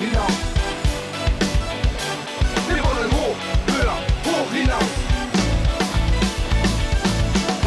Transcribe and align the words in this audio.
hinaus. 0.00 0.32
Wir 2.68 2.82
wollen 2.82 3.10
hoch, 3.12 3.36
höher, 3.66 3.96
hoch 4.24 4.52
hinaus. 4.52 4.90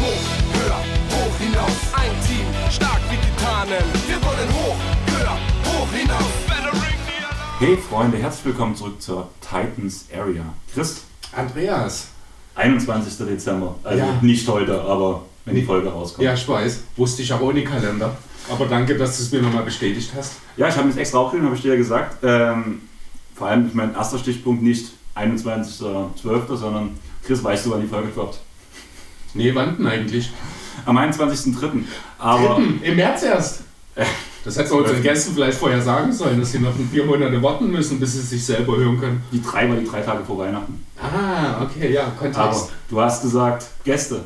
Hoch, 0.00 0.24
höher, 0.54 0.80
hoch 1.10 1.38
hinaus. 1.38 1.76
Ein 1.94 2.10
Team, 2.26 2.46
stark 2.70 3.00
wie 3.10 3.16
Titanen. 3.16 3.84
Wir 4.08 4.16
wollen 4.16 4.48
hoch, 4.52 4.76
höher, 5.06 5.36
hoch 5.66 5.92
hinaus. 5.92 6.32
Better 6.48 6.72
ring 6.72 6.98
the 7.06 7.24
alarm. 7.24 7.58
Hey 7.60 7.76
Freunde, 7.76 8.18
herzlich 8.18 8.46
willkommen 8.46 8.74
zurück 8.74 9.00
zur 9.00 9.28
Titans 9.40 10.06
Area. 10.12 10.44
Chris, 10.72 11.02
Andreas. 11.36 12.08
21. 12.56 13.26
Dezember. 13.26 13.74
Also 13.82 13.98
Ja. 13.98 14.18
nicht 14.22 14.46
heute, 14.48 14.80
aber 14.80 15.22
wenn 15.44 15.56
die 15.56 15.62
Folge 15.64 15.88
rauskommt. 15.88 16.24
Ja, 16.24 16.34
ich 16.34 16.48
weiß. 16.48 16.84
Wusste 16.96 17.22
ich 17.22 17.32
aber 17.32 17.44
ohne 17.46 17.64
Kalender. 17.64 18.16
Aber 18.50 18.66
danke, 18.66 18.96
dass 18.96 19.16
du 19.16 19.22
es 19.22 19.32
mir 19.32 19.42
nochmal 19.42 19.62
bestätigt 19.62 20.10
hast. 20.16 20.34
Ja, 20.56 20.68
ich 20.68 20.76
habe 20.76 20.88
das 20.88 20.96
extra 20.96 21.18
aufgeschrieben, 21.18 21.46
habe 21.46 21.56
ich 21.56 21.62
dir 21.62 21.72
ja 21.72 21.76
gesagt. 21.76 22.18
Ähm, 22.22 22.82
vor 23.34 23.48
allem 23.48 23.66
ist 23.66 23.74
mein 23.74 23.94
erster 23.94 24.18
Stichpunkt 24.18 24.62
nicht 24.62 24.92
21.12., 25.16 26.56
sondern 26.56 26.98
Chris, 27.24 27.42
weißt 27.42 27.66
du, 27.66 27.70
wann 27.70 27.80
die 27.80 27.86
Folge 27.86 28.08
droppt? 28.14 28.38
Nee, 29.34 29.54
wann 29.54 29.76
denn 29.76 29.86
eigentlich? 29.86 30.30
Am 30.84 30.96
21.03. 30.98 31.84
Aber 32.18 32.60
Im 32.82 32.96
März 32.96 33.22
erst. 33.22 33.60
Das 34.44 34.58
hätten 34.58 34.70
wir 34.70 34.78
unseren 34.78 35.02
Gästen 35.02 35.34
vielleicht 35.34 35.56
vorher 35.58 35.80
sagen 35.80 36.12
sollen, 36.12 36.38
dass 36.38 36.52
sie 36.52 36.58
noch 36.58 36.72
vier 36.92 37.04
Monate 37.04 37.42
warten 37.42 37.70
müssen, 37.70 37.98
bis 37.98 38.12
sie 38.12 38.20
sich 38.20 38.44
selber 38.44 38.76
hören 38.76 39.00
können. 39.00 39.22
die 39.32 39.42
drei 39.42 39.68
war 39.68 39.76
die 39.76 39.86
drei 39.86 40.00
Tage 40.02 40.22
vor 40.24 40.38
Weihnachten. 40.38 40.84
Ah, 41.00 41.62
okay, 41.62 41.92
ja, 41.92 42.12
Kontext. 42.18 42.38
Aber 42.38 42.68
du 42.90 43.00
hast 43.00 43.22
gesagt, 43.22 43.66
Gäste. 43.84 44.20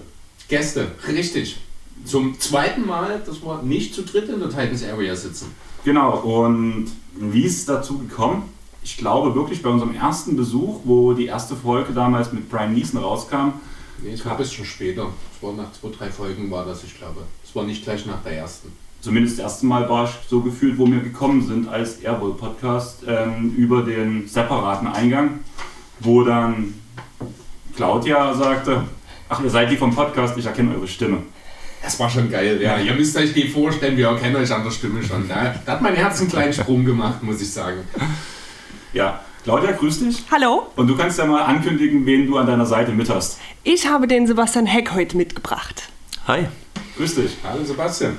Gäste, 0.49 0.89
richtig. 1.07 1.61
Zum 2.05 2.39
zweiten 2.41 2.87
Mal, 2.87 3.23
dass 3.27 3.43
wir 3.43 3.63
nicht 3.63 3.95
zu 3.95 4.03
dritt 4.03 4.29
in 4.29 4.41
der 4.41 4.49
Titans 4.49 4.85
Area 4.85 5.15
sitzen. 5.15 5.53
Genau, 5.85 6.19
und 6.19 6.87
wie 7.15 7.43
ist 7.43 7.59
es 7.59 7.65
dazu 7.67 7.99
gekommen? 7.99 8.45
Ich 8.83 8.97
glaube 8.97 9.35
wirklich 9.35 9.63
bei 9.63 9.69
unserem 9.69 9.95
ersten 9.95 10.37
Besuch, 10.37 10.81
wo 10.85 11.13
die 11.13 11.27
erste 11.27 11.55
Folge 11.55 11.93
damals 11.93 12.33
mit 12.33 12.49
Brian 12.49 12.73
Neeson 12.75 13.01
rauskam, 13.03 13.53
Nee, 14.01 14.13
es 14.13 14.25
war 14.25 14.33
ein 14.33 14.39
bisschen 14.39 14.65
später. 14.65 15.09
Es 15.35 15.43
war 15.43 15.53
nach 15.55 15.73
zwei, 15.73 15.89
drei 15.89 16.09
Folgen 16.09 16.51
war 16.51 16.65
das, 16.65 16.85
ich 16.85 16.97
glaube. 16.97 17.23
Es 17.45 17.55
war 17.57 17.65
nicht 17.65 17.83
gleich 17.83 18.07
nach 18.07 18.23
der 18.23 18.33
ersten. 18.39 18.71
zumindest 19.01 19.39
das 19.39 19.43
erste 19.45 19.67
Mal 19.67 19.89
war 19.89 20.05
ich 20.05 20.11
so 20.29 20.41
gefühlt, 20.41 20.79
wo 20.79 20.87
wir 20.87 21.01
gekommen 21.01 21.45
sind 21.47 21.69
als 21.69 22.01
Airbowl 22.01 22.35
Podcast 22.35 23.03
ähm, 23.07 23.55
über 23.57 23.83
den 23.83 24.29
separaten 24.29 24.87
Eingang, 24.87 25.41
wo 26.01 26.23
dann 26.23 26.75
Claudia 27.75 28.35
sagte, 28.35 28.85
ach 29.29 29.43
ihr 29.43 29.51
seid 29.51 29.71
die 29.71 29.77
vom 29.77 29.95
Podcast, 29.95 30.37
ich 30.39 30.47
erkenne 30.47 30.75
eure 30.77 30.87
Stimme. 30.89 31.19
Das 31.83 31.99
war 31.99 32.11
schon 32.11 32.31
geil, 32.31 32.61
ja. 32.61 32.79
Ihr 32.79 32.93
müsst 32.95 33.17
euch 33.17 33.33
die 33.33 33.49
vorstellen, 33.49 33.97
wir 33.97 34.09
erkennen 34.09 34.37
euch 34.37 34.53
an 34.53 34.65
der 34.65 34.71
Stimme 34.71 35.03
schon. 35.03 35.29
Da, 35.29 35.55
da 35.65 35.73
hat 35.73 35.83
mein 35.83 35.95
Herz 35.95 36.21
einen 36.21 36.29
kleinen 36.29 36.53
Sprung 36.53 36.85
gemacht, 36.85 37.23
muss 37.23 37.41
ich 37.41 37.51
sagen. 37.51 37.81
Ja, 38.93 39.21
Claudia, 39.45 39.73
grüß 39.73 40.01
dich. 40.01 40.25
Hallo, 40.31 40.67
Und 40.77 40.89
du 40.89 40.97
kannst 40.97 41.19
ja 41.19 41.25
mal 41.27 41.43
ankündigen, 41.45 42.05
wen 42.05 42.27
du 42.27 42.37
an 42.37 42.47
deiner 42.47 42.67
Seite 42.67 42.93
mit 42.93 43.09
hast. 43.09 43.39
ich 43.65 43.87
habe 43.87 44.07
den 44.07 44.27
Sebastian 44.27 44.67
Heck 44.67 44.93
heute 44.95 45.17
mitgebracht. 45.17 45.85
Hi. 46.27 46.47
Grüß 46.97 47.15
dich. 47.15 47.37
Hallo 47.45 47.65
Sebastian. 47.65 48.19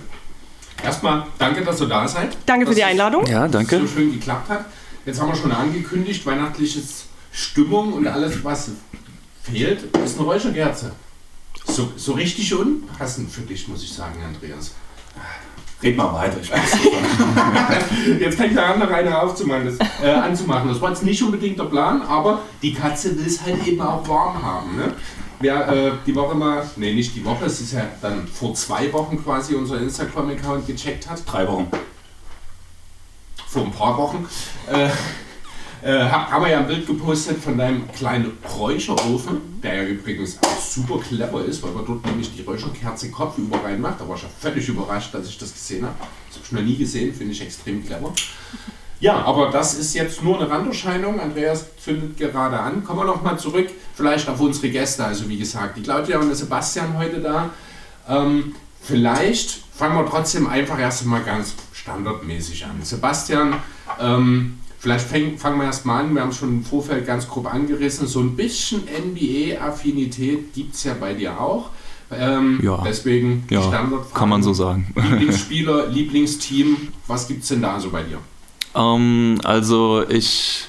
Erstmal 0.83 1.25
danke, 1.37 1.61
dass 1.63 1.77
du 1.77 1.85
da 1.85 2.07
seid. 2.07 2.37
Danke 2.45 2.65
für 2.65 2.71
Dass 2.71 2.75
die 2.77 2.81
es 2.83 2.87
Einladung. 2.87 3.25
Ja, 3.27 3.47
danke. 3.47 3.79
So 3.81 3.87
schön 3.87 4.13
geklappt 4.13 4.49
hat. 4.49 4.65
Jetzt 5.05 5.19
haben 5.21 5.27
wir 5.29 5.35
schon 5.35 5.51
angekündigt, 5.51 6.25
weihnachtliches 6.25 7.05
Stimmung 7.31 7.93
und 7.93 8.07
alles, 8.07 8.43
was 8.43 8.71
fehlt, 9.43 9.83
ist 9.97 10.17
eine 10.17 10.25
Räucherkerze. 10.27 10.93
So, 11.69 11.91
so 11.95 12.13
richtig 12.13 12.53
unpassend 12.53 13.31
für 13.31 13.41
dich, 13.41 13.67
muss 13.67 13.83
ich 13.83 13.93
sagen, 13.93 14.15
Andreas. 14.25 14.71
Red 15.81 15.95
mal 15.95 16.13
weiter. 16.13 16.37
Ich 16.41 16.51
weiß 16.51 16.73
nicht. 16.75 18.19
Jetzt 18.21 18.35
fängt 18.37 18.55
der 18.57 18.73
an, 18.73 18.79
noch 18.79 18.89
eine 18.91 19.17
aufzumachen, 19.21 19.65
das, 19.65 19.87
äh, 20.03 20.09
anzumachen. 20.11 20.67
Das 20.69 20.81
war 20.81 20.89
jetzt 20.89 21.03
nicht 21.03 21.23
unbedingt 21.23 21.57
der 21.57 21.65
Plan, 21.65 22.01
aber 22.01 22.41
die 22.61 22.73
Katze 22.73 23.17
will 23.17 23.25
es 23.25 23.41
halt 23.41 23.65
eben 23.65 23.79
auch 23.81 24.05
warm 24.07 24.43
haben. 24.43 24.75
Ne? 24.75 24.93
Wer 25.39 25.67
äh, 25.69 25.91
die 26.05 26.13
Woche 26.15 26.35
mal, 26.35 26.69
nee, 26.75 26.93
nicht 26.93 27.15
die 27.15 27.23
Woche, 27.23 27.45
es 27.45 27.61
ist 27.61 27.71
ja 27.71 27.85
dann 28.01 28.27
vor 28.27 28.53
zwei 28.55 28.91
Wochen 28.91 29.23
quasi 29.23 29.55
unser 29.55 29.79
Instagram-Account 29.79 30.67
gecheckt 30.67 31.09
hat, 31.09 31.21
Drei 31.25 31.47
Wochen. 31.47 31.67
vor 33.47 33.63
ein 33.63 33.71
paar 33.71 33.97
Wochen, 33.97 34.27
äh, 34.69 34.89
äh, 35.83 36.09
hab, 36.09 36.31
haben 36.31 36.43
wir 36.43 36.51
ja 36.51 36.59
ein 36.59 36.67
Bild 36.67 36.85
gepostet 36.85 37.37
von 37.41 37.57
deinem 37.57 37.91
kleinen 37.91 38.37
Räucherofen, 38.57 39.61
der 39.63 39.83
ja 39.83 39.89
übrigens 39.89 40.37
auch 40.41 40.59
super 40.59 40.99
clever 40.99 41.45
ist, 41.45 41.63
weil 41.63 41.71
man 41.71 41.85
dort 41.85 42.05
nämlich 42.05 42.35
die 42.35 42.41
Räucherkerze 42.41 43.11
kopfüber 43.11 43.63
reinmacht. 43.63 44.01
Da 44.01 44.07
war 44.07 44.15
ich 44.15 44.23
ja 44.23 44.29
völlig 44.39 44.67
überrascht, 44.67 45.13
dass 45.13 45.27
ich 45.27 45.37
das 45.37 45.53
gesehen 45.53 45.85
habe. 45.85 45.95
Das 46.27 46.37
habe 46.37 46.45
ich 46.45 46.51
noch 46.51 46.61
nie 46.61 46.77
gesehen, 46.77 47.13
finde 47.13 47.33
ich 47.33 47.41
extrem 47.41 47.85
clever. 47.85 48.13
Ja, 48.99 49.23
aber 49.23 49.49
das 49.49 49.75
ist 49.75 49.93
jetzt 49.93 50.21
nur 50.23 50.39
eine 50.39 50.49
Randerscheinung. 50.49 51.21
Andreas 51.21 51.65
zündet 51.77 52.17
gerade 52.17 52.59
an. 52.59 52.83
Kommen 52.83 52.99
wir 52.99 53.05
nochmal 53.05 53.39
zurück, 53.39 53.69
vielleicht 53.95 54.27
auf 54.27 54.41
unsere 54.41 54.69
Gäste. 54.69 55.05
Also 55.05 55.29
wie 55.29 55.37
gesagt, 55.37 55.77
die 55.77 55.81
Claudia 55.81 56.19
und 56.19 56.27
der 56.27 56.35
Sebastian 56.35 56.97
heute 56.97 57.21
da. 57.21 57.49
Ähm, 58.09 58.55
vielleicht 58.81 59.61
fangen 59.73 59.95
wir 59.95 60.05
trotzdem 60.09 60.47
einfach 60.47 60.77
erst 60.77 61.05
mal 61.05 61.21
ganz 61.21 61.53
standardmäßig 61.71 62.65
an. 62.65 62.81
Sebastian, 62.83 63.55
ähm, 64.01 64.59
vielleicht 64.79 65.05
fangen 65.07 65.57
wir 65.57 65.63
erst 65.65 65.85
mal 65.85 65.99
an. 66.01 66.13
Wir 66.13 66.21
haben 66.21 66.31
schon 66.33 66.49
im 66.49 66.63
Vorfeld 66.63 67.05
ganz 67.05 67.27
grob 67.27 67.53
angerissen. 67.53 68.07
So 68.07 68.19
ein 68.21 68.35
bisschen 68.35 68.81
NBA-Affinität 68.87 70.53
gibt 70.53 70.75
es 70.75 70.83
ja 70.83 70.93
bei 70.99 71.13
dir 71.13 71.39
auch. 71.39 71.69
Ähm, 72.11 72.59
Ja. 72.63 72.81
Deswegen 72.85 73.45
die 73.49 73.53
Ja, 73.55 73.61
Standardfrage. 73.61 74.13
kann 74.17 74.29
man 74.29 74.41
so 74.43 74.53
sagen. 74.53 74.91
Lieblingsspieler, 74.95 75.87
Lieblingsteam, 75.87 76.75
was 77.07 77.27
gibt 77.27 77.43
es 77.43 77.49
denn 77.49 77.61
da 77.61 77.79
so 77.79 77.89
bei 77.91 78.03
dir? 78.03 78.17
Ähm, 78.75 79.39
also 79.43 80.03
ich 80.09 80.65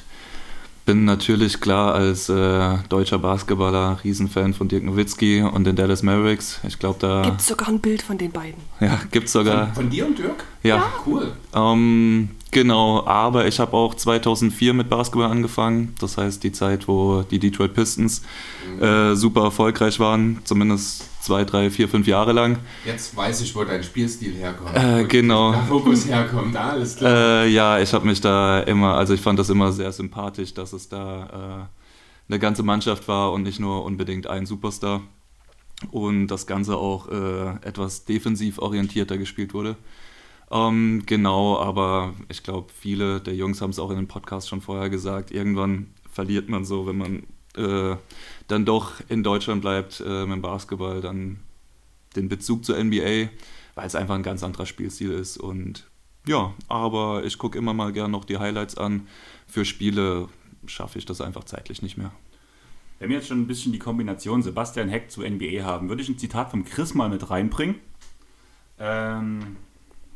bin 0.84 1.04
natürlich 1.04 1.60
klar 1.60 1.94
als 1.94 2.28
äh, 2.28 2.77
deutscher 2.88 3.19
Basketballer 3.19 3.98
Riesenfan 4.03 4.53
von 4.54 4.69
Dirk 4.69 4.82
Nowitzki 4.82 5.41
und 5.42 5.65
den 5.65 5.77
Dallas 5.77 6.03
Mavericks. 6.03 6.60
Ich 6.66 6.78
glaube, 6.78 6.98
da 6.98 7.22
Gibt 7.22 7.41
es 7.41 7.47
sogar 7.47 7.69
ein 7.69 7.78
Bild 7.81 8.03
von 8.03 8.19
den 8.19 8.32
beiden. 8.32 8.60
ja, 8.81 8.98
gibt 9.10 9.27
es 9.27 9.32
sogar. 9.32 9.66
Von, 9.69 9.75
von 9.84 9.91
dir 9.91 10.06
und 10.06 10.19
Dirk? 10.19 10.44
Ja, 10.62 10.82
Cool. 11.06 11.32
Ähm, 11.54 12.31
genau, 12.50 13.06
aber 13.06 13.46
ich 13.46 13.58
habe 13.60 13.74
auch 13.74 13.94
2004 13.94 14.74
mit 14.74 14.88
Basketball 14.88 15.30
angefangen. 15.30 15.94
Das 16.00 16.16
heißt, 16.16 16.42
die 16.42 16.52
Zeit, 16.52 16.88
wo 16.88 17.22
die 17.22 17.38
Detroit 17.38 17.74
Pistons 17.74 18.22
äh, 18.80 19.14
super 19.14 19.44
erfolgreich 19.44 20.00
waren, 20.00 20.40
zumindest 20.44 21.04
zwei, 21.20 21.44
drei, 21.44 21.70
vier, 21.70 21.88
fünf 21.88 22.06
Jahre 22.06 22.32
lang. 22.32 22.58
Jetzt 22.84 23.16
weiß 23.16 23.42
ich, 23.42 23.54
wo 23.54 23.64
dein 23.64 23.82
Spielstil 23.82 24.34
herkommt. 24.34 24.74
Äh, 24.74 25.04
Wo 25.04 25.08
genau. 25.08 25.52
Der 25.52 25.62
Fokus 25.62 26.06
herkommt, 26.06 26.56
alles 26.56 26.96
klar. 26.96 27.44
Äh, 27.44 27.48
ja, 27.48 27.78
ich 27.78 27.92
habe 27.92 28.06
mich 28.06 28.20
da 28.20 28.60
immer, 28.60 28.94
also 28.94 29.14
ich 29.14 29.20
fand 29.20 29.38
das 29.38 29.50
immer 29.50 29.72
sehr 29.72 29.92
sympathisch, 29.92 30.54
dass 30.54 30.72
es 30.72 30.88
da 30.88 31.68
äh, 31.68 32.32
eine 32.32 32.38
ganze 32.38 32.62
Mannschaft 32.62 33.06
war 33.08 33.32
und 33.32 33.42
nicht 33.42 33.60
nur 33.60 33.84
unbedingt 33.84 34.26
ein 34.26 34.46
Superstar. 34.46 35.02
Und 35.90 36.26
das 36.26 36.46
Ganze 36.46 36.76
auch 36.76 37.08
äh, 37.08 37.66
etwas 37.66 38.04
defensiv 38.04 38.58
orientierter 38.58 39.16
gespielt 39.16 39.54
wurde. 39.54 39.76
Ähm, 40.50 41.04
genau, 41.06 41.58
aber 41.58 42.14
ich 42.28 42.42
glaube, 42.42 42.72
viele 42.74 43.20
der 43.20 43.34
Jungs 43.34 43.60
haben 43.60 43.70
es 43.70 43.78
auch 43.78 43.90
in 43.90 43.96
den 43.96 44.08
Podcasts 44.08 44.48
schon 44.48 44.60
vorher 44.60 44.90
gesagt. 44.90 45.30
Irgendwann 45.30 45.94
verliert 46.10 46.48
man 46.48 46.64
so, 46.64 46.86
wenn 46.86 46.98
man 46.98 47.22
äh, 47.56 47.96
dann 48.48 48.64
doch 48.64 48.94
in 49.08 49.22
Deutschland 49.22 49.62
bleibt 49.62 50.00
äh, 50.00 50.26
mit 50.26 50.36
dem 50.36 50.42
Basketball, 50.42 51.00
dann 51.00 51.40
den 52.16 52.28
Bezug 52.28 52.64
zur 52.64 52.82
NBA, 52.82 53.28
weil 53.74 53.86
es 53.86 53.94
einfach 53.94 54.16
ein 54.16 54.24
ganz 54.24 54.42
anderer 54.42 54.66
Spielstil 54.66 55.12
ist. 55.12 55.36
Und 55.36 55.88
ja, 56.26 56.52
aber 56.68 57.24
ich 57.24 57.38
gucke 57.38 57.56
immer 57.56 57.72
mal 57.72 57.92
gern 57.92 58.10
noch 58.10 58.24
die 58.24 58.38
Highlights 58.38 58.76
an. 58.76 59.06
Für 59.46 59.64
Spiele 59.64 60.28
schaffe 60.66 60.98
ich 60.98 61.06
das 61.06 61.20
einfach 61.20 61.44
zeitlich 61.44 61.80
nicht 61.82 61.96
mehr. 61.96 62.12
Wenn 62.98 63.08
wir 63.08 63.16
jetzt 63.16 63.28
schon 63.28 63.40
ein 63.40 63.46
bisschen 63.46 63.72
die 63.72 63.78
Kombination 63.78 64.42
Sebastian 64.42 64.88
Heck 64.88 65.10
zu 65.10 65.22
NBA 65.22 65.64
haben, 65.64 65.88
würde 65.88 66.02
ich 66.02 66.08
ein 66.08 66.18
Zitat 66.18 66.50
vom 66.50 66.64
Chris 66.64 66.92
mal 66.92 67.08
mit 67.08 67.30
reinbringen. 67.30 67.76
Ähm, 68.78 69.56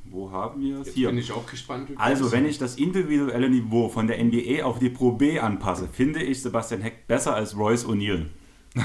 wo 0.04 0.30
haben 0.30 0.60
wir 0.60 0.80
es? 0.80 0.94
Hier. 0.94 1.08
bin 1.08 1.18
ich 1.18 1.32
auch 1.32 1.46
gespannt. 1.46 1.90
Also, 1.96 2.32
wenn 2.32 2.46
ich 2.46 2.58
das 2.58 2.76
individuelle 2.76 3.48
Niveau 3.48 3.88
von 3.88 4.06
der 4.06 4.22
NBA 4.22 4.64
auf 4.64 4.78
die 4.78 4.90
Pro 4.90 5.12
B 5.12 5.38
anpasse, 5.40 5.88
finde 5.90 6.22
ich 6.22 6.42
Sebastian 6.42 6.82
Heck 6.82 7.06
besser 7.06 7.34
als 7.34 7.56
Royce 7.56 7.86
O'Neal. 7.86 8.26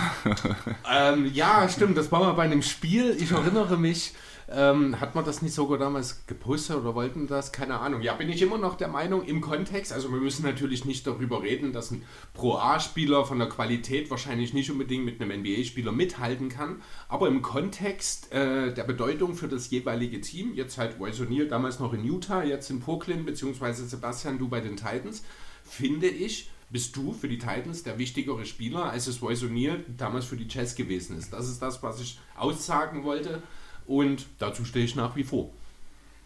Ähm, 0.91 1.31
ja, 1.33 1.67
stimmt, 1.69 1.97
das 1.97 2.11
war 2.11 2.19
mal 2.19 2.33
bei 2.33 2.43
einem 2.43 2.61
Spiel. 2.61 3.15
Ich 3.19 3.31
erinnere 3.31 3.77
mich, 3.77 4.13
ähm, 4.51 4.99
hat 4.99 5.13
man 5.13 5.25
das 5.25 5.41
nicht 5.41 5.53
sogar 5.53 5.77
damals 5.77 6.25
gepostet 6.25 6.77
oder 6.77 6.95
wollten 6.95 7.27
das? 7.27 7.51
Keine 7.51 7.79
Ahnung. 7.79 8.01
Ja, 8.01 8.13
bin 8.13 8.29
ich 8.29 8.41
immer 8.41 8.57
noch 8.57 8.75
der 8.75 8.87
Meinung 8.87 9.23
im 9.25 9.41
Kontext. 9.41 9.93
Also, 9.93 10.11
wir 10.11 10.19
müssen 10.19 10.43
natürlich 10.43 10.85
nicht 10.85 11.05
darüber 11.05 11.43
reden, 11.43 11.71
dass 11.71 11.91
ein 11.91 12.03
Pro-A-Spieler 12.33 13.25
von 13.25 13.37
der 13.37 13.49
Qualität 13.49 14.09
wahrscheinlich 14.09 14.53
nicht 14.53 14.71
unbedingt 14.71 15.05
mit 15.05 15.21
einem 15.21 15.41
NBA-Spieler 15.41 15.91
mithalten 15.91 16.49
kann. 16.49 16.81
Aber 17.07 17.27
im 17.27 17.41
Kontext 17.41 18.31
äh, 18.31 18.73
der 18.73 18.83
Bedeutung 18.83 19.35
für 19.35 19.47
das 19.47 19.69
jeweilige 19.69 20.19
Team, 20.21 20.53
jetzt 20.55 20.77
halt 20.77 20.99
Royce 20.99 21.21
O'Neal 21.21 21.47
damals 21.47 21.79
noch 21.79 21.93
in 21.93 22.03
Utah, 22.03 22.43
jetzt 22.43 22.71
in 22.71 22.79
Brooklyn, 22.79 23.25
beziehungsweise 23.25 23.85
Sebastian, 23.87 24.39
du 24.39 24.47
bei 24.47 24.61
den 24.61 24.77
Titans, 24.77 25.23
finde 25.63 26.07
ich, 26.07 26.49
bist 26.71 26.95
du 26.95 27.13
für 27.13 27.27
die 27.27 27.37
Titans 27.37 27.83
der 27.83 27.99
wichtigere 27.99 28.45
Spieler, 28.45 28.91
als 28.91 29.07
es 29.07 29.21
Royce 29.21 29.43
O'Neal 29.43 29.83
damals 29.95 30.25
für 30.25 30.37
die 30.37 30.47
Jazz 30.47 30.75
gewesen 30.75 31.17
ist. 31.17 31.33
Das 31.33 31.47
ist 31.47 31.61
das, 31.61 31.83
was 31.83 32.01
ich 32.01 32.19
aussagen 32.35 33.03
wollte 33.03 33.43
und 33.89 34.27
dazu 34.37 34.63
stehe 34.63 34.85
ich 34.85 34.95
nach 34.95 35.15
wie 35.15 35.23
vor. 35.23 35.49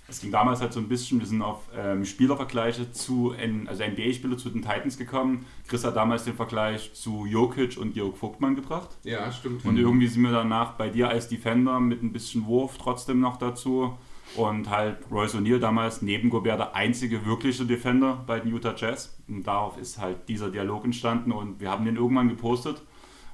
es 0.10 0.19
ging 0.19 0.31
damals 0.31 0.60
halt 0.62 0.74
so 0.74 0.81
ein 0.81 0.89
bisschen, 0.89 1.19
wir 1.19 1.25
sind 1.25 1.42
auf 1.42 1.62
ähm, 1.75 2.04
Spielervergleiche 2.04 2.92
zu, 2.92 3.33
also 3.65 3.83
NBA-Spieler 3.83 4.38
zu 4.38 4.50
den 4.50 4.62
Titans 4.62 4.98
gekommen. 4.98 5.45
Chris 5.68 5.86
hat 5.86 5.95
damals 5.95 6.25
den 6.25 6.36
Vergleich 6.36 6.94
zu 6.94 7.25
Jokic 7.25 7.77
und 7.77 7.95
Jörg 7.95 8.15
Vogtmann 8.18 8.56
gebracht. 8.56 8.89
Ja, 9.04 9.31
stimmt. 9.31 9.63
Und 9.63 9.77
irgendwie 9.77 10.07
sind 10.07 10.21
wir 10.24 10.31
danach 10.31 10.74
bei 10.74 10.89
dir 10.89 11.07
als 11.07 11.30
Defender 11.30 11.80
mit 11.80 12.04
ein 12.04 12.12
bisschen 12.12 12.45
Wurf 12.45 12.77
trotzdem 12.77 13.21
noch 13.21 13.38
dazu. 13.38 13.98
Und 14.36 14.69
halt 14.69 14.98
Royce 15.12 15.36
O'Neal 15.36 15.60
damals 15.60 16.01
neben 16.01 16.30
Gobert 16.30 16.60
der 16.60 16.75
einzige 16.75 17.25
wirkliche 17.25 17.65
Defender 17.65 18.24
bei 18.27 18.39
den 18.39 18.51
Utah 18.51 18.75
Jazz. 18.75 19.15
Und 19.27 19.48
darauf 19.48 19.77
ist 19.77 20.00
halt 20.00 20.27
dieser 20.27 20.50
Dialog 20.50 20.83
entstanden 20.83 21.31
und 21.31 21.60
wir 21.62 21.71
haben 21.71 21.86
den 21.86 21.95
irgendwann 21.95 22.30
gepostet. 22.30 22.81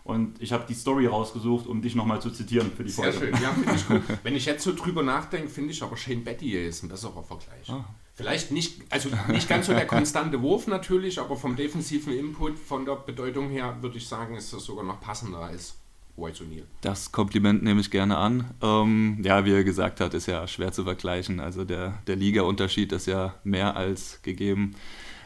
Und 0.09 0.41
ich 0.41 0.51
habe 0.51 0.65
die 0.67 0.73
Story 0.73 1.05
rausgesucht, 1.05 1.67
um 1.67 1.83
dich 1.83 1.93
nochmal 1.93 2.19
zu 2.19 2.31
zitieren 2.31 2.71
für 2.75 2.83
die 2.83 2.89
Sehr 2.89 3.13
Folge. 3.13 3.37
schön, 3.37 3.43
ja, 3.43 3.53
finde 3.53 3.75
ich 3.75 3.87
gut. 3.87 4.01
Wenn 4.23 4.35
ich 4.35 4.45
jetzt 4.47 4.63
so 4.63 4.73
drüber 4.73 5.03
nachdenke, 5.03 5.49
finde 5.49 5.71
ich 5.71 5.83
aber 5.83 5.95
Shane 5.95 6.23
Battier 6.23 6.67
ist 6.67 6.81
ein 6.81 6.89
besserer 6.89 7.23
Vergleich. 7.23 7.71
Vielleicht 8.15 8.51
nicht, 8.51 8.81
also 8.89 9.09
nicht 9.27 9.47
ganz 9.47 9.67
so 9.67 9.73
der 9.73 9.85
konstante 9.85 10.41
Wurf 10.41 10.65
natürlich, 10.65 11.19
aber 11.19 11.37
vom 11.37 11.55
defensiven 11.55 12.11
Input, 12.11 12.57
von 12.57 12.85
der 12.85 12.95
Bedeutung 12.95 13.49
her, 13.49 13.77
würde 13.81 13.97
ich 13.97 14.07
sagen, 14.07 14.35
ist 14.35 14.51
das 14.51 14.65
sogar 14.65 14.83
noch 14.83 14.99
passender 14.99 15.41
als 15.41 15.75
Royce 16.17 16.41
O'Neal. 16.41 16.63
Das 16.81 17.11
Kompliment 17.11 17.61
nehme 17.61 17.79
ich 17.79 17.91
gerne 17.91 18.17
an. 18.17 18.49
Ähm, 18.63 19.19
ja, 19.23 19.45
wie 19.45 19.51
er 19.51 19.63
gesagt 19.63 20.01
hat, 20.01 20.15
ist 20.15 20.25
ja 20.25 20.47
schwer 20.47 20.71
zu 20.71 20.85
vergleichen. 20.85 21.39
Also 21.39 21.65
der, 21.65 21.99
der 22.07 22.15
Liga-Unterschied 22.15 22.91
ist 22.93 23.05
ja 23.05 23.35
mehr 23.43 23.75
als 23.77 24.19
gegeben. 24.23 24.75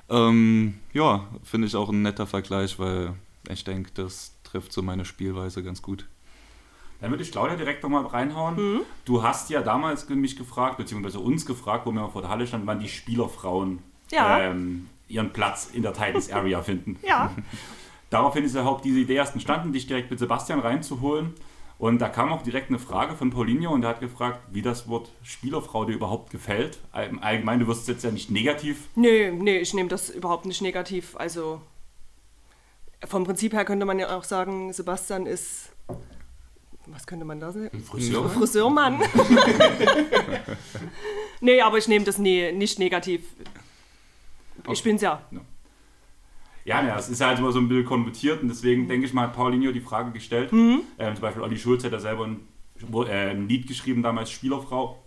Ähm, 0.10 0.76
ja, 0.92 1.26
finde 1.42 1.68
ich 1.68 1.76
auch 1.78 1.90
ein 1.90 2.02
netter 2.02 2.28
Vergleich, 2.28 2.78
weil 2.80 3.14
ich 3.50 3.64
denke, 3.64 3.92
das 3.94 4.33
trifft 4.54 4.72
so 4.72 4.84
meine 4.84 5.04
Spielweise 5.04 5.64
ganz 5.64 5.82
gut. 5.82 6.06
Dann 7.02 7.10
würde 7.12 7.24
ich 7.24 7.32
Claudia 7.32 7.56
direkt 7.58 7.82
nochmal 7.84 8.06
reinhauen. 8.06 8.82
Du 9.04 9.24
hast 9.24 9.50
ja 9.50 9.62
damals 9.62 10.08
mich 10.10 10.38
gefragt, 10.38 10.78
beziehungsweise 10.78 11.20
uns 11.20 11.46
gefragt, 11.46 11.86
wo 11.88 11.92
wir 11.92 12.08
vor 12.10 12.22
der 12.22 12.30
Halle 12.30 12.46
standen, 12.48 12.68
wann 12.68 12.80
die 12.80 12.88
Spielerfrauen 12.88 13.80
Ja. 14.12 14.40
ähm, 14.40 14.88
ihren 15.10 15.34
Platz 15.34 15.72
in 15.74 15.82
der 15.82 15.94
Titans 15.94 16.32
Area 16.32 16.62
finden. 16.70 16.98
Ja. 17.06 17.34
Daraufhin 18.12 18.44
ist 18.46 18.52
überhaupt 18.54 18.86
diese 18.86 19.00
Idee 19.00 19.16
erst 19.16 19.34
entstanden, 19.34 19.74
dich 19.74 19.88
direkt 19.88 20.12
mit 20.12 20.20
Sebastian 20.20 20.60
reinzuholen. 20.60 21.34
Und 21.80 21.98
da 22.00 22.08
kam 22.10 22.32
auch 22.32 22.44
direkt 22.44 22.70
eine 22.70 22.78
Frage 22.80 23.16
von 23.16 23.32
Paulinho 23.32 23.72
und 23.74 23.82
der 23.82 23.90
hat 23.90 24.00
gefragt, 24.00 24.40
wie 24.52 24.62
das 24.62 24.88
Wort 24.88 25.12
Spielerfrau 25.24 25.84
dir 25.86 25.94
überhaupt 25.96 26.30
gefällt. 26.30 26.78
Im 27.10 27.22
Allgemeinen, 27.24 27.62
du 27.62 27.68
wirst 27.68 27.82
es 27.82 27.88
jetzt 27.88 28.04
ja 28.04 28.12
nicht 28.12 28.30
negativ. 28.30 28.88
Nee, 28.96 29.32
nee, 29.32 29.58
ich 29.58 29.74
nehme 29.74 29.90
das 29.90 30.12
überhaupt 30.12 30.46
nicht 30.46 30.62
negativ. 30.62 31.16
Also 31.18 31.60
vom 33.08 33.24
Prinzip 33.24 33.54
her 33.54 33.66
könnte 33.66 33.86
man 33.86 34.00
ja 34.00 34.16
auch 34.16 34.24
sagen, 34.24 34.72
Sebastian 34.74 35.26
ist. 35.26 35.70
Was 36.88 37.08
könnte 37.08 37.24
man 37.26 37.40
da 37.40 37.52
sagen? 37.52 37.70
Ein 37.74 37.84
Friseur? 37.84 38.30
Friseurmann. 38.30 39.00
nee, 41.42 41.62
aber 41.62 41.78
ich 41.78 41.88
nehme 41.88 42.06
das 42.06 42.18
nie, 42.18 42.52
nicht 42.52 42.80
negativ. 42.80 43.22
Ich 44.72 44.84
bin's 44.84 45.02
ja. 45.02 45.22
Ja, 46.66 46.82
ja, 46.86 46.98
es 46.98 47.10
ist 47.10 47.20
halt 47.22 47.40
immer 47.40 47.52
so 47.52 47.60
ein 47.60 47.68
bisschen 47.68 47.86
konvertiert 47.86 48.42
und 48.42 48.48
deswegen 48.50 48.88
denke 48.88 49.06
ich 49.06 49.14
mal, 49.14 49.24
hat 49.24 49.34
Paulinho 49.34 49.72
die 49.72 49.82
Frage 49.82 50.12
gestellt. 50.12 50.52
Mhm. 50.54 50.82
Ähm, 50.98 51.16
zum 51.16 51.22
Beispiel 51.22 51.42
Olli 51.44 51.58
Schulz 51.58 51.84
hat 51.84 51.92
da 51.92 52.00
selber 52.00 52.26
ein, 52.26 52.48
wo- 52.80 53.04
äh, 53.04 53.32
ein 53.32 53.50
Lied 53.50 53.68
geschrieben, 53.68 54.02
damals 54.02 54.32
Spielerfrau. 54.32 55.00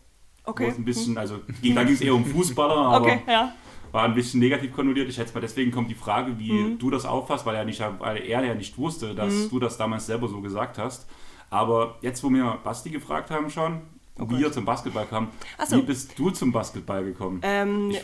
Wo 0.45 0.51
Okay. 0.51 0.69
es 0.69 0.79
ein 0.79 0.85
bisschen, 0.85 1.17
also 1.19 1.41
ging- 1.63 1.75
da 1.75 1.83
ging 1.83 1.95
es 1.95 2.01
eher 2.01 2.15
um 2.15 2.25
Fußballer, 2.25 2.77
aber 2.77 3.07
Okay, 3.07 3.21
ja. 3.27 3.53
War 3.97 4.05
ein 4.05 4.15
bisschen 4.15 4.41
negativ 4.41 4.75
konnotiert. 4.75 5.09
Ich 5.09 5.15
schätze 5.15 5.33
mal, 5.33 5.41
deswegen 5.41 5.71
kommt 5.73 5.91
die 5.91 5.95
Frage, 5.95 6.39
wie 6.39 6.53
Mhm. 6.53 6.79
du 6.79 6.91
das 6.91 7.07
auffasst, 7.07 7.47
weil 7.47 7.57
er, 7.57 7.65
nicht, 7.65 7.81
weil 7.99 8.19
er 8.19 8.45
ja 8.45 8.55
nicht 8.55 8.77
wusste, 8.77 9.15
dass 9.15 9.49
du 9.49 9.59
das 9.59 9.79
damals 9.79 10.05
selber 10.05 10.29
so 10.29 10.41
gesagt 10.43 10.77
hast. 10.77 11.09
Aber 11.49 11.97
jetzt, 12.03 12.23
wo 12.23 12.29
wir 12.29 12.59
Basti 12.63 12.91
gefragt 12.91 13.31
haben 13.31 13.49
schon, 13.49 13.81
wie 14.19 14.43
er 14.45 14.53
zum 14.53 14.67
Basketball 14.67 15.07
kam, 15.07 15.29
so. 15.67 15.79
wie 15.79 15.83
bist 15.83 16.19
du 16.19 16.29
zum 16.31 16.53
Basketball 16.53 17.05
gekommen? 17.05 17.41
Ähm, 17.43 17.95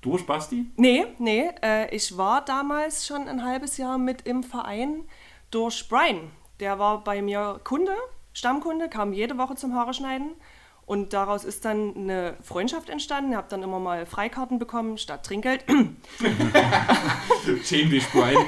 Durch 0.00 0.24
Basti? 0.24 0.64
nee, 0.76 1.04
nee, 1.18 1.50
äh, 1.62 1.94
ich 1.94 2.16
war 2.16 2.42
damals 2.44 3.06
schon 3.06 3.28
ein 3.28 3.44
halbes 3.44 3.76
Jahr 3.76 3.98
mit 3.98 4.22
im 4.26 4.42
Verein 4.42 5.04
durch 5.50 5.88
Brian. 5.90 6.30
Der 6.60 6.78
war 6.78 7.04
bei 7.04 7.20
mir 7.20 7.60
Kunde, 7.64 7.92
Stammkunde, 8.32 8.88
kam 8.88 9.12
jede 9.12 9.36
Woche 9.36 9.56
zum 9.56 9.74
Haare 9.74 9.92
schneiden. 9.92 10.30
Und 10.88 11.12
daraus 11.12 11.44
ist 11.44 11.66
dann 11.66 11.94
eine 11.94 12.34
Freundschaft 12.42 12.88
entstanden. 12.88 13.32
Ich 13.32 13.36
habe 13.36 13.46
dann 13.50 13.62
immer 13.62 13.78
mal 13.78 14.06
Freikarten 14.06 14.58
bekommen 14.58 14.96
statt 14.96 15.22
Trinkgeld. 15.26 15.62
Dich, 17.90 18.08
Brian. 18.10 18.42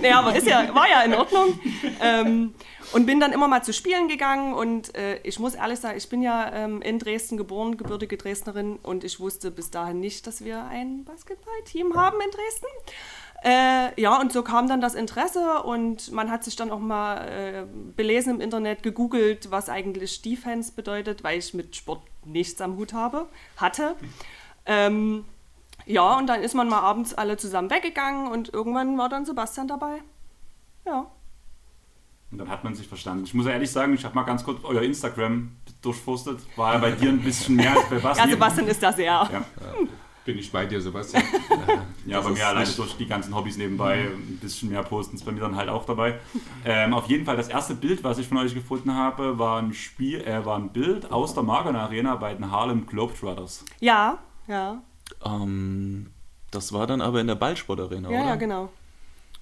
nee, 0.00 0.10
aber 0.10 0.34
ist 0.34 0.48
ja, 0.48 0.74
war 0.74 0.90
ja 0.90 1.02
in 1.02 1.14
Ordnung. 1.14 1.60
Ähm, 2.00 2.54
und 2.92 3.06
bin 3.06 3.20
dann 3.20 3.32
immer 3.32 3.46
mal 3.46 3.62
zu 3.62 3.72
Spielen 3.72 4.08
gegangen 4.08 4.54
und 4.54 4.94
äh, 4.96 5.20
ich 5.22 5.38
muss 5.38 5.54
ehrlich 5.54 5.78
sagen, 5.78 5.96
ich 5.96 6.08
bin 6.08 6.20
ja 6.20 6.52
ähm, 6.52 6.82
in 6.82 6.98
Dresden 6.98 7.36
geboren, 7.36 7.76
gebürtige 7.76 8.16
Dresdnerin 8.16 8.80
und 8.82 9.04
ich 9.04 9.20
wusste 9.20 9.52
bis 9.52 9.70
dahin 9.70 10.00
nicht, 10.00 10.26
dass 10.26 10.44
wir 10.44 10.64
ein 10.64 11.04
Basketballteam 11.04 11.94
haben 11.94 12.20
in 12.20 12.30
Dresden. 12.32 12.66
Äh, 13.44 14.00
ja, 14.00 14.20
und 14.20 14.32
so 14.32 14.42
kam 14.42 14.68
dann 14.68 14.80
das 14.80 14.94
Interesse 14.94 15.62
und 15.64 16.12
man 16.12 16.30
hat 16.30 16.44
sich 16.44 16.54
dann 16.54 16.70
auch 16.70 16.78
mal 16.78 17.16
äh, 17.28 17.64
belesen 17.96 18.36
im 18.36 18.40
Internet, 18.40 18.84
gegoogelt, 18.84 19.50
was 19.50 19.68
eigentlich 19.68 20.22
Defense 20.22 20.72
bedeutet, 20.72 21.24
weil 21.24 21.38
ich 21.38 21.52
mit 21.52 21.74
Sport 21.74 22.02
nichts 22.24 22.60
am 22.60 22.76
Hut 22.76 22.92
habe, 22.92 23.26
hatte. 23.56 23.96
Ähm, 24.64 25.24
ja, 25.86 26.16
und 26.16 26.28
dann 26.28 26.42
ist 26.42 26.54
man 26.54 26.68
mal 26.68 26.80
abends 26.80 27.14
alle 27.14 27.36
zusammen 27.36 27.68
weggegangen 27.68 28.28
und 28.30 28.54
irgendwann 28.54 28.96
war 28.96 29.08
dann 29.08 29.24
Sebastian 29.24 29.66
dabei. 29.66 30.02
Ja. 30.86 31.06
Und 32.30 32.38
dann 32.38 32.48
hat 32.48 32.62
man 32.62 32.76
sich 32.76 32.86
verstanden. 32.86 33.24
Ich 33.24 33.34
muss 33.34 33.46
ja 33.46 33.52
ehrlich 33.52 33.72
sagen, 33.72 33.92
ich 33.92 34.04
habe 34.04 34.14
mal 34.14 34.22
ganz 34.22 34.44
kurz 34.44 34.62
euer 34.64 34.82
Instagram 34.82 35.50
durchforstet. 35.82 36.38
War 36.56 36.74
ja 36.74 36.78
bei 36.78 36.92
dir 36.92 37.10
ein 37.10 37.20
bisschen 37.20 37.56
mehr 37.56 37.72
als 37.72 37.90
bei 37.90 37.98
Basti. 37.98 38.22
Ja, 38.24 38.30
Sebastian 38.30 38.68
ist 38.68 38.82
da 38.82 38.92
sehr. 38.92 39.04
Ja, 39.04 39.44
Bin 40.24 40.38
ich 40.38 40.52
bei 40.52 40.66
dir, 40.66 40.80
Sebastian? 40.80 41.24
ja 42.06 42.20
bei 42.20 42.30
mir 42.30 42.46
alleine 42.46 42.70
durch 42.70 42.96
die 42.96 43.06
ganzen 43.06 43.34
Hobbys 43.34 43.56
nebenbei 43.56 44.02
ein 44.02 44.38
bisschen 44.40 44.70
mehr 44.70 44.82
posten 44.84 45.16
ist 45.16 45.24
bei 45.24 45.32
mir 45.32 45.40
dann 45.40 45.56
halt 45.56 45.68
auch 45.68 45.84
dabei. 45.84 46.20
Ähm, 46.64 46.94
auf 46.94 47.08
jeden 47.08 47.24
Fall, 47.24 47.36
das 47.36 47.48
erste 47.48 47.74
Bild, 47.74 48.04
was 48.04 48.18
ich 48.18 48.28
von 48.28 48.38
euch 48.38 48.54
gefunden 48.54 48.94
habe, 48.94 49.38
war 49.38 49.60
ein 49.60 49.74
Spiel, 49.74 50.20
äh, 50.20 50.44
war 50.44 50.58
ein 50.58 50.68
Bild 50.68 51.10
aus 51.10 51.34
der 51.34 51.42
Margon 51.42 51.74
Arena 51.74 52.14
bei 52.16 52.34
den 52.34 52.50
Harlem 52.50 52.86
Globetrotters. 52.86 53.64
Ja, 53.80 54.18
ja. 54.46 54.80
Ähm, 55.24 56.12
das 56.52 56.72
war 56.72 56.86
dann 56.86 57.00
aber 57.00 57.20
in 57.20 57.26
der 57.26 57.34
Ballsportarena, 57.34 58.10
Ja, 58.10 58.20
oder? 58.20 58.28
ja, 58.28 58.34
genau. 58.36 58.68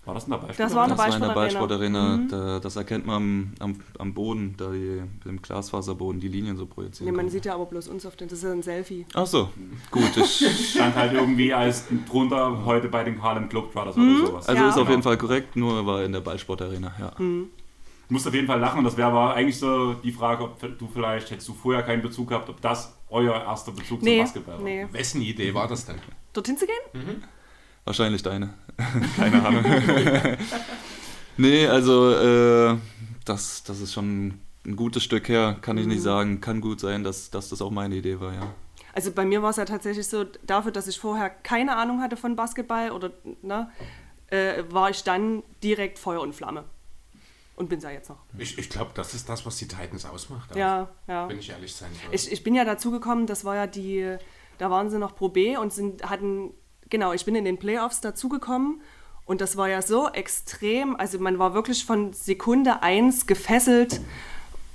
War 0.06 0.14
das 0.14 0.24
denn 0.24 0.32
dabei? 0.32 0.48
Das 0.56 0.74
war 0.74 0.84
eine 0.84 0.94
Das 0.94 0.98
war 0.98 1.14
in 1.14 1.20
der 1.20 1.28
Ballsportarena. 1.28 2.16
Ballsportarena. 2.16 2.54
Da, 2.54 2.60
das 2.60 2.76
erkennt 2.76 3.04
man 3.06 3.16
am, 3.16 3.52
am, 3.60 3.76
am 3.98 4.14
Boden, 4.14 4.54
da 4.56 4.70
die, 4.70 5.02
im 5.28 5.42
Glasfaserboden 5.42 6.20
die 6.20 6.28
Linien 6.28 6.56
so 6.56 6.64
projizieren. 6.66 7.04
Nee, 7.06 7.12
man 7.12 7.26
können. 7.26 7.30
sieht 7.30 7.44
ja 7.44 7.54
aber 7.54 7.66
bloß 7.66 7.88
uns 7.88 8.06
auf 8.06 8.16
den. 8.16 8.28
Das 8.28 8.38
ist 8.38 8.44
ja 8.44 8.52
ein 8.52 8.62
Selfie. 8.62 9.04
Ach 9.12 9.26
so, 9.26 9.50
gut. 9.90 10.16
Ich, 10.16 10.70
Stand 10.74 10.94
halt 10.96 11.12
irgendwie 11.12 11.52
als 11.52 11.84
drunter 12.08 12.64
heute 12.64 12.88
bei 12.88 13.04
den 13.04 13.22
Harlem 13.22 13.48
Globetrotters 13.50 13.96
Mhm. 13.96 14.16
oder 14.20 14.26
sowas. 14.26 14.48
also 14.48 14.62
Ja. 14.62 14.68
ist 14.70 14.78
auf 14.78 14.88
jeden 14.88 15.02
Fall 15.02 15.18
korrekt, 15.18 15.54
nur 15.56 15.84
war 15.84 16.02
in 16.02 16.12
der 16.12 16.20
Ballsportarena, 16.20 16.92
ja. 16.98 17.12
Ich 17.18 18.10
musste 18.12 18.30
auf 18.30 18.34
jeden 18.34 18.46
Fall 18.46 18.58
lachen 18.58 18.78
und 18.78 18.84
das 18.84 18.96
wäre 18.96 19.08
aber 19.08 19.34
eigentlich 19.34 19.58
so 19.58 19.92
die 19.92 20.10
Frage, 20.12 20.44
ob 20.44 20.58
du 20.78 20.88
vielleicht, 20.92 21.30
hättest 21.30 21.46
du 21.48 21.52
vorher 21.54 21.82
keinen 21.82 22.02
Bezug 22.02 22.28
gehabt, 22.30 22.48
ob 22.48 22.60
das 22.62 22.96
euer 23.10 23.34
erster 23.34 23.70
Bezug 23.72 24.02
Nee, 24.02 24.16
zum 24.16 24.24
Basketball 24.24 24.54
war. 24.56 24.64
nee. 24.64 24.86
Wessen 24.90 25.20
Idee 25.20 25.52
war 25.54 25.68
das 25.68 25.84
denn? 25.84 25.96
Dorthin 26.32 26.56
zu 26.56 26.64
gehen? 26.66 27.22
Wahrscheinlich 27.84 28.22
deine. 28.22 28.54
Keine 29.16 29.44
Ahnung. 29.44 29.64
nee, 31.36 31.66
also 31.66 32.12
äh, 32.12 32.76
das, 33.24 33.62
das 33.64 33.80
ist 33.80 33.92
schon 33.92 34.40
ein 34.66 34.76
gutes 34.76 35.02
Stück 35.02 35.28
her, 35.28 35.56
kann 35.60 35.78
ich 35.78 35.86
nicht 35.86 36.02
sagen. 36.02 36.40
Kann 36.40 36.60
gut 36.60 36.80
sein, 36.80 37.04
dass, 37.04 37.30
dass 37.30 37.48
das 37.48 37.62
auch 37.62 37.70
meine 37.70 37.96
Idee 37.96 38.20
war, 38.20 38.34
ja. 38.34 38.54
Also 38.92 39.12
bei 39.12 39.24
mir 39.24 39.42
war 39.42 39.50
es 39.50 39.56
ja 39.56 39.64
tatsächlich 39.64 40.08
so, 40.08 40.24
dafür, 40.24 40.72
dass 40.72 40.88
ich 40.88 40.98
vorher 40.98 41.30
keine 41.30 41.76
Ahnung 41.76 42.00
hatte 42.00 42.16
von 42.16 42.36
Basketball 42.36 42.90
oder 42.90 43.12
ne, 43.42 43.70
äh, 44.28 44.64
war 44.68 44.90
ich 44.90 45.04
dann 45.04 45.42
direkt 45.62 45.98
Feuer 45.98 46.20
und 46.20 46.34
Flamme. 46.34 46.64
Und 47.56 47.68
bin 47.68 47.78
es 47.78 47.84
ja 47.84 47.90
jetzt 47.90 48.08
noch. 48.08 48.18
Ich, 48.38 48.56
ich 48.56 48.70
glaube, 48.70 48.92
das 48.94 49.12
ist 49.12 49.28
das, 49.28 49.44
was 49.44 49.58
die 49.58 49.68
Titans 49.68 50.06
ausmacht. 50.06 50.56
Ja, 50.56 50.88
ja. 51.06 51.28
Wenn 51.28 51.38
ich 51.38 51.50
ehrlich 51.50 51.74
sein 51.74 51.90
soll. 51.92 52.14
Ich, 52.14 52.32
ich 52.32 52.42
bin 52.42 52.54
ja 52.54 52.64
dazugekommen, 52.64 53.26
das 53.26 53.44
war 53.44 53.54
ja 53.54 53.66
die, 53.66 54.16
da 54.56 54.70
waren 54.70 54.88
sie 54.88 54.98
noch 54.98 55.14
Pro 55.14 55.28
B 55.28 55.58
und 55.58 55.70
sind, 55.70 56.08
hatten, 56.08 56.54
genau, 56.90 57.12
ich 57.12 57.24
bin 57.24 57.34
in 57.34 57.44
den 57.44 57.58
Playoffs 57.58 58.00
dazugekommen 58.00 58.80
und 59.24 59.40
das 59.40 59.56
war 59.56 59.68
ja 59.68 59.80
so 59.80 60.08
extrem, 60.10 60.96
also 60.96 61.18
man 61.18 61.38
war 61.38 61.54
wirklich 61.54 61.84
von 61.84 62.12
Sekunde 62.12 62.82
eins 62.82 63.26
gefesselt 63.26 64.00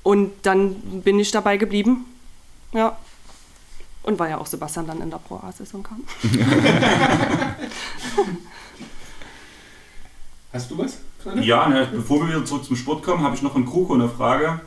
und 0.02 0.32
dann 0.44 0.76
bin 1.02 1.20
ich 1.20 1.32
dabei 1.32 1.58
geblieben. 1.58 2.06
Ja. 2.72 2.98
Und 4.04 4.20
weil 4.20 4.30
ja 4.30 4.38
auch 4.38 4.46
Sebastian 4.46 4.88
dann 4.88 5.02
in 5.02 5.10
der 5.10 5.18
Pro 5.18 5.38
A-Saison 5.38 5.82
kam. 5.82 6.04
Hast 10.54 10.72
du 10.72 10.78
was? 10.78 11.00
Kleine? 11.22 11.44
Ja, 11.44 11.68
ne, 11.68 11.88
bevor 11.92 12.22
wir 12.22 12.28
wieder 12.30 12.46
zurück 12.46 12.64
zum 12.66 12.76
Sport 12.76 13.04
kommen, 13.04 13.24
habe 13.24 13.36
ich 13.36 13.42
noch 13.42 13.56
einen 13.56 13.66
Kruko 13.66 13.96
eine 13.96 14.08
Frage. 14.08 14.62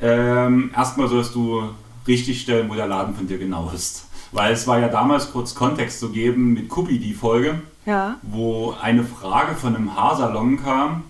Ähm, 0.00 0.70
erstmal 0.76 1.08
sollst 1.08 1.34
du 1.34 1.70
richtig 2.06 2.42
stellen, 2.42 2.68
wo 2.68 2.74
der 2.74 2.86
Laden 2.86 3.16
von 3.16 3.26
dir 3.26 3.38
genau 3.38 3.70
ist. 3.70 4.04
Weil 4.34 4.52
es 4.52 4.66
war 4.66 4.78
ja 4.80 4.88
damals 4.88 5.32
kurz 5.32 5.54
Kontext 5.54 6.00
zu 6.00 6.10
geben 6.10 6.52
mit 6.54 6.68
Kubi 6.68 6.98
die 6.98 7.14
Folge, 7.14 7.62
Ja. 7.86 8.16
wo 8.22 8.74
eine 8.82 9.04
Frage 9.04 9.54
von 9.54 9.74
einem 9.76 9.96
Haarsalon 9.96 10.62
kam. 10.62 11.04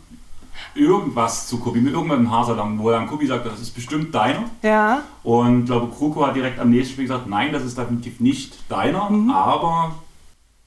irgendwas 0.76 1.48
zu 1.48 1.58
Kobi, 1.58 1.80
mit 1.80 1.94
irgendeinem 1.94 2.30
Haarsalon, 2.30 2.78
wo 2.78 2.88
dann 2.90 3.08
Kobi 3.08 3.26
sagt, 3.26 3.44
das 3.44 3.60
ist 3.60 3.72
bestimmt 3.74 4.14
deiner. 4.14 4.44
Ja. 4.62 5.02
Und 5.24 5.60
ich 5.60 5.66
glaube, 5.66 5.92
Kroko 5.92 6.24
hat 6.26 6.36
direkt 6.36 6.60
am 6.60 6.70
nächsten 6.70 6.92
Spiel 6.94 7.06
gesagt, 7.06 7.26
nein, 7.26 7.52
das 7.52 7.64
ist 7.64 7.76
definitiv 7.76 8.20
nicht 8.20 8.70
deiner, 8.70 9.10
Mhm. 9.10 9.30
aber 9.30 9.96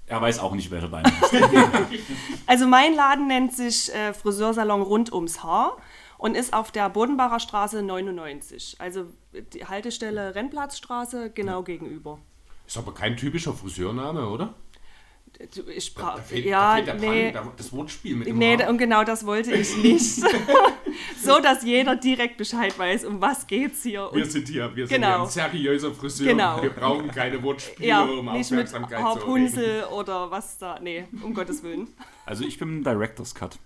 er 0.07 0.21
weiß 0.21 0.39
auch 0.39 0.53
nicht, 0.53 0.71
welcher 0.71 0.89
deiner 0.89 1.07
ist. 1.07 1.31
Also 2.47 2.67
mein 2.67 2.95
Laden 2.95 3.27
nennt 3.27 3.53
sich 3.53 3.93
äh, 3.93 4.13
Friseursalon 4.13 4.81
rund 4.81 5.13
ums 5.13 5.41
Haar 5.43 5.77
und 6.17 6.35
ist 6.35 6.53
auf 6.53 6.71
der 6.71 6.89
Bodenbacher 6.89 7.39
Straße 7.39 7.81
99. 7.81 8.75
Also 8.79 9.05
die 9.53 9.65
Haltestelle 9.65 10.35
Rennplatzstraße 10.35 11.29
genau 11.31 11.63
gegenüber. 11.63 12.19
Ist 12.67 12.77
aber 12.77 12.93
kein 12.93 13.15
typischer 13.17 13.53
Friseurname, 13.53 14.27
oder? 14.27 14.53
Ich 15.75 15.93
Da, 15.93 16.01
bra- 16.01 16.15
da 16.15 16.21
fehlt, 16.23 16.45
ja, 16.45 16.81
da 16.81 16.93
nee. 16.95 17.31
Pan, 17.31 17.45
da, 17.45 17.53
das 17.55 17.71
Wortspiel 17.71 18.15
mit 18.15 18.27
dem 18.27 18.37
Nee, 18.39 18.57
Haar. 18.57 18.69
und 18.69 18.77
genau 18.79 19.03
das 19.03 19.23
wollte 19.25 19.53
ich 19.53 19.77
nicht. 19.83 20.15
so, 21.23 21.39
dass 21.39 21.63
jeder 21.63 21.95
direkt 21.95 22.37
Bescheid 22.37 22.77
weiß, 22.77 23.05
um 23.05 23.21
was 23.21 23.45
geht's 23.45 23.83
hier. 23.83 24.09
Wir 24.11 24.23
Und, 24.23 24.31
sind 24.31 24.47
hier, 24.47 24.75
wir 24.75 24.87
sind 24.87 24.95
Genau. 25.01 25.29
hier 25.29 25.43
ein 25.45 25.51
seriöser 25.51 25.93
Friseur. 25.93 26.27
Genau. 26.27 26.61
Wir 26.63 26.71
brauchen 26.71 27.11
keine 27.11 27.41
Wortspiele, 27.43 27.87
ja, 27.87 28.01
um 28.03 28.25
nicht 28.33 28.49
mit 28.51 28.65
Aufmerksamkeit 28.67 28.89
zu 28.89 28.95
erregen. 28.95 29.05
Haarpunsel 29.15 29.83
oder 29.93 30.31
was 30.31 30.57
da. 30.57 30.79
Nee, 30.81 31.05
um 31.21 31.33
Gottes 31.35 31.61
Willen. 31.61 31.87
Also 32.25 32.43
ich 32.43 32.57
bin 32.57 32.69
im 32.77 32.83
Director's 32.83 33.35
Cut. 33.35 33.59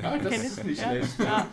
Ja, 0.00 0.18
das 0.18 0.36
ist 0.36 0.58
ich. 0.58 0.64
nicht 0.64 0.80
Ja. 0.82 0.88
schlecht. 0.90 1.18
Ja. 1.20 1.46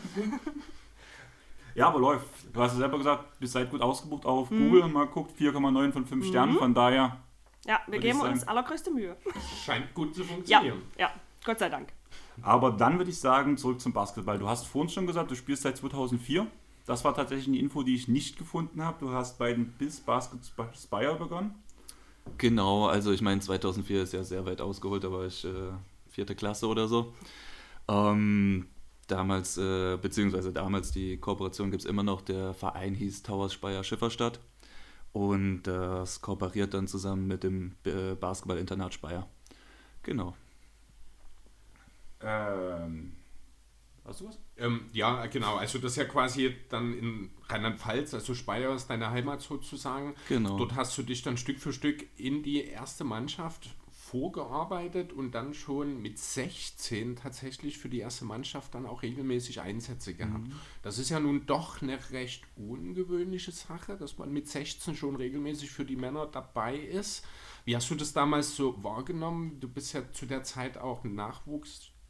Ja, 1.75 1.87
aber 1.87 1.99
läuft. 1.99 2.25
Du 2.53 2.61
hast 2.61 2.71
es 2.73 2.77
selber 2.79 2.97
gesagt, 2.97 3.39
bist 3.39 3.53
seid 3.53 3.69
gut 3.69 3.81
ausgebucht 3.81 4.25
auf 4.25 4.49
Mhm. 4.49 4.69
Google. 4.71 4.87
Mal 4.89 5.07
guckt, 5.07 5.31
4,9 5.39 5.91
von 5.91 6.05
5 6.05 6.25
Sternen. 6.27 6.57
Von 6.57 6.73
daher, 6.73 7.17
ja, 7.65 7.79
wir 7.87 7.99
geben 7.99 8.19
sagen. 8.19 8.33
uns 8.33 8.47
allergrößte 8.47 8.91
Mühe. 8.91 9.15
Scheint 9.65 9.93
gut 9.93 10.15
zu 10.15 10.21
Ja, 10.21 10.27
funktionieren. 10.27 10.81
ja, 10.97 11.11
Gott 11.45 11.59
sei 11.59 11.69
Dank. 11.69 11.89
aber 12.41 12.71
dann 12.71 12.97
würde 12.97 13.11
ich 13.11 13.19
sagen, 13.19 13.57
zurück 13.57 13.79
zum 13.81 13.93
Basketball. 13.93 14.39
Du 14.39 14.47
hast 14.47 14.65
vorhin 14.65 14.89
schon 14.89 15.05
gesagt, 15.07 15.29
du 15.29 15.35
spielst 15.35 15.63
seit 15.63 15.77
2004. 15.77 16.47
Das 16.85 17.03
war 17.03 17.13
tatsächlich 17.13 17.47
eine 17.47 17.57
Info, 17.57 17.83
die 17.83 17.93
ich 17.93 18.07
nicht 18.07 18.37
gefunden 18.37 18.83
habe. 18.83 18.97
Du 18.99 19.11
hast 19.11 19.37
bei 19.37 19.53
den 19.53 19.71
BIS 19.73 19.99
Basket 19.99 20.39
Spire 20.75 21.15
begonnen. 21.15 21.53
Genau, 22.37 22.87
also 22.87 23.11
ich 23.11 23.21
meine, 23.21 23.41
2004 23.41 24.03
ist 24.03 24.13
ja 24.13 24.23
sehr 24.23 24.45
weit 24.45 24.61
ausgeholt, 24.61 25.03
da 25.03 25.11
war 25.11 25.25
ich 25.25 25.45
äh, 25.45 25.49
vierte 26.09 26.35
Klasse 26.35 26.67
oder 26.67 26.87
so. 26.87 27.13
Ähm, 27.87 28.67
damals, 29.11 29.57
äh, 29.57 29.97
beziehungsweise 29.97 30.51
damals, 30.53 30.91
die 30.91 31.17
Kooperation 31.17 31.71
gibt 31.71 31.83
es 31.83 31.89
immer 31.89 32.03
noch, 32.03 32.21
der 32.21 32.53
Verein 32.53 32.95
hieß 32.95 33.23
Towers 33.23 33.53
Speyer 33.53 33.83
Schifferstadt 33.83 34.39
und 35.11 35.63
das 35.63 36.21
kooperiert 36.21 36.73
dann 36.73 36.87
zusammen 36.87 37.27
mit 37.27 37.43
dem 37.43 37.75
äh, 37.85 38.15
Basketball-Internat 38.15 38.93
Speyer. 38.93 39.27
Genau. 40.03 40.35
Ähm, 42.21 43.13
hast 44.05 44.21
du 44.21 44.27
was? 44.27 44.39
Ähm, 44.57 44.89
ja, 44.93 45.25
genau. 45.27 45.55
Also 45.55 45.79
das 45.79 45.93
ist 45.93 45.97
ja 45.97 46.05
quasi 46.05 46.55
dann 46.69 46.93
in 46.93 47.29
Rheinland-Pfalz, 47.47 48.13
also 48.13 48.33
Speyer 48.33 48.75
ist 48.75 48.87
deine 48.89 49.09
Heimat 49.09 49.41
sozusagen. 49.41 50.15
Genau. 50.27 50.57
Dort 50.57 50.75
hast 50.75 50.97
du 50.97 51.03
dich 51.03 51.21
dann 51.21 51.37
Stück 51.37 51.59
für 51.59 51.73
Stück 51.73 52.05
in 52.17 52.43
die 52.43 52.63
erste 52.63 53.03
Mannschaft 53.03 53.69
vorgearbeitet 54.09 55.13
und 55.13 55.35
dann 55.35 55.53
schon 55.53 56.01
mit 56.01 56.17
16 56.17 57.15
tatsächlich 57.15 57.77
für 57.77 57.89
die 57.89 57.99
erste 57.99 58.25
Mannschaft 58.25 58.73
dann 58.73 58.87
auch 58.87 59.03
regelmäßig 59.03 59.61
Einsätze 59.61 60.15
gehabt. 60.15 60.47
Das 60.81 60.97
ist 60.97 61.09
ja 61.09 61.19
nun 61.19 61.45
doch 61.45 61.83
eine 61.83 61.99
recht 62.11 62.43
ungewöhnliche 62.55 63.51
Sache, 63.51 63.97
dass 63.97 64.17
man 64.17 64.33
mit 64.33 64.47
16 64.47 64.95
schon 64.95 65.15
regelmäßig 65.15 65.69
für 65.69 65.85
die 65.85 65.95
Männer 65.95 66.25
dabei 66.25 66.75
ist. 66.75 67.23
Wie 67.65 67.75
hast 67.75 67.91
du 67.91 67.95
das 67.95 68.11
damals 68.11 68.55
so 68.55 68.83
wahrgenommen? 68.83 69.59
Du 69.59 69.67
bist 69.67 69.93
ja 69.93 70.01
zu 70.11 70.25
der 70.25 70.43
Zeit 70.43 70.79
auch 70.79 71.03
ein 71.03 71.13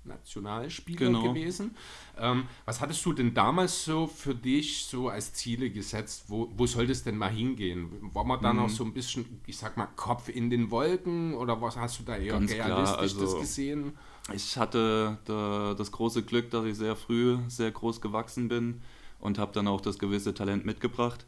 Nachwuchsnationalspieler 0.03 0.99
Genau. 1.07 1.23
gewesen. 1.33 1.75
Ähm, 2.17 2.43
was 2.65 2.81
hattest 2.81 3.05
du 3.05 3.13
denn 3.13 3.33
damals 3.33 3.85
so 3.85 4.07
für 4.07 4.35
dich 4.35 4.85
so 4.85 5.09
als 5.09 5.33
Ziele 5.33 5.69
gesetzt? 5.69 6.25
Wo, 6.27 6.51
wo 6.55 6.65
soll 6.65 6.87
das 6.87 7.03
denn 7.03 7.17
mal 7.17 7.29
hingehen? 7.31 7.89
War 8.13 8.23
man 8.23 8.41
dann 8.41 8.57
Mhm. 8.57 8.63
auch 8.63 8.69
so 8.69 8.83
ein 8.83 8.93
bisschen, 8.93 9.41
ich 9.45 9.57
sag 9.57 9.77
mal, 9.77 9.87
Kopf 9.95 10.29
in 10.29 10.49
den 10.49 10.71
Wolken 10.71 11.33
oder 11.35 11.61
was 11.61 11.77
hast 11.77 11.99
du 11.99 12.03
da 12.03 12.17
eher 12.17 12.33
Ganz 12.33 12.51
klar, 12.53 12.67
realistisch 12.67 13.13
das 13.13 13.21
also- 13.21 13.39
gesehen? 13.39 13.93
Ich 14.33 14.57
hatte 14.57 15.17
da 15.25 15.73
das 15.75 15.91
große 15.91 16.23
Glück, 16.23 16.51
dass 16.51 16.65
ich 16.65 16.75
sehr 16.75 16.95
früh 16.95 17.37
sehr 17.47 17.71
groß 17.71 17.99
gewachsen 17.99 18.47
bin 18.47 18.81
und 19.19 19.39
habe 19.39 19.51
dann 19.53 19.67
auch 19.67 19.81
das 19.81 19.97
gewisse 19.97 20.33
Talent 20.33 20.65
mitgebracht. 20.65 21.25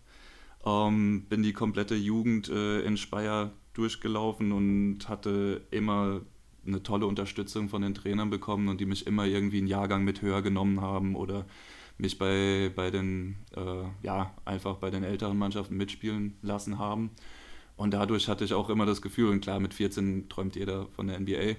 Ähm, 0.64 1.26
bin 1.28 1.42
die 1.42 1.54
komplette 1.54 1.96
Jugend 1.96 2.48
äh, 2.50 2.82
in 2.82 2.98
Speyer 2.98 3.52
durchgelaufen 3.74 4.52
und 4.52 5.10
hatte 5.10 5.66
immer 5.72 6.22
eine 6.66 6.84
tolle 6.84 7.06
Unterstützung 7.06 7.70
von 7.70 7.82
den 7.82 7.94
Trainern 7.94 8.30
bekommen 8.30 8.68
und 8.68 8.80
die 8.80 8.86
mich 8.86 9.08
immer 9.08 9.26
irgendwie 9.26 9.58
einen 9.60 9.68
Jahrgang 9.68 10.04
mit 10.04 10.22
höher 10.22 10.42
genommen 10.42 10.82
haben 10.82 11.16
oder 11.16 11.46
mich 11.98 12.18
bei, 12.18 12.72
bei 12.76 12.92
den, 12.92 13.38
äh, 13.56 13.84
ja, 14.04 14.34
einfach 14.46 14.78
bei 14.78 14.90
den 14.90 15.04
älteren 15.04 15.38
Mannschaften 15.38 15.78
mitspielen 15.78 16.38
lassen 16.42 16.80
haben. 16.80 17.12
Und 17.78 17.94
dadurch 17.94 18.28
hatte 18.28 18.44
ich 18.44 18.54
auch 18.54 18.70
immer 18.70 18.86
das 18.86 19.02
Gefühl, 19.02 19.30
und 19.30 19.42
klar, 19.42 19.60
mit 19.60 19.74
14 19.74 20.30
träumt 20.30 20.56
jeder 20.56 20.88
von 20.88 21.08
der 21.08 21.20
NBA, 21.20 21.56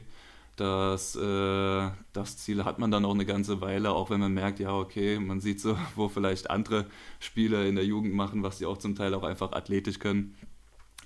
das, 0.56 1.16
äh, 1.16 1.90
das 2.12 2.36
Ziel 2.36 2.64
hat 2.64 2.78
man 2.78 2.90
dann 2.90 3.04
auch 3.04 3.14
eine 3.14 3.24
ganze 3.24 3.60
Weile, 3.60 3.92
auch 3.92 4.10
wenn 4.10 4.20
man 4.20 4.34
merkt, 4.34 4.60
ja, 4.60 4.74
okay, 4.74 5.18
man 5.18 5.40
sieht 5.40 5.60
so, 5.60 5.76
wo 5.96 6.08
vielleicht 6.08 6.50
andere 6.50 6.86
Spieler 7.20 7.64
in 7.64 7.74
der 7.74 7.86
Jugend 7.86 8.14
machen, 8.14 8.42
was 8.42 8.58
sie 8.58 8.66
auch 8.66 8.78
zum 8.78 8.94
Teil 8.94 9.14
auch 9.14 9.24
einfach 9.24 9.52
athletisch 9.52 9.98
können. 9.98 10.36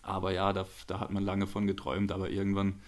Aber 0.03 0.33
ja, 0.33 0.53
da, 0.53 0.67
da 0.87 1.01
hat 1.01 1.11
man 1.11 1.25
lange 1.25 1.47
von 1.47 1.67
geträumt, 1.67 2.13
aber 2.13 2.31
irgendwann, 2.31 2.81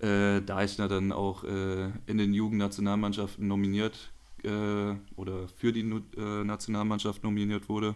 äh, 0.00 0.40
da 0.42 0.62
ich 0.62 0.76
dann 0.76 1.12
auch 1.12 1.44
äh, 1.44 1.90
in 2.06 2.18
den 2.18 2.34
Jugendnationalmannschaften 2.34 3.46
nominiert 3.46 4.12
äh, 4.44 4.94
oder 5.16 5.48
für 5.56 5.72
die 5.72 5.80
äh, 5.80 6.44
Nationalmannschaft 6.44 7.22
nominiert 7.24 7.68
wurde, 7.68 7.94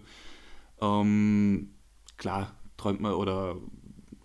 ähm, 0.80 1.70
klar, 2.16 2.54
träumt 2.76 3.00
man 3.00 3.12
oder 3.12 3.56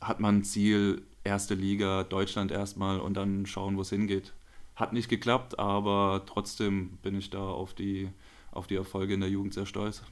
hat 0.02 0.20
man 0.20 0.38
ein 0.38 0.44
Ziel, 0.44 1.04
erste 1.24 1.56
Liga, 1.56 2.04
Deutschland 2.04 2.52
erstmal 2.52 3.00
und 3.00 3.16
dann 3.16 3.46
schauen, 3.46 3.78
wo 3.78 3.82
es 3.82 3.90
hingeht. 3.90 4.34
Hat 4.76 4.94
nicht 4.94 5.10
geklappt, 5.10 5.58
aber 5.58 6.24
trotzdem 6.26 6.98
bin 7.02 7.16
ich 7.16 7.30
da 7.30 7.44
auf 7.44 7.74
die, 7.74 8.10
auf 8.52 8.68
die 8.68 8.76
Erfolge 8.76 9.14
in 9.14 9.22
der 9.22 9.30
Jugend 9.30 9.54
sehr 9.54 9.66
stolz. 9.66 10.04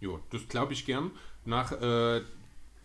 Jo, 0.00 0.20
das 0.30 0.46
glaube 0.48 0.72
ich 0.72 0.86
gern. 0.86 1.10
Nach 1.44 1.72
äh, 1.72 2.20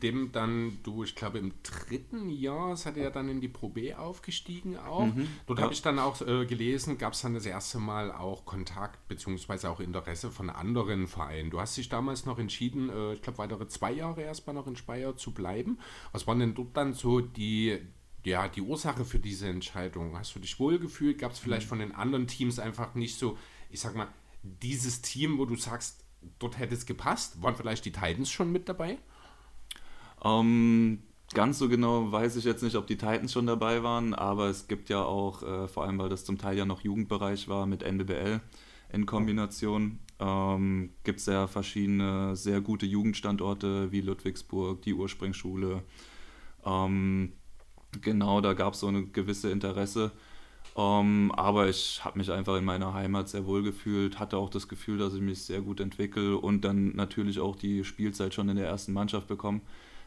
dem 0.04 0.32
dann 0.32 0.78
du, 0.84 1.04
ich 1.04 1.16
glaube 1.16 1.40
im 1.40 1.54
dritten 1.64 2.30
Jahr, 2.30 2.76
seid 2.76 2.98
ihr 2.98 3.04
ja 3.04 3.10
dann 3.10 3.30
in 3.30 3.42
die 3.42 3.48
Pro 3.48 3.70
B 3.70 3.94
aufgestiegen 3.94 4.78
auch. 4.78 5.08
Dort 5.48 5.60
ja. 5.60 5.64
habe 5.64 5.74
ich 5.74 5.82
dann 5.82 5.98
auch 5.98 6.22
äh, 6.22 6.46
gelesen, 6.46 6.98
gab 6.98 7.14
es 7.14 7.22
dann 7.22 7.34
das 7.34 7.46
erste 7.46 7.80
Mal 7.80 8.12
auch 8.12 8.46
Kontakt 8.46 9.08
beziehungsweise 9.08 9.70
auch 9.70 9.80
Interesse 9.80 10.30
von 10.30 10.50
anderen 10.50 11.08
Vereinen. 11.08 11.50
Du 11.50 11.60
hast 11.60 11.78
dich 11.78 11.90
damals 11.90 12.26
noch 12.26 12.38
entschieden, 12.38 12.90
äh, 12.90 13.14
ich 13.14 13.22
glaube 13.22 13.38
weitere 13.38 13.68
zwei 13.68 13.94
Jahre 13.94 14.22
erstmal 14.22 14.54
noch 14.54 14.68
in 14.68 14.76
Speyer 14.76 15.16
zu 15.16 15.34
bleiben. 15.34 15.80
Was 16.12 16.28
waren 16.28 16.40
denn 16.40 16.54
dort 16.54 16.76
dann 16.76 16.94
so 16.94 17.22
die, 17.22 17.80
ja, 18.26 18.48
die 18.48 18.62
Ursache 18.62 19.06
für 19.06 19.20
diese 19.20 19.48
Entscheidung? 19.48 20.18
Hast 20.18 20.36
du 20.36 20.40
dich 20.40 20.60
wohlgefühlt? 20.60 21.18
Gab 21.18 21.32
es 21.32 21.40
vielleicht 21.40 21.68
von 21.68 21.80
den 21.80 21.94
anderen 21.94 22.28
Teams 22.28 22.60
einfach 22.60 22.94
nicht 22.94 23.18
so, 23.18 23.38
ich 23.70 23.80
sag 23.80 23.96
mal, 23.96 24.10
dieses 24.44 25.02
Team, 25.02 25.38
wo 25.38 25.46
du 25.46 25.56
sagst, 25.56 26.04
dort 26.40 26.60
hätte 26.60 26.76
es 26.76 26.86
gepasst? 26.86 27.42
Waren 27.42 27.56
vielleicht 27.56 27.86
die 27.86 27.92
Titans 27.92 28.30
schon 28.30 28.52
mit 28.52 28.68
dabei? 28.68 28.98
Ähm, 30.24 31.00
ganz 31.34 31.60
so 31.60 31.70
genau 31.70 32.12
weiß 32.12 32.36
ich 32.36 32.46
jetzt 32.46 32.64
nicht, 32.64 32.76
ob 32.76 32.88
die 32.88 32.98
Titans 32.98 33.34
schon 33.34 33.48
dabei 33.48 33.84
waren, 33.84 34.14
aber 34.14 34.48
es 34.48 34.68
gibt 34.68 34.90
ja 34.90 35.04
auch, 35.04 35.44
äh, 35.44 35.68
vor 35.68 35.84
allem 35.84 35.98
weil 36.00 36.10
das 36.10 36.26
zum 36.26 36.38
Teil 36.38 36.58
ja 36.58 36.66
noch 36.66 36.82
Jugendbereich 36.82 37.48
war 37.48 37.66
mit 37.66 37.84
NBBL 37.84 38.40
in 38.92 39.06
Kombination, 39.06 40.00
ähm, 40.20 40.92
gibt 41.04 41.20
es 41.20 41.26
ja 41.26 41.48
verschiedene 41.48 42.36
sehr 42.36 42.62
gute 42.62 42.86
Jugendstandorte 42.86 43.92
wie 43.92 44.02
Ludwigsburg, 44.02 44.82
die 44.84 44.94
Ursprungsschule. 44.94 45.84
Ähm, 46.66 47.34
genau, 48.02 48.40
da 48.42 48.54
gab 48.54 48.74
es 48.74 48.80
so 48.80 48.88
eine 48.88 49.06
gewisse 49.06 49.50
Interesse. 49.50 50.12
Ähm, 50.76 51.32
aber 51.36 51.70
ich 51.70 52.04
habe 52.04 52.18
mich 52.18 52.32
einfach 52.32 52.58
in 52.58 52.66
meiner 52.66 52.94
Heimat 52.94 53.30
sehr 53.30 53.46
wohl 53.46 53.62
gefühlt, 53.62 54.20
hatte 54.20 54.38
auch 54.38 54.50
das 54.50 54.68
Gefühl, 54.68 54.98
dass 54.98 55.14
ich 55.14 55.22
mich 55.22 55.44
sehr 55.44 55.62
gut 55.62 55.80
entwickle 55.80 56.38
und 56.38 56.62
dann 56.62 56.96
natürlich 56.96 57.40
auch 57.40 57.56
die 57.56 57.84
Spielzeit 57.84 58.34
schon 58.34 58.50
in 58.50 58.56
der 58.56 58.68
ersten 58.68 58.94
Mannschaft 58.94 59.28
bekomme, 59.28 59.62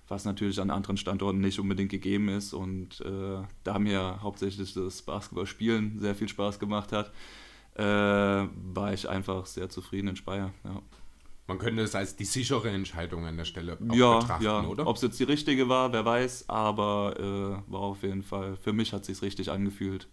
was 0.09 0.25
natürlich 0.25 0.61
an 0.61 0.71
anderen 0.71 0.97
Standorten 0.97 1.41
nicht 1.41 1.59
unbedingt 1.59 1.91
gegeben 1.91 2.29
ist. 2.29 2.53
Und 2.53 3.01
äh, 3.01 3.43
da 3.65 3.79
mir 3.79 4.21
hauptsächlich 4.23 4.75
das 4.75 5.03
Basketballspielen 5.03 5.99
sehr 5.99 6.15
viel 6.15 6.29
Spaß 6.29 6.59
gemacht 6.59 6.93
hat, 6.93 7.13
äh, 7.75 7.83
war 7.83 8.93
ich 8.93 9.09
einfach 9.09 9.47
sehr 9.47 9.69
zufrieden 9.69 10.09
in 10.09 10.17
Speyer. 10.17 10.53
Ja, 10.65 10.81
Man 11.47 11.59
könnte 11.59 11.83
es 11.83 11.95
als 11.95 12.17
die 12.17 12.25
sichere 12.25 12.71
Entscheidung 12.71 13.27
an 13.27 13.37
der 13.37 13.45
Stelle 13.45 13.79
ja, 13.93 14.19
betrachten, 14.19 14.45
ja. 14.45 14.63
oder? 14.63 14.87
ob 14.87 14.97
es 14.97 15.03
jetzt 15.03 15.21
die 15.21 15.25
richtige 15.25 15.69
war, 15.69 15.93
wer 15.93 16.05
weiß, 16.05 16.49
aber 16.49 17.15
äh, 17.19 17.73
war 17.73 17.81
auf 17.81 18.03
jeden 18.03 18.23
Fall, 18.23 18.57
für 18.57 18.73
mich 18.73 18.93
hat 18.93 19.03
es 19.03 19.07
sich 19.09 19.23
richtig 19.23 19.51
angefühlt. 19.51 20.09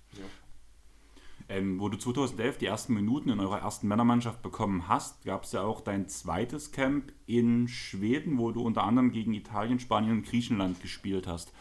Ähm, 1.50 1.80
wo 1.80 1.90
du 1.90 1.98
2011 1.98 2.58
die 2.58 2.66
ersten 2.66 2.94
Minuten 2.94 3.30
in 3.30 3.40
eurer 3.40 3.60
ersten 3.60 3.88
Männermannschaft 3.88 4.42
bekommen 4.42 4.88
hast, 4.88 5.24
gab 5.26 5.44
es 5.44 5.52
ja 5.52 5.62
auch 5.62 5.82
dein 5.82 6.08
zweites 6.08 6.72
Camp 6.72 7.12
in 7.26 7.68
Schweden, 7.68 8.38
wo 8.38 8.52
du 8.52 8.62
unter 8.62 8.84
anderem 8.84 9.12
gegen 9.12 9.34
Italien, 9.34 9.80
Spanien 9.80 10.18
und 10.18 10.26
Griechenland 10.26 10.82
gespielt 10.82 11.28
hast. 11.28 11.54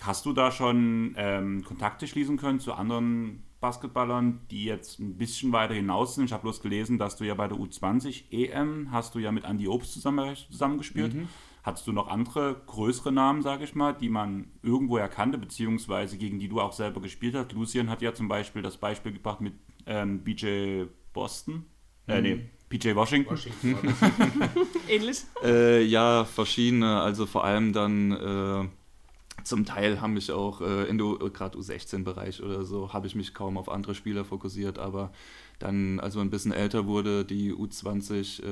Hast 0.00 0.24
du 0.26 0.32
da 0.32 0.50
schon 0.50 1.14
ähm, 1.16 1.64
Kontakte 1.64 2.06
schließen 2.06 2.36
können 2.36 2.60
zu 2.60 2.72
anderen 2.72 3.42
Basketballern, 3.60 4.40
die 4.50 4.64
jetzt 4.64 4.98
ein 4.98 5.16
bisschen 5.18 5.52
weiter 5.52 5.74
hinaus 5.74 6.14
sind. 6.14 6.24
Ich 6.24 6.32
habe 6.32 6.42
bloß 6.42 6.62
gelesen, 6.62 6.98
dass 6.98 7.16
du 7.16 7.24
ja 7.24 7.34
bei 7.34 7.46
der 7.46 7.58
U20 7.58 8.30
EM 8.30 8.90
hast 8.90 9.14
du 9.14 9.18
ja 9.18 9.32
mit 9.32 9.44
Andy 9.44 9.68
Obst 9.68 9.92
zusammen, 9.92 10.34
zusammengespielt. 10.50 11.14
Mhm. 11.14 11.28
Hattest 11.62 11.86
du 11.86 11.92
noch 11.92 12.08
andere 12.08 12.62
größere 12.66 13.12
Namen, 13.12 13.42
sage 13.42 13.64
ich 13.64 13.74
mal, 13.74 13.92
die 13.92 14.08
man 14.08 14.50
irgendwo 14.62 14.96
erkannte, 14.96 15.36
beziehungsweise 15.36 16.16
gegen 16.16 16.38
die 16.38 16.48
du 16.48 16.60
auch 16.60 16.72
selber 16.72 17.00
gespielt 17.00 17.34
hast? 17.34 17.52
Lucien 17.52 17.90
hat 17.90 18.02
ja 18.02 18.14
zum 18.14 18.28
Beispiel 18.28 18.62
das 18.62 18.78
Beispiel 18.78 19.12
gebracht 19.12 19.40
mit 19.40 19.54
ähm, 19.86 20.20
BJ 20.24 20.84
Boston. 21.12 21.66
Äh, 22.06 22.16
mhm. 22.16 22.22
nee, 22.22 22.50
PJ 22.70 22.94
Washington. 22.94 23.32
Washington 23.32 23.76
Ähnlich. 24.88 25.22
Äh, 25.42 25.82
ja, 25.82 26.24
verschiedene. 26.24 27.00
Also 27.00 27.26
vor 27.26 27.44
allem 27.44 27.72
dann 27.72 28.12
äh, 28.12 28.68
zum 29.50 29.64
Teil 29.64 30.00
haben 30.00 30.14
mich 30.14 30.30
auch 30.30 30.60
äh, 30.60 30.84
in 30.84 30.96
der 30.96 31.16
gerade 31.30 31.58
U16-Bereich 31.58 32.40
oder 32.42 32.64
so, 32.64 32.92
habe 32.92 33.08
ich 33.08 33.16
mich 33.16 33.34
kaum 33.34 33.58
auf 33.58 33.68
andere 33.68 33.96
Spieler 33.96 34.24
fokussiert, 34.24 34.78
aber 34.78 35.10
dann, 35.58 35.98
als 35.98 36.14
man 36.14 36.28
ein 36.28 36.30
bisschen 36.30 36.52
älter 36.52 36.86
wurde, 36.86 37.24
die 37.24 37.52
U20 37.52 38.44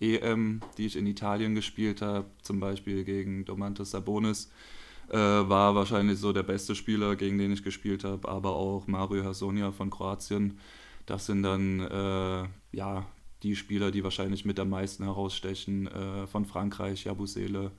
äh, 0.00 0.16
EM, 0.16 0.60
die 0.76 0.86
ich 0.86 0.96
in 0.96 1.06
Italien 1.06 1.54
gespielt 1.54 2.02
habe, 2.02 2.26
zum 2.42 2.58
Beispiel 2.58 3.04
gegen 3.04 3.44
Domantas 3.44 3.92
Sabonis, 3.92 4.50
äh, 5.08 5.16
war 5.16 5.76
wahrscheinlich 5.76 6.18
so 6.18 6.32
der 6.32 6.42
beste 6.42 6.74
Spieler, 6.74 7.14
gegen 7.14 7.38
den 7.38 7.52
ich 7.52 7.62
gespielt 7.62 8.02
habe, 8.02 8.28
aber 8.28 8.56
auch 8.56 8.88
Mario 8.88 9.22
Hasonia 9.24 9.70
von 9.70 9.88
Kroatien. 9.88 10.58
Das 11.06 11.26
sind 11.26 11.44
dann 11.44 11.78
äh, 11.78 12.48
ja 12.76 13.06
die 13.44 13.54
Spieler, 13.54 13.92
die 13.92 14.02
wahrscheinlich 14.02 14.44
mit 14.44 14.58
am 14.58 14.70
meisten 14.70 15.04
herausstechen. 15.04 15.86
Äh, 15.86 16.26
von 16.26 16.44
Frankreich, 16.44 17.04
Jabusele, 17.04 17.70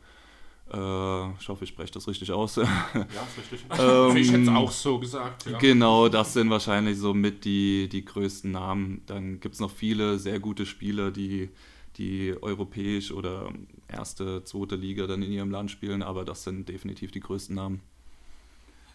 ich 0.67 1.47
hoffe, 1.47 1.63
ich 1.63 1.69
spreche 1.69 1.93
das 1.93 2.07
richtig 2.07 2.31
aus. 2.31 2.55
Ja, 2.55 2.63
ist 2.95 3.37
richtig. 3.37 3.65
ähm, 3.79 4.17
ich 4.17 4.31
hätte 4.31 4.43
es 4.43 4.49
auch 4.49 4.71
so 4.71 4.99
gesagt. 4.99 5.45
Ja. 5.45 5.57
Genau, 5.59 6.09
das 6.09 6.33
sind 6.33 6.49
wahrscheinlich 6.49 6.97
so 6.97 7.13
mit 7.13 7.45
die, 7.45 7.87
die 7.87 8.03
größten 8.03 8.51
Namen. 8.51 9.03
Dann 9.05 9.39
gibt 9.39 9.55
es 9.55 9.61
noch 9.61 9.71
viele 9.71 10.17
sehr 10.17 10.39
gute 10.39 10.65
Spieler, 10.65 11.11
die, 11.11 11.49
die 11.97 12.35
europäisch 12.41 13.11
oder 13.11 13.51
erste, 13.87 14.43
zweite 14.43 14.75
Liga 14.75 15.05
dann 15.05 15.21
in 15.21 15.31
ihrem 15.31 15.51
Land 15.51 15.69
spielen, 15.69 16.01
aber 16.01 16.25
das 16.25 16.43
sind 16.43 16.67
definitiv 16.67 17.11
die 17.11 17.19
größten 17.19 17.55
Namen. 17.55 17.81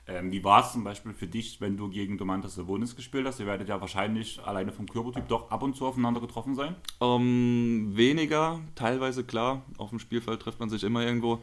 Ähm, 0.07 0.33
wie 0.33 0.43
war 0.43 0.65
es 0.65 0.73
zum 0.73 0.83
Beispiel 0.83 1.13
für 1.13 1.27
dich, 1.27 1.61
wenn 1.61 1.77
du 1.77 1.89
gegen 1.89 2.19
Domantas 2.19 2.55
Savonis 2.55 2.97
gespielt 2.97 3.27
hast? 3.27 3.41
Ihr 3.41 3.47
werdet 3.47 3.69
ja 3.69 3.81
wahrscheinlich 3.81 4.41
alleine 4.43 4.73
vom 4.73 4.87
Körpertyp 4.87 5.29
doch 5.29 5.51
ab 5.51 5.63
und 5.63 5.77
zu 5.77 5.87
aufeinander 5.87 6.21
getroffen 6.21 6.55
sein. 6.55 6.75
Um, 6.99 7.23
ähm, 7.23 7.97
weniger, 7.97 8.61
teilweise 8.75 9.25
klar. 9.25 9.63
Auf 9.79 9.91
dem 9.91 9.99
Spielfeld 9.99 10.41
trifft 10.41 10.61
man 10.61 10.71
sich 10.71 10.83
immer 10.83 11.05
irgendwo. 11.05 11.41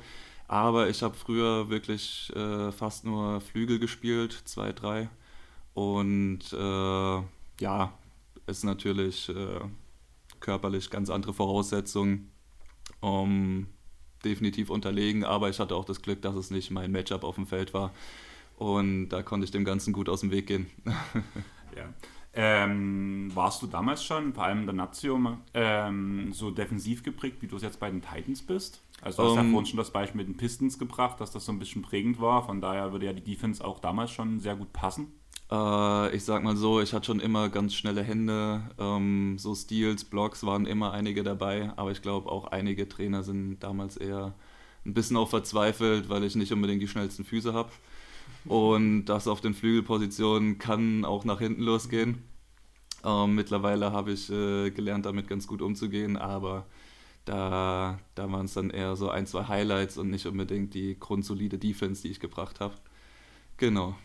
Aber 0.48 0.90
ich 0.90 1.04
habe 1.04 1.16
früher 1.16 1.70
wirklich 1.70 2.32
äh, 2.36 2.72
fast 2.72 3.06
nur 3.06 3.42
Flügel 3.42 3.80
gespielt, 3.80 4.42
zwei, 4.46 4.72
drei. 4.72 5.10
Und 5.74 6.52
äh, 6.54 7.22
ja, 7.62 7.94
ist 8.48 8.64
natürlich 8.64 9.30
äh, 9.30 9.60
körperlich 10.40 10.90
ganz 10.90 11.10
andere 11.10 11.34
Voraussetzungen. 11.34 12.32
Um, 13.00 13.68
definitiv 14.24 14.70
unterlegen, 14.70 15.24
aber 15.24 15.50
ich 15.50 15.60
hatte 15.60 15.76
auch 15.76 15.86
das 15.86 16.02
Glück, 16.02 16.22
dass 16.22 16.36
es 16.36 16.52
nicht 16.52 16.72
mein 16.72 16.92
Matchup 16.92 17.24
auf 17.24 17.36
dem 17.36 17.48
Feld 17.48 17.74
war. 17.74 17.92
Und 18.58 19.10
da 19.10 19.24
konnte 19.24 19.46
ich 19.46 19.52
dem 19.52 19.64
Ganzen 19.64 19.94
gut 19.94 20.10
aus 20.10 20.22
dem 20.22 20.32
Weg 20.32 20.48
gehen. 20.48 20.68
ja. 21.76 21.94
Ähm, 22.34 23.32
warst 23.34 23.62
du 23.62 23.68
damals 23.68 24.04
schon, 24.04 24.34
vor 24.34 24.44
allem 24.44 24.60
in 24.60 24.66
der 24.66 24.76
Nazio, 24.76 25.20
ähm, 25.56 26.32
so 26.34 26.52
defensiv 26.52 27.02
geprägt, 27.02 27.38
wie 27.42 27.48
du 27.48 27.56
es 27.56 27.64
jetzt 27.64 27.80
bei 27.80 27.90
den 27.90 28.02
Titans 28.02 28.44
bist? 28.44 28.82
Also 29.02 29.24
du 29.24 29.24
hast 29.24 29.32
um, 29.32 29.38
ja 29.38 29.44
ähm, 29.44 29.52
vorhin 29.52 29.66
schon 29.68 29.78
das 29.78 29.92
Beispiel 29.92 30.18
mit 30.18 30.28
den 30.28 30.38
Pistons 30.38 30.78
gebracht, 30.78 31.20
dass 31.20 31.32
das 31.32 31.46
so 31.46 31.52
ein 31.52 31.60
bisschen 31.60 31.82
prägend 31.82 32.20
war. 32.20 32.44
Von 32.46 32.62
daher 32.62 32.92
würde 32.92 33.06
ja 33.06 33.14
die 33.14 33.24
Defense 33.24 33.64
auch 33.64 33.80
damals 33.80 34.12
schon 34.12 34.40
sehr 34.40 34.56
gut 34.56 34.74
passen. 34.74 35.08
Äh, 35.52 36.16
ich 36.16 36.24
sag 36.26 36.44
mal 36.44 36.58
so, 36.58 36.82
ich 36.82 36.94
hatte 36.94 37.06
schon 37.06 37.20
immer 37.20 37.50
ganz 37.50 37.74
schnelle 37.74 38.04
Hände. 38.04 38.62
Ähm, 38.78 39.38
so 39.38 39.56
Steals, 39.56 40.04
Blocks 40.04 40.44
waren 40.44 40.66
immer 40.66 40.92
einige 40.92 41.24
dabei. 41.24 41.72
Aber 41.76 41.92
ich 41.92 42.02
glaube 42.02 42.32
auch 42.32 42.46
einige 42.48 42.90
Trainer 42.90 43.24
sind 43.24 43.60
damals 43.60 43.98
eher 43.98 44.34
ein 44.86 44.94
bisschen 44.94 45.18
auch 45.18 45.30
verzweifelt, 45.30 46.10
weil 46.10 46.24
ich 46.24 46.36
nicht 46.36 46.52
unbedingt 46.52 46.82
die 46.82 46.88
schnellsten 46.88 47.26
Füße 47.26 47.54
habe. 47.54 47.72
Und 48.48 49.06
das 49.06 49.28
auf 49.28 49.42
den 49.42 49.54
Flügelpositionen 49.54 50.58
kann 50.58 51.06
auch 51.06 51.26
nach 51.26 51.40
hinten 51.40 51.64
losgehen. 51.64 52.24
Ähm, 53.04 53.36
mittlerweile 53.36 53.92
habe 53.92 54.12
ich 54.12 54.30
äh, 54.30 54.72
gelernt, 54.72 55.06
damit 55.06 55.28
ganz 55.28 55.48
gut 55.48 55.62
umzugehen, 55.62 56.18
aber 56.18 56.66
da, 57.26 58.00
da 58.16 58.32
waren 58.32 58.46
es 58.46 58.54
dann 58.54 58.70
eher 58.70 58.96
so 58.96 59.10
ein, 59.10 59.28
zwei 59.28 59.48
Highlights 59.48 59.98
und 59.98 60.10
nicht 60.10 60.26
unbedingt 60.26 60.74
die 60.74 60.98
grundsolide 61.00 61.58
Defense, 61.58 62.02
die 62.02 62.10
ich 62.10 62.20
gebracht 62.20 62.60
habe. 62.60 62.76
Genau. 63.58 63.96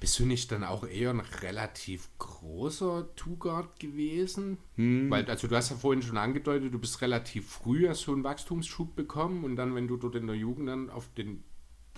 Bist 0.00 0.18
du 0.18 0.26
nicht 0.26 0.52
dann 0.52 0.64
auch 0.64 0.86
eher 0.86 1.10
ein 1.10 1.20
relativ 1.20 2.10
großer 2.18 3.14
Two-Guard 3.16 3.80
gewesen? 3.80 4.58
Hm. 4.76 5.10
Weil, 5.10 5.24
also 5.26 5.46
du 5.46 5.56
hast 5.56 5.70
ja 5.70 5.76
vorhin 5.76 6.02
schon 6.02 6.18
angedeutet, 6.18 6.74
du 6.74 6.78
bist 6.78 7.00
relativ 7.00 7.48
früh 7.48 7.88
hast 7.88 8.02
so 8.02 8.12
einen 8.12 8.24
Wachstumsschub 8.24 8.94
bekommen 8.96 9.44
und 9.44 9.56
dann, 9.56 9.74
wenn 9.74 9.88
du 9.88 9.96
dort 9.96 10.16
in 10.16 10.26
der 10.26 10.36
Jugend 10.36 10.68
dann 10.68 10.90
auf 10.90 11.08
den 11.14 11.42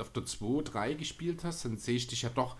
auf 0.00 0.10
der 0.10 0.24
2, 0.24 0.62
3 0.62 0.94
gespielt 0.94 1.44
hast, 1.44 1.64
dann 1.64 1.78
sehe 1.78 1.96
ich 1.96 2.06
dich 2.06 2.22
ja 2.22 2.30
doch 2.30 2.56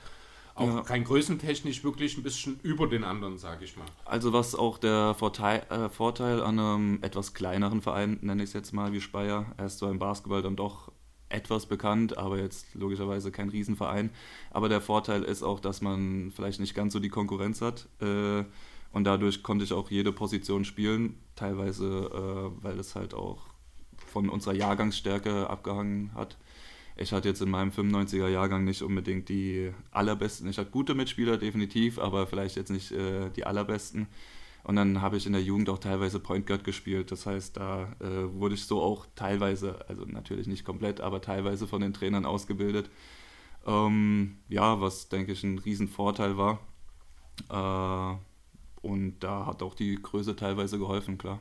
auch 0.57 0.67
ja. 0.69 0.81
rein 0.81 1.05
größentechnisch 1.05 1.85
wirklich 1.85 2.17
ein 2.17 2.23
bisschen 2.23 2.59
über 2.63 2.87
den 2.87 3.05
anderen, 3.05 3.37
sage 3.39 3.65
ich 3.65 3.77
mal. 3.77 3.87
Also 4.05 4.33
was 4.33 4.55
auch 4.55 4.79
der 4.79 5.15
Vorteil, 5.15 5.67
äh, 5.69 5.89
Vorteil 5.91 6.43
an 6.43 6.59
einem 6.59 6.99
etwas 7.03 7.35
kleineren 7.35 7.83
Verein, 7.83 8.19
nenne 8.23 8.43
ich 8.43 8.51
es 8.51 8.55
jetzt 8.55 8.73
mal 8.73 8.93
wie 8.93 9.01
Speyer, 9.01 9.53
er 9.59 9.67
ist 9.67 9.79
zwar 9.79 9.91
im 9.91 9.99
Basketball 9.99 10.43
dann 10.43 10.57
doch 10.57 10.91
etwas 11.29 11.67
bekannt, 11.67 12.17
aber 12.17 12.39
jetzt 12.39 12.75
logischerweise 12.75 13.33
kein 13.33 13.49
Riesenverein. 13.49 14.11
Aber 14.51 14.69
der 14.69 14.81
Vorteil 14.81 15.25
ist 15.25 15.43
auch, 15.43 15.61
dass 15.61 15.83
man 15.83 16.33
vielleicht 16.35 16.61
nicht 16.61 16.75
ganz 16.75 16.93
so 16.93 17.01
die 17.01 17.09
Konkurrenz 17.09 17.61
hat. 17.61 17.89
Äh, 18.01 18.45
und 18.93 19.05
dadurch 19.05 19.43
konnte 19.43 19.65
ich 19.65 19.75
auch 19.75 19.91
jede 19.91 20.13
Position 20.13 20.65
spielen, 20.65 21.19
teilweise, 21.35 21.85
äh, 21.85 22.65
weil 22.65 22.79
es 22.79 22.95
halt 22.95 23.13
auch 23.13 23.43
von 24.07 24.31
unserer 24.31 24.55
Jahrgangsstärke 24.55 25.51
abgehangen 25.51 26.15
hat 26.15 26.39
ich 26.97 27.13
hatte 27.13 27.29
jetzt 27.29 27.43
in 27.43 27.51
meinem 27.51 27.71
95er 27.71 28.29
Jahrgang 28.29 28.65
nicht 28.65 28.83
unbedingt 28.83 29.29
die 29.29 29.73
allerbesten. 29.91 30.49
Ich 30.49 30.59
hatte 30.59 30.71
gute 30.71 30.95
Mitspieler, 30.95 31.37
definitiv, 31.37 31.99
aber 31.99 32.27
vielleicht 32.27 32.57
jetzt 32.57 32.71
nicht 32.71 32.93
äh, 32.93 33.31
die 33.31 33.45
allerbesten. 33.45 34.07
Und 34.65 34.77
dann 34.77 35.01
habe 35.01 35.17
ich 35.17 35.27
in 35.27 35.33
der 35.33 35.43
Jugend 35.43 35.69
auch 35.69 35.79
teilweise 35.79 36.19
Point 36.19 36.47
Guard 36.47 36.65
gespielt. 36.65 37.13
Das 37.13 37.27
heißt, 37.27 37.57
da 37.57 37.93
äh, 38.01 38.33
wurde 38.33 38.55
ich 38.55 38.65
so 38.65 38.83
auch 38.83 39.07
teilweise, 39.15 39.89
also 39.89 40.05
natürlich 40.07 40.49
nicht 40.49 40.65
komplett, 40.65 41.01
aber 41.01 41.21
teilweise 41.21 41.69
von 41.69 41.83
den 41.83 41.93
Trainern 41.93 42.27
ausgebildet. 42.27 42.91
Ähm, 43.67 44.39
ja, 44.49 44.81
was 44.81 45.09
denke 45.09 45.33
ich 45.33 45.45
ein 45.45 45.59
Riesenvorteil 45.59 46.37
war. 46.37 46.61
Äh, 47.51 48.19
und 48.87 49.21
da 49.21 49.47
hat 49.47 49.63
auch 49.63 49.75
die 49.75 49.97
Größe 49.97 50.35
teilweise 50.35 50.79
geholfen, 50.79 51.19
klar. 51.19 51.41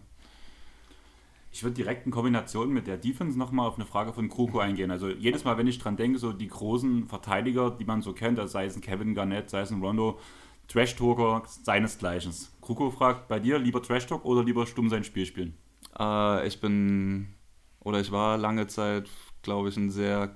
Ich 1.56 1.64
würde 1.64 1.76
direkt 1.76 2.06
in 2.06 2.12
Kombination 2.12 2.74
mit 2.74 2.86
der 2.86 2.98
Defense 2.98 3.40
nochmal 3.40 3.70
auf 3.70 3.76
eine 3.76 3.86
Frage 3.86 4.12
von 4.12 4.28
Kroko 4.28 4.60
eingehen. 4.60 4.92
Also 4.92 5.08
jedes 5.08 5.46
Mal, 5.46 5.58
wenn 5.58 5.68
ich 5.68 5.80
dran 5.80 5.96
denke, 5.96 6.20
so 6.20 6.34
die 6.34 6.50
großen 6.50 7.08
Verteidiger, 7.08 7.72
die 7.72 7.86
man 7.86 8.02
so 8.02 8.12
kennt, 8.12 8.40
also 8.40 8.52
sei 8.52 8.66
es 8.66 8.76
ein 8.76 8.82
Kevin 8.82 9.16
Garnett, 9.16 9.50
sei 9.50 9.62
es 9.62 9.72
ein 9.72 9.82
Rondo, 9.82 10.20
Trash-Talker 10.68 11.44
seinesgleichen. 11.46 12.34
Kroko 12.60 12.92
fragt, 12.92 13.30
bei 13.30 13.40
dir 13.40 13.58
lieber 13.58 13.82
Trash-Talk 13.82 14.26
oder 14.26 14.44
lieber 14.44 14.68
stumm 14.68 14.90
sein 14.90 15.06
Spiel 15.06 15.26
spielen? 15.26 15.54
Äh, 15.98 16.46
ich 16.46 16.60
bin, 16.60 17.30
oder 17.80 18.02
ich 18.02 18.12
war 18.12 18.38
lange 18.38 18.68
Zeit, 18.68 19.10
glaube 19.42 19.70
ich, 19.70 19.78
ein 19.78 19.92
sehr, 19.92 20.30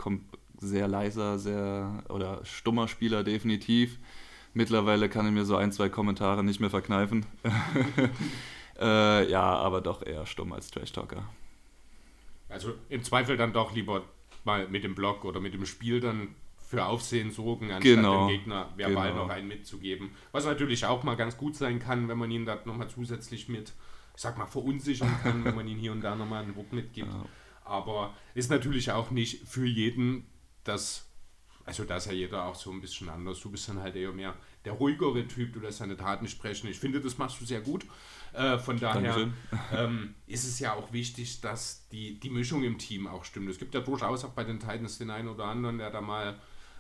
sehr 0.62 0.88
leiser, 0.88 1.38
sehr, 1.38 2.02
oder 2.08 2.46
stummer 2.46 2.88
Spieler 2.88 3.26
definitiv. 3.26 4.00
Mittlerweile 4.54 5.10
kann 5.10 5.26
ich 5.26 5.34
mir 5.34 5.44
so 5.44 5.58
ein, 5.58 5.74
zwei 5.74 5.90
Kommentare 5.90 6.46
nicht 6.46 6.62
mehr 6.62 6.70
verkneifen. 6.70 7.26
Äh, 8.80 9.30
ja, 9.30 9.42
aber 9.42 9.82
doch 9.82 10.06
eher 10.06 10.26
stumm 10.26 10.54
als 10.54 10.72
Trash-Talker. 10.72 11.28
Also 12.48 12.74
im 12.88 13.04
Zweifel 13.04 13.38
dann 13.38 13.54
doch 13.54 13.74
lieber 13.74 14.04
mal 14.44 14.68
mit 14.68 14.84
dem 14.84 14.96
Block 14.96 15.26
oder 15.26 15.40
mit 15.40 15.54
dem 15.54 15.66
Spiel 15.66 16.00
dann 16.00 16.36
für 16.58 16.86
Aufsehen 16.86 17.32
sorgen, 17.32 17.72
anstatt 17.72 17.96
genau. 17.96 18.28
dem 18.28 18.38
Gegner 18.38 18.70
verbal 18.76 19.10
genau. 19.10 19.24
noch 19.26 19.30
einen 19.30 19.48
mitzugeben. 19.48 20.12
Was 20.32 20.46
natürlich 20.46 20.86
auch 20.86 21.04
mal 21.04 21.16
ganz 21.16 21.36
gut 21.36 21.56
sein 21.56 21.80
kann, 21.80 22.08
wenn 22.08 22.18
man 22.18 22.32
ihn 22.32 22.46
da 22.46 22.60
nochmal 22.66 22.90
zusätzlich 22.90 23.50
mit, 23.50 23.74
ich 24.16 24.22
sag 24.22 24.38
mal, 24.38 24.46
verunsichern 24.46 25.14
kann, 25.24 25.44
wenn 25.44 25.56
man 25.56 25.68
ihn 25.68 25.78
hier 25.78 25.92
und 25.92 26.02
da 26.02 26.16
nochmal 26.16 26.44
einen 26.44 26.54
Ruck 26.54 26.72
mitgibt. 26.72 27.12
Ja. 27.12 27.26
Aber 27.66 28.14
ist 28.34 28.50
natürlich 28.50 28.92
auch 28.92 29.12
nicht 29.12 29.48
für 29.48 29.66
jeden 29.66 30.26
das 30.64 31.10
also 31.70 31.84
da 31.84 31.98
ist 31.98 32.08
ja 32.08 32.14
jeder 32.14 32.46
auch 32.46 32.56
so 32.56 32.72
ein 32.72 32.82
bisschen 32.82 33.10
anders. 33.10 33.40
Du 33.42 33.52
bist 33.52 33.70
dann 33.70 33.80
halt 33.80 33.96
eher 33.96 34.12
mehr 34.12 34.34
der 34.66 34.74
ruhigere 34.74 35.28
Typ, 35.28 35.54
du 35.54 35.60
lässt 35.60 35.78
seine 35.78 35.96
Taten 35.96 36.28
sprechen. 36.28 36.68
Ich 36.68 36.80
finde, 36.80 37.00
das 37.00 37.20
machst 37.20 37.40
du 37.40 37.46
sehr 37.46 37.62
gut. 37.62 37.86
Äh, 38.34 38.58
von 38.58 38.80
daher 38.80 39.30
ähm, 39.74 40.16
ist 40.28 40.46
es 40.46 40.60
ja 40.60 40.74
auch 40.74 40.92
wichtig, 40.94 41.42
dass 41.42 41.88
die, 41.90 42.20
die 42.20 42.30
Mischung 42.30 42.64
im 42.64 42.78
Team 42.78 43.08
auch 43.08 43.26
stimmt. 43.26 43.50
Es 43.50 43.58
gibt 43.58 43.74
ja 43.74 43.82
durchaus 43.82 44.24
auch 44.24 44.32
bei 44.32 44.44
den 44.44 44.60
Titans 44.60 44.98
den 44.98 45.10
einen 45.10 45.28
oder 45.28 45.46
anderen, 45.46 45.78
der 45.78 45.90
da 45.90 46.02
mal, 46.02 46.40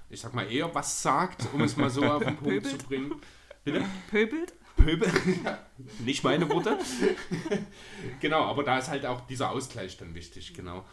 ich 0.09 0.21
sag 0.21 0.33
mal, 0.33 0.51
eher 0.51 0.73
was 0.73 1.01
sagt, 1.01 1.47
um 1.53 1.61
es 1.61 1.75
mal 1.77 1.89
so 1.89 2.03
auf 2.03 2.23
den 2.23 2.37
Punkt 2.37 2.65
zu 2.65 2.77
bringen. 2.77 3.15
Bitte? 3.63 3.83
Pöbelt? 4.09 4.53
Pöbel, 4.77 5.11
nicht 6.05 6.23
meine 6.23 6.49
Worte. 6.49 6.77
genau, 8.21 8.43
aber 8.43 8.63
da 8.63 8.77
ist 8.77 8.87
halt 8.87 9.05
auch 9.05 9.21
dieser 9.27 9.51
Ausgleich 9.51 9.97
dann 9.97 10.15
wichtig, 10.15 10.53
genau. 10.53 10.85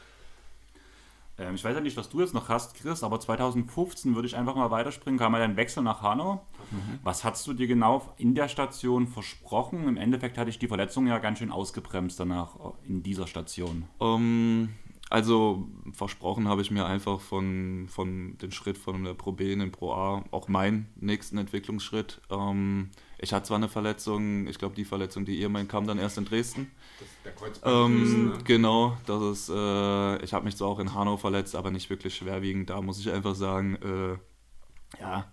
Ähm, 1.39 1.55
ich 1.55 1.65
weiß 1.65 1.75
ja 1.75 1.81
nicht, 1.81 1.97
was 1.97 2.09
du 2.09 2.21
jetzt 2.21 2.35
noch 2.35 2.49
hast, 2.49 2.75
Chris, 2.77 3.03
aber 3.03 3.21
2015 3.21 4.15
würde 4.15 4.27
ich 4.27 4.37
einfach 4.37 4.57
mal 4.57 4.71
weiterspringen, 4.71 5.19
kam 5.19 5.35
ja 5.35 5.43
ein 5.43 5.57
Wechsel 5.57 5.83
nach 5.83 6.03
Hanau. 6.03 6.47
Mhm. 6.71 6.99
Was 7.03 7.25
hast 7.25 7.47
du 7.47 7.53
dir 7.53 7.67
genau 7.67 8.15
in 8.17 8.35
der 8.35 8.49
Station 8.49 9.07
versprochen? 9.07 9.87
Im 9.89 9.97
Endeffekt 9.97 10.39
hatte 10.39 10.51
ich 10.51 10.59
die 10.59 10.69
Verletzung 10.69 11.07
ja 11.07 11.19
ganz 11.19 11.39
schön 11.39 11.53
ausgebremst 11.53 12.19
danach 12.19 12.57
in 12.87 13.03
dieser 13.03 13.27
Station. 13.27 13.85
Um, 13.99 14.71
also 15.11 15.69
versprochen 15.93 16.49
habe 16.49 16.63
ich 16.63 16.71
mir 16.71 16.87
einfach 16.87 17.21
von, 17.21 17.87
von 17.89 18.39
den 18.39 18.51
Schritt 18.51 18.79
von 18.79 19.05
der 19.05 19.15
Pro 19.15 19.33
B 19.33 19.53
in 19.53 19.61
den 19.61 19.73
Pro 19.73 19.93
A, 19.93 20.25
auch 20.31 20.49
meinen 20.49 20.89
nächsten 20.97 21.39
Entwicklungsschritt. 21.39 22.21
Ähm, 22.31 22.91
ich 23.19 23.33
hatte 23.33 23.47
zwar 23.47 23.57
eine 23.57 23.69
Verletzung, 23.69 24.47
ich 24.47 24.59
glaube 24.59 24.75
die 24.75 24.85
Verletzung, 24.85 25.25
die 25.25 25.39
ihr 25.39 25.49
meint, 25.49 25.69
kam 25.69 25.87
dann 25.87 25.99
erst 25.99 26.19
in 26.19 26.27
Dresden. 26.27 26.71
Das 26.99 27.09
ist 27.09 27.17
der 27.25 27.33
Kreuzband. 27.33 27.87
Ähm, 27.87 28.27
ne? 28.27 28.39
Genau, 28.45 28.97
das 29.07 29.23
ist, 29.23 29.49
äh, 29.49 30.23
ich 30.23 30.33
habe 30.35 30.45
mich 30.45 30.57
zwar 30.57 30.69
auch 30.69 30.79
in 30.79 30.95
Hanau 30.95 31.17
verletzt, 31.17 31.57
aber 31.57 31.71
nicht 31.71 31.89
wirklich 31.89 32.15
schwerwiegend. 32.15 32.71
Da 32.71 32.83
muss 32.83 33.01
ich 33.01 33.11
einfach 33.11 33.35
sagen, 33.35 33.77
äh, 33.77 35.01
ja, 35.01 35.27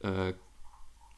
äh, 0.00 0.34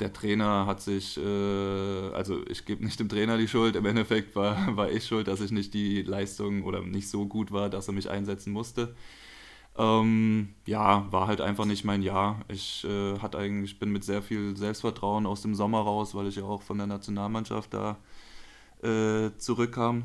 der 0.00 0.12
Trainer 0.12 0.66
hat 0.66 0.82
sich, 0.82 1.16
äh, 1.16 2.10
also 2.12 2.46
ich 2.48 2.66
gebe 2.66 2.84
nicht 2.84 3.00
dem 3.00 3.08
Trainer 3.08 3.38
die 3.38 3.48
Schuld, 3.48 3.76
im 3.76 3.86
Endeffekt 3.86 4.36
war, 4.36 4.56
war 4.76 4.90
ich 4.90 5.06
schuld, 5.06 5.28
dass 5.28 5.40
ich 5.40 5.50
nicht 5.50 5.72
die 5.72 6.02
Leistung 6.02 6.64
oder 6.64 6.82
nicht 6.82 7.08
so 7.08 7.26
gut 7.26 7.52
war, 7.52 7.70
dass 7.70 7.88
er 7.88 7.94
mich 7.94 8.10
einsetzen 8.10 8.52
musste. 8.52 8.94
Ähm, 9.78 10.54
ja, 10.66 11.10
war 11.12 11.26
halt 11.26 11.40
einfach 11.40 11.66
nicht 11.66 11.84
mein 11.84 12.02
Jahr. 12.02 12.44
Ich 12.48 12.84
äh, 12.84 13.18
hat 13.18 13.36
eigentlich, 13.36 13.78
bin 13.78 13.90
mit 13.90 14.04
sehr 14.04 14.22
viel 14.22 14.56
Selbstvertrauen 14.56 15.26
aus 15.26 15.42
dem 15.42 15.54
Sommer 15.54 15.80
raus, 15.80 16.14
weil 16.14 16.28
ich 16.28 16.36
ja 16.36 16.44
auch 16.44 16.62
von 16.62 16.78
der 16.78 16.86
Nationalmannschaft 16.86 17.74
da 17.74 17.98
äh, 18.82 19.30
zurückkam. 19.38 20.04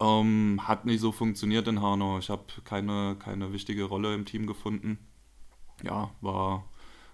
Ähm, 0.00 0.60
hat 0.66 0.86
nicht 0.86 1.00
so 1.00 1.12
funktioniert 1.12 1.68
in 1.68 1.82
Hanau. 1.82 2.18
Ich 2.18 2.30
habe 2.30 2.44
keine, 2.64 3.16
keine 3.18 3.52
wichtige 3.52 3.84
Rolle 3.84 4.14
im 4.14 4.24
Team 4.24 4.46
gefunden. 4.46 4.98
Ja, 5.82 6.10
war, 6.20 6.64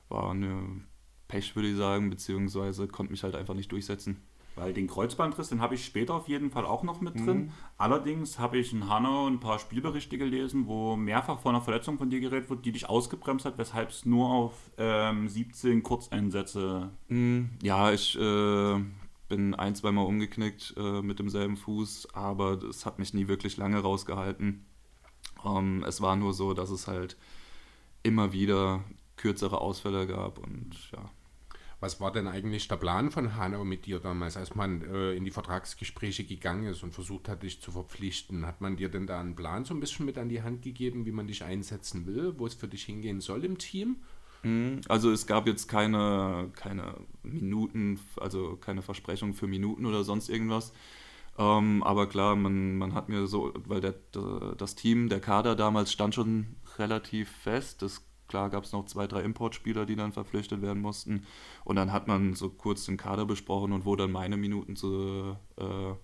war 0.09 0.31
eine 0.31 0.83
Pech, 1.29 1.57
würde 1.57 1.71
ich 1.71 1.77
sagen, 1.77 2.11
beziehungsweise 2.11 2.89
konnte 2.89 3.13
mich 3.13 3.25
halt 3.25 3.35
einfach 3.35 3.55
nicht 3.55 3.73
durchsetzen. 3.73 4.23
Weil 4.59 4.73
den 4.73 4.87
Kreuzbandriss, 4.87 5.49
den 5.49 5.61
habe 5.61 5.75
ich 5.75 5.85
später 5.85 6.15
auf 6.15 6.29
jeden 6.29 6.51
Fall 6.51 6.67
auch 6.67 6.83
noch 6.83 7.01
mit 7.01 7.15
drin. 7.15 7.39
Mhm. 7.39 7.53
Allerdings 7.77 8.39
habe 8.39 8.59
ich 8.59 8.73
in 8.73 8.89
Hanau 8.89 9.27
ein 9.27 9.41
paar 9.41 9.59
Spielberichte 9.59 10.19
gelesen, 10.19 10.67
wo 10.67 10.97
mehrfach 10.97 11.41
vor 11.41 11.53
einer 11.53 11.61
Verletzung 11.61 11.99
von 11.99 12.11
dir 12.11 12.21
geredet 12.21 12.51
wird, 12.51 12.65
die 12.65 12.73
dich 12.73 12.89
ausgebremst 12.89 13.45
hat, 13.45 13.59
weshalb 13.59 13.91
es 13.91 14.05
nur 14.05 14.29
auf 14.31 14.53
ähm, 14.79 15.29
17 15.29 15.83
Kurzeinsätze. 15.83 16.91
Mhm. 17.09 17.51
Ja, 17.63 17.93
ich 17.93 18.19
äh, 18.19 18.81
bin 19.29 19.55
ein, 19.55 19.75
zweimal 19.75 20.07
umgeknickt 20.07 20.75
äh, 20.77 21.03
mit 21.03 21.19
demselben 21.19 21.57
Fuß, 21.57 22.15
aber 22.15 22.63
es 22.65 22.87
hat 22.87 22.99
mich 22.99 23.15
nie 23.15 23.29
wirklich 23.29 23.57
lange 23.57 23.79
rausgehalten. 23.79 24.65
Ähm, 25.45 25.85
es 25.87 26.01
war 26.01 26.17
nur 26.17 26.33
so, 26.33 26.55
dass 26.55 26.71
es 26.71 26.89
halt 26.89 27.17
immer 28.03 28.33
wieder 28.33 28.83
kürzere 29.17 29.61
Ausfälle 29.61 30.07
gab 30.07 30.39
und 30.39 30.91
ja. 30.93 31.11
Was 31.81 32.01
war 32.01 32.11
denn 32.11 32.27
eigentlich 32.27 32.67
der 32.67 32.77
Plan 32.77 33.11
von 33.13 33.37
Hanau 33.37 33.65
mit 33.65 33.87
dir 33.87 34.01
damals, 34.01 34.37
als 34.37 34.57
man 34.57 34.83
äh, 34.83 35.13
in 35.13 35.25
die 35.25 35.31
Vertragsgespräche 35.31 36.25
gegangen 36.25 36.67
ist 36.67 36.83
und 36.83 36.93
versucht 36.93 37.29
hat, 37.29 37.45
dich 37.45 37.61
zu 37.63 37.71
verpflichten? 37.71 38.47
Hat 38.47 38.61
man 38.61 38.77
dir 38.77 38.89
denn 38.89 39.07
da 39.07 39.21
einen 39.21 39.37
Plan 39.37 39.65
so 39.65 39.75
ein 39.75 39.81
bisschen 39.81 40.05
mit 40.05 40.19
an 40.19 40.29
die 40.29 40.43
Hand 40.43 40.63
gegeben, 40.63 41.07
wie 41.07 41.13
man 41.13 41.29
dich 41.29 41.45
einsetzen 41.45 42.07
will, 42.07 42.35
wo 42.37 42.47
es 42.47 42.55
für 42.55 42.67
dich 42.67 42.85
hingehen 42.85 43.21
soll 43.21 43.45
im 43.45 43.59
Team? 43.59 43.97
Mhm. 44.43 44.81
Also 44.89 45.13
es 45.13 45.27
gab 45.27 45.47
jetzt 45.47 45.69
keine, 45.69 46.51
keine 46.55 46.95
Minuten, 47.23 48.01
also 48.17 48.57
keine 48.57 48.83
Versprechung 48.83 49.35
für 49.35 49.47
Minuten 49.47 49.87
oder 49.87 50.03
sonst 50.03 50.29
irgendwas. 50.29 50.73
Ähm, 51.39 51.85
aber 51.85 52.09
klar, 52.09 52.35
man, 52.35 52.77
man 52.77 52.95
hat 52.95 53.09
mir 53.09 53.29
so, 53.29 53.55
weil 53.67 53.81
der, 53.81 53.95
das 54.57 54.75
Team, 54.75 55.09
der 55.09 55.21
Kader 55.21 55.55
damals 55.55 55.93
stand 55.93 56.17
schon 56.17 56.57
relativ 56.77 57.31
fest. 57.31 57.83
Das 57.83 58.08
Klar 58.29 58.51
gab 58.51 58.65
es 58.65 58.73
noch 58.73 58.85
zwei, 58.87 59.07
drei 59.07 59.23
Importspieler, 59.23 59.87
die 59.87 59.97
dann 59.97 60.13
verpflichtet 60.13 60.63
werden 60.63 60.83
mussten. 60.83 61.27
Und 61.65 61.77
dann 61.77 61.93
hat 61.93 62.07
man 62.09 62.35
so 62.35 62.51
kurz 62.51 62.85
den 62.85 62.99
Kader 62.99 63.25
besprochen 63.25 63.73
und 63.73 63.87
wo 63.87 63.97
dann 63.97 64.13
meine 64.13 64.37
Minuten 64.37 64.77
zu, 64.77 65.37
äh, 65.57 65.95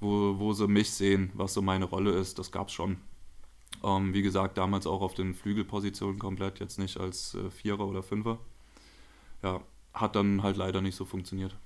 wo, 0.00 0.38
wo 0.38 0.52
sie 0.52 0.68
mich 0.68 0.90
sehen, 0.92 1.30
was 1.34 1.54
so 1.54 1.62
meine 1.62 1.84
Rolle 1.84 2.12
ist, 2.12 2.38
das 2.38 2.52
gab 2.52 2.68
es 2.68 2.74
schon. 2.74 2.98
Ähm, 3.82 4.14
wie 4.14 4.22
gesagt, 4.22 4.58
damals 4.58 4.86
auch 4.86 5.02
auf 5.02 5.14
den 5.14 5.34
Flügelpositionen 5.34 6.18
komplett, 6.18 6.60
jetzt 6.60 6.78
nicht 6.78 6.98
als 6.98 7.34
äh, 7.34 7.50
Vierer 7.50 7.86
oder 7.86 8.02
Fünfer. 8.02 8.38
Ja, 9.42 9.60
hat 9.92 10.16
dann 10.16 10.42
halt 10.42 10.56
leider 10.56 10.80
nicht 10.80 10.94
so 10.94 11.04
funktioniert. 11.04 11.56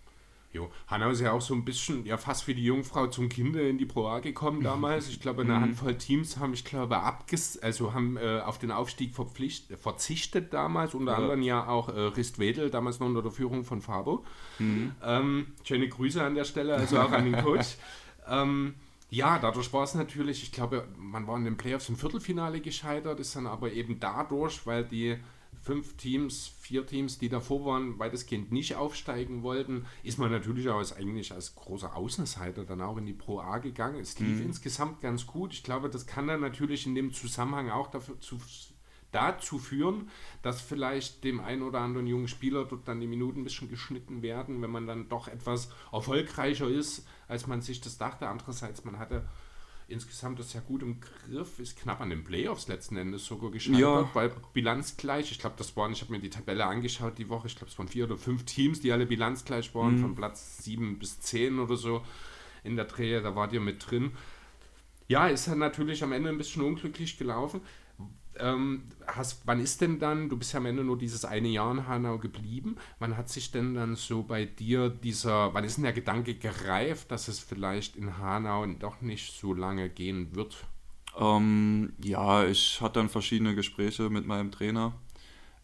Jo. 0.57 0.71
Hanau 0.87 1.11
ist 1.11 1.21
ja 1.21 1.33
auch 1.33 1.43
so 1.43 1.55
ein 1.55 1.67
bisschen, 1.67 2.07
ja 2.07 2.17
fast 2.17 2.49
wie 2.49 2.55
die 2.55 2.65
Jungfrau 2.65 3.09
zum 3.09 3.29
Kinder 3.29 3.61
in 3.61 3.77
die 3.77 3.85
Pro 3.85 4.09
A 4.09 4.21
gekommen 4.21 4.63
damals. 4.63 5.11
Ich 5.11 5.21
glaube, 5.21 5.43
eine 5.43 5.53
mhm. 5.57 5.61
Handvoll 5.61 5.97
Teams 5.97 6.39
haben, 6.39 6.55
ich 6.55 6.65
glaube, 6.65 6.97
abges 6.99 7.59
also 7.59 7.93
haben 7.93 8.17
äh, 8.17 8.41
auf 8.41 8.59
den 8.59 8.71
Aufstieg 8.71 9.15
verpflichtet, 9.15 9.79
verzichtet 9.79 10.55
damals, 10.55 10.95
unter 10.95 11.13
ja. 11.13 11.19
anderem 11.19 11.43
ja 11.43 11.67
auch 11.69 11.91
äh, 11.91 12.01
Rist 12.01 12.39
Wedel, 12.39 12.71
damals 12.71 13.01
noch 13.01 13.07
unter 13.07 13.21
der 13.23 13.33
Führung 13.33 13.65
von 13.65 13.83
Fabo. 13.83 14.25
Mhm. 14.59 14.93
Ähm, 15.05 15.47
schöne 15.63 15.89
Grüße 15.89 16.23
an 16.23 16.35
der 16.35 16.45
Stelle, 16.45 16.75
also 16.75 17.01
auch 17.01 17.13
an 17.13 17.31
den 17.31 17.37
Coach. 17.45 17.77
ähm, 18.27 18.77
ja, 19.11 19.39
dadurch 19.39 19.73
war 19.75 19.85
es 19.85 19.95
natürlich, 19.95 20.43
ich 20.43 20.53
glaube, 20.53 20.89
man 20.97 21.27
war 21.27 21.37
in 21.37 21.45
den 21.45 21.59
Playoffs 21.59 21.91
im 21.91 21.97
Viertelfinale 21.97 22.61
gescheitert, 22.61 23.21
ist 23.21 23.37
dann 23.37 23.47
aber 23.47 23.73
eben 23.73 24.01
dadurch, 24.01 24.67
weil 24.67 24.85
die 24.85 25.19
fünf 25.63 25.97
Teams, 25.97 26.53
vier 26.61 26.87
Teams, 26.87 27.19
die 27.19 27.29
davor 27.29 27.65
waren, 27.65 27.99
weitestgehend 27.99 28.53
nicht 28.53 28.77
aufsteigen 28.77 29.43
wollten, 29.43 29.87
ist 30.03 30.19
man 30.19 30.31
natürlich 30.31 30.69
auch 30.69 30.79
als, 30.79 30.95
eigentlich 30.95 31.33
als 31.33 31.55
großer 31.55 31.97
Außenseiter 31.97 32.65
dann 32.65 32.81
auch 32.81 32.97
in 32.97 33.07
die 33.07 33.13
Pro 33.13 33.41
A 33.41 33.59
gegangen. 33.59 34.01
Es 34.01 34.19
lief 34.19 34.39
mhm. 34.39 34.47
insgesamt 34.47 35.01
ganz 35.01 35.27
gut. 35.27 35.53
Ich 35.53 35.63
glaube, 35.63 35.89
das 35.89 36.07
kann 36.07 36.27
dann 36.27 36.41
natürlich 36.41 36.87
in 36.87 36.95
dem 36.95 37.13
Zusammenhang 37.13 37.71
auch 37.71 37.89
dafür 37.89 38.21
zu, 38.21 38.39
dazu 39.13 39.59
führen, 39.59 40.11
dass 40.43 40.61
vielleicht 40.61 41.25
dem 41.25 41.41
einen 41.41 41.63
oder 41.63 41.81
anderen 41.81 42.07
jungen 42.07 42.29
Spieler 42.29 42.65
dort 42.65 42.87
dann 42.87 43.01
die 43.01 43.07
Minuten 43.07 43.41
ein 43.41 43.45
bisschen 43.45 43.69
geschnitten 43.69 44.23
werden, 44.23 44.63
wenn 44.63 44.71
man 44.71 44.87
dann 44.87 45.09
doch 45.09 45.29
etwas 45.29 45.71
erfolgreicher 45.93 46.69
ist, 46.69 47.07
als 47.29 47.47
man 47.47 47.63
sich 47.63 47.81
das 47.81 47.99
dachte. 47.99 48.29
Andererseits, 48.29 48.85
man 48.85 48.99
hatte 48.99 49.27
insgesamt 49.89 50.39
das 50.39 50.53
ja 50.53 50.61
gut 50.61 50.83
im 50.83 51.01
Griff, 51.01 51.59
ist 51.59 51.79
knapp 51.79 52.01
an 52.01 52.11
den 52.11 52.25
Playoffs 52.25 52.67
letzten 52.67 52.97
Endes 52.97 53.25
sogar 53.25 53.51
gescheitert, 53.51 53.81
ja. 53.81 54.11
weil 54.15 54.33
bilanzgleich, 54.53 55.31
ich 55.31 55.39
glaube, 55.39 55.57
das 55.59 55.77
waren, 55.77 55.93
ich 55.93 56.01
habe 56.01 56.13
mir 56.13 56.19
die 56.19 56.31
Tabelle 56.31 56.67
angeschaut 56.67 57.19
die 57.19 57.29
Woche, 57.29 57.47
ich 57.47 57.57
glaube, 57.57 57.71
es 57.71 57.79
waren 57.79 57.89
vier 57.89 58.05
oder 58.05 58.17
fünf 58.17 58.45
Teams, 58.45 58.81
die 58.81 58.91
alle 58.93 59.07
bilanzgleich 59.07 59.75
waren, 59.75 59.97
mhm. 59.97 60.01
von 60.01 60.15
Platz 60.17 60.59
sieben 60.59 60.99
bis 60.99 61.21
zehn 61.21 61.59
oder 61.59 61.77
so 61.77 62.03
in 62.65 62.77
der 62.77 62.87
Drehe, 62.87 63.23
da 63.23 63.37
wart 63.37 63.53
ihr 63.53 63.61
mit 63.61 63.89
drin. 63.89 64.13
Ja, 65.09 65.29
ist 65.29 65.47
dann 65.47 65.59
natürlich 65.59 66.03
am 66.03 66.13
Ende 66.13 66.31
ein 66.31 66.39
bisschen 66.39 66.63
unglücklich 66.63 67.17
gelaufen. 67.17 67.61
Ähm, 68.39 68.83
hast, 69.07 69.43
wann 69.47 69.61
ist 69.61 69.81
denn 69.81 69.99
dann, 69.99 70.29
du 70.29 70.37
bist 70.37 70.53
ja 70.53 70.59
am 70.59 70.67
Ende 70.67 70.85
nur 70.85 70.99
dieses 70.99 71.25
eine 71.25 71.49
Jahr 71.49 71.71
in 71.71 71.87
Hanau 71.87 72.19
geblieben, 72.19 72.77
wann 72.99 73.17
hat 73.17 73.29
sich 73.29 73.51
denn 73.51 73.75
dann 73.75 73.97
so 73.97 74.23
bei 74.23 74.45
dir 74.45 74.91
dieser, 74.91 75.55
wann 75.55 75.65
ist 75.65 75.77
denn 75.77 75.85
der 75.85 75.93
Gedanke 75.93 76.35
gereift, 76.35 77.11
dass 77.11 77.29
es 77.29 77.39
vielleicht 77.39 77.97
in 77.97 78.19
Hanau 78.19 78.67
doch 78.79 79.01
nicht 79.01 79.39
so 79.39 79.55
lange 79.55 79.89
gehen 79.89 80.35
wird? 80.35 80.67
Ähm, 81.19 81.93
ja, 82.03 82.45
ich 82.45 82.81
hatte 82.81 83.01
dann 83.01 83.09
verschiedene 83.09 83.55
Gespräche 83.55 84.11
mit 84.11 84.27
meinem 84.27 84.51
Trainer, 84.51 84.93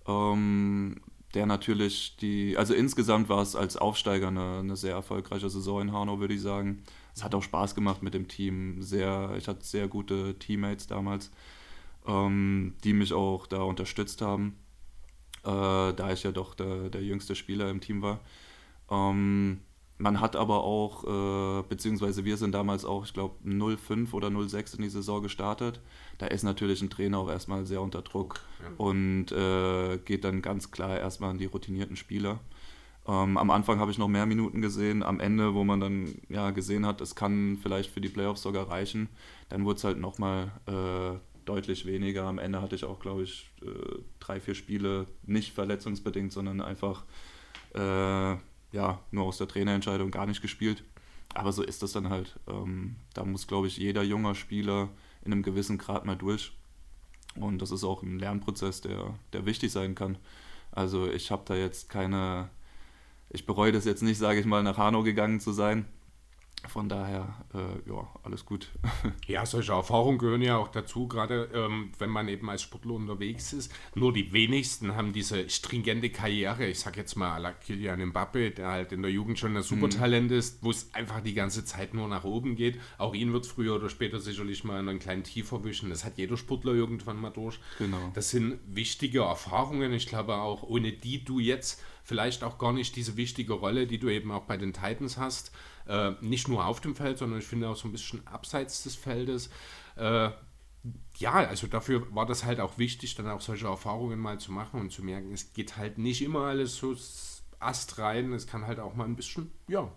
ähm, 0.06 1.00
der 1.34 1.46
natürlich 1.46 2.16
die, 2.16 2.56
also 2.56 2.74
insgesamt 2.74 3.28
war 3.28 3.42
es 3.42 3.56
als 3.56 3.76
Aufsteiger 3.76 4.28
eine, 4.28 4.58
eine 4.60 4.76
sehr 4.76 4.94
erfolgreiche 4.94 5.50
Saison 5.50 5.82
in 5.82 5.92
Hanau, 5.92 6.20
würde 6.20 6.34
ich 6.34 6.42
sagen. 6.42 6.82
Es 7.14 7.22
hat 7.22 7.34
auch 7.34 7.42
Spaß 7.42 7.74
gemacht 7.74 8.02
mit 8.02 8.14
dem 8.14 8.28
Team, 8.28 8.82
sehr, 8.82 9.34
ich 9.36 9.48
hatte 9.48 9.64
sehr 9.64 9.88
gute 9.88 10.38
Teammates 10.38 10.86
damals 10.86 11.30
ähm, 12.06 12.74
die 12.84 12.92
mich 12.92 13.12
auch 13.12 13.46
da 13.46 13.62
unterstützt 13.62 14.22
haben, 14.22 14.56
äh, 15.44 15.92
da 15.92 16.12
ich 16.12 16.22
ja 16.22 16.32
doch 16.32 16.54
der, 16.54 16.90
der 16.90 17.02
jüngste 17.02 17.34
Spieler 17.34 17.70
im 17.70 17.80
Team 17.80 18.02
war. 18.02 18.20
Ähm, 18.90 19.60
man 19.98 20.20
hat 20.20 20.34
aber 20.34 20.64
auch, 20.64 21.04
äh, 21.04 21.62
beziehungsweise 21.68 22.24
wir 22.24 22.36
sind 22.36 22.52
damals 22.52 22.84
auch, 22.84 23.04
ich 23.04 23.14
glaube, 23.14 23.36
05 23.44 24.12
oder 24.14 24.30
06 24.30 24.74
in 24.74 24.82
die 24.82 24.88
Saison 24.88 25.22
gestartet. 25.22 25.80
Da 26.18 26.26
ist 26.26 26.42
natürlich 26.42 26.82
ein 26.82 26.90
Trainer 26.90 27.18
auch 27.18 27.28
erstmal 27.28 27.66
sehr 27.66 27.80
unter 27.80 28.02
Druck 28.02 28.40
ja. 28.60 28.70
und 28.78 29.30
äh, 29.30 29.98
geht 29.98 30.24
dann 30.24 30.42
ganz 30.42 30.72
klar 30.72 30.98
erstmal 30.98 31.30
an 31.30 31.38
die 31.38 31.46
routinierten 31.46 31.94
Spieler. 31.94 32.40
Ähm, 33.06 33.36
am 33.36 33.50
Anfang 33.50 33.78
habe 33.78 33.92
ich 33.92 33.98
noch 33.98 34.08
mehr 34.08 34.26
Minuten 34.26 34.60
gesehen, 34.60 35.02
am 35.02 35.20
Ende, 35.20 35.54
wo 35.54 35.62
man 35.62 35.80
dann 35.80 36.14
ja 36.28 36.50
gesehen 36.50 36.84
hat, 36.86 37.00
es 37.00 37.14
kann 37.14 37.58
vielleicht 37.62 37.90
für 37.90 38.00
die 38.00 38.08
Playoffs 38.08 38.42
sogar 38.42 38.70
reichen, 38.70 39.08
dann 39.48 39.64
wurde 39.64 39.76
es 39.76 39.84
halt 39.84 39.98
nochmal 39.98 40.52
äh, 40.66 41.18
deutlich 41.44 41.86
weniger. 41.86 42.24
Am 42.24 42.38
Ende 42.38 42.60
hatte 42.62 42.74
ich 42.74 42.84
auch, 42.84 43.00
glaube 43.00 43.22
ich, 43.22 43.50
äh, 43.62 43.98
drei, 44.20 44.40
vier 44.40 44.54
Spiele 44.54 45.06
nicht 45.24 45.52
verletzungsbedingt, 45.52 46.32
sondern 46.32 46.60
einfach 46.60 47.04
äh, 47.74 48.36
ja, 48.72 49.00
nur 49.10 49.24
aus 49.24 49.38
der 49.38 49.48
Trainerentscheidung 49.48 50.10
gar 50.10 50.26
nicht 50.26 50.42
gespielt. 50.42 50.84
Aber 51.34 51.52
so 51.52 51.62
ist 51.62 51.82
das 51.82 51.92
dann 51.92 52.10
halt. 52.10 52.38
Ähm, 52.46 52.96
da 53.14 53.24
muss, 53.24 53.46
glaube 53.46 53.66
ich, 53.66 53.76
jeder 53.76 54.02
junger 54.02 54.34
Spieler 54.34 54.88
in 55.24 55.32
einem 55.32 55.42
gewissen 55.42 55.78
Grad 55.78 56.04
mal 56.04 56.16
durch. 56.16 56.52
Und 57.36 57.62
das 57.62 57.70
ist 57.70 57.84
auch 57.84 58.02
ein 58.02 58.18
Lernprozess, 58.18 58.82
der, 58.82 59.14
der 59.32 59.46
wichtig 59.46 59.72
sein 59.72 59.94
kann. 59.94 60.18
Also 60.70 61.10
ich 61.10 61.30
habe 61.30 61.42
da 61.46 61.54
jetzt 61.54 61.88
keine, 61.88 62.50
ich 63.30 63.46
bereue 63.46 63.72
das 63.72 63.84
jetzt 63.84 64.02
nicht, 64.02 64.18
sage 64.18 64.40
ich 64.40 64.46
mal, 64.46 64.62
nach 64.62 64.78
Hanau 64.78 65.02
gegangen 65.02 65.40
zu 65.40 65.52
sein. 65.52 65.86
Von 66.68 66.88
daher, 66.88 67.34
äh, 67.54 67.88
ja, 67.88 68.08
alles 68.22 68.44
gut. 68.44 68.68
Ja, 69.26 69.46
solche 69.46 69.72
Erfahrungen 69.72 70.18
gehören 70.18 70.42
ja 70.42 70.56
auch 70.56 70.68
dazu, 70.68 71.06
gerade 71.06 71.48
ähm, 71.54 71.92
wenn 71.98 72.10
man 72.10 72.28
eben 72.28 72.50
als 72.50 72.62
Sportler 72.62 72.94
unterwegs 72.94 73.52
ist. 73.52 73.72
Nur 73.94 74.12
die 74.12 74.32
wenigsten 74.32 74.94
haben 74.94 75.12
diese 75.12 75.48
stringente 75.48 76.10
Karriere. 76.10 76.66
Ich 76.66 76.80
sag 76.80 76.96
jetzt 76.96 77.16
mal, 77.16 77.36
à 77.36 77.38
la 77.38 77.52
Kylian 77.52 78.04
Mbappe, 78.06 78.50
der 78.50 78.68
halt 78.68 78.92
in 78.92 79.02
der 79.02 79.10
Jugend 79.10 79.38
schon 79.38 79.56
ein 79.56 79.62
Supertalent 79.62 80.32
ist, 80.32 80.62
wo 80.62 80.70
es 80.70 80.92
einfach 80.92 81.20
die 81.20 81.34
ganze 81.34 81.64
Zeit 81.64 81.94
nur 81.94 82.08
nach 82.08 82.24
oben 82.24 82.56
geht. 82.56 82.78
Auch 82.98 83.14
ihn 83.14 83.32
wird 83.32 83.46
früher 83.46 83.76
oder 83.76 83.88
später 83.88 84.18
sicherlich 84.20 84.64
mal 84.64 84.80
in 84.80 84.88
einen 84.88 84.98
kleinen 84.98 85.24
Tief 85.24 85.52
erwischen. 85.52 85.90
Das 85.90 86.04
hat 86.04 86.18
jeder 86.18 86.36
Sportler 86.36 86.74
irgendwann 86.74 87.20
mal 87.20 87.30
durch. 87.30 87.58
Genau. 87.78 88.10
Das 88.14 88.30
sind 88.30 88.58
wichtige 88.66 89.20
Erfahrungen. 89.20 89.92
Ich 89.92 90.08
glaube 90.08 90.34
auch, 90.34 90.62
ohne 90.62 90.92
die 90.92 91.24
du 91.24 91.38
jetzt 91.38 91.80
vielleicht 92.04 92.44
auch 92.44 92.58
gar 92.58 92.72
nicht 92.72 92.96
diese 92.96 93.16
wichtige 93.16 93.52
Rolle, 93.52 93.86
die 93.86 93.98
du 93.98 94.08
eben 94.08 94.30
auch 94.30 94.42
bei 94.42 94.56
den 94.56 94.72
Titans 94.72 95.16
hast, 95.18 95.52
äh, 95.86 96.12
nicht 96.20 96.48
nur 96.48 96.66
auf 96.66 96.80
dem 96.80 96.94
Feld, 96.94 97.18
sondern 97.18 97.38
ich 97.38 97.46
finde 97.46 97.68
auch 97.68 97.76
so 97.76 97.88
ein 97.88 97.92
bisschen 97.92 98.26
abseits 98.26 98.82
des 98.82 98.94
Feldes. 98.94 99.50
Äh, 99.96 100.30
ja, 101.18 101.32
also 101.32 101.66
dafür 101.66 102.12
war 102.14 102.26
das 102.26 102.44
halt 102.44 102.60
auch 102.60 102.78
wichtig, 102.78 103.14
dann 103.14 103.28
auch 103.28 103.40
solche 103.40 103.66
Erfahrungen 103.66 104.18
mal 104.18 104.38
zu 104.40 104.50
machen 104.52 104.80
und 104.80 104.90
zu 104.90 105.04
merken, 105.04 105.32
es 105.32 105.52
geht 105.52 105.76
halt 105.76 105.98
nicht 105.98 106.22
immer 106.22 106.46
alles 106.46 106.76
so 106.76 106.96
ast 107.60 107.98
rein, 107.98 108.32
es 108.32 108.46
kann 108.46 108.66
halt 108.66 108.80
auch 108.80 108.94
mal 108.94 109.04
ein 109.04 109.14
bisschen, 109.14 109.52
ja, 109.68 109.92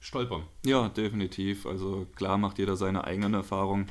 stolpern. 0.00 0.42
Ja, 0.66 0.88
definitiv. 0.88 1.66
Also 1.66 2.06
klar 2.16 2.36
macht 2.36 2.58
jeder 2.58 2.76
seine 2.76 3.04
eigenen 3.04 3.34
Erfahrungen, 3.34 3.86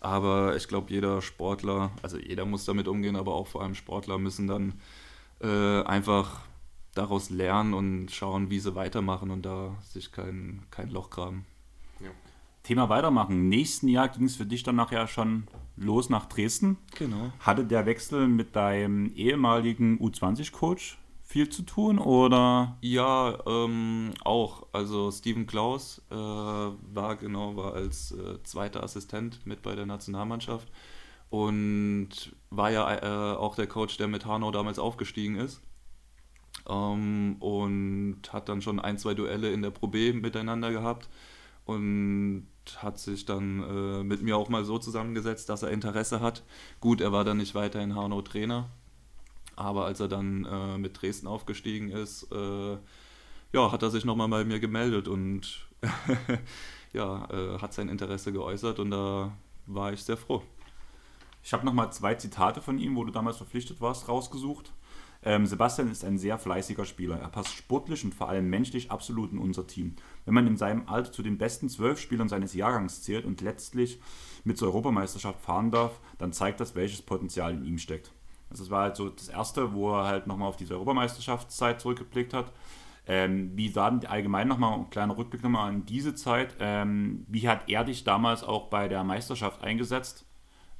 aber 0.00 0.54
ich 0.56 0.68
glaube, 0.68 0.92
jeder 0.92 1.20
Sportler, 1.20 1.90
also 2.02 2.18
jeder 2.18 2.44
muss 2.44 2.64
damit 2.64 2.86
umgehen, 2.86 3.16
aber 3.16 3.34
auch 3.34 3.48
vor 3.48 3.62
allem 3.62 3.74
Sportler 3.74 4.18
müssen 4.18 4.46
dann 4.46 4.80
äh, 5.40 5.82
einfach 5.82 6.45
daraus 6.96 7.30
lernen 7.30 7.74
und 7.74 8.10
schauen, 8.10 8.50
wie 8.50 8.60
sie 8.60 8.74
weitermachen 8.74 9.30
und 9.30 9.42
da 9.42 9.76
sich 9.82 10.12
kein, 10.12 10.62
kein 10.70 10.90
Loch 10.90 11.10
graben. 11.10 11.46
Ja. 12.00 12.10
Thema 12.62 12.88
weitermachen. 12.88 13.48
Nächsten 13.48 13.88
Jahr 13.88 14.08
ging 14.08 14.24
es 14.24 14.36
für 14.36 14.46
dich 14.46 14.62
dann 14.62 14.76
nachher 14.76 15.06
schon 15.06 15.46
los 15.76 16.10
nach 16.10 16.26
Dresden. 16.26 16.78
Genau. 16.98 17.32
Hatte 17.40 17.64
der 17.64 17.86
Wechsel 17.86 18.26
mit 18.26 18.56
deinem 18.56 19.12
ehemaligen 19.14 20.00
U20-Coach 20.00 20.98
viel 21.22 21.48
zu 21.48 21.62
tun 21.62 21.98
oder? 21.98 22.78
Ja, 22.80 23.38
ähm, 23.46 24.12
auch. 24.24 24.66
Also 24.72 25.10
Steven 25.10 25.46
Klaus 25.46 26.02
äh, 26.10 26.14
war 26.14 27.16
genau 27.16 27.56
war 27.56 27.74
als 27.74 28.12
äh, 28.12 28.42
zweiter 28.44 28.82
Assistent 28.82 29.44
mit 29.44 29.62
bei 29.62 29.74
der 29.74 29.86
Nationalmannschaft 29.86 30.70
und 31.28 32.08
war 32.50 32.70
ja 32.70 32.94
äh, 32.94 33.36
auch 33.36 33.56
der 33.56 33.66
Coach, 33.66 33.96
der 33.96 34.06
mit 34.06 34.24
Hanau 34.24 34.50
damals 34.50 34.78
aufgestiegen 34.78 35.36
ist. 35.36 35.60
Ähm, 36.68 37.36
und 37.40 38.20
hat 38.32 38.48
dann 38.48 38.62
schon 38.62 38.80
ein, 38.80 38.98
zwei 38.98 39.14
Duelle 39.14 39.52
in 39.52 39.62
der 39.62 39.70
Pro 39.70 39.86
B 39.86 40.12
miteinander 40.12 40.72
gehabt 40.72 41.08
und 41.64 42.46
hat 42.76 42.98
sich 42.98 43.24
dann 43.24 43.62
äh, 43.62 44.04
mit 44.04 44.22
mir 44.22 44.36
auch 44.36 44.48
mal 44.48 44.64
so 44.64 44.78
zusammengesetzt, 44.78 45.48
dass 45.48 45.62
er 45.62 45.70
Interesse 45.70 46.20
hat. 46.20 46.44
Gut, 46.80 47.00
er 47.00 47.12
war 47.12 47.24
dann 47.24 47.36
nicht 47.36 47.54
weiterhin 47.54 47.94
Hanau 47.94 48.22
Trainer, 48.22 48.70
aber 49.56 49.84
als 49.84 50.00
er 50.00 50.08
dann 50.08 50.44
äh, 50.44 50.78
mit 50.78 51.00
Dresden 51.00 51.26
aufgestiegen 51.26 51.90
ist, 51.90 52.30
äh, 52.32 52.76
ja, 53.52 53.72
hat 53.72 53.82
er 53.82 53.90
sich 53.90 54.04
nochmal 54.04 54.28
bei 54.28 54.44
mir 54.44 54.60
gemeldet 54.60 55.08
und 55.08 55.66
ja, 56.92 57.28
äh, 57.30 57.58
hat 57.58 57.74
sein 57.74 57.88
Interesse 57.88 58.32
geäußert 58.32 58.78
und 58.78 58.90
da 58.90 59.36
war 59.66 59.92
ich 59.92 60.02
sehr 60.02 60.16
froh. 60.16 60.42
Ich 61.42 61.52
habe 61.52 61.64
nochmal 61.64 61.92
zwei 61.92 62.14
Zitate 62.14 62.60
von 62.60 62.78
ihm, 62.78 62.96
wo 62.96 63.04
du 63.04 63.12
damals 63.12 63.36
verpflichtet 63.36 63.80
warst, 63.80 64.08
rausgesucht. 64.08 64.72
Ähm, 65.26 65.44
Sebastian 65.44 65.90
ist 65.90 66.04
ein 66.04 66.18
sehr 66.18 66.38
fleißiger 66.38 66.84
Spieler. 66.84 67.18
Er 67.18 67.26
passt 67.26 67.52
sportlich 67.52 68.04
und 68.04 68.14
vor 68.14 68.28
allem 68.28 68.48
menschlich 68.48 68.92
absolut 68.92 69.32
in 69.32 69.38
unser 69.38 69.66
Team. 69.66 69.96
Wenn 70.24 70.34
man 70.34 70.46
in 70.46 70.56
seinem 70.56 70.88
Alter 70.88 71.10
zu 71.10 71.24
den 71.24 71.36
besten 71.36 71.68
zwölf 71.68 71.98
Spielern 71.98 72.28
seines 72.28 72.54
Jahrgangs 72.54 73.02
zählt 73.02 73.24
und 73.24 73.40
letztlich 73.40 74.00
mit 74.44 74.56
zur 74.56 74.68
Europameisterschaft 74.68 75.40
fahren 75.40 75.72
darf, 75.72 75.98
dann 76.18 76.32
zeigt 76.32 76.60
das, 76.60 76.76
welches 76.76 77.02
Potenzial 77.02 77.54
in 77.54 77.64
ihm 77.64 77.78
steckt. 77.78 78.12
Also 78.50 78.62
das 78.62 78.70
war 78.70 78.82
halt 78.82 78.94
so 78.94 79.08
das 79.08 79.28
Erste, 79.28 79.74
wo 79.74 79.90
er 79.94 80.04
halt 80.04 80.28
nochmal 80.28 80.48
auf 80.48 80.56
diese 80.56 80.74
Europameisterschaftszeit 80.74 81.80
zurückgeblickt 81.80 82.32
hat. 82.32 82.52
Ähm, 83.08 83.50
wie 83.56 83.68
sah 83.68 83.90
denn 83.90 84.08
allgemein 84.08 84.46
nochmal 84.46 84.78
ein 84.78 84.90
kleiner 84.90 85.18
Rückblick 85.18 85.42
nochmal 85.42 85.70
an 85.70 85.86
diese 85.86 86.14
Zeit? 86.14 86.54
Ähm, 86.60 87.26
wie 87.26 87.48
hat 87.48 87.68
er 87.68 87.82
dich 87.82 88.04
damals 88.04 88.44
auch 88.44 88.68
bei 88.68 88.86
der 88.86 89.02
Meisterschaft 89.02 89.64
eingesetzt? 89.64 90.24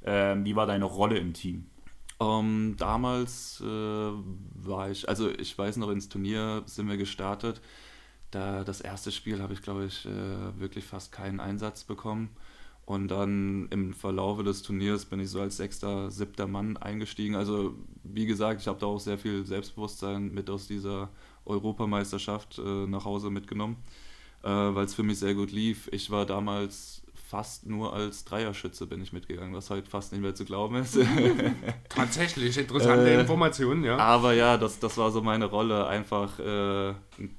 Ähm, 0.05 0.45
wie 0.45 0.55
war 0.55 0.67
deine 0.67 0.85
Rolle 0.85 1.17
im 1.17 1.33
Team? 1.33 1.65
Ähm, 2.19 2.75
damals 2.77 3.61
äh, 3.61 3.65
war 3.65 4.89
ich, 4.89 5.07
also 5.07 5.29
ich 5.29 5.57
weiß 5.57 5.77
noch, 5.77 5.89
ins 5.89 6.09
Turnier 6.09 6.63
sind 6.65 6.89
wir 6.89 6.97
gestartet. 6.97 7.61
Da 8.31 8.63
das 8.63 8.81
erste 8.81 9.11
Spiel 9.11 9.41
habe 9.41 9.53
ich, 9.53 9.61
glaube 9.61 9.85
ich, 9.85 10.05
äh, 10.05 10.59
wirklich 10.59 10.85
fast 10.85 11.11
keinen 11.11 11.39
Einsatz 11.39 11.83
bekommen. 11.83 12.29
Und 12.85 13.09
dann 13.09 13.67
im 13.69 13.93
Verlaufe 13.93 14.43
des 14.43 14.61
Turniers 14.63 15.05
bin 15.05 15.19
ich 15.19 15.29
so 15.29 15.41
als 15.41 15.57
sechster, 15.57 16.09
siebter 16.09 16.47
Mann 16.47 16.77
eingestiegen. 16.77 17.35
Also 17.35 17.75
wie 18.03 18.25
gesagt, 18.25 18.61
ich 18.61 18.67
habe 18.67 18.79
da 18.79 18.85
auch 18.85 18.99
sehr 18.99 19.17
viel 19.17 19.45
Selbstbewusstsein 19.45 20.33
mit 20.33 20.49
aus 20.49 20.67
dieser 20.67 21.09
Europameisterschaft 21.45 22.59
äh, 22.59 22.87
nach 22.87 23.05
Hause 23.05 23.29
mitgenommen, 23.29 23.75
äh, 24.43 24.47
weil 24.47 24.85
es 24.85 24.93
für 24.93 25.03
mich 25.03 25.19
sehr 25.19 25.35
gut 25.35 25.51
lief. 25.51 25.89
Ich 25.91 26.11
war 26.11 26.25
damals 26.25 27.03
fast 27.27 27.65
nur 27.65 27.93
als 27.93 28.23
Dreierschütze 28.23 28.87
bin 28.87 29.01
ich 29.01 29.11
mitgegangen, 29.11 29.53
was 29.53 29.69
heute 29.69 29.89
fast 29.89 30.13
nicht 30.13 30.21
mehr 30.21 30.33
zu 30.33 30.45
glauben 30.45 30.75
ist. 30.75 30.97
Tatsächlich, 31.89 32.57
interessante 32.57 33.09
Äh, 33.09 33.19
Informationen, 33.19 33.83
ja. 33.83 33.97
Aber 33.97 34.33
ja, 34.33 34.57
das, 34.57 34.79
das 34.79 34.97
war 34.97 35.11
so 35.11 35.21
meine 35.21 35.45
Rolle. 35.45 35.87
Einfach 35.87 36.39
äh, 36.39 36.89
ein 37.19 37.37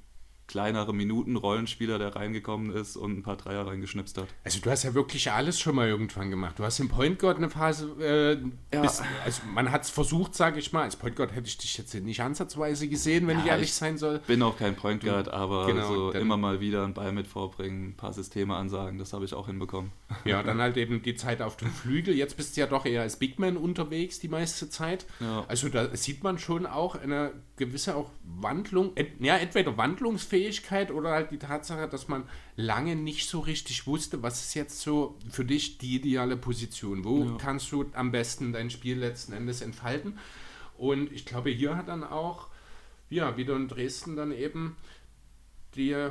kleinere 0.48 0.92
Minuten-Rollenspieler, 0.94 1.98
der 1.98 2.16
reingekommen 2.16 2.74
ist 2.74 2.96
und 2.96 3.18
ein 3.18 3.22
paar 3.22 3.37
Dreier 3.37 3.66
reingeschnipst 3.66 4.16
hat. 4.18 4.28
Also 4.44 4.61
du 4.61 4.70
hast 4.70 4.82
ja 4.82 4.94
wirklich 4.94 5.30
alles 5.30 5.61
schon 5.61 5.74
mal 5.76 5.87
irgendwann 5.87 6.30
gemacht. 6.30 6.58
Du 6.58 6.64
hast 6.64 6.80
im 6.80 6.88
Point 6.88 7.18
Guard 7.18 7.37
eine 7.37 7.50
Phase, 7.50 7.94
äh, 8.00 8.74
Ja. 8.74 8.80
bis, 8.82 9.02
also 9.24 9.42
man 9.54 9.70
hat 9.70 9.82
es 9.84 9.90
versucht, 9.90 10.34
sage 10.34 10.58
ich 10.58 10.72
mal. 10.72 10.82
Als 10.84 10.96
Point 10.96 11.16
Guard 11.16 11.34
hätte 11.34 11.46
ich 11.48 11.58
dich 11.58 11.76
jetzt 11.78 11.94
nicht 11.94 12.20
ansatzweise 12.22 12.88
gesehen, 12.88 13.26
wenn 13.26 13.38
Ja, 13.38 13.44
ich 13.44 13.50
ehrlich 13.50 13.68
ich- 13.68 13.74
sein 13.74 13.98
soll. 13.98 14.20
Bin 14.26 14.42
auch 14.42 14.56
kein 14.58 14.74
Point 14.74 15.04
Guard, 15.04 15.28
aber 15.28 15.66
Genau, 15.66 15.87
so 15.94 16.11
immer 16.12 16.37
mal 16.38 16.61
wieder 16.61 16.82
einen 16.84 16.94
Ball 16.94 17.12
mit 17.12 17.26
vorbringen, 17.26 17.90
ein 17.90 17.96
paar 17.96 18.12
Systeme 18.14 18.56
ansagen, 18.56 18.98
das 18.98 19.12
habe 19.12 19.24
ich 19.26 19.34
auch 19.34 19.46
hinbekommen. 19.46 19.92
Ja, 20.24 20.42
dann 20.42 20.61
halt 20.61 20.76
eben 20.78 21.02
die 21.02 21.14
Zeit 21.14 21.42
auf 21.42 21.56
dem 21.58 21.70
Flügel. 21.70 22.14
Jetzt 22.14 22.37
bist 22.38 22.56
du 22.56 22.62
ja 22.62 22.66
doch 22.66 22.87
eher 22.87 23.02
als 23.02 23.16
Big 23.16 23.38
Man 23.38 23.56
unterwegs 23.58 24.18
die 24.18 24.28
meiste 24.28 24.70
Zeit. 24.70 25.04
Ja. 25.20 25.44
Also 25.46 25.68
da 25.68 25.94
sieht 25.94 26.22
man 26.24 26.38
schon 26.38 26.64
auch 26.66 26.94
eine 26.94 27.32
gewisse 27.56 27.96
auch 27.96 28.11
Wandlung, 28.24 28.92
ent, 28.96 29.11
ja, 29.20 29.37
entweder 29.37 29.76
Wandlungsfähigkeit 29.76 30.38
oder 30.92 31.11
halt 31.11 31.31
die 31.31 31.38
Tatsache, 31.38 31.88
dass 31.88 32.09
man 32.09 32.24
lange 32.57 32.96
nicht 32.96 33.29
so 33.29 33.40
richtig 33.40 33.87
wusste, 33.87 34.22
was 34.22 34.40
ist 34.40 34.55
jetzt 34.55 34.81
so 34.81 35.16
für 35.31 35.44
dich 35.44 35.79
die 35.79 35.96
ideale 35.96 36.37
Position. 36.37 37.05
Wo 37.05 37.24
Ja. 37.24 37.37
kannst 37.38 37.72
du 37.72 37.87
am 37.92 38.12
besten 38.12 38.53
dein 38.53 38.70
Spiel 38.70 38.98
letzten 38.98 39.33
Endes 39.33 39.61
entfalten? 39.62 40.18
Und 40.77 41.12
ich 41.12 41.27
glaube, 41.27 41.51
hier 41.51 41.77
hat 41.77 41.88
dann 41.88 42.05
auch, 42.05 42.48
ja, 43.11 43.37
wieder 43.37 43.57
in 43.57 43.68
Dresden 43.68 44.16
dann 44.16 44.33
eben 44.33 44.77
die 45.74 46.11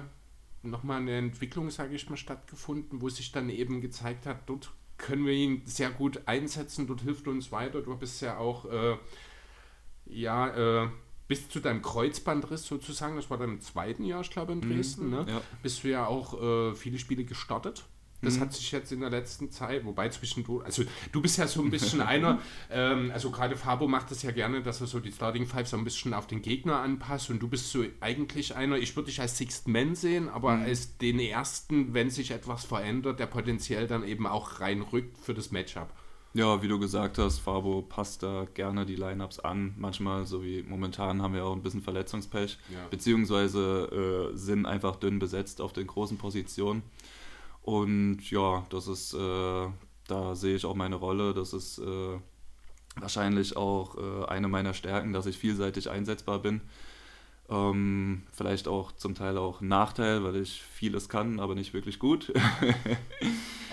nochmal 0.63 1.01
eine 1.01 1.17
Entwicklung, 1.17 1.69
sage 1.69 1.95
ich 1.95 2.09
mal, 2.09 2.17
stattgefunden, 2.17 3.01
wo 3.01 3.09
sich 3.09 3.31
dann 3.31 3.49
eben 3.49 3.81
gezeigt 3.81 4.25
hat, 4.25 4.49
dort 4.49 4.71
können 4.97 5.25
wir 5.25 5.33
ihn 5.33 5.61
sehr 5.65 5.91
gut 5.91 6.21
einsetzen, 6.25 6.87
dort 6.87 7.01
hilft 7.01 7.27
uns 7.27 7.51
weiter. 7.51 7.81
Du 7.81 7.95
bist 7.95 8.21
ja 8.21 8.37
auch, 8.37 8.65
äh, 8.65 8.97
ja, 10.05 10.83
äh, 10.85 10.89
bis 11.27 11.49
zu 11.49 11.59
deinem 11.59 11.81
Kreuzbandriss 11.81 12.65
sozusagen, 12.65 13.15
das 13.15 13.29
war 13.29 13.37
dann 13.37 13.51
im 13.51 13.61
zweiten 13.61 14.03
Jahr, 14.03 14.21
ich 14.21 14.29
glaube, 14.29 14.53
in 14.53 14.61
Dresden, 14.61 15.09
ne? 15.09 15.25
ja. 15.27 15.41
bist 15.61 15.83
du 15.83 15.89
ja 15.89 16.05
auch 16.07 16.41
äh, 16.41 16.75
viele 16.75 16.99
Spiele 16.99 17.25
gestartet. 17.25 17.85
Das 18.21 18.39
hat 18.39 18.51
sich 18.51 18.71
jetzt 18.71 18.91
in 18.91 19.01
der 19.01 19.11
letzten 19.11 19.51
Zeit, 19.51 19.85
wobei 19.85 20.09
zwischendurch, 20.09 20.65
also 20.65 20.83
du 21.11 21.21
bist 21.21 21.37
ja 21.37 21.45
so 21.45 21.61
ein 21.61 21.69
bisschen 21.69 22.01
einer, 22.01 22.41
ähm, 22.71 23.11
also 23.13 23.29
gerade 23.29 23.55
Fabo 23.55 23.87
macht 23.87 24.09
das 24.09 24.23
ja 24.23 24.31
gerne, 24.31 24.63
dass 24.63 24.81
er 24.81 24.87
so 24.87 24.99
die 24.99 25.11
Starting 25.11 25.45
Five 25.45 25.67
so 25.67 25.77
ein 25.77 25.83
bisschen 25.83 26.15
auf 26.15 26.25
den 26.25 26.41
Gegner 26.41 26.79
anpasst 26.79 27.29
und 27.29 27.39
du 27.39 27.47
bist 27.47 27.71
so 27.71 27.85
eigentlich 28.01 28.55
einer, 28.55 28.77
ich 28.77 28.95
würde 28.95 29.07
dich 29.07 29.21
als 29.21 29.37
Sixth 29.37 29.67
Man 29.67 29.93
sehen, 29.93 30.29
aber 30.29 30.53
als 30.53 30.97
den 30.97 31.19
ersten, 31.19 31.93
wenn 31.93 32.09
sich 32.09 32.31
etwas 32.31 32.65
verändert, 32.65 33.19
der 33.19 33.27
potenziell 33.27 33.85
dann 33.85 34.03
eben 34.03 34.25
auch 34.25 34.61
reinrückt 34.61 35.17
für 35.19 35.35
das 35.35 35.51
Matchup. 35.51 35.93
Ja, 36.33 36.61
wie 36.61 36.67
du 36.67 36.77
gesagt 36.77 37.17
hast, 37.17 37.39
Fabo 37.39 37.81
passt 37.81 38.21
da 38.21 38.45
gerne 38.53 38.85
die 38.85 38.95
Lineups 38.95 39.39
an. 39.39 39.73
Manchmal, 39.77 40.25
so 40.25 40.43
wie 40.43 40.61
momentan, 40.61 41.21
haben 41.21 41.33
wir 41.33 41.45
auch 41.45 41.53
ein 41.55 41.63
bisschen 41.63 41.81
Verletzungspech, 41.81 42.59
Ja. 42.71 42.87
beziehungsweise 42.89 44.31
äh, 44.33 44.37
sind 44.37 44.65
einfach 44.65 44.97
dünn 44.97 45.17
besetzt 45.19 45.61
auf 45.61 45.73
den 45.73 45.87
großen 45.87 46.17
Positionen. 46.17 46.83
Und 47.63 48.29
ja, 48.29 48.65
das 48.69 48.87
ist, 48.87 49.13
äh, 49.13 49.67
da 50.07 50.35
sehe 50.35 50.55
ich 50.55 50.65
auch 50.65 50.75
meine 50.75 50.95
Rolle. 50.97 51.33
Das 51.33 51.53
ist 51.53 51.79
äh, 51.79 52.19
wahrscheinlich 52.97 53.57
auch 53.57 53.97
äh, 53.97 54.25
eine 54.27 54.47
meiner 54.47 54.73
Stärken, 54.73 55.13
dass 55.13 55.25
ich 55.25 55.37
vielseitig 55.37 55.89
einsetzbar 55.89 56.39
bin. 56.39 56.61
Ähm, 57.49 58.23
vielleicht 58.33 58.67
auch 58.67 58.91
zum 58.91 59.15
Teil 59.15 59.37
auch 59.37 59.61
ein 59.61 59.69
Nachteil, 59.69 60.23
weil 60.23 60.35
ich 60.35 60.61
vieles 60.61 61.07
kann, 61.07 61.39
aber 61.39 61.55
nicht 61.55 61.73
wirklich 61.73 61.97
gut. 61.99 62.33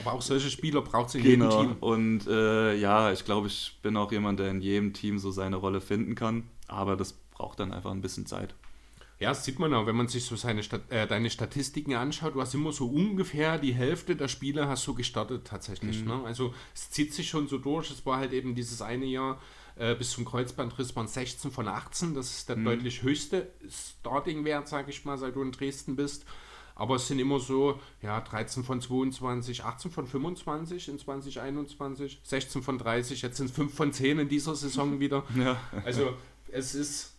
Aber 0.01 0.13
auch 0.13 0.23
solche 0.23 0.51
Spieler 0.51 0.83
braucht 0.83 1.09
es 1.09 1.15
in 1.15 1.25
jedem 1.25 1.41
Genau. 1.49 1.63
Team. 1.63 1.77
Und 1.81 2.27
äh, 2.27 2.75
ja, 2.75 3.11
ich 3.13 3.25
glaube, 3.25 3.47
ich 3.47 3.79
bin 3.83 3.97
auch 3.97 4.13
jemand, 4.13 4.39
der 4.39 4.51
in 4.51 4.61
jedem 4.61 4.93
Team 4.93 5.19
so 5.19 5.31
seine 5.31 5.57
Rolle 5.57 5.81
finden 5.81 6.15
kann. 6.15 6.45
Aber 6.69 6.97
das 6.97 7.13
braucht 7.13 7.59
dann 7.61 7.73
einfach 7.73 7.91
ein 7.91 8.03
bisschen 8.03 8.27
Zeit. 8.27 8.55
Ja, 9.21 9.29
das 9.31 9.45
sieht 9.45 9.59
man 9.59 9.73
auch, 9.73 9.87
wenn 9.87 9.97
man 9.97 10.09
sich 10.09 10.25
so 10.25 10.37
seine 10.37 10.63
Stat 10.63 10.83
äh, 10.91 11.07
deine 11.07 11.31
Statistiken 11.31 11.95
anschaut. 11.95 12.35
Du 12.35 12.41
hast 12.41 12.53
immer 12.55 12.73
so 12.73 12.87
ungefähr 12.87 13.59
die 13.59 13.73
Hälfte 13.73 14.17
der 14.17 14.29
Spiele 14.29 14.69
hast 14.69 14.87
du 14.87 14.95
gestartet 14.95 15.47
tatsächlich. 15.47 16.03
Mhm. 16.03 16.09
Ne? 16.09 16.23
Also 16.25 16.53
es 16.75 16.91
zieht 16.91 17.15
sich 17.15 17.29
schon 17.29 17.47
so 17.49 17.59
durch. 17.59 17.91
Es 17.91 18.05
war 18.05 18.19
halt 18.19 18.33
eben 18.33 18.55
dieses 18.55 18.83
eine 18.83 19.07
Jahr 19.07 19.41
äh, 19.77 19.95
bis 19.95 20.11
zum 20.13 20.25
Kreuzbandriss 20.25 20.95
waren 20.97 21.09
16 21.09 21.51
von 21.51 21.69
18. 21.69 22.15
Das 22.15 22.31
ist 22.31 22.49
der 22.49 22.57
Mhm. 22.57 22.65
deutlich 22.65 23.03
höchste 23.03 23.51
Starting-Wert, 23.69 24.69
sage 24.69 24.91
ich 24.91 25.05
mal, 25.05 25.19
seit 25.19 25.35
du 25.37 25.43
in 25.43 25.53
Dresden 25.53 25.97
bist. 25.97 26.25
Aber 26.77 26.97
es 26.97 27.07
sind 27.07 27.21
immer 27.21 27.39
so, 27.39 27.79
ja, 28.03 28.21
13 28.21 28.65
von 28.65 28.81
22, 28.81 29.63
18 29.65 29.91
von 29.93 30.07
25 30.09 30.89
in 30.89 30.99
2021, 30.99 32.21
16 32.25 32.63
von 32.63 32.79
30, 32.79 33.23
jetzt 33.23 33.37
sind 33.37 33.47
es 33.47 33.53
5 33.53 33.73
von 33.73 33.93
10 33.93 34.19
in 34.19 34.29
dieser 34.29 34.55
Saison 34.57 34.99
wieder. 35.01 35.25
Ja. 35.37 35.57
Also 35.85 36.15
es 36.49 36.75
ist, 36.75 37.15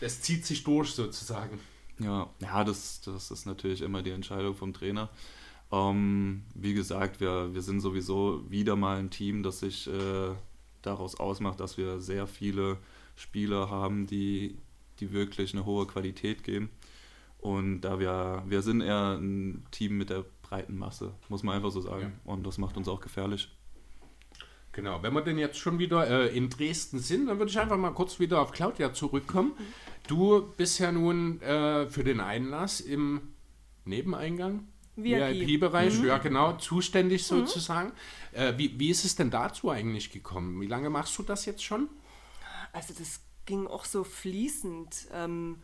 es 0.00 0.22
zieht 0.22 0.46
sich 0.46 0.62
durch 0.62 0.90
sozusagen. 0.90 1.58
Ja, 1.98 2.30
ja 2.40 2.62
das, 2.64 3.00
das 3.00 3.30
ist 3.30 3.44
natürlich 3.46 3.82
immer 3.82 4.02
die 4.02 4.10
Entscheidung 4.10 4.54
vom 4.54 4.72
Trainer. 4.72 5.08
Ähm, 5.72 6.44
wie 6.54 6.74
gesagt, 6.74 7.20
wir, 7.20 7.52
wir 7.54 7.62
sind 7.62 7.80
sowieso 7.80 8.48
wieder 8.50 8.76
mal 8.76 8.98
ein 8.98 9.10
Team, 9.10 9.42
das 9.42 9.60
sich 9.60 9.88
äh, 9.88 10.34
daraus 10.82 11.18
ausmacht, 11.18 11.60
dass 11.60 11.78
wir 11.78 12.00
sehr 12.00 12.26
viele 12.26 12.78
Spieler 13.16 13.70
haben, 13.70 14.06
die, 14.06 14.58
die 15.00 15.12
wirklich 15.12 15.54
eine 15.54 15.64
hohe 15.64 15.86
Qualität 15.86 16.44
geben. 16.44 16.70
Und 17.38 17.80
da 17.80 17.98
wir, 17.98 18.44
wir 18.46 18.62
sind 18.62 18.82
eher 18.82 19.18
ein 19.18 19.66
Team 19.70 19.98
mit 19.98 20.10
der 20.10 20.24
breiten 20.42 20.78
Masse, 20.78 21.14
muss 21.28 21.42
man 21.42 21.56
einfach 21.56 21.72
so 21.72 21.80
sagen. 21.80 22.20
Und 22.24 22.46
das 22.46 22.58
macht 22.58 22.76
uns 22.76 22.88
auch 22.88 23.00
gefährlich. 23.00 23.50
Genau, 24.72 25.02
wenn 25.02 25.12
wir 25.12 25.20
denn 25.20 25.38
jetzt 25.38 25.58
schon 25.58 25.78
wieder 25.78 26.08
äh, 26.08 26.36
in 26.36 26.48
Dresden 26.48 26.98
sind, 26.98 27.26
dann 27.26 27.38
würde 27.38 27.50
ich 27.50 27.58
einfach 27.58 27.76
mal 27.76 27.90
kurz 27.90 28.18
wieder 28.18 28.40
auf 28.40 28.52
Claudia 28.52 28.94
zurückkommen. 28.94 29.52
Du 30.08 30.50
bist 30.56 30.78
ja 30.78 30.90
nun 30.90 31.42
äh, 31.42 31.90
für 31.90 32.04
den 32.04 32.20
Einlass 32.20 32.80
im 32.80 33.20
Nebeneingang, 33.84 34.68
VIP. 34.96 35.46
VIP-Bereich, 35.46 36.02
ja 36.02 36.18
genau, 36.18 36.56
zuständig 36.56 37.26
sozusagen. 37.26 37.92
Äh, 38.32 38.54
wie, 38.56 38.78
wie 38.78 38.90
ist 38.90 39.04
es 39.04 39.16
denn 39.16 39.30
dazu 39.30 39.70
eigentlich 39.70 40.10
gekommen? 40.10 40.60
Wie 40.60 40.66
lange 40.66 40.90
machst 40.90 41.16
du 41.18 41.22
das 41.22 41.46
jetzt 41.46 41.64
schon? 41.64 41.88
Also 42.72 42.94
das 42.98 43.20
ging 43.46 43.66
auch 43.66 43.84
so 43.84 44.04
fließend. 44.04 45.08
Ähm, 45.12 45.62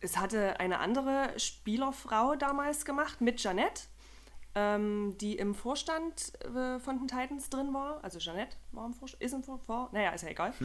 es 0.00 0.16
hatte 0.16 0.58
eine 0.58 0.80
andere 0.80 1.32
Spielerfrau 1.38 2.34
damals 2.34 2.84
gemacht 2.84 3.20
mit 3.20 3.40
Jeanette, 3.40 3.82
ähm, 4.54 5.16
die 5.18 5.36
im 5.36 5.54
Vorstand 5.54 6.32
äh, 6.44 6.78
von 6.78 6.98
den 6.98 7.08
Titans 7.08 7.48
drin 7.48 7.72
war. 7.72 8.00
Also 8.02 8.18
Jeanette 8.18 8.56
war 8.72 8.86
im 8.86 8.92
Vorstand, 8.92 9.22
ist 9.22 9.32
im 9.32 9.42
Vorstand, 9.42 9.92
naja, 9.92 10.10
ist 10.10 10.22
ja 10.22 10.28
egal. 10.28 10.52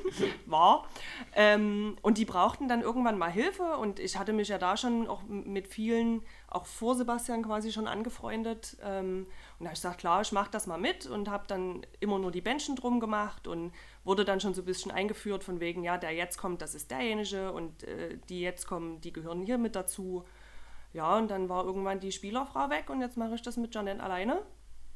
war. 0.46 0.86
Ähm, 1.34 1.96
und 2.02 2.18
die 2.18 2.24
brauchten 2.24 2.68
dann 2.68 2.82
irgendwann 2.82 3.18
mal 3.18 3.30
Hilfe 3.30 3.76
und 3.76 3.98
ich 3.98 4.18
hatte 4.18 4.32
mich 4.32 4.48
ja 4.48 4.58
da 4.58 4.76
schon 4.76 5.08
auch 5.08 5.22
mit 5.24 5.68
vielen, 5.68 6.22
auch 6.48 6.66
vor 6.66 6.94
Sebastian 6.94 7.42
quasi 7.42 7.72
schon 7.72 7.88
angefreundet. 7.88 8.76
Ähm, 8.82 9.26
und 9.58 9.64
da 9.64 9.66
habe 9.66 9.74
ich 9.74 9.80
gesagt, 9.80 9.98
klar, 9.98 10.20
ich 10.20 10.32
mache 10.32 10.50
das 10.50 10.66
mal 10.66 10.78
mit 10.78 11.06
und 11.06 11.28
habe 11.28 11.44
dann 11.48 11.84
immer 11.98 12.18
nur 12.18 12.30
die 12.30 12.40
Bändchen 12.40 12.76
drum 12.76 13.00
gemacht 13.00 13.46
und 13.46 13.72
wurde 14.04 14.24
dann 14.24 14.40
schon 14.40 14.54
so 14.54 14.62
ein 14.62 14.66
bisschen 14.66 14.90
eingeführt 14.92 15.44
von 15.44 15.60
wegen, 15.60 15.82
ja, 15.82 15.98
der 15.98 16.12
jetzt 16.12 16.38
kommt, 16.38 16.62
das 16.62 16.74
ist 16.74 16.90
derjenige 16.90 17.52
und 17.52 17.82
äh, 17.82 18.18
die 18.28 18.40
jetzt 18.40 18.66
kommen, 18.66 19.00
die 19.00 19.12
gehören 19.12 19.42
hier 19.42 19.58
mit 19.58 19.74
dazu. 19.74 20.24
Ja, 20.92 21.16
und 21.16 21.30
dann 21.30 21.48
war 21.48 21.64
irgendwann 21.64 22.00
die 22.00 22.12
Spielerfrau 22.12 22.68
weg 22.70 22.90
und 22.90 23.00
jetzt 23.00 23.16
mache 23.16 23.34
ich 23.34 23.42
das 23.42 23.56
mit 23.56 23.74
Janet 23.74 24.00
alleine. 24.00 24.42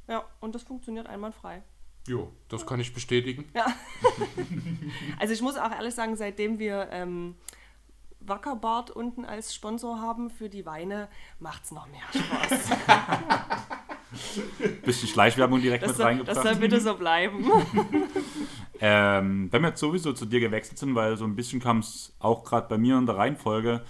Ja, 0.09 0.25
und 0.41 0.55
das 0.55 0.63
funktioniert 0.65 1.07
einwandfrei. 1.07 1.63
Jo, 2.07 2.31
das 2.49 2.67
kann 2.67 2.81
ich 2.81 2.93
bestätigen. 2.93 3.49
Also 5.19 5.33
ich 5.33 5.41
muss 5.41 5.57
auch 5.57 5.71
ehrlich 5.71 5.95
sagen, 5.95 6.17
seitdem 6.17 6.59
wir 6.59 6.89
ähm, 6.91 7.37
Wackerbart 8.21 8.91
unten 8.91 9.25
als 9.25 9.55
Sponsor 9.55 10.01
haben 10.01 10.31
für 10.31 10.49
die 10.49 10.67
Weine, 10.67 11.09
macht 11.39 11.65
es 11.65 11.71
noch 11.71 11.87
mehr 11.87 12.03
Spaß. 12.13 12.71
Bisschen 14.85 15.09
Schleichwerbung 15.09 15.61
direkt 15.61 15.83
Das 15.83 15.91
mit 15.91 15.97
soll, 15.97 16.07
reingebracht. 16.07 16.37
das 16.37 16.43
soll 16.45 16.57
bitte 16.57 16.81
so 16.81 16.95
bleiben. 16.95 17.51
Ähm, 18.81 19.49
wenn 19.53 19.63
wir 19.63 19.69
jetzt 19.69 19.81
sowieso 19.81 20.13
zu 20.13 20.27
dir 20.27 20.41
gewechselt 20.41 20.79
sind, 20.79 20.97
weil 20.97 21.17
so 21.17 21.25
ein 21.25 21.37
bisschen 21.37 21.61
kam 21.61 21.79
es 21.79 22.13
auch 22.19 22.43
gerade 22.43 22.69
bei 22.69 22.77
mir 22.77 22.99
in 22.99 23.07
der 23.07 23.17
Reihenfolge. 23.17 23.85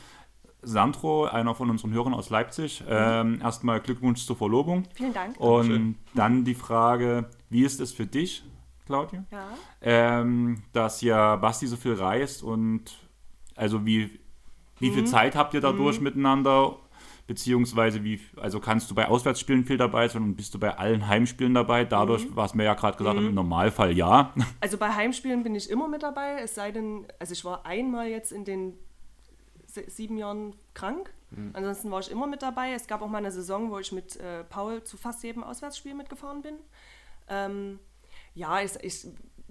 Sandro, 0.64 1.24
einer 1.26 1.54
von 1.54 1.70
unseren 1.70 1.92
Hörern 1.92 2.14
aus 2.14 2.30
Leipzig, 2.30 2.82
ähm, 2.88 3.40
erstmal 3.42 3.80
Glückwunsch 3.80 4.24
zur 4.26 4.36
Verlobung. 4.36 4.84
Vielen 4.94 5.12
Dank. 5.12 5.38
Und 5.40 5.60
Dankeschön. 5.68 5.96
dann 6.14 6.44
die 6.44 6.54
Frage, 6.54 7.28
wie 7.50 7.62
ist 7.64 7.80
es 7.80 7.92
für 7.92 8.06
dich, 8.06 8.44
Claudia? 8.86 9.24
Ja. 9.30 9.46
Ähm, 9.80 10.62
dass 10.72 11.00
ja 11.00 11.36
Basti 11.36 11.66
so 11.66 11.76
viel 11.76 11.94
reist 11.94 12.42
und 12.42 12.98
also 13.56 13.84
wie, 13.86 14.18
wie 14.78 14.90
Mhm. 14.90 14.94
viel 14.94 15.04
Zeit 15.04 15.36
habt 15.36 15.54
ihr 15.54 15.60
dadurch 15.60 16.00
miteinander? 16.00 16.76
Beziehungsweise 17.26 18.04
wie, 18.04 18.20
also 18.36 18.60
kannst 18.60 18.90
du 18.90 18.94
bei 18.94 19.08
Auswärtsspielen 19.08 19.64
viel 19.64 19.78
dabei 19.78 20.06
sein 20.08 20.22
und 20.22 20.36
bist 20.36 20.52
du 20.54 20.58
bei 20.58 20.76
allen 20.76 21.08
Heimspielen 21.08 21.54
dabei? 21.54 21.86
Dadurch, 21.86 22.26
Mhm. 22.28 22.36
was 22.36 22.54
wir 22.54 22.64
ja 22.64 22.74
gerade 22.74 22.98
gesagt 22.98 23.16
haben, 23.16 23.28
im 23.28 23.34
Normalfall 23.34 23.96
ja. 23.96 24.34
Also 24.60 24.76
bei 24.76 24.90
Heimspielen 24.94 25.42
bin 25.42 25.54
ich 25.54 25.70
immer 25.70 25.88
mit 25.88 26.02
dabei, 26.02 26.40
es 26.42 26.54
sei 26.54 26.70
denn, 26.70 27.06
also 27.18 27.32
ich 27.32 27.42
war 27.46 27.64
einmal 27.64 28.08
jetzt 28.08 28.30
in 28.30 28.44
den 28.44 28.74
sieben 29.74 30.16
Jahren 30.16 30.54
krank. 30.74 31.12
Ansonsten 31.52 31.90
war 31.90 32.00
ich 32.00 32.10
immer 32.10 32.26
mit 32.26 32.42
dabei. 32.42 32.72
Es 32.72 32.86
gab 32.86 33.02
auch 33.02 33.08
mal 33.08 33.18
eine 33.18 33.32
Saison, 33.32 33.70
wo 33.70 33.78
ich 33.78 33.90
mit 33.90 34.16
äh, 34.16 34.44
Paul 34.44 34.84
zu 34.84 34.96
fast 34.96 35.22
jedem 35.24 35.42
Auswärtsspiel 35.42 35.94
mitgefahren 35.94 36.42
bin. 36.42 36.54
Ähm, 37.28 37.80
ja, 38.34 38.60
ich, 38.60 38.76
ich, 38.82 39.06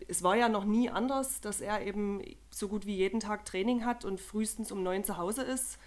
es 0.08 0.24
war 0.24 0.36
ja 0.36 0.50
noch 0.50 0.66
nie 0.66 0.90
anders, 0.90 1.42
dass 1.42 1.62
er 1.62 1.86
eben 1.86 2.22
so 2.50 2.68
gut 2.68 2.86
wie 2.86 2.96
jeden 2.96 3.20
Tag 3.20 3.46
Training 3.46 3.86
hat 3.86 4.06
und 4.06 4.22
frühestens 4.22 4.72
um 4.72 4.84
neun 4.84 5.04
zu 5.04 5.18
Hause 5.18 5.44
ist. 5.44 5.78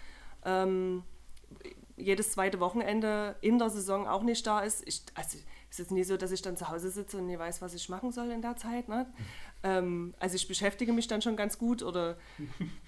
Ähm, 0.45 1.03
jedes 1.95 2.31
zweite 2.31 2.59
Wochenende 2.59 3.35
in 3.41 3.57
der 3.57 3.71
Saison 3.71 4.07
auch 4.07 4.21
nicht 4.21 4.45
da 4.45 4.59
ist. 4.59 4.87
Ich, 4.87 5.01
also 5.15 5.39
es 5.69 5.71
ist 5.71 5.79
jetzt 5.79 5.91
nie 5.91 6.03
so, 6.03 6.15
dass 6.15 6.31
ich 6.31 6.43
dann 6.43 6.55
zu 6.55 6.69
Hause 6.69 6.91
sitze 6.91 7.17
und 7.17 7.25
nie 7.25 7.39
weiß, 7.39 7.61
was 7.61 7.73
ich 7.73 7.89
machen 7.89 8.11
soll 8.11 8.29
in 8.31 8.41
der 8.41 8.55
Zeit. 8.55 8.87
Ne? 8.87 9.11
Ähm, 9.63 10.13
also 10.19 10.35
ich 10.35 10.47
beschäftige 10.47 10.93
mich 10.93 11.07
dann 11.07 11.23
schon 11.23 11.35
ganz 11.35 11.57
gut 11.57 11.81
oder 11.81 12.15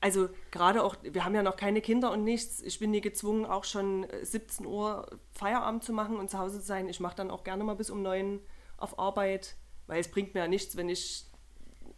also 0.00 0.28
gerade 0.50 0.82
auch, 0.82 0.96
wir 1.02 1.24
haben 1.24 1.34
ja 1.34 1.42
noch 1.42 1.56
keine 1.56 1.80
Kinder 1.80 2.10
und 2.10 2.24
nichts. 2.24 2.62
Ich 2.62 2.78
bin 2.78 2.90
nie 2.90 3.00
gezwungen, 3.00 3.44
auch 3.44 3.64
schon 3.64 4.04
äh, 4.04 4.24
17 4.24 4.66
Uhr 4.66 5.06
Feierabend 5.32 5.84
zu 5.84 5.92
machen 5.92 6.16
und 6.16 6.30
zu 6.30 6.38
Hause 6.38 6.60
zu 6.60 6.66
sein. 6.66 6.88
Ich 6.88 7.00
mache 7.00 7.16
dann 7.16 7.30
auch 7.30 7.44
gerne 7.44 7.64
mal 7.64 7.76
bis 7.76 7.90
um 7.90 8.02
9 8.02 8.40
auf 8.78 8.98
Arbeit, 8.98 9.56
weil 9.86 10.00
es 10.00 10.10
bringt 10.10 10.34
mir 10.34 10.40
ja 10.40 10.48
nichts, 10.48 10.76
wenn 10.76 10.88
ich 10.88 11.26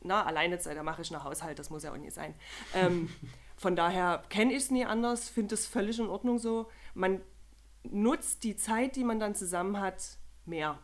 na, 0.05 0.25
alleine 0.25 0.59
sei, 0.59 0.75
da 0.75 0.83
mache 0.83 1.03
ich 1.03 1.13
einen 1.13 1.23
Haushalt, 1.23 1.59
das 1.59 1.71
muss 1.71 1.85
ja 1.85 1.93
auch 1.93 1.97
nicht 1.97 2.13
sein. 2.13 2.35
Ähm, 2.75 3.09
von 3.57 3.77
daher 3.77 4.25
kenne 4.29 4.53
ich 4.53 4.65
es 4.65 4.71
nie 4.71 4.85
anders, 4.85 5.29
finde 5.29 5.55
es 5.55 5.67
völlig 5.67 5.99
in 5.99 6.09
Ordnung 6.09 6.39
so. 6.39 6.69
Man 6.95 7.21
nutzt 7.85 8.45
die 8.45 8.57
Zeit, 8.57 8.97
die 8.97 9.05
man 9.05 9.21
dann 9.21 9.35
zusammen 9.35 9.81
hat, 9.81 10.17
mehr. 10.45 10.79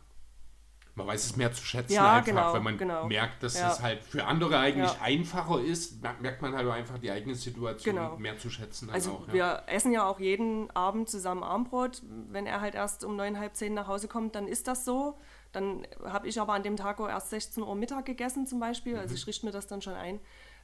Man 0.99 1.07
weiß 1.07 1.25
es 1.25 1.35
mehr 1.37 1.51
zu 1.53 1.63
schätzen, 1.63 1.93
Ja, 1.93 2.15
einfach, 2.17 2.25
genau, 2.25 2.53
wenn 2.53 2.63
man 2.63 2.77
genau. 2.77 3.07
merkt, 3.07 3.41
dass 3.41 3.57
Ja. 3.57 3.71
es 3.71 3.81
halt 3.81 4.03
für 4.03 4.25
andere 4.25 4.59
eigentlich 4.59 4.93
Ja. 4.93 5.01
einfacher 5.01 5.61
ist, 5.61 6.01
merkt 6.21 6.41
man 6.41 6.53
halt 6.55 6.67
einfach 6.69 6.97
die 6.97 7.09
eigene 7.09 7.35
Situation 7.35 7.95
Genau. 7.95 8.17
mehr 8.17 8.37
zu 8.37 8.49
schätzen. 8.49 8.87
Dann 8.87 8.95
Also 8.95 9.11
auch, 9.11 9.27
wir 9.31 9.63
essen 9.67 9.93
ja 9.93 10.05
auch 10.07 10.19
jeden 10.19 10.69
Abend 10.71 11.09
zusammen 11.09 11.41
Armbrot. 11.43 12.01
Wenn 12.29 12.45
er 12.45 12.59
halt 12.59 12.75
erst 12.75 13.05
um 13.05 13.15
neun, 13.15 13.39
halb 13.39 13.55
zehn 13.55 13.73
nach 13.73 13.87
Hause 13.87 14.09
kommt, 14.09 14.35
dann 14.35 14.47
ist 14.47 14.67
das 14.67 14.83
so. 14.83 15.17
Dann 15.53 15.87
habe 16.03 16.27
ich 16.27 16.39
aber 16.41 16.51
an 16.53 16.63
dem 16.63 16.75
Tag 16.75 16.99
erst 16.99 17.29
16 17.29 17.63
Uhr 17.63 17.75
Mittag 17.75 18.05
gegessen 18.05 18.45
zum 18.45 18.59
Beispiel. 18.59 18.97
Also 18.97 19.15
ich 19.15 19.25
richte 19.25 19.45
mir 19.45 19.53
das 19.53 19.67
dann 19.67 19.81
schon 19.81 19.93
ein. 19.93 20.19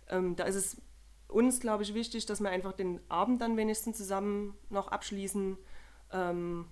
Ähm, 0.10 0.36
da 0.36 0.44
ist 0.44 0.56
es 0.56 0.82
uns, 1.30 1.60
glaube 1.62 1.84
ich, 1.84 1.94
wichtig, 1.94 2.26
dass 2.26 2.42
wir 2.42 2.50
einfach 2.50 2.74
den 2.74 3.00
Abend 3.10 3.42
dann 3.42 3.56
wenigstens 3.58 3.98
zusammen 3.98 4.54
noch 4.70 4.90
abschließen 4.90 5.58
ähm, 6.12 6.68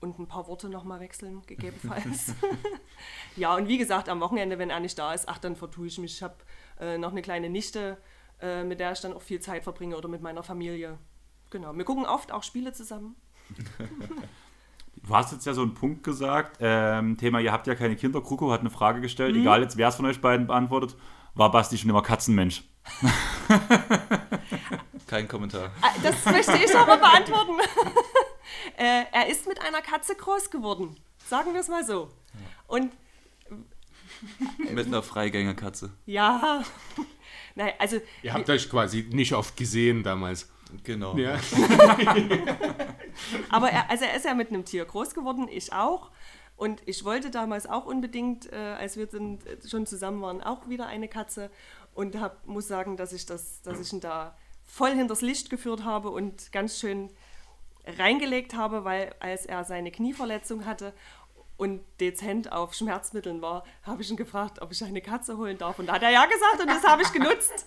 und 0.00 0.18
ein 0.18 0.26
paar 0.26 0.46
Worte 0.46 0.68
nochmal 0.68 1.00
wechseln, 1.00 1.42
gegebenenfalls. 1.46 2.34
ja, 3.36 3.54
und 3.54 3.68
wie 3.68 3.78
gesagt, 3.78 4.08
am 4.08 4.20
Wochenende, 4.20 4.58
wenn 4.58 4.70
er 4.70 4.80
nicht 4.80 4.98
da 4.98 5.14
ist, 5.14 5.28
ach, 5.28 5.38
dann 5.38 5.56
vertue 5.56 5.86
ich 5.86 5.98
mich. 5.98 6.16
Ich 6.16 6.22
habe 6.22 6.36
äh, 6.80 6.98
noch 6.98 7.12
eine 7.12 7.22
kleine 7.22 7.48
Nichte, 7.48 7.96
äh, 8.40 8.64
mit 8.64 8.80
der 8.80 8.92
ich 8.92 9.00
dann 9.00 9.12
auch 9.14 9.22
viel 9.22 9.40
Zeit 9.40 9.64
verbringe 9.64 9.96
oder 9.96 10.08
mit 10.08 10.22
meiner 10.22 10.42
Familie. 10.42 10.98
Genau, 11.50 11.74
wir 11.74 11.84
gucken 11.84 12.04
oft 12.06 12.32
auch 12.32 12.42
Spiele 12.42 12.72
zusammen. 12.72 13.16
Du 14.96 15.14
hast 15.14 15.32
jetzt 15.32 15.46
ja 15.46 15.54
so 15.54 15.62
einen 15.62 15.74
Punkt 15.74 16.02
gesagt, 16.02 16.58
ähm, 16.60 17.16
Thema, 17.16 17.38
ihr 17.40 17.52
habt 17.52 17.66
ja 17.66 17.74
keine 17.74 17.96
Kinder. 17.96 18.20
Kruko 18.20 18.50
hat 18.50 18.60
eine 18.60 18.70
Frage 18.70 19.00
gestellt, 19.00 19.36
egal 19.36 19.62
jetzt 19.62 19.76
wer 19.76 19.88
es 19.88 19.96
von 19.96 20.06
euch 20.06 20.20
beiden 20.20 20.46
beantwortet. 20.46 20.96
War 21.34 21.50
Basti 21.50 21.78
schon 21.78 21.90
immer 21.90 22.02
Katzenmensch? 22.02 22.64
Kein 25.06 25.28
Kommentar. 25.28 25.70
Ah, 25.82 25.90
Das 26.02 26.24
möchte 26.24 26.56
ich 26.56 26.74
aber 26.76 26.96
beantworten. 26.96 27.52
äh, 28.76 29.04
er 29.12 29.28
ist 29.28 29.46
mit 29.46 29.60
einer 29.60 29.82
Katze 29.82 30.14
groß 30.14 30.50
geworden. 30.50 30.96
Sagen 31.28 31.52
wir 31.52 31.60
es 31.60 31.68
mal 31.68 31.84
so. 31.84 32.10
Und 32.66 32.92
Mit 34.70 34.86
einer 34.86 35.02
Freigängerkatze. 35.02 35.90
ja, 36.06 36.62
nein, 37.54 37.72
also 37.78 38.00
Ihr 38.22 38.32
habt 38.32 38.48
euch 38.48 38.68
quasi 38.68 39.06
nicht 39.10 39.32
oft 39.34 39.56
gesehen 39.56 40.02
damals. 40.02 40.50
Genau. 40.82 41.16
Ja. 41.16 41.38
Aber 43.50 43.70
er, 43.70 43.88
also 43.88 44.04
er 44.04 44.16
ist 44.16 44.24
ja 44.24 44.34
mit 44.34 44.48
einem 44.48 44.64
Tier 44.64 44.84
groß 44.84 45.14
geworden, 45.14 45.48
ich 45.48 45.72
auch. 45.72 46.10
Und 46.56 46.82
ich 46.86 47.04
wollte 47.04 47.30
damals 47.30 47.66
auch 47.66 47.86
unbedingt, 47.86 48.50
äh, 48.52 48.56
als 48.56 48.96
wir 48.96 49.06
sind, 49.06 49.46
äh, 49.46 49.58
schon 49.68 49.86
zusammen 49.86 50.20
waren, 50.22 50.42
auch 50.42 50.68
wieder 50.68 50.86
eine 50.86 51.08
Katze. 51.08 51.50
Und 51.94 52.18
hab, 52.18 52.46
muss 52.46 52.66
sagen, 52.66 52.96
dass 52.96 53.12
ich, 53.12 53.26
das, 53.26 53.62
dass 53.62 53.78
ich 53.80 53.92
ihn 53.92 54.00
da 54.00 54.36
voll 54.64 54.92
hinters 54.92 55.20
Licht 55.20 55.50
geführt 55.50 55.84
habe 55.84 56.10
und 56.10 56.50
ganz 56.52 56.80
schön 56.80 57.10
reingelegt 57.86 58.54
habe, 58.54 58.84
weil 58.84 59.14
als 59.20 59.46
er 59.46 59.64
seine 59.64 59.90
Knieverletzung 59.90 60.66
hatte 60.66 60.92
und 61.56 61.80
dezent 62.00 62.52
auf 62.52 62.74
Schmerzmitteln 62.74 63.40
war, 63.42 63.64
habe 63.82 64.02
ich 64.02 64.10
ihn 64.10 64.16
gefragt, 64.16 64.60
ob 64.60 64.72
ich 64.72 64.84
eine 64.84 65.00
Katze 65.00 65.36
holen 65.36 65.58
darf. 65.58 65.78
Und 65.78 65.86
da 65.86 65.94
hat 65.94 66.02
er 66.02 66.10
ja 66.10 66.26
gesagt 66.26 66.60
und 66.60 66.68
das 66.68 66.84
habe 66.84 67.02
ich 67.02 67.12
genutzt. 67.12 67.66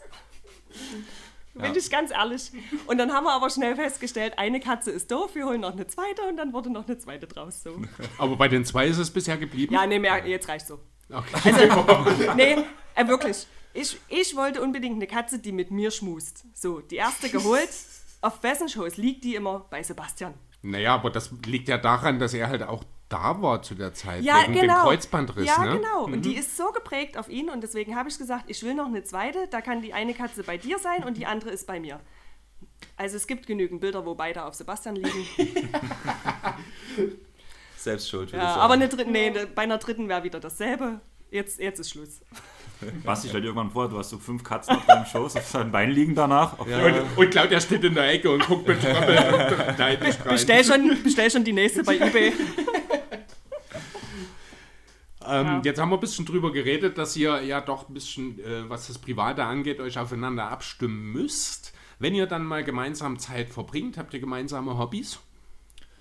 Bin 1.55 1.75
ich 1.75 1.89
ganz 1.89 2.11
ehrlich. 2.11 2.51
Und 2.85 2.97
dann 2.97 3.11
haben 3.11 3.25
wir 3.25 3.33
aber 3.33 3.49
schnell 3.49 3.75
festgestellt, 3.75 4.33
eine 4.37 4.59
Katze 4.59 4.91
ist 4.91 5.11
doof, 5.11 5.31
wir 5.33 5.45
holen 5.45 5.61
noch 5.61 5.73
eine 5.73 5.87
zweite 5.87 6.21
und 6.23 6.37
dann 6.37 6.53
wurde 6.53 6.69
noch 6.69 6.87
eine 6.87 6.97
zweite 6.97 7.27
draus. 7.27 7.63
So. 7.63 7.81
Aber 8.17 8.35
bei 8.37 8.47
den 8.47 8.63
zwei 8.65 8.87
ist 8.87 8.97
es 8.97 9.09
bisher 9.09 9.37
geblieben? 9.37 9.73
Ja, 9.73 9.85
nee, 9.85 9.99
mehr, 9.99 10.25
jetzt 10.25 10.47
reicht 10.47 10.67
so. 10.67 10.79
Okay. 11.11 11.51
Also, 11.51 12.33
nee, 12.35 12.57
äh, 12.95 13.07
wirklich. 13.07 13.47
Ich, 13.73 13.97
ich 14.07 14.35
wollte 14.35 14.61
unbedingt 14.61 14.95
eine 14.95 15.07
Katze, 15.07 15.39
die 15.39 15.51
mit 15.51 15.71
mir 15.71 15.91
schmust. 15.91 16.45
So, 16.53 16.79
die 16.79 16.97
erste 16.97 17.29
geholt. 17.29 17.69
Auf 18.21 18.43
wessen 18.43 18.67
Schoß 18.69 18.97
liegt 18.97 19.23
die 19.23 19.35
immer? 19.35 19.65
Bei 19.69 19.81
Sebastian. 19.81 20.33
Naja, 20.61 20.95
aber 20.95 21.09
das 21.09 21.31
liegt 21.45 21.69
ja 21.69 21.77
daran, 21.77 22.19
dass 22.19 22.33
er 22.33 22.49
halt 22.49 22.63
auch 22.63 22.83
da 23.07 23.41
war 23.41 23.61
zu 23.63 23.75
der 23.75 23.93
Zeit. 23.93 24.23
Ja, 24.23 24.41
wegen 24.43 24.53
genau. 24.53 24.81
dem 24.81 24.83
Kreuzbandriss, 24.83 25.47
ja, 25.47 25.63
ne? 25.63 25.77
genau. 25.77 26.03
Und 26.05 26.23
die 26.23 26.35
ist 26.35 26.55
so 26.57 26.71
geprägt 26.71 27.17
auf 27.17 27.27
ihn 27.29 27.49
und 27.49 27.61
deswegen 27.61 27.95
habe 27.95 28.09
ich 28.09 28.17
gesagt, 28.17 28.45
ich 28.47 28.61
will 28.61 28.75
noch 28.75 28.85
eine 28.85 29.03
zweite. 29.03 29.47
Da 29.49 29.61
kann 29.61 29.81
die 29.81 29.93
eine 29.93 30.13
Katze 30.13 30.43
bei 30.43 30.57
dir 30.57 30.77
sein 30.79 31.03
und 31.03 31.17
die 31.17 31.25
andere 31.25 31.49
ist 31.49 31.65
bei 31.65 31.79
mir. 31.79 31.99
Also 32.97 33.15
es 33.17 33.25
gibt 33.25 33.47
genügend 33.47 33.81
Bilder, 33.81 34.05
wo 34.05 34.15
beide 34.15 34.43
auf 34.45 34.53
Sebastian 34.53 34.95
liegen. 34.95 35.25
Selbst 37.77 38.09
schuld, 38.09 38.31
würde 38.31 38.37
Ja, 38.37 38.43
ich 38.43 38.49
sagen. 38.49 38.61
aber 38.61 38.73
eine 38.73 38.89
dritte, 38.89 39.09
nee, 39.09 39.29
ne- 39.31 39.47
bei 39.47 39.63
einer 39.63 39.77
dritten 39.77 40.09
wäre 40.09 40.23
wieder 40.23 40.39
dasselbe. 40.39 40.99
Jetzt, 41.31 41.59
jetzt 41.59 41.79
ist 41.79 41.91
Schluss. 41.91 42.21
Basti 43.03 43.27
stellt 43.29 43.43
irgendwann 43.43 43.71
vor, 43.71 43.89
du 43.89 43.97
hast 43.97 44.09
so 44.09 44.17
fünf 44.17 44.43
Katzen 44.43 44.75
auf 44.75 44.85
deinem 44.85 45.05
Schoß, 45.05 45.35
auf 45.35 45.45
seinem 45.45 45.71
Bein 45.71 45.91
liegen 45.91 46.15
danach. 46.15 46.57
Ja. 46.67 46.85
Und, 46.85 47.17
und 47.17 47.29
Claudia 47.31 47.59
steht 47.59 47.83
in 47.83 47.93
der 47.93 48.09
Ecke 48.11 48.31
und 48.31 48.45
guckt 48.45 48.67
mit 48.67 48.81
Tröppel 48.81 49.75
neidisch 49.77 50.15
rein. 50.19 50.29
Bestell 50.29 50.63
schon, 50.63 50.97
bestell 51.03 51.29
schon 51.29 51.43
die 51.43 51.53
nächste 51.53 51.83
bei 51.83 51.95
eBay. 51.97 52.33
Ähm, 55.25 55.45
Ja. 55.45 55.61
Jetzt 55.63 55.79
haben 55.79 55.89
wir 55.89 55.97
ein 55.97 55.99
bisschen 55.99 56.25
drüber 56.25 56.51
geredet, 56.51 56.97
dass 56.97 57.15
ihr 57.15 57.41
ja 57.43 57.61
doch 57.61 57.87
ein 57.89 57.93
bisschen, 57.93 58.39
äh, 58.39 58.67
was 58.69 58.87
das 58.87 58.97
Private 58.97 59.43
angeht, 59.43 59.79
euch 59.79 59.99
aufeinander 59.99 60.49
abstimmen 60.49 61.11
müsst. 61.11 61.73
Wenn 61.99 62.15
ihr 62.15 62.25
dann 62.25 62.45
mal 62.45 62.63
gemeinsam 62.63 63.19
Zeit 63.19 63.49
verbringt, 63.49 63.97
habt 63.97 64.13
ihr 64.13 64.21
gemeinsame 64.21 64.77
Hobbys? 64.77 65.19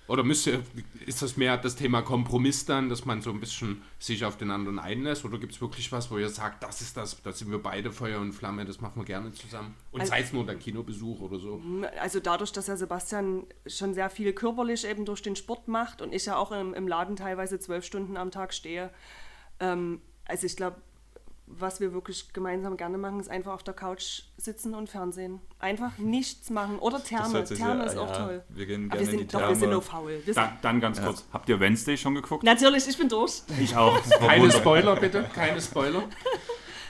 Oder 0.09 0.23
müsst 0.23 0.47
ihr, 0.47 0.63
ist 1.05 1.21
das 1.21 1.37
mehr 1.37 1.55
das 1.55 1.75
Thema 1.75 2.01
Kompromiss 2.01 2.65
dann, 2.65 2.89
dass 2.89 3.05
man 3.05 3.21
so 3.21 3.29
ein 3.29 3.39
bisschen 3.39 3.83
sich 3.99 4.25
auf 4.25 4.37
den 4.37 4.49
anderen 4.49 4.79
einlässt? 4.79 5.23
Oder 5.23 5.37
gibt 5.37 5.53
es 5.53 5.61
wirklich 5.61 5.91
was, 5.91 6.09
wo 6.09 6.17
ihr 6.17 6.29
sagt, 6.29 6.63
das 6.63 6.81
ist 6.81 6.97
das, 6.97 7.21
da 7.21 7.31
sind 7.31 7.51
wir 7.51 7.61
beide 7.61 7.91
Feuer 7.91 8.19
und 8.19 8.33
Flamme, 8.33 8.65
das 8.65 8.81
machen 8.81 8.95
wir 8.95 9.05
gerne 9.05 9.31
zusammen? 9.33 9.75
Und 9.91 10.01
Also- 10.01 10.09
sei 10.09 10.21
es 10.21 10.33
nur 10.33 10.47
der 10.47 10.55
Kinobesuch 10.55 11.21
oder 11.21 11.37
so. 11.37 11.61
Also 12.01 12.19
dadurch, 12.19 12.51
dass 12.51 12.65
ja 12.65 12.75
Sebastian 12.75 13.43
schon 13.67 13.93
sehr 13.93 14.09
viel 14.09 14.33
körperlich 14.33 14.83
eben 14.83 15.05
durch 15.05 15.21
den 15.21 15.35
Sport 15.35 15.67
macht 15.67 16.01
und 16.01 16.11
ich 16.11 16.25
ja 16.25 16.37
auch 16.37 16.51
im, 16.51 16.73
im 16.73 16.87
Laden 16.87 17.15
teilweise 17.15 17.59
zwölf 17.59 17.85
Stunden 17.85 18.17
am 18.17 18.31
Tag 18.31 18.55
stehe. 18.55 18.89
Ähm, 19.59 20.01
also 20.25 20.47
ich 20.47 20.55
glaube, 20.55 20.81
was 21.51 21.79
wir 21.79 21.93
wirklich 21.93 22.31
gemeinsam 22.31 22.77
gerne 22.77 22.97
machen, 22.97 23.19
ist 23.19 23.29
einfach 23.29 23.53
auf 23.53 23.63
der 23.63 23.73
Couch 23.73 24.21
sitzen 24.37 24.75
und 24.75 24.89
Fernsehen. 24.89 25.39
Einfach 25.59 25.97
nichts 25.97 26.49
machen. 26.51 26.77
Oder 26.79 27.03
Therme. 27.03 27.43
Therme 27.43 27.85
ist 27.85 27.97
auch 27.97 28.07
ja, 28.09 28.25
toll. 28.25 28.43
Wir 28.49 28.65
gehen 28.67 28.89
gerne 28.89 29.05
wir 29.05 29.11
in 29.11 29.17
die 29.17 29.23
sind, 29.23 29.33
doch, 29.33 29.49
wir 29.49 29.55
sind 29.55 29.71
nur 29.71 29.83
Therme. 29.83 30.01
faul. 30.03 30.11
Wir 30.25 30.33
sind, 30.33 30.37
Dann, 30.37 30.57
dann 30.61 30.79
ganz 30.79 31.01
kurz, 31.01 31.25
habt 31.33 31.49
ihr 31.49 31.59
Wednesday 31.59 31.97
schon 31.97 32.15
geguckt? 32.15 32.43
Natürlich, 32.43 32.87
ich 32.87 32.97
bin 32.97 33.09
durch. 33.09 33.41
Ich 33.59 33.75
auch. 33.75 33.99
Keine. 34.19 34.51
Spoiler 34.51 34.95
bitte, 34.95 35.23
keine 35.33 35.59
Spoiler. 35.59 36.03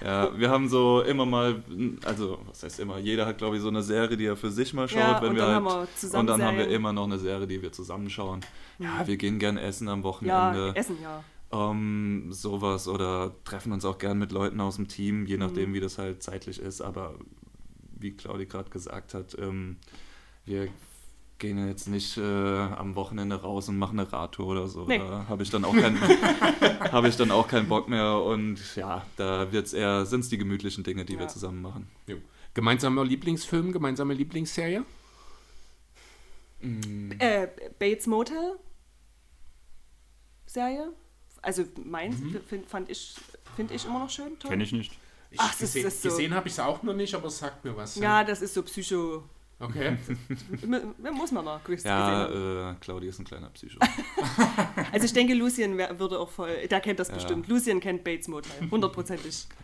Ja, 0.04 0.38
wir 0.38 0.50
haben 0.50 0.70
so 0.70 1.02
immer 1.02 1.26
mal, 1.26 1.62
also 2.06 2.40
was 2.48 2.64
heißt 2.64 2.80
immer, 2.80 3.00
jeder 3.00 3.26
hat 3.26 3.38
glaube 3.38 3.58
ich 3.58 3.62
so 3.62 3.68
eine 3.68 3.84
Serie, 3.84 4.16
die 4.16 4.26
er 4.26 4.38
für 4.38 4.50
sich 4.50 4.74
mal 4.74 4.88
schaut, 4.88 5.00
Ja, 5.00 5.22
wenn 5.22 5.32
und 5.32 5.36
wir 5.36 5.42
dann 5.42 5.56
halt, 5.56 5.66
haben 5.74 5.82
wir 5.82 5.88
zusammen 5.96 6.22
und 6.22 6.28
dann 6.28 6.42
haben 6.48 6.58
wir 6.58 6.70
immer 6.70 6.94
noch 6.94 7.04
eine 7.04 7.18
Serie, 7.20 7.48
die 7.48 7.62
wir 7.62 7.72
zusammenschauen. 7.74 8.40
Ja, 8.78 9.06
wir 9.06 9.18
gehen 9.18 9.40
gerne 9.40 9.60
essen 9.62 9.90
am 9.90 10.00
Ja, 10.00 10.04
Wochenende, 10.06 10.72
Essen, 10.76 10.98
ja. 11.02 11.22
Ähm, 11.52 12.28
sowas 12.32 12.88
oder 12.88 13.34
treffen 13.44 13.72
uns 13.72 13.86
auch 13.86 13.98
gern 13.98 14.20
mit 14.20 14.32
Leuten 14.32 14.62
aus 14.62 14.76
dem 14.76 14.88
Team, 14.88 15.26
je 15.26 15.36
Mhm. 15.38 15.40
nachdem 15.44 15.74
wie 15.74 15.80
das 15.80 15.98
halt 15.98 16.22
zeitlich 16.24 16.60
ist, 16.60 16.82
aber 16.82 17.16
wie 17.98 18.12
Claudi 18.12 18.46
gerade 18.46 18.70
gesagt 18.70 19.14
hat, 19.14 19.36
ähm, 19.40 19.78
wir 20.46 20.70
gehen 21.40 21.68
jetzt 21.68 21.88
nicht 21.88 22.18
äh, 22.18 22.22
am 22.22 22.96
Wochenende 22.96 23.42
raus 23.42 23.70
und 23.70 23.78
machen 23.78 23.98
eine 24.00 24.12
Radtour 24.12 24.48
oder 24.48 24.68
so. 24.68 24.86
Nee. 24.86 24.98
Da 25.00 25.26
habe 25.30 25.42
ich 25.44 25.50
dann 25.50 25.64
auch 25.66 25.74
keinen 25.76 25.98
habe 26.92 27.08
ich 27.08 27.16
dann 27.16 27.32
auch 27.32 27.48
keinen 27.48 27.68
Bock 27.70 27.88
mehr 27.88 28.16
und 28.22 28.60
ja, 28.76 29.06
da 29.16 29.52
wird's 29.52 29.72
eher 29.74 30.06
sind 30.06 30.20
es 30.22 30.30
die 30.30 30.38
gemütlichen 30.38 30.84
Dinge, 30.84 31.06
die 31.06 31.14
Ja. 31.14 31.20
wir 31.20 31.28
zusammen 31.30 31.62
machen. 31.62 31.88
Jo. 32.08 32.18
Gemeinsamer 32.54 33.06
Lieblingsfilm, 33.06 33.72
gemeinsame 33.72 34.14
Lieblingsserie? 34.14 34.84
Äh, 36.62 37.48
Bates 37.80 38.06
Motel 38.08 38.58
Serie. 40.46 40.92
Also 41.42 41.64
meins 41.84 42.18
Mhm. 42.20 42.40
find, 42.48 42.70
fand 42.70 42.90
ich, 42.90 43.16
finde 43.56 43.74
ich 43.74 43.86
immer 43.86 44.00
noch 44.00 44.10
schön. 44.10 44.38
Toll. 44.40 44.52
Kenn 44.52 44.62
ich 44.62 44.72
nicht. 44.72 44.92
Ich 45.32 45.40
Ach, 45.40 45.50
das 45.52 45.60
gesehen, 45.60 45.88
ist 45.88 46.02
so- 46.02 46.10
gesehen 46.10 46.34
habe 46.34 46.48
ich 46.48 46.54
es 46.54 46.60
auch 46.60 46.82
noch 46.84 46.94
nicht, 46.96 47.14
aber 47.14 47.28
es 47.28 47.38
sagt 47.38 47.64
mir 47.64 47.76
was. 47.78 47.96
Ja, 47.96 48.24
das 48.24 48.42
ist 48.42 48.54
so 48.54 48.64
Psycho. 48.64 49.24
Okay. 49.60 49.98
Muss 51.14 51.32
man 51.32 51.44
mal 51.46 51.60
Ja, 51.84 52.26
gesehen 52.28 52.72
äh, 52.72 52.76
Claudi 52.80 53.08
ist 53.08 53.20
ein 53.20 53.26
kleiner 53.26 53.50
Psycho. 53.50 53.78
Also 54.92 55.06
ich 55.06 55.14
denke, 55.14 55.34
Lucien 55.34 55.78
würde 55.78 56.20
auch 56.20 56.30
voll, 56.30 56.68
der 56.68 56.80
kennt 56.82 57.00
das 57.00 57.10
Ja. 57.10 57.16
bestimmt. 57.16 57.48
Lucien 57.48 57.80
kennt 57.80 58.04
Bates 58.04 58.28
Motel, 58.28 58.52
hundertprozentig. 58.72 59.48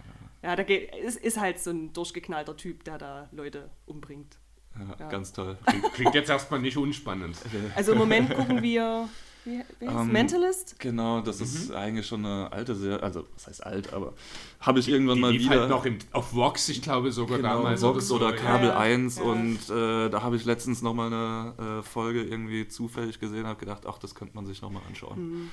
Ja, 0.44 0.56
da 0.56 0.62
geht, 0.62 0.94
ist, 0.98 1.18
ist 1.18 1.40
halt 1.40 1.60
so 1.60 1.72
ein 1.72 1.92
durchgeknallter 1.92 2.56
Typ, 2.56 2.84
der 2.84 3.00
da 3.00 3.28
Leute 3.32 3.68
umbringt. 3.88 4.38
Ja, 4.78 4.96
Ja. 5.00 5.10
Ganz 5.10 5.34
toll. 5.34 5.58
Klingt, 5.66 5.94
klingt 5.94 6.14
jetzt 6.14 6.30
erstmal 6.30 6.60
nicht 6.60 6.78
unspannend. 6.78 7.36
Also 7.76 7.94
im 7.94 7.98
Moment 7.98 8.30
gucken 8.36 8.62
wir, 8.62 9.10
wie, 9.46 9.62
wie 9.80 9.88
heißt 9.88 9.98
Ähm, 10.00 10.12
Mentalist? 10.12 10.80
Genau, 10.80 11.22
das 11.22 11.40
ist 11.40 11.72
eigentlich 11.72 12.06
schon 12.08 12.26
eine 12.26 12.52
alte 12.52 12.76
Serie, 12.76 13.02
also 13.02 13.26
was 13.36 13.48
heißt 13.48 13.66
alt, 13.66 13.94
aber 13.94 14.14
habe 14.60 14.80
ich 14.80 14.90
irgendwann 14.90 15.16
Die 15.16 15.22
mal 15.22 15.32
lief 15.32 15.44
wieder 15.50 15.62
halt 15.62 15.70
noch 15.70 15.86
im, 15.86 16.00
auf 16.12 16.34
Vox, 16.34 16.68
ich 16.70 16.82
glaube 16.82 17.12
sogar 17.12 17.38
genau, 17.38 17.58
damals. 17.58 17.82
Vox 17.82 18.08
so, 18.08 18.16
oder 18.16 18.32
ja. 18.36 18.42
Kabel 18.42 18.70
Ja, 18.70 18.78
1 18.80 19.18
ja. 19.18 19.24
und 19.24 19.70
äh, 19.70 20.10
da 20.10 20.22
habe 20.22 20.36
ich 20.36 20.46
letztens 20.46 20.82
nochmal 20.82 21.08
eine 21.14 21.80
äh, 21.80 21.84
Folge 21.84 22.24
irgendwie 22.24 22.68
zufällig 22.68 23.20
gesehen, 23.20 23.46
habe 23.48 23.60
gedacht, 23.60 23.86
ach, 23.88 23.98
das 24.00 24.14
könnte 24.16 24.36
man 24.36 24.46
sich 24.46 24.62
nochmal 24.62 24.82
anschauen. 24.88 25.20
Mhm. 25.20 25.52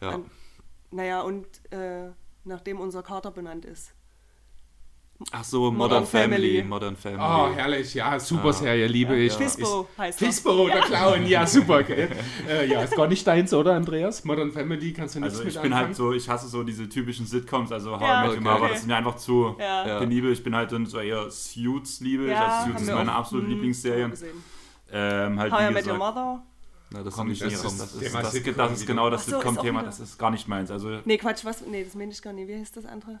Ja. 0.00 0.10
An- 0.10 0.24
Naja, 0.90 1.22
und 1.22 1.46
äh, 1.72 2.10
nachdem 2.44 2.80
unser 2.80 3.02
Kater 3.02 3.30
benannt 3.30 3.64
ist. 3.64 3.92
Ach 5.30 5.44
so, 5.44 5.70
Modern, 5.70 5.76
Modern 5.76 6.06
Family. 6.06 6.34
Family. 6.36 6.62
Modern 6.64 6.96
Family. 6.96 7.20
Oh, 7.22 7.54
herrlich, 7.54 7.94
ja, 7.94 8.18
super 8.18 8.52
Serie, 8.52 8.86
liebe 8.86 9.16
ich. 9.16 9.32
Fisbo 9.32 9.88
heißt 9.96 10.20
er. 10.20 10.26
Fisbo, 10.26 10.66
der 10.66 10.80
Clown, 10.82 11.26
ja, 11.26 11.46
super. 11.46 11.82
Gell? 11.82 12.08
äh, 12.48 12.66
ja, 12.66 12.82
ist 12.82 12.96
gar 12.96 13.06
nicht 13.06 13.26
deins, 13.26 13.52
oder 13.54 13.74
Andreas? 13.74 14.24
Modern 14.24 14.50
Family, 14.50 14.92
kannst 14.92 15.14
du 15.14 15.20
nichts 15.20 15.34
Also 15.34 15.44
mit 15.44 15.54
ich 15.54 15.60
bin 15.60 15.72
anfangen? 15.72 15.86
halt 15.88 15.96
so, 15.96 16.12
ich 16.12 16.28
hasse 16.28 16.48
so 16.48 16.62
diese 16.62 16.88
typischen 16.88 17.26
Sitcoms, 17.26 17.72
also 17.72 17.92
How 17.92 18.02
Ja, 18.02 18.24
I 18.24 18.28
Met 18.28 18.30
Your 18.30 18.46
okay. 18.46 18.60
Mother, 18.60 18.68
das 18.68 18.80
ist 18.80 18.86
mir 18.86 18.96
einfach 18.96 19.16
zu 19.16 19.56
Ja. 19.58 19.86
Ja. 19.86 19.98
penibel. 19.98 20.32
Ich 20.32 20.42
bin 20.42 20.54
halt 20.54 20.72
dann 20.72 20.86
so 20.86 20.98
eher 20.98 21.30
Suits 21.30 22.00
liebe 22.00 22.24
ich. 22.24 22.30
Ja, 22.30 22.58
also 22.58 22.70
Suits 22.70 22.82
ist 22.82 22.92
meine 22.92 23.12
auch, 23.12 23.18
absolute 23.18 23.46
hm, 23.46 23.54
Lieblingsserie. 23.54 24.12
Ähm, 24.92 25.38
halt 25.38 25.52
How 25.52 25.70
I 25.70 25.72
Met 25.72 25.86
Your 25.86 25.96
Mother? 25.96 26.42
Na, 26.90 27.02
das 27.02 27.14
komm, 27.14 27.30
ist 27.30 27.40
das, 27.40 27.50
nicht 27.50 27.64
das, 27.64 27.72
so 27.72 27.82
das, 27.82 27.98
Thema 27.98 28.22
das, 28.22 28.32
das 28.32 28.72
ist 28.80 28.86
genau 28.86 29.08
das 29.08 29.24
so, 29.24 29.36
ist 29.36 29.42
Sitcom-Thema, 29.42 29.82
das 29.82 29.98
ist 30.00 30.18
gar 30.18 30.30
nicht 30.30 30.46
meins. 30.46 30.70
Also 30.70 30.98
Nee, 31.04 31.16
Quatsch, 31.16 31.44
was? 31.44 31.64
Nee, 31.66 31.84
das 31.84 31.94
meine 31.94 32.12
ich 32.12 32.20
gar 32.20 32.34
nicht. 32.34 32.48
Wie 32.48 32.58
heißt 32.58 32.76
das 32.76 32.84
andere? 32.84 33.20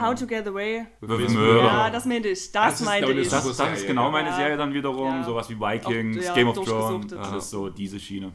How 0.00 0.14
to 0.18 0.26
Get 0.26 0.46
Away. 0.46 0.86
With 1.00 1.30
Murder. 1.32 1.64
Ja, 1.64 1.90
das 1.90 2.04
meinte 2.06 2.28
ich. 2.28 2.50
Das, 2.52 2.72
Das 2.72 2.80
ist 2.80 2.86
meinte 2.86 3.12
ich. 3.12 3.28
Das, 3.28 3.56
das 3.56 3.78
ist 3.80 3.86
genau 3.86 4.10
meine 4.10 4.28
Ja. 4.30 4.36
Serie 4.36 4.56
dann 4.56 4.72
wiederum, 4.74 5.08
Ja. 5.20 5.24
sowas 5.24 5.48
wie 5.50 5.58
Vikings, 5.58 6.18
Auch, 6.18 6.22
ja, 6.22 6.34
Game 6.34 6.48
of 6.48 6.54
Thrones, 6.56 6.68
durchgesuchtet. 6.68 7.18
alles 7.18 7.50
so 7.50 7.68
diese 7.70 7.98
Schiene. 8.00 8.32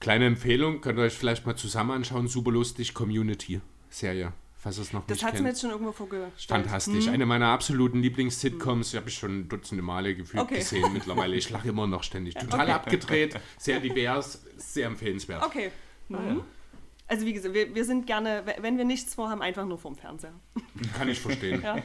Kleine 0.00 0.26
Empfehlung, 0.26 0.80
könnt 0.80 0.98
ihr 0.98 1.04
euch 1.04 1.14
vielleicht 1.14 1.46
mal 1.46 1.56
zusammen 1.56 1.90
anschauen, 1.92 2.28
super 2.28 2.50
lustig, 2.52 2.92
Community-Serie, 2.94 4.32
falls 4.54 4.78
es 4.78 4.92
noch 4.92 5.04
Das 5.06 5.16
nicht 5.16 5.24
hat 5.24 5.34
es 5.34 5.40
mir 5.40 5.48
jetzt 5.48 5.60
schon 5.62 5.70
irgendwo 5.70 5.90
vorgestellt. 5.92 6.32
Fantastisch. 6.46 7.08
Eine 7.08 7.26
meiner 7.26 7.48
absoluten 7.48 8.00
Lieblings-Sitcoms. 8.02 8.90
Die 8.90 8.98
habe 8.98 9.08
ich 9.08 9.14
schon 9.16 9.48
dutzende 9.48 9.82
Male 9.82 10.14
gefühlt 10.14 10.42
Okay. 10.44 10.56
gesehen 10.58 10.92
mittlerweile. 10.92 11.34
Ich 11.34 11.48
lache 11.50 11.68
immer 11.70 11.86
noch 11.86 12.02
ständig. 12.02 12.34
Total 12.34 12.60
Okay. 12.62 12.72
abgedreht, 12.72 13.40
sehr 13.58 13.80
divers, 13.80 14.42
sehr 14.58 14.86
empfehlenswert. 14.86 15.42
Okay. 15.44 15.70
Mhm. 16.08 16.42
Also 17.08 17.24
wie 17.26 17.32
gesagt, 17.32 17.54
wir, 17.54 17.74
wir 17.74 17.84
sind 17.84 18.06
gerne, 18.06 18.42
we- 18.46 18.56
wenn 18.62 18.78
wir 18.78 18.84
nichts 18.84 19.14
vorhaben, 19.14 19.42
einfach 19.42 19.64
nur 19.64 19.78
vorm 19.78 19.94
Fernseher. 19.96 20.34
Kann 20.96 21.08
ich 21.08 21.20
verstehen. 21.20 21.60
Ja. 21.62 21.76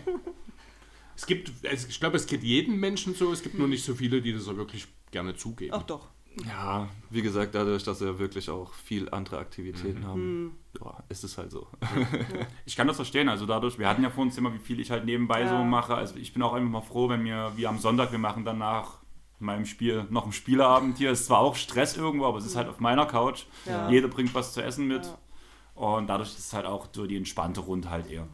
Es 1.15 1.26
gibt, 1.28 1.51
ich 1.63 1.99
glaube, 1.99 2.17
es 2.17 2.26
geht 2.26 2.41
jedem 2.41 2.80
Menschen 2.80 3.13
so. 3.13 3.32
Es 3.32 3.43
gibt 3.43 3.55
nur 3.59 3.67
nicht 3.67 3.84
so 3.86 3.93
viele, 3.93 4.22
die 4.24 4.34
das 4.34 4.47
auch 4.47 4.55
wirklich 4.55 4.88
gerne 5.11 5.36
zugeben. 5.36 5.74
Ach 5.76 5.84
doch. 5.84 6.07
Ja, 6.47 6.88
wie 7.09 7.22
gesagt, 7.22 7.53
dadurch, 7.53 7.84
dass 7.84 7.99
wir 8.01 8.17
wirklich 8.17 8.49
auch 8.49 8.74
viel 8.74 9.09
andere 9.09 9.36
Mhm. 9.36 9.41
Aktivitäten 9.41 10.07
haben, 10.07 10.57
ja, 10.84 11.03
ist 11.09 11.24
es 11.26 11.38
halt 11.38 11.51
so. 11.51 11.67
Ich 12.65 12.76
kann 12.76 12.88
das 12.88 12.95
verstehen, 12.95 13.28
also 13.30 13.45
dadurch, 13.45 13.78
wir 13.78 13.88
hatten 13.89 14.01
ja 14.01 14.09
vor 14.09 14.24
uns 14.24 14.38
immer, 14.38 14.51
wie 14.53 14.57
viel 14.59 14.80
ich 14.80 14.89
halt 14.89 15.05
nebenbei 15.05 15.45
so 15.45 15.53
Ja. 15.55 15.63
mache. 15.63 15.93
Also 15.93 16.15
ich 16.15 16.34
bin 16.34 16.41
auch 16.41 16.53
einfach 16.53 16.69
mal 16.72 16.82
froh, 16.82 17.09
wenn 17.09 17.24
wir, 17.26 17.51
wie 17.57 17.67
am 17.67 17.78
Sonntag, 17.78 18.11
wir 18.13 18.17
machen 18.19 18.45
danach 18.45 19.00
meinem 19.41 19.65
Spiel 19.65 20.05
noch 20.09 20.23
einen 20.23 20.33
Spieleabend 20.33 20.97
hier. 20.97 21.11
Ist 21.11 21.25
zwar 21.25 21.39
auch 21.39 21.55
Stress 21.55 21.97
irgendwo, 21.97 22.25
aber 22.25 22.37
es 22.37 22.45
ist 22.45 22.55
halt 22.55 22.69
auf 22.69 22.79
meiner 22.79 23.05
Couch. 23.05 23.45
Ja. 23.65 23.89
Jeder 23.89 24.07
bringt 24.07 24.33
was 24.33 24.53
zu 24.53 24.61
essen 24.61 24.87
mit. 24.87 25.05
Ja. 25.05 25.17
Und 25.75 26.07
dadurch 26.07 26.29
ist 26.29 26.39
es 26.39 26.53
halt 26.53 26.65
auch 26.65 26.87
so 26.91 27.07
die 27.07 27.17
entspannte 27.17 27.61
Runde 27.61 27.89
halt 27.89 28.09
eher. 28.09 28.27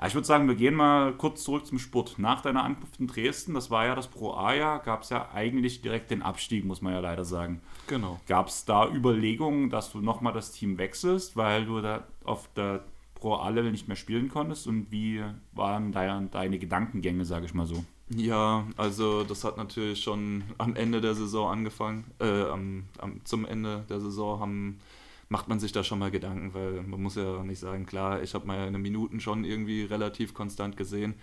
Ja, 0.00 0.06
ich 0.06 0.14
würde 0.14 0.26
sagen, 0.26 0.48
wir 0.48 0.54
gehen 0.54 0.74
mal 0.74 1.12
kurz 1.12 1.44
zurück 1.44 1.66
zum 1.66 1.78
Sport. 1.78 2.18
Nach 2.18 2.40
deiner 2.40 2.64
Ankunft 2.64 2.98
in 3.00 3.06
Dresden, 3.06 3.54
das 3.54 3.70
war 3.70 3.86
ja 3.86 3.94
das 3.94 4.08
Pro 4.08 4.34
A-Jahr, 4.34 4.80
gab 4.80 5.02
es 5.02 5.10
ja 5.10 5.30
eigentlich 5.32 5.82
direkt 5.82 6.10
den 6.10 6.22
Abstieg, 6.22 6.64
muss 6.64 6.82
man 6.82 6.92
ja 6.92 7.00
leider 7.00 7.24
sagen. 7.24 7.60
Genau. 7.86 8.20
Gab 8.26 8.48
es 8.48 8.64
da 8.64 8.88
Überlegungen, 8.88 9.70
dass 9.70 9.92
du 9.92 10.00
nochmal 10.00 10.32
das 10.32 10.52
Team 10.52 10.78
wechselst, 10.78 11.36
weil 11.36 11.66
du 11.66 11.80
da 11.80 12.04
auf 12.24 12.48
der 12.54 12.84
Pro 13.14 13.36
A-Level 13.36 13.70
nicht 13.70 13.88
mehr 13.88 13.96
spielen 13.96 14.28
konntest? 14.28 14.66
Und 14.66 14.90
wie 14.90 15.22
waren 15.52 15.92
da 15.92 16.20
deine 16.20 16.58
Gedankengänge, 16.58 17.24
sage 17.24 17.46
ich 17.46 17.54
mal 17.54 17.66
so? 17.66 17.84
Ja, 18.10 18.66
also 18.76 19.24
das 19.24 19.44
hat 19.44 19.56
natürlich 19.56 20.02
schon 20.02 20.44
am 20.58 20.76
Ende 20.76 21.00
der 21.00 21.14
Saison 21.14 21.50
angefangen. 21.50 22.04
Äh, 22.20 22.42
am, 22.42 22.84
am, 22.98 23.24
zum 23.24 23.46
Ende 23.46 23.84
der 23.88 24.00
Saison 24.00 24.40
haben, 24.40 24.80
macht 25.28 25.48
man 25.48 25.58
sich 25.58 25.72
da 25.72 25.82
schon 25.82 25.98
mal 25.98 26.10
Gedanken, 26.10 26.52
weil 26.52 26.82
man 26.82 27.02
muss 27.02 27.16
ja 27.16 27.42
nicht 27.42 27.60
sagen, 27.60 27.86
klar, 27.86 28.22
ich 28.22 28.34
habe 28.34 28.46
meine 28.46 28.78
Minuten 28.78 29.20
schon 29.20 29.44
irgendwie 29.44 29.84
relativ 29.84 30.34
konstant 30.34 30.76
gesehen, 30.76 31.14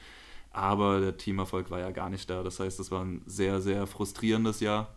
aber 0.51 0.99
der 0.99 1.17
Teamerfolg 1.17 1.69
war 1.69 1.79
ja 1.79 1.91
gar 1.91 2.09
nicht 2.09 2.29
da. 2.29 2.41
Das 2.41 2.59
heißt, 2.59 2.79
es 2.79 2.91
war 2.91 3.05
ein 3.05 3.21
sehr, 3.27 3.61
sehr 3.61 3.85
frustrierendes 3.85 4.59
Jahr. 4.59 4.95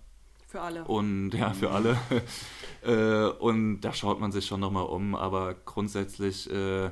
Für 0.49 0.63
alle. 0.63 0.85
Und 0.85 1.33
ja, 1.33 1.53
für 1.53 1.71
alle. 1.71 1.99
äh, 2.83 3.29
und 3.39 3.83
da 3.83 3.93
schaut 3.93 4.21
man 4.21 4.33
sich 4.33 4.47
schon 4.47 4.61
nochmal 4.61 4.87
um, 4.87 5.15
aber 5.15 5.55
grundsätzlich 5.55 6.51
äh, 6.51 6.91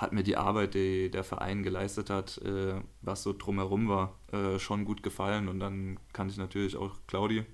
hat 0.00 0.12
mir 0.12 0.22
die 0.22 0.36
Arbeit, 0.36 0.72
die 0.72 1.10
der 1.10 1.24
Verein 1.24 1.62
geleistet 1.62 2.08
hat, 2.08 2.38
äh, 2.38 2.80
was 3.02 3.22
so 3.22 3.34
drumherum 3.34 3.88
war, 3.88 4.18
äh, 4.32 4.58
schon 4.58 4.86
gut 4.86 5.02
gefallen. 5.02 5.48
Und 5.48 5.60
dann 5.60 6.00
kannte 6.14 6.32
ich 6.32 6.38
natürlich 6.38 6.74
auch 6.76 6.96
Claudi 7.06 7.44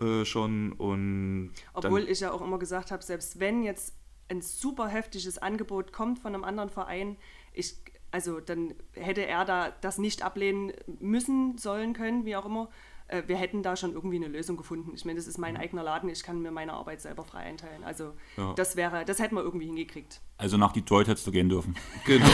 äh, 0.00 0.24
schon. 0.24 0.72
Und 0.72 1.52
Obwohl 1.74 2.08
ich 2.08 2.20
ja 2.20 2.32
auch 2.32 2.40
immer 2.40 2.58
gesagt 2.58 2.90
habe, 2.90 3.02
selbst 3.02 3.40
wenn 3.40 3.62
jetzt 3.62 3.94
ein 4.28 4.40
super 4.40 4.88
heftiges 4.88 5.36
Angebot 5.36 5.92
kommt 5.92 6.18
von 6.18 6.34
einem 6.34 6.44
anderen 6.44 6.70
Verein, 6.70 7.18
ich, 7.52 7.76
also 8.10 8.40
dann 8.40 8.74
hätte 8.92 9.26
er 9.26 9.44
da 9.44 9.70
das 9.82 9.98
nicht 9.98 10.22
ablehnen 10.22 10.72
müssen, 10.98 11.58
sollen, 11.58 11.92
können, 11.92 12.24
wie 12.24 12.36
auch 12.36 12.46
immer 12.46 12.70
äh, 13.08 13.22
wir 13.26 13.36
hätten 13.36 13.62
da 13.62 13.76
schon 13.76 13.92
irgendwie 13.92 14.16
eine 14.16 14.28
Lösung 14.28 14.56
gefunden. 14.56 14.92
Ich 14.94 15.04
meine, 15.04 15.18
das 15.18 15.26
ist 15.26 15.38
mein 15.38 15.54
mhm. 15.54 15.60
eigener 15.60 15.82
Laden, 15.82 16.08
ich 16.08 16.22
kann 16.22 16.42
mir 16.42 16.50
meine 16.50 16.72
Arbeit 16.72 17.00
selber 17.00 17.24
frei 17.24 17.40
einteilen. 17.40 17.84
Also 17.84 18.12
ja. 18.36 18.52
das 18.54 18.76
wäre, 18.76 19.04
das 19.04 19.18
hätten 19.18 19.36
wir 19.36 19.42
irgendwie 19.42 19.66
hingekriegt. 19.66 20.20
Also 20.38 20.56
nach 20.56 20.72
Detroit 20.72 21.08
hättest 21.08 21.26
du 21.26 21.30
gehen 21.30 21.48
dürfen. 21.48 21.74
Genau. 22.04 22.26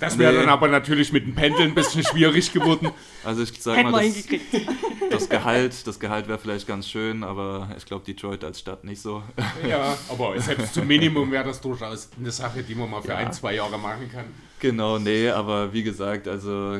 das 0.00 0.18
wäre 0.18 0.32
nee. 0.32 0.40
dann 0.40 0.48
aber 0.48 0.68
natürlich 0.68 1.12
mit 1.12 1.24
dem 1.24 1.34
Pendeln 1.34 1.70
ein 1.70 1.74
bisschen 1.74 2.04
schwierig 2.04 2.52
geworden. 2.52 2.90
Also 3.24 3.42
ich 3.42 3.62
sag 3.62 3.76
Hätten 3.76 3.90
mal, 3.90 4.04
das, 4.04 4.26
das 5.10 5.28
Gehalt, 5.28 5.86
das 5.86 6.00
Gehalt 6.00 6.28
wäre 6.28 6.38
vielleicht 6.38 6.66
ganz 6.66 6.88
schön, 6.88 7.24
aber 7.24 7.68
ich 7.76 7.86
glaube 7.86 8.04
Detroit 8.04 8.44
als 8.44 8.60
Stadt 8.60 8.84
nicht 8.84 9.00
so. 9.00 9.22
Ja, 9.66 9.96
aber 10.08 10.38
selbst 10.40 10.74
zum 10.74 10.86
Minimum 10.86 11.30
wäre 11.30 11.44
das 11.44 11.60
durchaus 11.60 12.10
eine 12.18 12.30
Sache, 12.30 12.62
die 12.62 12.74
man 12.74 12.90
mal 12.90 13.02
für 13.02 13.08
ja. 13.08 13.16
ein, 13.16 13.32
zwei 13.32 13.54
Jahre 13.54 13.78
machen 13.78 14.10
kann. 14.10 14.26
Genau, 14.58 14.98
nee, 14.98 15.28
aber 15.28 15.72
wie 15.72 15.82
gesagt, 15.82 16.28
also 16.28 16.78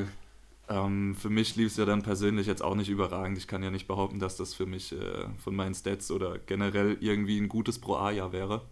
ähm, 0.68 1.14
für 1.14 1.30
mich 1.30 1.56
lief 1.56 1.68
es 1.68 1.76
ja 1.76 1.84
dann 1.84 2.02
persönlich 2.02 2.46
jetzt 2.46 2.62
auch 2.62 2.74
nicht 2.74 2.88
überragend. 2.88 3.38
Ich 3.38 3.46
kann 3.46 3.62
ja 3.62 3.70
nicht 3.70 3.86
behaupten, 3.86 4.18
dass 4.18 4.36
das 4.36 4.54
für 4.54 4.66
mich 4.66 4.92
äh, 4.92 5.28
von 5.38 5.54
meinen 5.54 5.74
Stats 5.74 6.10
oder 6.10 6.38
generell 6.38 6.96
irgendwie 7.00 7.38
ein 7.38 7.48
gutes 7.48 7.78
Pro-A-Jahr 7.78 8.32
wäre. 8.32 8.62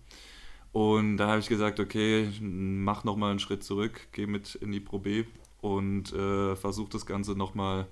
Und 0.73 1.19
da 1.19 1.29
habe 1.29 1.39
ich 1.39 1.49
gesagt, 1.49 1.79
okay, 1.79 2.29
mach 2.41 3.05
nochmal 3.05 3.31
einen 3.31 3.39
Schritt 3.39 3.63
zurück, 3.63 4.09
gehe 4.13 4.27
mit 4.27 4.57
in 4.57 4.73
die 4.73 4.81
Pro 4.81 4.99
B 4.99 5.25
und 5.61 6.13
äh, 6.13 6.57
versuche 6.57 6.91
das 6.91 7.07
Ganze 7.07 7.33
nochmal 7.33 7.87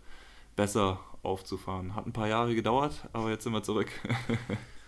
besser 0.56 0.98
aufzufahren. 1.22 1.94
Hat 1.94 2.06
ein 2.06 2.12
paar 2.12 2.28
Jahre 2.28 2.56
gedauert, 2.56 3.08
aber 3.12 3.30
jetzt 3.30 3.44
sind 3.44 3.52
wir 3.52 3.62
zurück. 3.62 3.88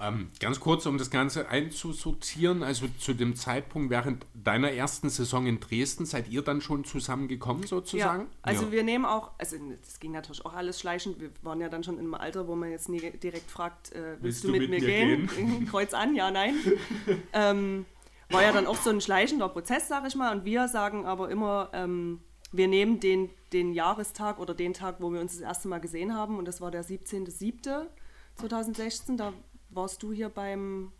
Ähm, 0.00 0.30
ganz 0.38 0.60
kurz, 0.60 0.86
um 0.86 0.96
das 0.96 1.10
Ganze 1.10 1.48
einzusortieren, 1.48 2.62
also 2.62 2.86
zu 2.98 3.14
dem 3.14 3.34
Zeitpunkt 3.34 3.90
während 3.90 4.24
deiner 4.34 4.70
ersten 4.70 5.10
Saison 5.10 5.46
in 5.46 5.58
Dresden, 5.60 6.06
seid 6.06 6.28
ihr 6.28 6.42
dann 6.42 6.60
schon 6.60 6.84
zusammengekommen 6.84 7.66
sozusagen? 7.66 8.22
Ja, 8.22 8.28
also 8.42 8.66
ja. 8.66 8.72
wir 8.72 8.84
nehmen 8.84 9.04
auch, 9.04 9.32
also 9.38 9.56
das 9.84 9.98
ging 9.98 10.12
natürlich 10.12 10.46
auch 10.46 10.54
alles 10.54 10.78
schleichend, 10.78 11.20
wir 11.20 11.30
waren 11.42 11.60
ja 11.60 11.68
dann 11.68 11.82
schon 11.82 11.94
in 11.94 12.04
einem 12.04 12.14
Alter, 12.14 12.46
wo 12.46 12.54
man 12.54 12.70
jetzt 12.70 12.88
nie 12.88 13.00
direkt 13.00 13.50
fragt, 13.50 13.92
äh, 13.92 14.16
willst, 14.20 14.22
willst, 14.22 14.44
du 14.44 14.52
mit, 14.52 14.60
mit 14.60 14.70
mir, 14.70 14.80
mir 14.80 14.86
gehen? 14.86 15.28
gehen? 15.34 15.66
Kreuz 15.70 15.92
an, 15.94 16.14
ja, 16.14 16.30
nein. 16.30 16.54
ähm, 17.32 17.84
war 18.30 18.42
ja 18.42 18.52
dann 18.52 18.66
auch 18.66 18.76
so 18.76 18.90
ein 18.90 19.00
schleichender 19.00 19.48
Prozess, 19.48 19.88
sage 19.88 20.08
ich 20.08 20.14
mal, 20.14 20.36
und 20.36 20.44
wir 20.44 20.68
sagen 20.68 21.06
aber 21.06 21.30
immer, 21.30 21.70
ähm, 21.72 22.20
wir 22.52 22.68
nehmen 22.68 23.00
den, 23.00 23.30
den 23.52 23.72
Jahrestag 23.72 24.38
oder 24.38 24.54
den 24.54 24.74
Tag, 24.74 24.96
wo 25.00 25.12
wir 25.12 25.20
uns 25.20 25.32
das 25.32 25.40
erste 25.40 25.66
Mal 25.68 25.80
gesehen 25.80 26.14
haben, 26.14 26.38
und 26.38 26.46
das 26.46 26.60
war 26.60 26.70
der 26.70 26.84
17.07.2016, 26.84 29.16
da 29.16 29.32
warst 29.70 30.02
du 30.02 30.12
hier 30.12 30.28
beim 30.28 30.92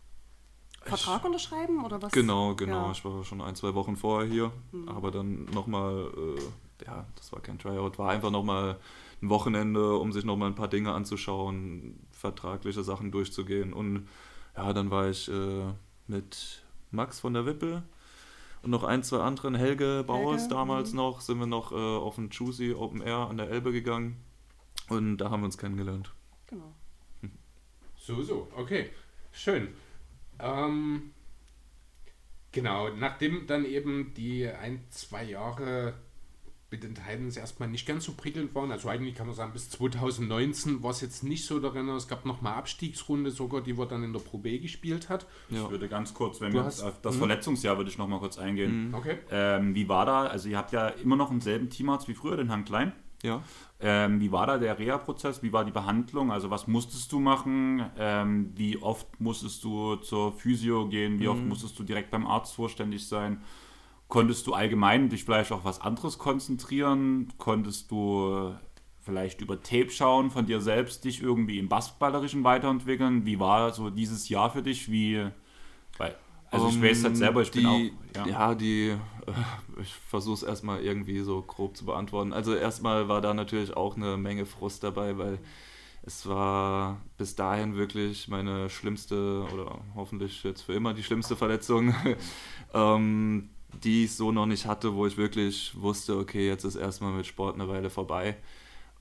Vertrag 0.81 1.19
ich, 1.19 1.25
unterschreiben 1.25 1.83
oder 1.83 2.01
was? 2.01 2.11
Genau, 2.11 2.55
genau. 2.55 2.85
Ja. 2.85 2.91
Ich 2.91 3.03
war 3.03 3.23
schon 3.23 3.41
ein, 3.41 3.55
zwei 3.55 3.73
Wochen 3.75 3.95
vorher 3.95 4.29
hier, 4.29 4.51
mhm. 4.71 4.87
aber 4.89 5.11
dann 5.11 5.45
nochmal, 5.45 6.11
äh, 6.15 6.85
ja, 6.85 7.05
das 7.15 7.31
war 7.31 7.41
kein 7.41 7.59
Tryout, 7.59 7.97
war 7.97 8.09
einfach 8.09 8.31
nochmal 8.31 8.77
ein 9.21 9.29
Wochenende, 9.29 9.97
um 9.97 10.11
sich 10.11 10.23
nochmal 10.23 10.49
ein 10.49 10.55
paar 10.55 10.69
Dinge 10.69 10.93
anzuschauen, 10.93 12.07
vertragliche 12.11 12.83
Sachen 12.83 13.11
durchzugehen. 13.11 13.73
Und 13.73 14.07
ja, 14.55 14.71
dann 14.73 14.89
war 14.91 15.09
ich 15.09 15.29
äh, 15.29 15.73
mit 16.07 16.63
Max 16.91 17.19
von 17.19 17.33
der 17.33 17.45
Wippel 17.45 17.83
und 18.61 18.71
noch 18.71 18.83
ein, 18.83 19.03
zwei 19.03 19.19
anderen, 19.19 19.55
Helge 19.55 20.03
Bauers 20.05 20.41
Helge, 20.41 20.55
damals 20.55 20.91
mhm. 20.91 20.97
noch, 20.97 21.21
sind 21.21 21.39
wir 21.39 21.47
noch 21.47 21.71
äh, 21.71 21.75
auf 21.75 22.17
ein 22.17 22.29
Juicy 22.29 22.73
Open 22.73 23.01
Air 23.01 23.27
an 23.29 23.37
der 23.37 23.49
Elbe 23.49 23.71
gegangen 23.71 24.17
und 24.87 25.17
da 25.17 25.29
haben 25.29 25.41
wir 25.41 25.45
uns 25.45 25.57
kennengelernt. 25.57 26.13
Genau. 26.47 26.73
So, 28.09 28.23
so, 28.23 28.47
okay. 28.55 28.89
Schön. 29.31 29.67
Ähm, 30.39 31.11
genau, 32.51 32.89
nachdem 32.89 33.45
dann 33.45 33.65
eben 33.65 34.15
die 34.15 34.47
ein, 34.47 34.83
zwei 34.89 35.23
Jahre 35.23 35.93
mit 36.71 36.81
den 36.81 36.95
Titans 36.95 37.37
erstmal 37.37 37.69
nicht 37.69 37.85
ganz 37.85 38.05
so 38.05 38.13
prickelnd 38.13 38.55
waren, 38.55 38.71
also 38.71 38.89
eigentlich 38.89 39.13
kann 39.13 39.27
man 39.27 39.35
sagen, 39.35 39.53
bis 39.53 39.69
2019 39.69 40.81
war 40.81 40.89
es 40.89 41.01
jetzt 41.01 41.23
nicht 41.23 41.45
so 41.45 41.59
darin, 41.59 41.87
es 41.89 42.07
gab 42.07 42.25
nochmal 42.25 42.55
Abstiegsrunde 42.55 43.29
sogar, 43.29 43.61
die 43.61 43.77
wir 43.77 43.85
dann 43.85 44.03
in 44.03 44.11
der 44.11 44.21
Pro 44.21 44.39
B 44.39 44.57
gespielt 44.57 45.07
hat. 45.09 45.27
Ja. 45.51 45.65
Ich 45.65 45.69
würde 45.69 45.87
ganz 45.87 46.15
kurz, 46.15 46.41
wenn 46.41 46.51
du 46.51 46.57
wir 46.57 46.65
hast, 46.65 46.81
auf 46.81 46.99
das 47.01 47.13
mh. 47.13 47.19
Verletzungsjahr 47.19 47.77
würde 47.77 47.91
ich 47.91 47.99
nochmal 47.99 48.19
kurz 48.19 48.39
eingehen. 48.39 48.87
Mhm. 48.87 48.93
Okay. 48.95 49.17
Ähm, 49.29 49.75
wie 49.75 49.87
war 49.87 50.07
da, 50.07 50.25
also 50.25 50.49
ihr 50.49 50.57
habt 50.57 50.71
ja 50.71 50.87
immer 50.87 51.15
noch 51.15 51.29
denselben 51.29 51.69
Teamarzt 51.69 52.07
wie 52.07 52.15
früher, 52.15 52.37
den 52.37 52.47
Herrn 52.47 52.65
Klein. 52.65 52.91
Ja. 53.23 53.41
Ähm, 53.81 54.19
wie 54.19 54.31
war 54.31 54.47
da 54.47 54.57
der 54.57 54.77
Reha-Prozess? 54.77 55.41
Wie 55.43 55.53
war 55.53 55.65
die 55.65 55.71
Behandlung? 55.71 56.31
Also 56.31 56.49
was 56.49 56.67
musstest 56.67 57.11
du 57.11 57.19
machen? 57.19 57.89
Ähm, 57.97 58.51
wie 58.55 58.77
oft 58.81 59.19
musstest 59.19 59.63
du 59.63 59.95
zur 59.97 60.33
Physio 60.33 60.87
gehen? 60.87 61.19
Wie 61.19 61.25
mhm. 61.25 61.29
oft 61.29 61.43
musstest 61.43 61.79
du 61.79 61.83
direkt 61.83 62.11
beim 62.11 62.27
Arzt 62.27 62.55
vorständig 62.55 63.07
sein? 63.07 63.41
Konntest 64.07 64.47
du 64.47 64.53
allgemein 64.53 65.09
dich 65.09 65.23
vielleicht 65.23 65.51
auch 65.51 65.63
was 65.63 65.81
anderes 65.81 66.17
konzentrieren? 66.17 67.31
Konntest 67.37 67.91
du 67.91 68.55
vielleicht 69.01 69.41
über 69.41 69.61
Tape 69.61 69.91
schauen, 69.91 70.29
von 70.31 70.45
dir 70.45 70.61
selbst 70.61 71.05
dich 71.05 71.21
irgendwie 71.21 71.59
im 71.59 71.69
Basketballerischen 71.69 72.43
weiterentwickeln? 72.43 73.25
Wie 73.25 73.39
war 73.39 73.71
so 73.71 73.89
dieses 73.89 74.27
Jahr 74.29 74.51
für 74.51 74.61
dich? 74.61 74.91
Wie, 74.91 75.27
weil 75.97 76.15
also 76.51 76.69
ich 76.69 76.81
weiß 76.81 77.03
halt 77.03 77.17
selber, 77.17 77.41
ich 77.41 77.51
die, 77.51 77.59
bin 77.59 77.67
auch. 77.67 77.79
Ja, 78.15 78.27
ja 78.27 78.55
die, 78.55 78.89
äh, 78.89 79.81
ich 79.81 79.93
versuche 79.93 80.35
es 80.35 80.43
erstmal 80.43 80.81
irgendwie 80.81 81.19
so 81.21 81.41
grob 81.41 81.77
zu 81.77 81.85
beantworten. 81.85 82.33
Also 82.33 82.55
erstmal 82.55 83.07
war 83.07 83.21
da 83.21 83.33
natürlich 83.33 83.75
auch 83.75 83.95
eine 83.95 84.17
Menge 84.17 84.45
Frust 84.45 84.83
dabei, 84.83 85.17
weil 85.17 85.39
es 86.03 86.27
war 86.27 87.01
bis 87.17 87.35
dahin 87.35 87.75
wirklich 87.75 88.27
meine 88.27 88.69
schlimmste 88.69 89.45
oder 89.53 89.79
hoffentlich 89.95 90.43
jetzt 90.43 90.61
für 90.61 90.73
immer 90.73 90.93
die 90.93 91.03
schlimmste 91.03 91.35
Verletzung, 91.35 91.93
ähm, 92.73 93.49
die 93.83 94.05
ich 94.05 94.15
so 94.15 94.31
noch 94.31 94.45
nicht 94.47 94.65
hatte, 94.65 94.95
wo 94.95 95.05
ich 95.05 95.17
wirklich 95.17 95.79
wusste, 95.79 96.17
okay, 96.17 96.47
jetzt 96.47 96.63
ist 96.63 96.75
erstmal 96.75 97.11
mit 97.11 97.27
Sport 97.27 97.55
eine 97.55 97.67
Weile 97.67 97.89
vorbei. 97.89 98.37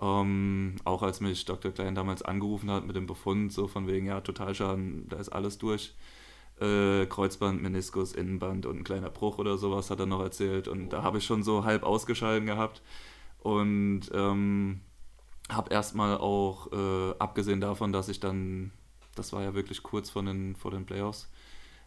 Ähm, 0.00 0.76
auch 0.84 1.02
als 1.02 1.20
mich 1.20 1.44
Dr. 1.44 1.72
Klein 1.72 1.94
damals 1.94 2.22
angerufen 2.22 2.70
hat 2.70 2.86
mit 2.86 2.94
dem 2.94 3.06
Befund, 3.06 3.52
so 3.52 3.66
von 3.66 3.88
wegen, 3.88 4.06
ja, 4.06 4.20
Totalschaden, 4.20 5.08
da 5.08 5.16
ist 5.16 5.30
alles 5.30 5.58
durch 5.58 5.94
äh, 6.60 7.06
Kreuzband, 7.06 7.62
Meniskus, 7.62 8.12
Innenband 8.12 8.66
und 8.66 8.78
ein 8.78 8.84
kleiner 8.84 9.10
Bruch 9.10 9.38
oder 9.38 9.58
sowas 9.58 9.90
hat 9.90 10.00
er 10.00 10.06
noch 10.06 10.20
erzählt. 10.20 10.68
Und 10.68 10.90
da 10.90 11.02
habe 11.02 11.18
ich 11.18 11.24
schon 11.24 11.42
so 11.42 11.64
halb 11.64 11.82
ausgeschalten 11.82 12.46
gehabt. 12.46 12.82
Und 13.40 14.02
ähm, 14.12 14.80
habe 15.48 15.72
erstmal 15.72 16.18
auch, 16.18 16.72
äh, 16.72 17.14
abgesehen 17.18 17.60
davon, 17.60 17.92
dass 17.92 18.08
ich 18.08 18.20
dann, 18.20 18.72
das 19.14 19.32
war 19.32 19.42
ja 19.42 19.54
wirklich 19.54 19.82
kurz 19.82 20.10
vor 20.10 20.22
den, 20.22 20.56
vor 20.56 20.70
den 20.70 20.84
Playoffs, 20.84 21.30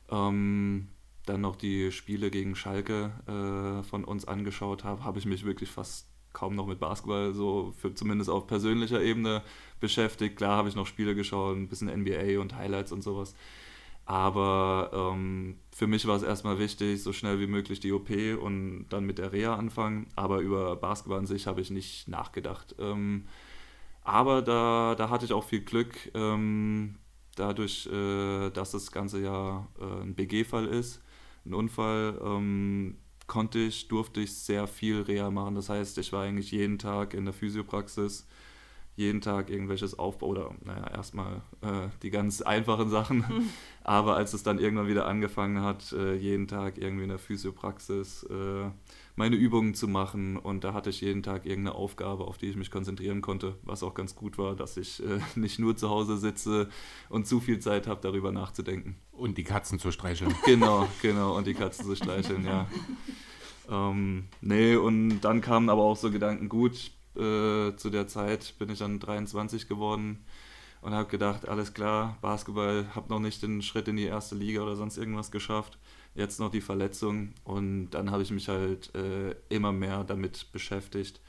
ähm, 0.09 0.87
dann 1.25 1.41
noch 1.41 1.55
die 1.55 1.91
Spiele 1.91 2.31
gegen 2.31 2.55
Schalke 2.55 3.11
äh, 3.27 3.83
von 3.83 4.03
uns 4.03 4.25
angeschaut 4.25 4.83
habe, 4.83 5.03
habe 5.03 5.19
ich 5.19 5.25
mich 5.25 5.45
wirklich 5.45 5.69
fast 5.69 6.07
kaum 6.33 6.55
noch 6.55 6.65
mit 6.65 6.79
Basketball 6.79 7.33
so 7.33 7.73
für, 7.77 7.93
zumindest 7.93 8.29
auf 8.29 8.47
persönlicher 8.47 9.01
Ebene 9.01 9.43
beschäftigt. 9.79 10.37
Klar 10.37 10.57
habe 10.57 10.69
ich 10.69 10.75
noch 10.75 10.87
Spiele 10.87 11.13
geschaut, 11.13 11.57
ein 11.57 11.67
bisschen 11.67 11.89
NBA 11.89 12.39
und 12.39 12.55
Highlights 12.55 12.91
und 12.91 13.03
sowas. 13.03 13.35
Aber 14.11 14.91
ähm, 14.93 15.55
für 15.71 15.87
mich 15.87 16.05
war 16.05 16.17
es 16.17 16.23
erstmal 16.23 16.59
wichtig, 16.59 17.01
so 17.01 17.13
schnell 17.13 17.39
wie 17.39 17.47
möglich 17.47 17.79
die 17.79 17.93
OP 17.93 18.09
und 18.41 18.87
dann 18.89 19.05
mit 19.05 19.19
der 19.19 19.31
Reha 19.31 19.55
anfangen. 19.55 20.07
Aber 20.17 20.39
über 20.39 20.75
Basketball 20.75 21.19
an 21.19 21.25
sich 21.25 21.47
habe 21.47 21.61
ich 21.61 21.71
nicht 21.71 22.09
nachgedacht. 22.09 22.75
Ähm, 22.77 23.23
aber 24.03 24.41
da, 24.41 24.95
da 24.97 25.09
hatte 25.09 25.23
ich 25.23 25.31
auch 25.31 25.45
viel 25.45 25.61
Glück, 25.61 25.95
ähm, 26.13 26.95
dadurch, 27.37 27.87
äh, 27.87 28.49
dass 28.49 28.71
das 28.71 28.91
Ganze 28.91 29.21
ja 29.21 29.65
äh, 29.79 30.01
ein 30.01 30.13
BG-Fall 30.13 30.67
ist, 30.67 31.01
ein 31.45 31.53
Unfall, 31.53 32.19
ähm, 32.21 32.97
konnte 33.27 33.59
ich, 33.59 33.87
durfte 33.87 34.19
ich 34.19 34.33
sehr 34.33 34.67
viel 34.67 35.03
Reha 35.03 35.31
machen. 35.31 35.55
Das 35.55 35.69
heißt, 35.69 35.97
ich 35.99 36.11
war 36.11 36.23
eigentlich 36.23 36.51
jeden 36.51 36.79
Tag 36.79 37.13
in 37.13 37.23
der 37.23 37.33
Physiopraxis, 37.33 38.27
jeden 38.95 39.21
Tag 39.21 39.49
irgendwelches 39.49 39.97
Aufbau 39.97 40.27
oder 40.27 40.51
naja, 40.63 40.87
erstmal 40.87 41.41
äh, 41.61 41.87
die 42.03 42.09
ganz 42.09 42.41
einfachen 42.41 42.89
Sachen. 42.89 43.17
Mhm. 43.19 43.49
Aber 43.83 44.15
als 44.15 44.33
es 44.33 44.43
dann 44.43 44.59
irgendwann 44.59 44.87
wieder 44.87 45.07
angefangen 45.07 45.61
hat, 45.61 45.91
äh, 45.93 46.15
jeden 46.15 46.47
Tag 46.47 46.77
irgendwie 46.77 47.03
in 47.03 47.09
der 47.09 47.17
Physiopraxis 47.17 48.23
äh, 48.23 48.69
meine 49.15 49.35
Übungen 49.35 49.73
zu 49.73 49.87
machen 49.87 50.37
und 50.37 50.63
da 50.63 50.73
hatte 50.73 50.89
ich 50.89 51.01
jeden 51.01 51.23
Tag 51.23 51.45
irgendeine 51.45 51.75
Aufgabe, 51.75 52.25
auf 52.25 52.37
die 52.37 52.47
ich 52.47 52.55
mich 52.55 52.69
konzentrieren 52.69 53.21
konnte, 53.21 53.55
was 53.63 53.83
auch 53.83 53.93
ganz 53.93 54.15
gut 54.15 54.37
war, 54.37 54.55
dass 54.55 54.77
ich 54.77 55.01
äh, 55.03 55.19
nicht 55.39 55.59
nur 55.59 55.75
zu 55.75 55.89
Hause 55.89 56.17
sitze 56.17 56.69
und 57.09 57.27
zu 57.27 57.39
viel 57.39 57.59
Zeit 57.59 57.87
habe, 57.87 58.01
darüber 58.01 58.31
nachzudenken. 58.31 58.97
Und 59.11 59.37
die 59.37 59.43
Katzen 59.43 59.79
zu 59.79 59.91
streicheln. 59.91 60.35
Genau, 60.45 60.87
genau, 61.01 61.37
und 61.37 61.47
die 61.47 61.53
Katzen 61.53 61.85
zu 61.85 61.95
streicheln, 61.95 62.45
ja. 62.45 62.67
Ähm, 63.69 64.25
nee, 64.41 64.75
und 64.75 65.21
dann 65.21 65.39
kamen 65.39 65.69
aber 65.69 65.83
auch 65.83 65.95
so 65.95 66.11
Gedanken, 66.11 66.49
gut, 66.49 66.91
äh, 67.15 67.75
zu 67.75 67.89
der 67.89 68.07
Zeit 68.07 68.55
bin 68.59 68.69
ich 68.69 68.79
dann 68.79 68.99
23 68.99 69.67
geworden 69.67 70.23
und 70.81 70.93
habe 70.93 71.09
gedacht, 71.09 71.47
alles 71.47 71.73
klar, 71.73 72.17
Basketball, 72.21 72.87
habe 72.95 73.09
noch 73.09 73.19
nicht 73.19 73.43
den 73.43 73.61
Schritt 73.61 73.87
in 73.87 73.97
die 73.97 74.05
erste 74.05 74.35
Liga 74.35 74.61
oder 74.61 74.75
sonst 74.75 74.97
irgendwas 74.97 75.31
geschafft. 75.31 75.77
Jetzt 76.15 76.39
noch 76.39 76.51
die 76.51 76.61
Verletzung 76.61 77.33
und 77.43 77.91
dann 77.91 78.11
habe 78.11 78.23
ich 78.23 78.31
mich 78.31 78.49
halt 78.49 78.93
äh, 78.95 79.35
immer 79.49 79.71
mehr 79.71 80.03
damit 80.03 80.51
beschäftigt, 80.51 81.21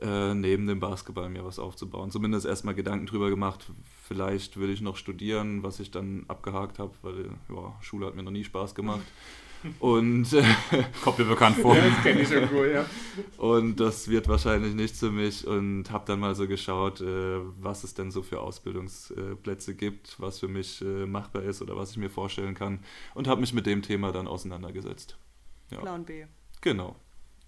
äh, 0.00 0.34
neben 0.34 0.66
dem 0.66 0.78
Basketball 0.78 1.28
mir 1.28 1.44
was 1.44 1.58
aufzubauen. 1.58 2.10
Zumindest 2.10 2.46
erstmal 2.46 2.74
Gedanken 2.74 3.06
drüber 3.06 3.30
gemacht, 3.30 3.66
vielleicht 4.06 4.58
will 4.58 4.70
ich 4.70 4.80
noch 4.80 4.96
studieren, 4.96 5.62
was 5.62 5.80
ich 5.80 5.90
dann 5.90 6.24
abgehakt 6.28 6.78
habe, 6.78 6.92
weil 7.02 7.30
ja, 7.48 7.76
Schule 7.80 8.06
hat 8.06 8.14
mir 8.14 8.22
noch 8.22 8.30
nie 8.30 8.44
Spaß 8.44 8.74
gemacht. 8.74 9.06
Und 9.78 10.32
äh, 10.32 10.42
kommt 11.02 11.18
mir 11.18 11.24
bekannt 11.26 11.56
vor. 11.56 11.76
Ja, 11.76 11.88
das 11.88 12.02
kenne 12.02 12.22
ich 12.22 12.30
irgendwo, 12.30 12.64
ja. 12.64 12.86
Und 13.36 13.78
das 13.78 14.08
wird 14.08 14.28
wahrscheinlich 14.28 14.74
nichts 14.74 14.98
für 14.98 15.10
mich 15.10 15.46
und 15.46 15.90
habe 15.90 16.04
dann 16.06 16.20
mal 16.20 16.34
so 16.34 16.46
geschaut, 16.46 17.00
äh, 17.00 17.40
was 17.60 17.84
es 17.84 17.94
denn 17.94 18.10
so 18.10 18.22
für 18.22 18.40
Ausbildungsplätze 18.40 19.74
gibt, 19.74 20.18
was 20.18 20.38
für 20.38 20.48
mich 20.48 20.80
äh, 20.82 21.06
machbar 21.06 21.42
ist 21.42 21.60
oder 21.60 21.76
was 21.76 21.90
ich 21.90 21.98
mir 21.98 22.10
vorstellen 22.10 22.54
kann 22.54 22.80
und 23.14 23.28
habe 23.28 23.40
mich 23.40 23.52
mit 23.52 23.66
dem 23.66 23.82
Thema 23.82 24.12
dann 24.12 24.26
auseinandergesetzt. 24.26 25.18
Ja. 25.70 25.78
Plan 25.80 26.04
B. 26.04 26.24
Genau. 26.60 26.96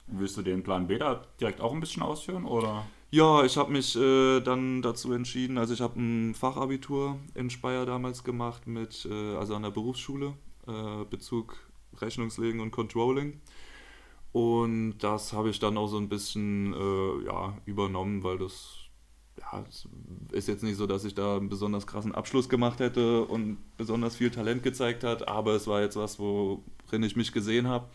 Willst 0.06 0.36
du 0.36 0.42
den 0.42 0.62
Plan 0.62 0.86
B 0.86 0.98
da 0.98 1.22
direkt 1.40 1.60
auch 1.60 1.72
ein 1.72 1.80
bisschen 1.80 2.02
ausführen 2.02 2.44
oder? 2.44 2.84
Ja, 3.10 3.44
ich 3.44 3.56
habe 3.56 3.70
mich 3.72 3.94
äh, 3.96 4.40
dann 4.40 4.80
dazu 4.80 5.12
entschieden, 5.12 5.58
also 5.58 5.74
ich 5.74 5.80
habe 5.80 6.00
ein 6.00 6.34
Fachabitur 6.34 7.18
in 7.34 7.50
Speyer 7.50 7.84
damals 7.84 8.24
gemacht 8.24 8.66
mit, 8.66 9.06
äh, 9.10 9.36
also 9.36 9.54
an 9.54 9.62
der 9.62 9.70
Berufsschule, 9.70 10.34
äh, 10.66 11.04
Bezug 11.10 11.58
Rechnungslegen 12.01 12.61
und 12.61 12.70
Controlling. 12.70 13.40
Und 14.32 14.99
das 14.99 15.32
habe 15.32 15.51
ich 15.51 15.59
dann 15.59 15.76
auch 15.76 15.88
so 15.88 15.99
ein 15.99 16.09
bisschen 16.09 16.72
äh, 16.72 17.24
ja, 17.26 17.59
übernommen, 17.66 18.24
weil 18.24 18.38
das 18.38 18.82
ja, 19.38 19.64
ist 20.32 20.49
jetzt 20.49 20.62
nicht 20.62 20.76
so, 20.76 20.86
dass 20.86 21.05
ich 21.05 21.14
da 21.14 21.36
einen 21.36 21.49
besonders 21.49 21.86
krassen 21.86 22.14
Abschluss 22.14 22.49
gemacht 22.49 22.80
hätte 22.80 23.24
und 23.24 23.59
besonders 23.76 24.16
viel 24.16 24.30
Talent 24.30 24.62
gezeigt 24.62 25.05
hat, 25.05 25.28
aber 25.28 25.53
es 25.55 25.66
war 25.66 25.80
jetzt 25.82 25.97
was, 25.97 26.18
worin 26.18 27.03
ich 27.03 27.16
mich 27.16 27.32
gesehen 27.32 27.68
habe 27.68 27.88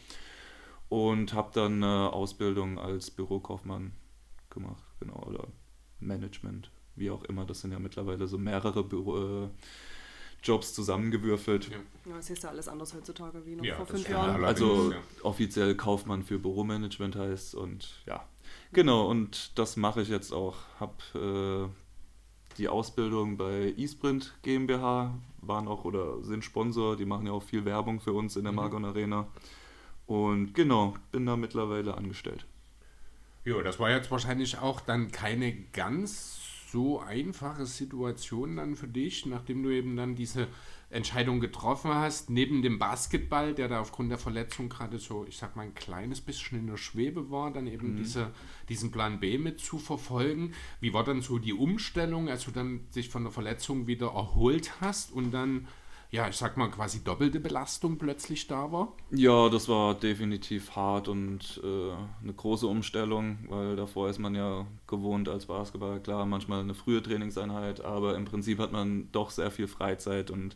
und 0.89 1.33
habe 1.33 1.51
dann 1.53 1.83
eine 1.83 2.13
Ausbildung 2.13 2.79
als 2.79 3.11
Bürokaufmann 3.11 3.93
gemacht, 4.49 4.83
genau, 4.99 5.23
oder 5.27 5.47
Management, 5.99 6.71
wie 6.95 7.11
auch 7.11 7.23
immer. 7.23 7.45
Das 7.45 7.61
sind 7.61 7.71
ja 7.71 7.79
mittlerweile 7.79 8.27
so 8.27 8.37
mehrere 8.37 8.83
Büro, 8.83 9.45
äh, 9.45 9.49
Jobs 10.43 10.73
zusammengewürfelt. 10.73 11.69
Ja, 11.69 11.77
das 12.15 12.29
ist 12.29 12.43
ja 12.43 12.49
alles 12.49 12.67
anders 12.67 12.93
heutzutage 12.93 13.45
wie 13.45 13.55
noch 13.55 13.63
ja, 13.63 13.75
vor 13.75 13.85
fünf 13.85 14.07
Jahren. 14.07 14.43
Also 14.43 14.91
ja. 14.91 14.97
offiziell 15.23 15.75
Kaufmann 15.75 16.23
für 16.23 16.39
Büromanagement 16.39 17.15
heißt 17.15 17.55
und 17.55 18.01
ja, 18.05 18.23
genau 18.71 19.07
und 19.07 19.57
das 19.57 19.77
mache 19.77 20.01
ich 20.01 20.09
jetzt 20.09 20.31
auch. 20.31 20.57
Habe 20.79 21.69
äh, 21.69 22.57
die 22.57 22.69
Ausbildung 22.69 23.37
bei 23.37 23.73
eSprint 23.77 24.35
GmbH, 24.41 25.13
waren 25.41 25.67
auch 25.67 25.85
oder 25.85 26.23
sind 26.23 26.43
Sponsor, 26.43 26.95
die 26.95 27.05
machen 27.05 27.27
ja 27.27 27.33
auch 27.33 27.43
viel 27.43 27.65
Werbung 27.65 27.99
für 27.99 28.13
uns 28.13 28.35
in 28.35 28.43
der 28.43 28.51
mhm. 28.51 28.57
Margon 28.57 28.85
Arena 28.85 29.27
und 30.05 30.53
genau, 30.53 30.95
bin 31.11 31.25
da 31.25 31.35
mittlerweile 31.35 31.95
angestellt. 31.95 32.45
Ja, 33.43 33.61
das 33.61 33.79
war 33.79 33.89
jetzt 33.89 34.09
wahrscheinlich 34.11 34.57
auch 34.57 34.81
dann 34.81 35.11
keine 35.11 35.53
ganz 35.71 36.39
so 36.67 36.99
einfache 36.99 37.65
Situation 37.65 38.57
dann 38.57 38.75
für 38.75 38.87
dich, 38.87 39.25
nachdem 39.25 39.63
du 39.63 39.69
eben 39.69 39.95
dann 39.95 40.15
diese 40.15 40.47
Entscheidung 40.89 41.39
getroffen 41.39 41.93
hast, 41.93 42.29
neben 42.29 42.61
dem 42.61 42.79
Basketball, 42.79 43.53
der 43.53 43.67
da 43.67 43.81
aufgrund 43.81 44.09
der 44.09 44.17
Verletzung 44.17 44.69
gerade 44.69 44.99
so, 44.99 45.25
ich 45.27 45.37
sag 45.37 45.55
mal, 45.55 45.63
ein 45.63 45.75
kleines 45.75 46.21
bisschen 46.21 46.59
in 46.59 46.67
der 46.67 46.77
Schwebe 46.77 47.29
war, 47.29 47.51
dann 47.51 47.67
eben 47.67 47.93
mhm. 47.93 47.97
diese, 47.97 48.31
diesen 48.69 48.91
Plan 48.91 49.19
B 49.19 49.37
mit 49.37 49.59
zu 49.59 49.79
verfolgen. 49.79 50.53
Wie 50.79 50.93
war 50.93 51.03
dann 51.03 51.21
so 51.21 51.39
die 51.39 51.53
Umstellung, 51.53 52.29
als 52.29 52.45
du 52.45 52.51
dann 52.51 52.81
sich 52.89 53.09
von 53.09 53.23
der 53.23 53.31
Verletzung 53.31 53.87
wieder 53.87 54.07
erholt 54.07 54.79
hast 54.79 55.11
und 55.11 55.31
dann 55.31 55.67
ja, 56.09 56.29
ich 56.29 56.35
sag 56.37 56.55
mal, 56.55 56.69
quasi 56.69 57.03
doppelte 57.03 57.39
Belastung 57.39 57.97
plötzlich 57.97 58.47
da 58.47 58.71
war? 58.71 58.93
Ja, 59.11 59.49
das 59.49 59.67
war 59.67 59.93
definitiv 59.93 60.75
hart 60.75 61.07
und 61.07 61.61
äh, 61.63 61.91
eine 62.23 62.33
große 62.33 62.65
Umstellung, 62.65 63.39
weil 63.49 63.75
davor 63.75 64.09
ist 64.09 64.19
man 64.19 64.33
ja 64.33 64.65
gewohnt 64.87 65.27
als 65.27 65.47
Basketballer, 65.47 65.99
klar, 65.99 66.25
manchmal 66.25 66.61
eine 66.61 66.73
frühe 66.73 67.03
Trainingseinheit, 67.03 67.81
aber 67.81 68.15
im 68.15 68.25
Prinzip 68.25 68.59
hat 68.59 68.71
man 68.71 69.11
doch 69.11 69.31
sehr 69.31 69.51
viel 69.51 69.67
Freizeit 69.67 70.31
und 70.31 70.55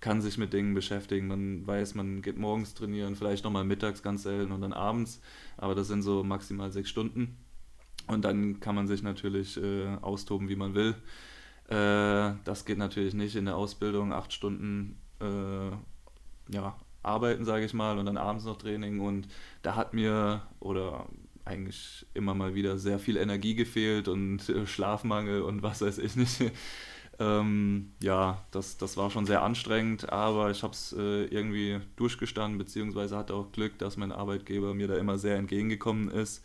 kann 0.00 0.22
sich 0.22 0.38
mit 0.38 0.52
Dingen 0.52 0.74
beschäftigen. 0.74 1.28
Man 1.28 1.66
weiß, 1.66 1.94
man 1.94 2.22
geht 2.22 2.38
morgens 2.38 2.74
trainieren, 2.74 3.14
vielleicht 3.14 3.44
nochmal 3.44 3.64
mittags 3.64 4.02
ganz 4.02 4.22
selten 4.24 4.50
und 4.50 4.62
dann 4.62 4.72
abends, 4.72 5.20
aber 5.56 5.74
das 5.74 5.88
sind 5.88 6.02
so 6.02 6.24
maximal 6.24 6.72
sechs 6.72 6.88
Stunden. 6.88 7.36
Und 8.06 8.24
dann 8.24 8.58
kann 8.60 8.74
man 8.74 8.88
sich 8.88 9.02
natürlich 9.02 9.56
äh, 9.56 9.86
austoben, 10.00 10.48
wie 10.48 10.56
man 10.56 10.74
will. 10.74 10.96
Äh, 11.70 12.34
das 12.44 12.64
geht 12.64 12.78
natürlich 12.78 13.14
nicht 13.14 13.36
in 13.36 13.44
der 13.44 13.56
Ausbildung, 13.56 14.12
acht 14.12 14.32
Stunden 14.32 14.98
äh, 15.20 15.70
ja, 16.52 16.76
arbeiten, 17.02 17.44
sage 17.44 17.64
ich 17.64 17.74
mal, 17.74 17.98
und 17.98 18.06
dann 18.06 18.16
abends 18.16 18.44
noch 18.44 18.58
Training. 18.58 19.00
Und 19.00 19.28
da 19.62 19.76
hat 19.76 19.94
mir 19.94 20.42
oder 20.58 21.06
eigentlich 21.44 22.06
immer 22.12 22.34
mal 22.34 22.54
wieder 22.54 22.76
sehr 22.76 22.98
viel 22.98 23.16
Energie 23.16 23.54
gefehlt 23.54 24.08
und 24.08 24.48
äh, 24.48 24.66
Schlafmangel 24.66 25.42
und 25.42 25.62
was 25.62 25.80
weiß 25.80 25.98
ich 25.98 26.16
nicht. 26.16 26.42
ähm, 27.20 27.92
ja, 28.02 28.44
das, 28.50 28.76
das 28.76 28.96
war 28.96 29.10
schon 29.10 29.26
sehr 29.26 29.42
anstrengend, 29.42 30.12
aber 30.12 30.50
ich 30.50 30.62
habe 30.62 30.72
es 30.72 30.92
äh, 30.92 31.24
irgendwie 31.26 31.78
durchgestanden, 31.96 32.58
beziehungsweise 32.58 33.16
hatte 33.16 33.34
auch 33.34 33.52
Glück, 33.52 33.78
dass 33.78 33.96
mein 33.96 34.12
Arbeitgeber 34.12 34.74
mir 34.74 34.88
da 34.88 34.96
immer 34.96 35.18
sehr 35.18 35.36
entgegengekommen 35.36 36.10
ist, 36.10 36.44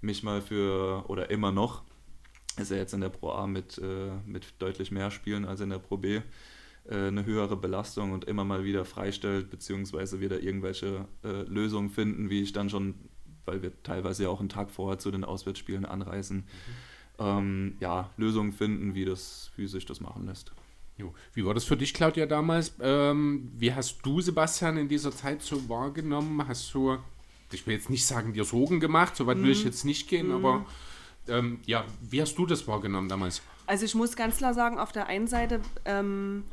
mich 0.00 0.22
mal 0.22 0.40
für, 0.40 1.04
oder 1.08 1.30
immer 1.30 1.52
noch, 1.52 1.82
ist 2.60 2.70
er 2.70 2.78
jetzt 2.78 2.94
in 2.94 3.00
der 3.00 3.08
Pro 3.08 3.30
A 3.30 3.46
mit, 3.46 3.78
äh, 3.78 4.12
mit 4.26 4.54
deutlich 4.58 4.90
mehr 4.90 5.10
Spielen 5.10 5.44
als 5.44 5.60
in 5.60 5.70
der 5.70 5.78
Pro 5.78 5.96
B 5.96 6.20
äh, 6.88 7.08
eine 7.08 7.24
höhere 7.24 7.56
Belastung 7.56 8.12
und 8.12 8.24
immer 8.24 8.44
mal 8.44 8.64
wieder 8.64 8.84
freistellt, 8.84 9.50
beziehungsweise 9.50 10.20
wieder 10.20 10.42
irgendwelche 10.42 11.06
äh, 11.22 11.42
Lösungen 11.42 11.90
finden, 11.90 12.30
wie 12.30 12.42
ich 12.42 12.52
dann 12.52 12.70
schon, 12.70 12.94
weil 13.44 13.62
wir 13.62 13.82
teilweise 13.82 14.24
ja 14.24 14.28
auch 14.28 14.40
einen 14.40 14.48
Tag 14.48 14.70
vorher 14.70 14.98
zu 14.98 15.10
den 15.10 15.24
Auswärtsspielen 15.24 15.84
anreisen, 15.84 16.44
mhm. 17.18 17.24
ähm, 17.24 17.76
ja, 17.80 18.10
Lösungen 18.16 18.52
finden, 18.52 18.94
wie, 18.94 19.04
das, 19.04 19.50
wie 19.56 19.66
sich 19.66 19.86
das 19.86 20.00
machen 20.00 20.26
lässt. 20.26 20.52
Jo. 20.96 21.14
Wie 21.32 21.44
war 21.44 21.54
das 21.54 21.64
für 21.64 21.76
dich, 21.76 21.94
Claudia, 21.94 22.26
damals? 22.26 22.74
Ähm, 22.80 23.50
wie 23.56 23.72
hast 23.72 24.04
du, 24.04 24.20
Sebastian, 24.20 24.76
in 24.76 24.88
dieser 24.88 25.12
Zeit 25.12 25.42
so 25.42 25.68
wahrgenommen? 25.68 26.46
Hast 26.46 26.74
du, 26.74 26.98
ich 27.52 27.66
will 27.66 27.74
jetzt 27.74 27.88
nicht 27.88 28.04
sagen, 28.04 28.32
dir 28.32 28.44
Sorgen 28.44 28.80
gemacht, 28.80 29.16
so 29.16 29.26
weit 29.26 29.38
mhm. 29.38 29.44
will 29.44 29.50
ich 29.52 29.60
mhm. 29.60 29.66
jetzt 29.66 29.84
nicht 29.84 30.08
gehen, 30.08 30.28
mhm. 30.28 30.34
aber 30.34 30.66
ähm, 31.30 31.60
ja, 31.66 31.84
wie 32.02 32.20
hast 32.20 32.34
du 32.36 32.46
das 32.46 32.66
wahrgenommen 32.66 33.08
damals? 33.08 33.42
Also 33.66 33.84
ich 33.84 33.94
muss 33.94 34.16
ganz 34.16 34.36
klar 34.38 34.52
sagen, 34.54 34.78
auf 34.78 34.92
der 34.92 35.06
einen 35.06 35.28
Seite, 35.28 35.60
ähm, 35.84 36.44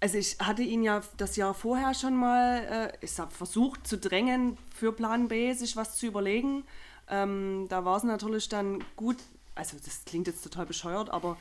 also 0.00 0.18
ich 0.18 0.38
hatte 0.38 0.62
ihn 0.62 0.82
ja 0.82 1.02
das 1.16 1.36
Jahr 1.36 1.54
vorher 1.54 1.94
schon 1.94 2.16
mal, 2.16 2.92
äh, 3.00 3.04
ich 3.04 3.18
habe 3.18 3.30
versucht 3.30 3.86
zu 3.86 3.98
drängen, 3.98 4.56
für 4.74 4.92
Plan 4.92 5.28
B 5.28 5.52
sich 5.52 5.76
was 5.76 5.96
zu 5.96 6.06
überlegen. 6.06 6.64
Ähm, 7.08 7.66
da 7.68 7.84
war 7.84 7.96
es 7.96 8.02
natürlich 8.02 8.48
dann 8.48 8.84
gut, 8.96 9.16
also 9.54 9.76
das 9.84 10.04
klingt 10.04 10.26
jetzt 10.26 10.42
total 10.42 10.66
bescheuert, 10.66 11.10
aber 11.10 11.36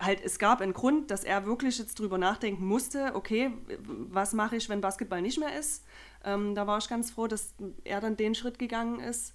halt, 0.00 0.20
es 0.22 0.38
gab 0.38 0.60
einen 0.60 0.72
Grund, 0.72 1.10
dass 1.10 1.24
er 1.24 1.46
wirklich 1.46 1.78
jetzt 1.78 1.98
drüber 1.98 2.18
nachdenken 2.18 2.66
musste, 2.66 3.14
okay, 3.14 3.52
was 3.78 4.32
mache 4.32 4.56
ich, 4.56 4.68
wenn 4.68 4.80
Basketball 4.80 5.22
nicht 5.22 5.38
mehr 5.38 5.58
ist. 5.58 5.84
Ähm, 6.24 6.54
da 6.54 6.66
war 6.66 6.78
ich 6.78 6.88
ganz 6.88 7.10
froh, 7.10 7.26
dass 7.26 7.54
er 7.84 8.00
dann 8.00 8.16
den 8.16 8.34
Schritt 8.34 8.58
gegangen 8.58 9.00
ist. 9.00 9.34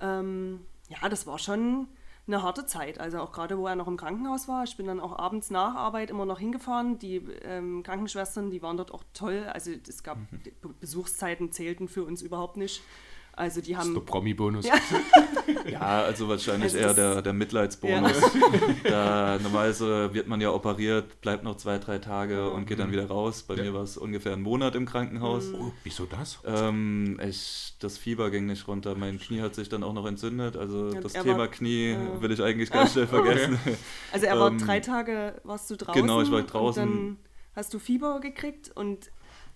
Ähm, 0.00 0.66
ja, 0.90 1.08
das 1.08 1.26
war 1.26 1.38
schon 1.38 1.88
eine 2.26 2.42
harte 2.42 2.66
Zeit. 2.66 2.98
Also 2.98 3.20
auch 3.20 3.32
gerade, 3.32 3.58
wo 3.58 3.66
er 3.66 3.76
noch 3.76 3.88
im 3.88 3.96
Krankenhaus 3.96 4.48
war. 4.48 4.64
Ich 4.64 4.76
bin 4.76 4.86
dann 4.86 5.00
auch 5.00 5.18
abends 5.18 5.50
nach 5.50 5.74
Arbeit 5.74 6.10
immer 6.10 6.26
noch 6.26 6.38
hingefahren. 6.38 6.98
Die 6.98 7.16
ähm, 7.42 7.82
Krankenschwestern, 7.82 8.50
die 8.50 8.62
waren 8.62 8.76
dort 8.76 8.92
auch 8.92 9.04
toll. 9.14 9.46
Also 9.52 9.70
es 9.88 10.02
gab 10.02 10.18
mhm. 10.18 10.74
Besuchszeiten 10.80 11.52
zählten 11.52 11.88
für 11.88 12.04
uns 12.04 12.22
überhaupt 12.22 12.56
nicht. 12.56 12.82
Also 13.40 13.60
die 13.60 13.72
Das 13.72 13.80
ist 13.82 13.86
haben 13.88 13.94
der 13.94 14.00
Promi-Bonus. 14.02 14.66
Ja. 14.66 14.74
Ja, 15.68 16.02
also 16.02 16.28
wahrscheinlich 16.28 16.74
eher 16.74 16.94
der, 16.94 17.22
der 17.22 17.32
Mitleidsbonus. 17.32 18.12
Da 18.84 19.38
normalerweise 19.42 20.12
wird 20.14 20.28
man 20.28 20.40
ja 20.40 20.50
operiert, 20.52 21.20
bleibt 21.20 21.42
noch 21.44 21.56
zwei, 21.56 21.78
drei 21.78 21.98
Tage 21.98 22.50
und 22.50 22.66
geht 22.66 22.78
dann 22.78 22.92
wieder 22.92 23.06
raus. 23.08 23.42
Bei 23.42 23.54
Ja. 23.54 23.64
mir 23.64 23.74
war 23.74 23.82
es 23.82 23.96
ungefähr 23.96 24.32
ein 24.34 24.42
Monat 24.42 24.74
im 24.76 24.86
Krankenhaus. 24.86 25.52
Oh, 25.52 25.72
wieso 25.82 26.06
das? 26.06 26.38
Ähm, 26.44 27.18
ich, 27.26 27.74
das 27.80 27.98
Fieber 27.98 28.30
ging 28.30 28.46
nicht 28.46 28.68
runter, 28.68 28.94
mein 28.94 29.18
Knie 29.18 29.40
hat 29.40 29.54
sich 29.54 29.68
dann 29.68 29.82
auch 29.82 29.92
noch 29.92 30.06
entzündet. 30.06 30.56
Also 30.56 30.90
Ja, 30.92 31.00
das 31.00 31.14
er 31.14 31.22
Thema 31.24 31.38
war- 31.38 31.48
Knie 31.48 31.92
ja. 31.92 32.22
will 32.22 32.30
ich 32.30 32.42
eigentlich 32.42 32.70
ganz 32.70 32.92
schnell 32.92 33.06
vergessen. 33.08 33.58
Also 34.12 34.26
er 34.26 34.38
war 34.38 34.48
Ähm, 34.50 34.58
drei 34.58 34.80
Tage, 34.80 35.40
warst 35.44 35.68
du 35.70 35.76
draußen. 35.76 36.00
genau, 36.00 36.22
ich 36.22 36.30
war 36.30 36.42
draußen. 36.42 36.82
Und 36.82 36.94
dann 36.94 37.16
hast 37.56 37.74
du 37.74 37.78
Fieber 37.78 38.20
gekriegt 38.20 38.70
und 38.74 39.10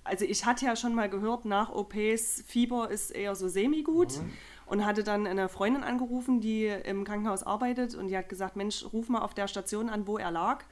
also 0.05 0.25
ich 0.25 0.45
hatte 0.45 0.67
ja 0.67 0.77
schon 0.77 0.95
mal 0.95 1.09
gehört, 1.09 1.45
nach 1.45 1.71
OPs 1.71 2.45
Fieber 2.47 2.91
ist 2.91 3.11
eher 3.11 3.35
so 3.35 3.49
semi-gut 3.49 4.21
und 4.67 4.85
hatte 4.85 5.03
dann 5.03 5.27
eine 5.27 5.49
Freundin 5.49 5.83
angerufen, 5.83 6.41
die 6.41 6.67
im 6.67 7.05
Krankenhaus 7.05 7.43
arbeitet 7.43 7.95
und 7.95 8.09
die 8.09 8.17
hat 8.17 8.29
gesagt, 8.29 8.57
Mensch, 8.57 8.85
ruf 8.93 9.09
mal 9.09 9.23
auf 9.23 9.35
der 9.35 9.49
Station 9.49 9.89
an, 9.89 10.07
wo 10.07 10.19
er 10.19 10.31
lag. 10.31 10.65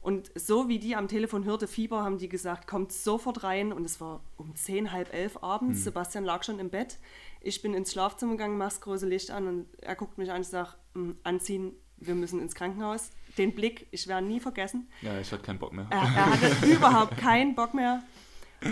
Und 0.00 0.30
so 0.34 0.68
wie 0.68 0.78
die 0.78 0.96
am 0.96 1.08
Telefon 1.08 1.46
hörte 1.46 1.66
Fieber, 1.66 2.04
haben 2.04 2.18
die 2.18 2.28
gesagt, 2.28 2.66
kommt 2.66 2.92
sofort 2.92 3.42
rein. 3.42 3.72
Und 3.72 3.86
es 3.86 4.02
war 4.02 4.20
um 4.36 4.54
10, 4.54 4.92
halb 4.92 5.14
elf 5.14 5.42
abends. 5.42 5.78
Hm. 5.78 5.84
Sebastian 5.84 6.24
lag 6.24 6.44
schon 6.44 6.58
im 6.58 6.68
Bett. 6.68 6.98
Ich 7.40 7.62
bin 7.62 7.72
ins 7.72 7.90
Schlafzimmer 7.92 8.32
gegangen, 8.32 8.58
mach's 8.58 8.82
große 8.82 9.06
Licht 9.06 9.30
an 9.30 9.48
und 9.48 9.66
er 9.80 9.94
guckt 9.94 10.18
mich 10.18 10.30
an 10.30 10.38
und 10.38 10.44
sagt, 10.44 10.76
"Mm, 10.92 11.12
anziehen, 11.22 11.72
wir 11.96 12.14
müssen 12.14 12.38
ins 12.40 12.54
Krankenhaus. 12.54 13.10
Den 13.38 13.54
Blick, 13.54 13.86
ich 13.92 14.06
werde 14.06 14.26
nie 14.26 14.40
vergessen. 14.40 14.88
Ja, 15.00 15.18
ich 15.18 15.32
hatte 15.32 15.42
keinen 15.42 15.58
Bock 15.58 15.72
mehr. 15.72 15.86
Er, 15.88 16.02
er 16.02 16.26
hatte 16.32 16.66
überhaupt 16.66 17.16
keinen 17.16 17.54
Bock 17.54 17.72
mehr. 17.72 18.02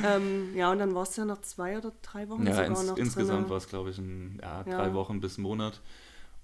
Ähm, 0.04 0.54
ja, 0.54 0.70
und 0.72 0.78
dann 0.78 0.94
war 0.94 1.02
es 1.02 1.16
ja 1.16 1.24
noch 1.24 1.40
zwei 1.42 1.78
oder 1.78 1.92
drei 2.02 2.28
Wochen 2.28 2.46
Ja, 2.46 2.52
sogar 2.54 2.66
ins, 2.68 2.86
noch 2.86 2.96
insgesamt 2.96 3.50
war 3.50 3.56
es, 3.56 3.68
glaube 3.68 3.90
ich, 3.90 3.98
ein, 3.98 4.38
ja, 4.42 4.64
Ja. 4.66 4.76
drei 4.76 4.94
Wochen 4.94 5.20
bis 5.20 5.36
einen 5.36 5.42
Monat. 5.44 5.80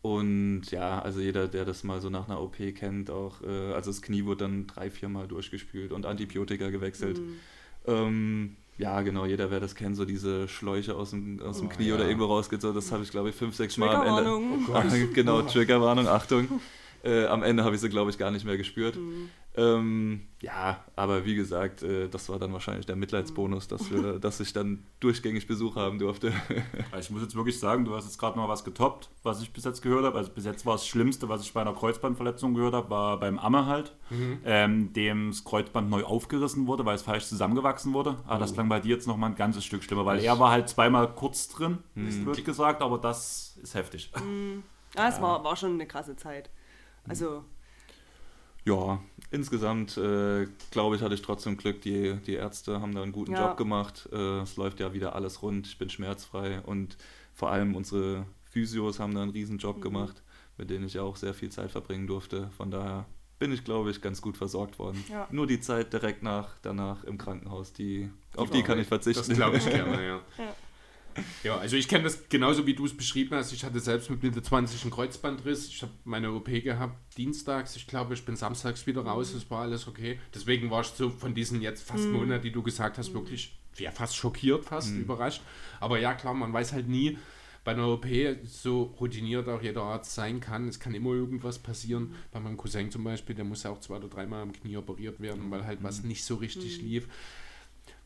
Und 0.00 0.70
ja, 0.70 1.00
also 1.00 1.20
jeder, 1.20 1.48
der 1.48 1.64
das 1.64 1.82
mal 1.82 2.00
so 2.00 2.08
nach 2.08 2.28
einer 2.28 2.40
OP 2.40 2.56
kennt, 2.72 3.10
auch, 3.10 3.42
äh, 3.42 3.72
also 3.72 3.90
das 3.90 4.00
Knie 4.00 4.24
wurde 4.24 4.44
dann 4.44 4.66
drei, 4.66 4.90
vier 4.90 5.08
Mal 5.08 5.26
durchgespült 5.26 5.92
und 5.92 6.06
Antibiotika 6.06 6.70
gewechselt. 6.70 7.18
Mhm. 7.18 7.36
Ähm, 7.86 8.56
ja, 8.76 9.00
genau, 9.00 9.26
jeder, 9.26 9.50
wer 9.50 9.58
das 9.58 9.74
kennt, 9.74 9.96
so 9.96 10.04
diese 10.04 10.46
Schläuche 10.46 10.94
aus 10.94 11.10
dem, 11.10 11.40
aus 11.42 11.58
dem 11.58 11.66
Oh, 11.66 11.70
Knie 11.70 11.88
ja. 11.88 11.94
oder 11.96 12.04
irgendwo 12.06 12.26
rausgeht, 12.26 12.62
so, 12.62 12.72
das 12.72 12.92
habe 12.92 13.02
ich, 13.02 13.10
glaube 13.10 13.30
ich, 13.30 13.34
fünf, 13.34 13.56
sechs 13.56 13.76
Mal 13.76 13.88
am 13.88 14.02
Ende. 14.06 14.22
Triggerwarnung. 14.22 14.74
Ah, 14.74 14.84
genau, 15.14 15.42
Triggerwarnung, 15.52 16.06
Achtung. 16.06 16.60
Äh, 17.02 17.26
am 17.26 17.42
Ende 17.42 17.64
habe 17.64 17.74
ich 17.74 17.80
sie, 17.80 17.88
glaube 17.88 18.10
ich, 18.10 18.18
gar 18.18 18.30
nicht 18.30 18.44
mehr 18.44 18.56
gespürt. 18.56 18.96
Mhm. 18.96 19.30
Ähm, 19.58 20.28
ja, 20.40 20.84
aber 20.94 21.24
wie 21.24 21.34
gesagt, 21.34 21.82
äh, 21.82 22.08
das 22.08 22.28
war 22.28 22.38
dann 22.38 22.52
wahrscheinlich 22.52 22.86
der 22.86 22.94
Mitleidsbonus, 22.94 23.66
dass, 23.66 23.90
wir, 23.90 24.18
dass 24.20 24.38
ich 24.38 24.52
dann 24.52 24.84
durchgängig 25.00 25.48
Besuch 25.48 25.74
haben 25.74 25.98
durfte. 25.98 26.32
Ich 26.98 27.10
muss 27.10 27.22
jetzt 27.22 27.34
wirklich 27.34 27.58
sagen, 27.58 27.84
du 27.84 27.94
hast 27.96 28.04
jetzt 28.04 28.18
gerade 28.18 28.38
mal 28.38 28.48
was 28.48 28.62
getoppt, 28.64 29.10
was 29.24 29.42
ich 29.42 29.52
bis 29.52 29.64
jetzt 29.64 29.82
gehört 29.82 30.04
habe. 30.04 30.16
Also 30.16 30.30
bis 30.30 30.44
jetzt 30.44 30.64
war 30.64 30.74
das 30.74 30.86
Schlimmste, 30.86 31.28
was 31.28 31.42
ich 31.42 31.52
bei 31.52 31.60
einer 31.60 31.74
Kreuzbandverletzung 31.74 32.54
gehört 32.54 32.74
habe, 32.74 32.88
war 32.88 33.18
beim 33.18 33.38
Amme 33.38 33.66
halt, 33.66 33.96
ähm, 34.44 34.92
dem 34.92 35.30
das 35.30 35.42
Kreuzband 35.42 35.90
neu 35.90 36.04
aufgerissen 36.04 36.68
wurde, 36.68 36.84
weil 36.84 36.94
es 36.94 37.02
falsch 37.02 37.26
zusammengewachsen 37.26 37.92
wurde. 37.92 38.16
Aber 38.26 38.38
das 38.38 38.54
klang 38.54 38.68
bei 38.68 38.78
dir 38.78 38.94
jetzt 38.94 39.08
noch 39.08 39.16
mal 39.16 39.26
ein 39.26 39.34
ganzes 39.34 39.64
Stück 39.64 39.82
schlimmer, 39.82 40.06
weil 40.06 40.20
er 40.20 40.38
war 40.38 40.52
halt 40.52 40.68
zweimal 40.68 41.12
kurz 41.14 41.48
drin, 41.48 41.78
wird 41.94 42.44
gesagt, 42.44 42.80
aber 42.80 42.98
das 42.98 43.58
ist 43.62 43.74
heftig. 43.74 44.12
Ja, 44.96 45.08
es 45.08 45.20
war, 45.20 45.44
war 45.44 45.54
schon 45.54 45.74
eine 45.74 45.86
krasse 45.86 46.16
Zeit. 46.16 46.50
Also, 47.06 47.44
Ja, 48.64 49.00
insgesamt 49.30 49.96
äh, 49.96 50.46
glaube 50.70 50.96
ich, 50.96 51.02
hatte 51.02 51.14
ich 51.14 51.22
trotzdem 51.22 51.56
Glück. 51.56 51.80
Die, 51.82 52.14
die 52.26 52.34
Ärzte 52.34 52.80
haben 52.80 52.94
da 52.94 53.02
einen 53.02 53.12
guten 53.12 53.32
Ja. 53.32 53.48
Job 53.48 53.56
gemacht. 53.56 54.08
Äh, 54.12 54.40
es 54.40 54.56
läuft 54.56 54.80
ja 54.80 54.92
wieder 54.92 55.14
alles 55.14 55.42
rund. 55.42 55.66
Ich 55.66 55.78
bin 55.78 55.90
schmerzfrei 55.90 56.60
und 56.62 56.96
vor 57.34 57.50
allem 57.50 57.74
unsere 57.76 58.26
Physios 58.44 58.98
haben 58.98 59.14
da 59.14 59.22
einen 59.22 59.30
riesen 59.30 59.54
Mhm. 59.56 59.60
Job 59.60 59.80
gemacht, 59.82 60.22
mit 60.56 60.70
denen 60.70 60.86
ich 60.86 60.94
ja 60.94 61.02
auch 61.02 61.16
sehr 61.16 61.34
viel 61.34 61.50
Zeit 61.50 61.70
verbringen 61.70 62.06
durfte. 62.06 62.50
Von 62.56 62.70
daher 62.70 63.04
bin 63.38 63.52
ich, 63.52 63.62
glaube 63.62 63.90
ich, 63.90 64.00
ganz 64.00 64.20
gut 64.20 64.36
versorgt 64.36 64.78
worden. 64.80 65.04
Ja. 65.08 65.28
Nur 65.30 65.46
die 65.46 65.60
Zeit 65.60 65.92
direkt 65.92 66.22
nach, 66.24 66.56
danach 66.62 67.04
im 67.04 67.18
Krankenhaus, 67.18 67.72
die, 67.72 68.10
auf 68.36 68.50
die 68.50 68.62
kann 68.64 68.78
ich 68.80 68.88
Das 68.88 69.04
verzichten. 69.04 69.34
glaube 69.34 69.58
ich 69.58 69.66
gerne, 69.70 69.92
ja. 70.06 70.20
Ja. 70.38 70.54
Ja, 71.42 71.56
also 71.56 71.76
ich 71.76 71.88
kenne 71.88 72.04
das 72.04 72.28
genauso 72.28 72.66
wie 72.66 72.74
du 72.74 72.84
es 72.84 72.96
beschrieben 72.96 73.34
hast. 73.34 73.52
Ich 73.52 73.64
hatte 73.64 73.80
selbst 73.80 74.10
mit 74.10 74.22
Mitte 74.22 74.42
20 74.42 74.82
einen 74.82 74.90
Kreuzbandriss. 74.90 75.68
Ich 75.68 75.82
habe 75.82 75.92
meine 76.04 76.32
OP 76.32 76.46
gehabt 76.46 77.16
dienstags. 77.16 77.76
Ich 77.76 77.86
glaube, 77.86 78.14
ich 78.14 78.24
bin 78.24 78.36
samstags 78.36 78.86
wieder 78.86 79.02
raus. 79.02 79.32
Es 79.34 79.50
war 79.50 79.62
alles 79.62 79.88
okay. 79.88 80.18
Deswegen 80.34 80.70
war 80.70 80.82
ich 80.82 80.88
so 80.88 81.10
von 81.10 81.34
diesen 81.34 81.62
jetzt 81.62 81.82
fast 81.82 82.06
Monat, 82.08 82.44
die 82.44 82.52
du 82.52 82.62
gesagt 82.62 82.98
hast, 82.98 83.14
wirklich 83.14 83.58
ja, 83.78 83.90
fast 83.90 84.16
schockiert, 84.16 84.64
fast 84.64 84.92
überrascht. 84.92 85.42
Aber 85.80 85.98
ja, 85.98 86.14
klar, 86.14 86.34
man 86.34 86.52
weiß 86.52 86.72
halt 86.72 86.88
nie, 86.88 87.18
bei 87.64 87.72
einer 87.72 87.88
OP, 87.88 88.06
so 88.44 88.94
routiniert 88.98 89.46
auch 89.48 89.60
jeder 89.60 89.82
Arzt 89.82 90.14
sein 90.14 90.40
kann, 90.40 90.68
es 90.68 90.80
kann 90.80 90.94
immer 90.94 91.10
irgendwas 91.10 91.58
passieren. 91.58 92.14
Bei 92.32 92.40
meinem 92.40 92.56
Cousin 92.56 92.90
zum 92.90 93.04
Beispiel, 93.04 93.34
der 93.34 93.44
muss 93.44 93.62
ja 93.62 93.70
auch 93.70 93.80
zwei 93.80 93.96
oder 93.96 94.08
dreimal 94.08 94.40
am 94.40 94.52
Knie 94.52 94.78
operiert 94.78 95.20
werden, 95.20 95.50
weil 95.50 95.66
halt 95.66 95.82
was 95.82 96.02
nicht 96.02 96.24
so 96.24 96.36
richtig 96.36 96.80
lief. 96.80 97.08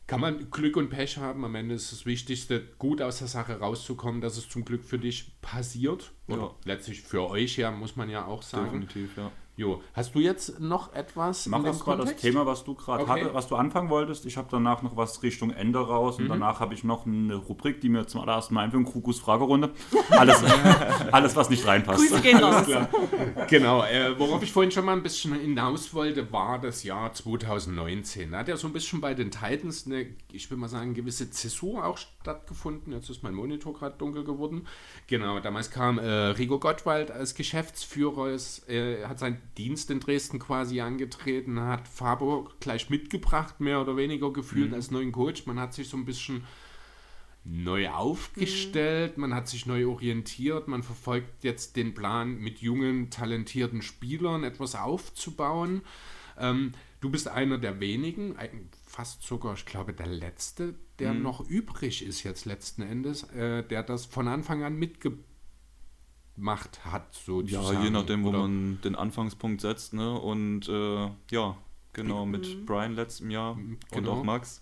Kann 0.05 0.19
man 0.19 0.51
Glück 0.51 0.75
und 0.75 0.89
Pech 0.89 1.17
haben. 1.17 1.45
Am 1.45 1.55
Ende 1.55 1.75
ist 1.75 1.91
das 1.91 2.05
Wichtigste, 2.05 2.61
gut 2.77 3.01
aus 3.01 3.19
der 3.19 3.27
Sache 3.27 3.59
rauszukommen, 3.59 4.19
dass 4.21 4.37
es 4.37 4.49
zum 4.49 4.65
Glück 4.65 4.83
für 4.83 4.99
dich 4.99 5.39
passiert. 5.41 6.11
Oder 6.27 6.37
Ja. 6.41 6.55
letztlich 6.65 7.01
für 7.01 7.29
euch 7.29 7.57
ja, 7.57 7.71
muss 7.71 7.95
man 7.95 8.09
ja 8.09 8.25
auch 8.25 8.41
sagen. 8.41 8.65
Definitiv, 8.81 9.15
ja. 9.17 9.31
Jo, 9.55 9.83
hast 9.93 10.15
du 10.15 10.19
jetzt 10.19 10.59
noch 10.59 10.93
etwas 10.93 11.45
Mach 11.45 11.59
mal 11.61 11.97
das? 11.97 12.15
Thema, 12.15 12.43
was 12.47 12.63
du 12.63 12.73
gerade 12.73 13.03
Okay. 13.03 13.11
hatte, 13.21 13.33
was 13.35 13.47
du 13.47 13.55
anfangen 13.55 13.89
wolltest. 13.91 14.25
Ich 14.25 14.35
habe 14.35 14.47
danach 14.49 14.81
noch 14.81 14.97
was 14.97 15.21
Richtung 15.21 15.51
Ende 15.51 15.77
raus 15.77 16.17
Mhm. 16.17 16.23
und 16.23 16.29
danach 16.29 16.59
habe 16.59 16.73
ich 16.73 16.83
noch 16.83 17.05
eine 17.05 17.35
Rubrik, 17.35 17.79
die 17.79 17.89
mir 17.89 18.07
zum 18.07 18.21
allerersten 18.21 18.55
Mal 18.55 18.61
einführen, 18.63 18.83
Krukus 18.83 19.19
Fragerunde. 19.19 19.69
Alles, 20.09 20.41
alles 21.11 21.35
was 21.35 21.51
nicht 21.51 21.67
reinpasst. 21.67 21.99
Grüße 21.99 22.21
gehen 22.23 22.39
raus. 22.43 22.65
Genau, 23.47 23.83
äh, 23.83 24.17
worauf 24.17 24.41
ich 24.41 24.51
vorhin 24.51 24.71
schon 24.71 24.85
mal 24.85 24.93
ein 24.93 25.03
bisschen 25.03 25.35
hinaus 25.35 25.93
wollte, 25.93 26.31
war 26.31 26.57
das 26.59 26.81
Jahr 26.81 27.13
2019. 27.13 28.31
Da 28.31 28.39
hat 28.39 28.47
ja 28.47 28.57
so 28.57 28.65
ein 28.65 28.73
bisschen 28.73 29.01
bei 29.01 29.13
den 29.13 29.29
Titans 29.29 29.85
eine, 29.85 30.07
ich 30.31 30.49
will 30.49 30.57
mal 30.57 30.67
sagen, 30.67 30.95
gewisse 30.95 31.29
Zäsur 31.29 31.85
auch 31.85 31.99
stattgefunden. 31.99 32.91
Jetzt 32.91 33.11
ist 33.11 33.21
mein 33.21 33.35
Monitor 33.35 33.73
gerade 33.75 33.97
dunkel 33.99 34.23
geworden. 34.23 34.65
Genau, 35.05 35.39
damals 35.41 35.69
kam 35.69 35.99
äh, 35.99 36.05
Rigo 36.09 36.57
Gottwald 36.57 37.11
als 37.11 37.35
Geschäftsführer, 37.35 38.29
ist, 38.29 38.67
äh, 38.67 39.05
hat 39.05 39.19
seinen 39.19 39.42
Dienst 39.57 39.91
in 39.91 39.99
Dresden 39.99 40.39
quasi 40.39 40.81
angetreten, 40.81 41.59
hat 41.59 41.87
Fabo 41.87 42.49
gleich 42.59 42.89
mitgebracht, 42.89 43.59
mehr 43.59 43.81
oder 43.81 43.97
weniger 43.97 44.31
gefühlt 44.33 44.73
als 44.73 44.91
neuen 44.91 45.11
Coach. 45.11 45.45
Man 45.45 45.59
hat 45.59 45.73
sich 45.73 45.89
so 45.89 45.97
ein 45.97 46.05
bisschen 46.05 46.43
neu 47.45 47.89
aufgestellt, 47.89 49.17
man 49.17 49.33
hat 49.33 49.47
sich 49.47 49.65
neu 49.65 49.87
orientiert, 49.87 50.67
man 50.67 50.81
verfolgt 50.81 51.43
jetzt 51.43 51.75
den 51.75 51.93
Plan, 51.93 52.37
mit 52.37 52.59
jungen, 52.59 53.09
talentierten 53.09 53.81
Spielern 53.81 54.43
etwas 54.43 54.75
aufzubauen. 54.75 55.81
Ähm, 56.37 56.71
du 57.01 57.09
bist 57.09 57.27
einer 57.27 57.57
der 57.57 57.79
wenigen, 57.79 58.35
fast 58.85 59.23
sogar, 59.23 59.55
ich 59.55 59.65
glaube, 59.65 59.93
der 59.93 60.07
Letzte, 60.07 60.75
der 60.99 61.13
noch 61.13 61.41
übrig 61.49 62.05
ist 62.05 62.23
jetzt 62.23 62.45
letzten 62.45 62.81
Endes, 62.81 63.23
äh, 63.31 63.63
der 63.63 63.83
das 63.83 64.05
von 64.05 64.27
Anfang 64.27 64.63
an 64.63 64.77
mitgemacht 66.35 66.85
hat, 66.85 67.13
sozusagen. 67.13 67.77
Ja, 67.77 67.83
je 67.83 67.89
nachdem, 67.89 68.23
wo 68.23 68.29
Oder- 68.29 68.39
man 68.39 68.79
den 68.83 68.95
Anfangspunkt 68.95 69.61
setzt. 69.61 69.93
Ne? 69.93 70.19
Und 70.19 70.67
äh, 70.67 71.09
ja, 71.31 71.57
genau, 71.93 72.25
mit 72.25 72.65
Brian 72.65 72.95
letztem 72.95 73.31
Jahr 73.31 73.53
und 73.53 73.79
genau. 73.91 74.11
auch 74.11 74.23
Max 74.23 74.61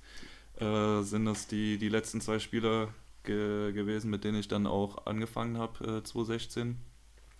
äh, 0.59 1.01
sind 1.01 1.25
das 1.25 1.47
die, 1.47 1.77
die 1.77 1.89
letzten 1.89 2.21
zwei 2.21 2.39
Spieler 2.39 2.89
ge 3.23 3.71
gewesen, 3.71 4.09
mit 4.09 4.23
denen 4.23 4.39
ich 4.39 4.47
dann 4.47 4.67
auch 4.67 5.05
angefangen 5.05 5.57
habe, 5.57 5.97
äh, 5.97 6.03
2016. 6.03 6.77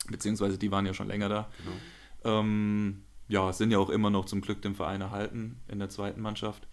Beziehungsweise 0.09 0.57
die 0.57 0.71
waren 0.71 0.85
ja 0.85 0.93
schon 0.93 1.07
länger 1.07 1.29
da. 1.29 1.49
Genau. 2.23 2.39
Ähm, 2.39 3.03
ja, 3.27 3.53
sind 3.53 3.71
ja 3.71 3.77
auch 3.77 3.89
immer 3.89 4.09
noch 4.09 4.25
zum 4.25 4.41
Glück 4.41 4.61
dem 4.61 4.75
Verein 4.75 5.01
erhalten 5.01 5.61
in 5.67 5.79
der 5.79 5.89
zweiten 5.89 6.21
Mannschaft. 6.21 6.67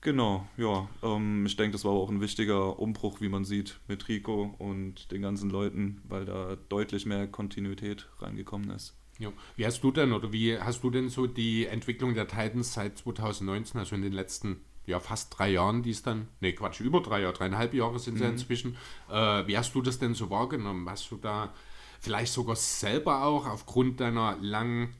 Genau, 0.00 0.46
ja. 0.56 0.88
Ähm, 1.02 1.44
ich 1.46 1.56
denke, 1.56 1.72
das 1.72 1.84
war 1.84 1.92
auch 1.92 2.08
ein 2.08 2.20
wichtiger 2.20 2.78
Umbruch, 2.78 3.20
wie 3.20 3.28
man 3.28 3.44
sieht, 3.44 3.80
mit 3.88 4.08
Rico 4.08 4.54
und 4.58 5.10
den 5.10 5.22
ganzen 5.22 5.50
Leuten, 5.50 6.00
weil 6.04 6.24
da 6.24 6.56
deutlich 6.68 7.04
mehr 7.04 7.26
Kontinuität 7.26 8.08
reingekommen 8.20 8.70
ist. 8.70 8.96
Ja. 9.18 9.32
Wie 9.56 9.66
hast 9.66 9.82
du 9.82 9.90
denn 9.90 10.12
oder 10.12 10.32
wie 10.32 10.58
hast 10.58 10.84
du 10.84 10.90
denn 10.90 11.08
so 11.08 11.26
die 11.26 11.66
Entwicklung 11.66 12.14
der 12.14 12.28
Titans 12.28 12.74
seit 12.74 12.98
2019, 12.98 13.80
also 13.80 13.96
in 13.96 14.02
den 14.02 14.12
letzten 14.12 14.60
ja, 14.86 15.00
fast 15.00 15.38
drei 15.38 15.50
Jahren, 15.50 15.82
die 15.82 15.90
es 15.90 16.02
dann, 16.02 16.28
nee, 16.40 16.52
Quatsch, 16.52 16.80
über 16.80 17.00
drei 17.00 17.20
Jahre, 17.20 17.34
dreieinhalb 17.34 17.74
Jahre 17.74 17.98
sind 17.98 18.16
sie 18.16 18.24
inzwischen. 18.24 18.76
Äh, 19.10 19.46
wie 19.46 19.58
hast 19.58 19.74
du 19.74 19.82
das 19.82 19.98
denn 19.98 20.14
so 20.14 20.30
wahrgenommen? 20.30 20.88
Hast 20.88 21.10
du 21.10 21.16
da 21.16 21.52
vielleicht 22.00 22.32
sogar 22.32 22.56
selber 22.56 23.24
auch 23.24 23.46
aufgrund 23.46 24.00
deiner 24.00 24.38
langen 24.40 24.94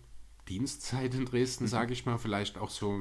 Dienstzeit 0.49 1.15
in 1.15 1.25
Dresden, 1.25 1.67
sage 1.67 1.95
ich 1.95 2.05
mal, 2.05 2.19
vielleicht 2.19 2.59
auch 2.59 2.69
so, 2.69 3.01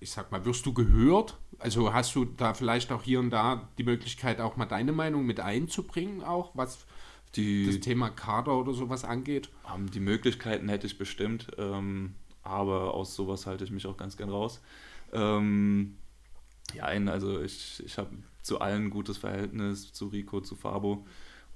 ich 0.00 0.10
sag 0.10 0.32
mal, 0.32 0.44
wirst 0.44 0.66
du 0.66 0.72
gehört? 0.72 1.38
Also 1.58 1.92
hast 1.92 2.14
du 2.14 2.24
da 2.24 2.54
vielleicht 2.54 2.92
auch 2.92 3.02
hier 3.02 3.20
und 3.20 3.30
da 3.30 3.68
die 3.78 3.84
Möglichkeit, 3.84 4.40
auch 4.40 4.56
mal 4.56 4.66
deine 4.66 4.92
Meinung 4.92 5.26
mit 5.26 5.40
einzubringen, 5.40 6.22
auch 6.22 6.52
was 6.54 6.86
Die, 7.34 7.66
das 7.66 7.80
Thema 7.80 8.10
Kader 8.10 8.58
oder 8.58 8.74
sowas 8.74 9.04
angeht? 9.04 9.50
Ähm, 9.72 9.90
die 9.90 10.00
Möglichkeiten 10.00 10.68
hätte 10.68 10.86
ich 10.86 10.98
bestimmt, 10.98 11.48
ähm, 11.58 12.14
aber 12.42 12.94
aus 12.94 13.14
sowas 13.14 13.46
halte 13.46 13.64
ich 13.64 13.70
mich 13.70 13.86
auch 13.86 13.96
ganz 13.96 14.16
gern 14.16 14.30
raus. 14.30 14.60
Ähm, 15.12 15.98
Ja, 16.74 16.84
also 16.86 17.40
ich, 17.42 17.82
ich 17.84 17.98
habe 17.98 18.10
zu 18.42 18.60
allen 18.60 18.86
ein 18.86 18.90
gutes 18.90 19.18
Verhältnis, 19.18 19.92
zu 19.92 20.08
Rico, 20.08 20.40
zu 20.40 20.56
Fabo. 20.56 21.06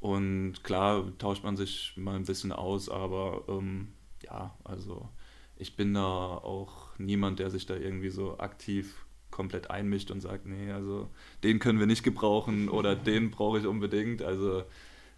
Und 0.01 0.63
klar 0.63 1.17
tauscht 1.19 1.43
man 1.45 1.57
sich 1.57 1.95
mal 1.97 2.17
ein 2.17 2.27
bisschen 2.27 2.53
aus, 2.53 2.89
aber 2.89 3.45
ähm, 3.49 3.95
ja, 4.23 4.55
also 4.65 5.09
ich 5.57 5.77
bin 5.77 5.95
da 5.95 6.05
auch 6.05 6.99
niemand, 6.99 7.39
der 7.39 7.51
sich 7.51 7.67
da 7.67 7.75
irgendwie 7.75 8.11
so 8.11 8.39
aktiv 8.39 9.07
komplett 9.31 9.71
einmischt 9.71 10.11
und 10.11 10.21
sagt, 10.21 10.47
nee, 10.47 10.71
also 10.71 11.11
den 11.43 11.59
können 11.59 11.79
wir 11.79 11.87
nicht 11.87 12.03
gebrauchen 12.03 12.69
oder 12.69 12.95
den 12.97 13.31
brauche 13.31 13.59
ich 13.59 13.67
unbedingt. 13.67 14.23
Also 14.23 14.65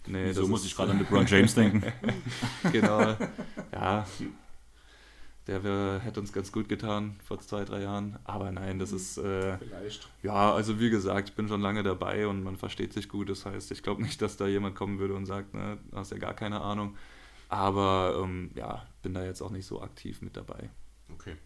nee, 0.06 0.32
so 0.32 0.48
muss 0.48 0.64
ich 0.64 0.74
gerade 0.74 0.92
an 0.92 0.98
LeBron 0.98 1.26
James 1.26 1.54
denken. 1.54 1.82
genau, 2.72 3.16
ja, 3.72 4.06
der 5.48 5.64
wär, 5.64 6.00
hätte 6.00 6.20
uns 6.20 6.32
ganz 6.32 6.52
gut 6.52 6.68
getan 6.68 7.16
vor 7.24 7.38
zwei, 7.40 7.64
drei 7.64 7.80
Jahren. 7.82 8.18
Aber 8.24 8.52
nein, 8.52 8.78
das 8.78 8.92
ist. 8.92 9.16
Äh, 9.16 9.56
Vielleicht. 9.56 10.08
Ja, 10.22 10.52
also 10.52 10.78
wie 10.78 10.90
gesagt, 10.90 11.30
ich 11.30 11.34
bin 11.34 11.48
schon 11.48 11.62
lange 11.62 11.82
dabei 11.82 12.26
und 12.26 12.44
man 12.44 12.56
versteht 12.56 12.92
sich 12.92 13.08
gut. 13.08 13.30
Das 13.30 13.46
heißt, 13.46 13.70
ich 13.72 13.82
glaube 13.82 14.02
nicht, 14.02 14.20
dass 14.20 14.36
da 14.36 14.46
jemand 14.46 14.76
kommen 14.76 14.98
würde 14.98 15.14
und 15.14 15.24
sagt, 15.24 15.54
ne, 15.54 15.78
du 15.90 15.96
hast 15.96 16.12
ja 16.12 16.18
gar 16.18 16.34
keine 16.34 16.60
Ahnung. 16.60 16.96
Aber 17.48 18.20
ähm, 18.22 18.50
ja, 18.54 18.86
bin 19.02 19.14
da 19.14 19.24
jetzt 19.24 19.42
auch 19.42 19.50
nicht 19.50 19.66
so 19.66 19.80
aktiv 19.80 20.22
mit 20.22 20.36
dabei. 20.36 20.70
Okay. 21.12 21.36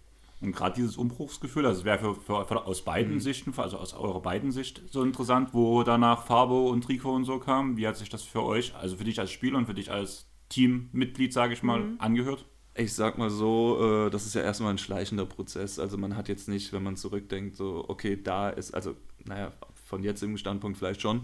Und 0.40 0.52
gerade 0.52 0.74
dieses 0.74 0.96
Umbruchsgefühl, 0.96 1.64
also 1.66 1.80
es 1.80 1.84
wäre 1.84 1.98
für, 1.98 2.14
für, 2.16 2.44
für, 2.44 2.66
aus 2.66 2.82
beiden 2.82 3.14
mhm. 3.14 3.20
Sichten, 3.20 3.54
also 3.56 3.78
aus 3.78 3.94
eurer 3.94 4.20
beiden 4.20 4.50
Sicht 4.50 4.82
so 4.90 5.04
interessant, 5.04 5.50
wo 5.54 5.84
danach 5.84 6.26
Fabo 6.26 6.68
und 6.68 6.88
Rico 6.88 7.14
und 7.14 7.24
so 7.24 7.38
kam. 7.38 7.76
Wie 7.76 7.86
hat 7.86 7.96
sich 7.96 8.08
das 8.08 8.22
für 8.24 8.42
euch, 8.42 8.74
also 8.74 8.96
für 8.96 9.04
dich 9.04 9.20
als 9.20 9.30
Spieler 9.30 9.58
und 9.58 9.66
für 9.66 9.74
dich 9.74 9.92
als 9.92 10.26
Teammitglied, 10.48 11.32
sage 11.32 11.52
ich 11.52 11.62
mal, 11.62 11.80
mhm. 11.80 11.94
angehört? 11.98 12.44
Ich 12.74 12.92
sag 12.94 13.18
mal 13.18 13.30
so, 13.30 14.06
äh, 14.06 14.10
das 14.10 14.26
ist 14.26 14.34
ja 14.34 14.42
erstmal 14.42 14.72
ein 14.72 14.78
schleichender 14.78 15.26
Prozess. 15.26 15.78
Also 15.78 15.96
man 15.96 16.16
hat 16.16 16.28
jetzt 16.28 16.48
nicht, 16.48 16.72
wenn 16.72 16.82
man 16.82 16.96
zurückdenkt, 16.96 17.54
so, 17.54 17.84
okay, 17.86 18.20
da 18.20 18.50
ist, 18.50 18.74
also, 18.74 18.96
naja, 19.24 19.52
von 19.84 20.02
jetzigem 20.02 20.38
Standpunkt 20.38 20.76
vielleicht 20.76 21.02
schon. 21.02 21.22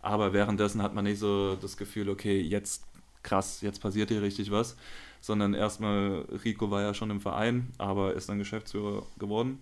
Aber 0.00 0.32
währenddessen 0.32 0.82
hat 0.82 0.94
man 0.94 1.04
nicht 1.04 1.18
so 1.18 1.56
das 1.56 1.76
Gefühl, 1.76 2.08
okay, 2.08 2.40
jetzt 2.40 2.86
krass, 3.24 3.60
jetzt 3.60 3.80
passiert 3.80 4.10
hier 4.10 4.22
richtig 4.22 4.52
was. 4.52 4.76
Sondern 5.20 5.54
erstmal, 5.54 6.26
Rico 6.44 6.70
war 6.70 6.82
ja 6.82 6.94
schon 6.94 7.10
im 7.10 7.20
Verein, 7.20 7.72
aber 7.78 8.14
ist 8.14 8.28
dann 8.28 8.38
Geschäftsführer 8.38 9.04
geworden. 9.18 9.58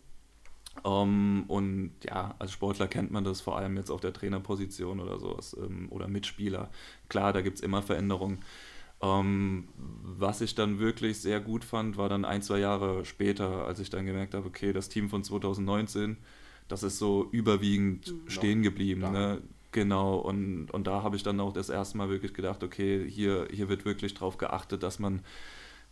Um, 0.85 0.85
ähm, 0.85 1.45
und 1.49 1.93
ja, 2.05 2.35
als 2.39 2.53
Sportler 2.53 2.89
kennt 2.89 3.11
man 3.11 3.25
das 3.25 3.43
vor 3.43 3.59
allem 3.59 3.77
jetzt 3.77 3.91
auf 3.91 4.01
der 4.01 4.13
Trainerposition 4.15 5.01
oder 5.01 5.19
sowas 5.21 5.55
ähm, 5.61 5.89
oder 5.91 6.09
Mitspieler. 6.09 6.71
Klar, 7.09 7.33
da 7.33 7.43
gibt 7.43 7.59
es 7.59 7.63
immer 7.63 7.83
Veränderungen. 7.83 8.39
Ähm, 9.03 9.69
was 9.77 10.41
ich 10.41 10.55
dann 10.55 10.79
wirklich 10.79 11.21
sehr 11.21 11.41
gut 11.41 11.65
fand, 11.65 11.97
war 11.99 12.09
dann 12.09 12.25
ein, 12.25 12.41
zwei 12.41 12.59
Jahre 12.59 13.05
später, 13.05 13.67
als 13.67 13.81
ich 13.81 13.91
dann 13.91 14.07
gemerkt 14.07 14.33
habe, 14.33 14.47
okay, 14.47 14.73
das 14.73 14.89
Team 14.89 15.11
von 15.11 15.23
2019, 15.23 16.17
das 16.69 16.83
ist 16.85 16.99
so 16.99 17.29
überwiegend 17.33 18.13
mhm. 18.13 18.31
stehen 18.31 18.63
geblieben. 18.63 19.03
Ne? 19.03 19.43
Genau, 19.73 20.17
und, 20.17 20.71
und 20.71 20.87
da 20.87 21.03
habe 21.03 21.17
ich 21.17 21.23
dann 21.23 21.41
auch 21.41 21.53
das 21.53 21.71
erste 21.71 21.97
Mal 21.97 22.11
wirklich 22.11 22.35
gedacht, 22.35 22.63
okay, 22.63 23.09
hier, 23.09 23.49
hier 23.51 23.69
wird 23.71 23.87
wirklich 23.87 24.13
darauf 24.15 24.37
geachtet, 24.37 24.83
dass 24.83 24.99
man 24.99 25.23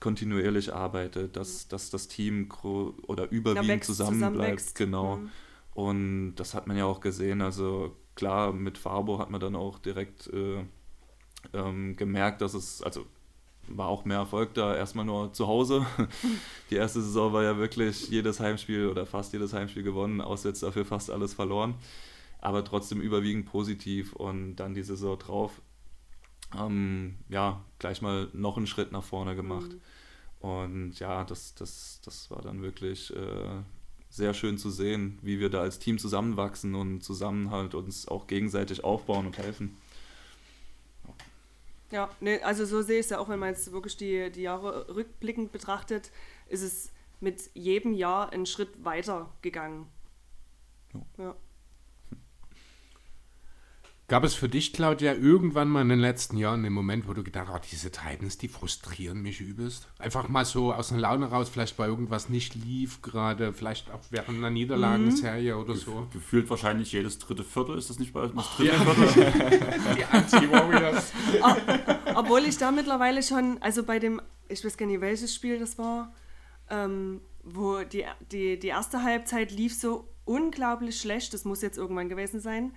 kontinuierlich 0.01 0.75
arbeitet, 0.75 1.37
dass, 1.37 1.69
dass 1.69 1.91
das 1.91 2.09
Team 2.09 2.49
oder 2.63 3.31
überwiegend 3.31 3.85
zusammenbleibt. 3.85 4.75
Genau. 4.75 5.17
Mhm. 5.17 5.31
Und 5.75 6.35
das 6.37 6.55
hat 6.55 6.67
man 6.67 6.77
ja 6.77 6.85
auch 6.85 7.01
gesehen. 7.01 7.41
Also 7.41 7.97
klar, 8.15 8.53
mit 8.53 8.77
Farbo 8.77 9.19
hat 9.19 9.31
man 9.31 9.41
dann 9.41 9.57
auch 9.57 9.79
direkt 9.79 10.27
äh, 10.29 10.65
ähm, 11.55 11.97
gemerkt, 11.97 12.43
dass 12.43 12.55
es, 12.55 12.83
also 12.83 13.07
war 13.69 13.89
auch 13.89 14.05
mehr 14.05 14.19
Erfolg 14.19 14.53
da, 14.55 14.75
erstmal 14.75 15.05
nur 15.05 15.33
zu 15.33 15.47
Hause. 15.47 15.87
Die 16.71 16.77
erste 16.77 17.01
Saison 17.01 17.33
war 17.33 17.45
ja 17.45 17.57
wirklich 17.57 18.09
jedes 18.11 18.41
Heimspiel 18.41 18.89
oder 18.89 19.07
fast 19.07 19.33
jedes 19.33 19.53
Heimspiel 19.53 19.83
gewonnen, 19.83 20.21
auswärts 20.21 20.61
dafür 20.61 20.85
fast 20.85 21.11
alles 21.11 21.35
verloren. 21.35 21.75
Aber 22.41 22.65
trotzdem 22.65 23.01
überwiegend 23.01 23.47
positiv 23.47 24.15
und 24.15 24.57
dann 24.57 24.75
die 24.75 24.83
Saison 24.83 25.19
drauf, 25.19 25.61
ähm, 26.59 27.17
ja, 27.29 27.63
gleich 27.79 28.03
mal 28.03 28.29
noch 28.33 28.57
einen 28.57 28.67
Schritt 28.67 28.93
nach 28.93 29.05
vorne 29.05 29.37
gemacht. 29.37 29.73
Mhm. 29.73 30.49
Und 30.49 30.99
ja, 30.99 31.25
das, 31.25 31.55
das, 31.55 32.01
das 32.05 32.31
war 32.31 32.41
dann 32.41 32.63
wirklich 32.63 33.15
äh, 33.15 33.63
sehr 34.09 34.35
schön 34.35 34.59
zu 34.59 34.71
sehen, 34.71 35.19
wie 35.23 35.39
wir 35.39 35.51
da 35.51 35.61
als 35.61 35.79
Team 35.79 35.99
zusammenwachsen 35.99 36.75
und 36.75 37.03
zusammen 37.03 37.51
halt 37.51 37.75
uns 37.75 38.09
auch 38.09 38.27
gegenseitig 38.27 38.83
aufbauen 38.85 39.27
und 39.27 39.39
helfen. 39.39 39.77
Ja, 41.91 42.09
nee, 42.21 42.41
also 42.41 42.65
so 42.65 42.83
sehe 42.83 43.01
ich 43.01 43.07
es 43.07 43.11
ja 43.11 43.19
auch, 43.19 43.29
wenn 43.29 43.39
man 43.39 43.51
jetzt 43.51 43.73
wirklich 43.73 43.97
die, 43.97 44.31
die 44.31 44.43
Jahre 44.43 44.95
rückblickend 44.95 45.53
betrachtet, 45.53 46.11
ist 46.49 46.63
es 46.63 46.93
mit 47.21 47.51
jedem 47.55 47.93
Jahr 47.93 48.33
einen 48.33 48.47
Schritt 48.47 48.85
weiter 48.85 49.31
gegangen. 49.43 49.87
Ja. 50.95 51.25
ja. 51.25 51.37
Gab 54.11 54.25
es 54.25 54.35
für 54.35 54.49
dich, 54.49 54.73
Claudia, 54.73 55.15
irgendwann 55.15 55.69
mal 55.69 55.83
in 55.83 55.89
den 55.89 56.01
letzten 56.01 56.37
Jahren 56.37 56.65
einen 56.65 56.75
Moment, 56.75 57.07
wo 57.07 57.13
du 57.13 57.23
gedacht 57.23 57.47
hast, 57.47 57.61
oh, 57.61 57.69
diese 57.71 57.93
Titans, 57.93 58.39
die 58.39 58.49
frustrieren 58.49 59.23
mich 59.23 59.41
übelst? 59.41 59.87
Einfach 60.01 60.29
mal 60.29 60.45
so 60.45 60.73
aus 60.73 60.91
einer 60.91 61.03
Laune 61.03 61.27
raus, 61.27 61.49
vielleicht 61.49 61.79
weil 61.79 61.91
irgendwas 61.91 62.29
nicht 62.29 62.57
lief 62.57 63.03
gerade, 63.03 63.53
vielleicht 63.53 63.89
auch 63.93 64.01
während 64.11 64.39
einer 64.39 64.51
Niederlagenserie 64.51 65.55
mhm. 65.55 65.61
oder 65.61 65.77
so. 65.77 66.09
Gefühlt 66.13 66.51
wahrscheinlich 66.51 66.91
jedes 66.91 67.21
dritte 67.21 67.45
Viertel, 67.45 67.79
ist 67.79 67.89
das 67.89 68.01
nicht 68.01 68.13
bei 68.13 68.27
das 68.27 68.57
dritte 68.57 68.73
ja. 68.73 68.81
Viertel? 68.81 69.81
die 69.97 70.05
Anti-Warriors. 70.05 71.13
Obwohl 72.17 72.41
ich 72.47 72.59
da 72.59 72.73
mittlerweile 72.73 73.23
schon, 73.23 73.59
also 73.63 73.85
bei 73.85 74.01
dem, 74.01 74.21
ich 74.49 74.65
weiß 74.65 74.77
gar 74.77 74.87
nicht, 74.87 75.01
welches 75.01 75.33
Spiel 75.33 75.61
das 75.61 75.79
war, 75.79 76.13
ähm, 76.69 77.21
wo 77.45 77.85
die, 77.85 78.07
die, 78.33 78.59
die 78.59 78.67
erste 78.67 79.05
Halbzeit 79.05 79.53
lief 79.53 79.73
so 79.73 80.09
unglaublich 80.25 81.01
schlecht, 81.01 81.33
das 81.33 81.45
muss 81.45 81.63
jetzt 81.63 81.79
irgendwann 81.79 82.09
gewesen 82.09 82.41
sein. 82.41 82.73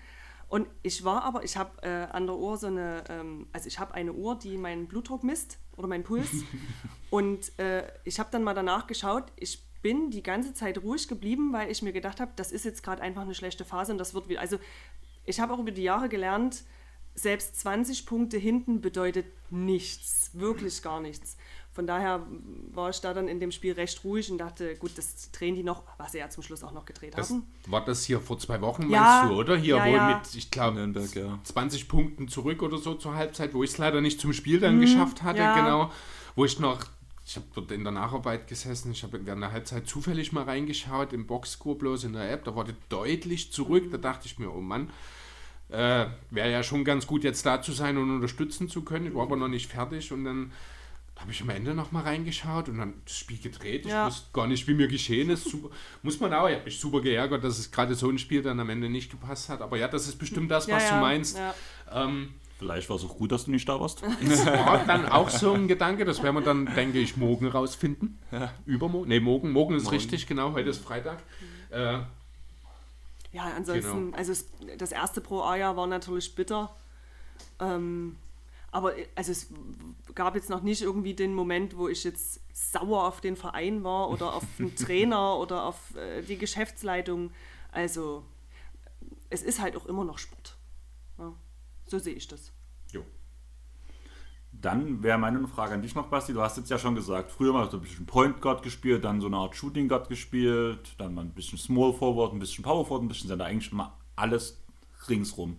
Und 0.54 0.68
ich 0.84 1.04
war 1.04 1.24
aber, 1.24 1.44
ich 1.44 1.58
habe 1.58 1.82
äh, 1.82 2.06
an 2.16 2.28
der 2.28 2.36
Uhr 2.36 2.58
so 2.58 2.68
eine, 2.68 3.04
ähm, 3.10 3.48
also 3.52 3.66
ich 3.66 3.80
habe 3.80 3.96
eine 3.96 4.14
Uhr, 4.14 4.38
die 4.38 4.56
meinen 4.56 4.86
Blutdruck 4.86 5.24
misst 5.24 5.58
oder 5.78 5.88
meinen 5.88 6.04
Puls. 6.04 6.30
und 7.10 7.58
äh, 7.58 7.92
ich 8.04 8.20
habe 8.20 8.30
dann 8.32 8.44
mal 8.44 8.54
danach 8.54 8.86
geschaut, 8.86 9.24
ich 9.36 9.64
bin 9.82 10.12
die 10.12 10.22
ganze 10.22 10.54
Zeit 10.54 10.84
ruhig 10.84 11.08
geblieben, 11.08 11.54
weil 11.54 11.72
ich 11.72 11.82
mir 11.82 11.92
gedacht 11.92 12.20
habe, 12.20 12.34
das 12.36 12.52
ist 12.52 12.66
jetzt 12.66 12.84
gerade 12.84 13.02
einfach 13.02 13.24
eine 13.24 13.34
schlechte 13.34 13.66
Phase 13.66 13.94
und 13.94 13.98
das 13.98 14.14
wird 14.14 14.30
wieder. 14.30 14.42
Also 14.42 14.60
ich 15.26 15.40
habe 15.40 15.54
auch 15.56 15.60
über 15.60 15.72
die 15.72 15.82
Jahre 15.82 16.08
gelernt, 16.08 16.66
selbst 17.16 17.60
20 17.60 18.06
Punkte 18.06 18.38
hinten 18.38 18.80
bedeutet 18.80 19.26
nichts, 19.50 20.30
wirklich 20.34 20.84
gar 20.84 21.02
nichts. 21.02 21.36
Von 21.74 21.88
daher 21.88 22.26
war 22.72 22.92
ich 22.92 23.02
da 23.02 23.16
dann 23.16 23.28
in 23.28 23.40
dem 23.40 23.52
Spiel 23.52 23.74
recht 23.74 24.04
ruhig 24.04 24.32
und 24.32 24.38
dachte, 24.38 24.76
gut, 24.76 24.92
das 24.96 25.32
drehen 25.32 25.56
die 25.56 25.64
noch, 25.64 25.84
was 25.98 26.12
sie 26.12 26.20
ja 26.20 26.30
zum 26.30 26.44
Schluss 26.44 26.64
auch 26.64 26.72
noch 26.72 26.86
gedreht 26.86 27.18
das, 27.18 27.32
haben. 27.32 27.48
War 27.66 27.84
das 27.84 28.04
hier 28.06 28.20
vor 28.20 28.38
zwei 28.38 28.62
Wochen, 28.62 28.92
ja, 28.92 29.00
meinst 29.02 29.32
du, 29.32 29.40
oder? 29.40 29.58
Hier, 29.58 29.78
ja, 29.78 29.86
wo 29.86 29.90
ja. 29.90 30.08
mit, 30.16 30.36
ich 30.36 30.52
glaube, 30.52 30.88
ja. 31.16 31.40
20 31.44 31.88
Punkten 31.88 32.28
zurück 32.28 32.62
oder 32.62 32.78
so 32.78 32.94
zur 32.94 33.16
Halbzeit, 33.16 33.56
wo 33.56 33.64
ich 33.64 33.72
es 33.72 33.80
leider 33.80 34.02
nicht 34.02 34.22
zum 34.22 34.34
Spiel 34.34 34.60
dann 34.60 34.78
mhm, 34.78 34.82
geschafft 34.82 35.24
hatte, 35.24 35.40
genau. 35.40 35.92
Wo 36.36 36.46
ich 36.46 36.60
noch 36.60 36.86
ich 37.26 37.38
habe 37.38 37.46
dort 37.56 37.72
in 37.72 37.84
der 37.84 37.94
Nacharbeit 37.94 38.48
gesessen, 38.48 38.92
ich 38.92 39.04
habe 39.04 39.26
während 39.26 39.42
der 39.42 39.54
Halbzeit 39.54 39.88
zufällig 39.88 40.34
mal 40.34 40.44
reingeschaut 40.44 41.14
im 41.14 41.26
Boxscore 41.26 41.78
bloß 41.78 42.04
in 42.04 42.14
der 42.14 42.30
App, 42.32 42.44
da 42.44 42.56
war 42.56 42.66
die 42.66 42.76
deutlich 42.90 43.52
zurück, 43.52 43.86
mhm. 43.86 43.92
da 43.92 43.98
dachte 43.98 44.26
ich 44.28 44.40
mir, 44.40 44.54
oh 44.54 44.62
Mann, 44.62 44.90
äh, 45.70 46.08
wäre 46.30 46.52
ja 46.52 46.64
schon 46.64 46.84
ganz 46.84 47.08
gut 47.08 47.24
jetzt 47.24 47.46
da 47.46 47.62
zu 47.62 47.72
sein 47.72 47.98
und 47.98 48.12
unterstützen 48.12 48.68
zu 48.68 48.84
können, 48.84 49.08
ich 49.08 49.16
war 49.16 49.24
aber 49.24 49.38
noch 49.38 49.48
nicht 49.48 49.72
fertig 49.72 50.12
und 50.12 50.26
dann 50.26 50.52
habe 51.18 51.32
ich 51.32 51.42
am 51.42 51.50
Ende 51.50 51.74
noch 51.74 51.92
mal 51.92 52.04
reingeschaut 52.04 52.70
und 52.70 52.80
dann 52.80 52.96
das 53.06 53.18
Spiel 53.18 53.38
gedreht. 53.38 53.86
Ja. 53.86 54.08
Ich 54.08 54.14
wusste 54.14 54.30
gar 54.34 54.48
nicht, 54.48 54.68
wie 54.68 54.74
mir 54.74 54.88
geschehen 54.88 55.30
ist. 55.30 55.46
Super, 55.46 55.70
muss 56.02 56.20
man 56.20 56.34
auch. 56.34 56.48
Ich 56.48 56.56
habe 56.56 56.66
mich 56.66 56.80
super 56.80 57.02
geärgert, 57.02 57.44
dass 57.44 57.60
es 57.60 57.72
gerade 57.72 57.96
so 57.96 58.10
ein 58.10 58.18
Spiel 58.18 58.42
dann 58.42 58.60
am 58.60 58.70
Ende 58.70 58.90
nicht 58.90 59.12
gepasst 59.12 59.50
hat. 59.50 59.62
Aber 59.62 59.78
ja, 59.78 59.88
das 59.88 60.08
ist 60.08 60.18
bestimmt 60.18 60.50
das, 60.50 60.68
was 60.68 60.84
ja, 60.84 60.96
du 60.96 61.02
meinst. 61.02 61.38
Ja. 61.38 61.54
Ähm, 61.92 62.34
Vielleicht 62.58 62.90
war 62.90 62.96
es 62.96 63.04
auch 63.04 63.18
gut, 63.18 63.32
dass 63.32 63.46
du 63.46 63.52
nicht 63.52 63.68
da 63.68 63.80
warst. 63.80 64.02
Das 64.28 64.46
war 64.46 64.86
dann 64.86 65.06
auch 65.06 65.30
so 65.30 65.54
ein 65.54 65.68
Gedanke. 65.68 66.06
Das 66.06 66.24
werden 66.24 66.36
wir 66.36 66.42
dann, 66.42 66.66
denke 66.76 67.00
ich, 67.00 67.18
morgen 67.18 67.48
rausfinden. 67.48 68.20
Übermorgen? 68.66 69.10
Ne, 69.10 69.20
morgen. 69.20 69.52
Morgen 69.52 69.76
ist 69.76 69.84
morgen. 69.84 69.98
richtig, 69.98 70.28
genau. 70.28 70.54
Heute 70.54 70.70
ist 70.70 70.84
Freitag. 70.84 71.24
Äh, 71.70 72.00
ja, 73.34 73.52
ansonsten, 73.56 74.12
genau. 74.12 74.18
also 74.18 74.34
das 74.78 74.92
erste 74.92 75.20
Pro 75.20 75.42
A-Jahr 75.42 75.76
war 75.76 75.88
natürlich 75.88 76.36
bitter. 76.36 76.74
Ähm, 77.60 78.16
aber 78.74 78.98
äh, 78.98 79.08
also 79.16 79.32
es 79.32 79.48
gab 80.16 80.36
jetzt 80.36 80.50
noch 80.50 80.64
nicht 80.64 80.82
irgendwie 80.82 81.14
den 81.14 81.34
Moment, 81.34 81.78
wo 81.78 81.88
ich 81.88 82.04
jetzt 82.04 82.42
sauer 82.54 83.08
auf 83.08 83.22
den 83.22 83.36
Verein 83.36 83.84
war 83.84 84.10
oder 84.10 84.34
auf 84.34 84.44
den 84.58 84.76
Trainer 84.76 85.38
oder 85.38 85.64
auf 85.64 85.96
äh, 85.96 86.22
die 86.24 86.38
Geschäftsleitung. 86.38 87.32
Also 87.72 88.26
es 89.30 89.44
ist 89.44 89.62
halt 89.62 89.78
auch 89.78 89.86
immer 89.86 90.04
noch 90.04 90.18
Sport. 90.18 90.58
Ja, 91.18 91.34
so 91.86 92.00
sehe 92.00 92.16
ich 92.16 92.28
das. 92.28 92.52
Jo. 92.92 93.06
Dann 94.52 95.04
wäre 95.04 95.18
meine 95.18 95.48
Frage 95.48 95.76
an 95.76 95.82
dich 95.82 95.94
noch, 95.94 96.08
Basti. 96.08 96.34
Du 96.34 96.42
hast 96.42 96.58
jetzt 96.58 96.70
ja 96.70 96.80
schon 96.80 96.96
gesagt, 96.96 97.32
früher 97.32 97.54
mal 97.54 97.70
so 97.70 97.78
ein 97.78 97.82
bisschen 97.82 98.08
Point 98.08 98.42
Guard 98.42 98.64
gespielt, 98.64 99.04
dann 99.04 99.22
so 99.22 99.28
eine 99.28 99.38
Art 99.38 99.56
Shooting 99.56 99.88
Guard 99.88 100.10
gespielt, 100.10 100.96
dann 100.98 101.14
mal 101.14 101.22
ein 101.22 101.34
bisschen 101.34 101.60
Small 101.60 101.94
Forward, 101.94 102.34
ein 102.34 102.40
bisschen 102.40 102.64
Power 102.64 102.86
Forward, 102.86 103.04
ein 103.04 103.08
bisschen 103.08 103.28
sind 103.28 103.38
da 103.38 103.46
eigentlich 103.46 103.72
mal 103.72 103.94
alles 104.16 104.64
ringsrum. 105.10 105.58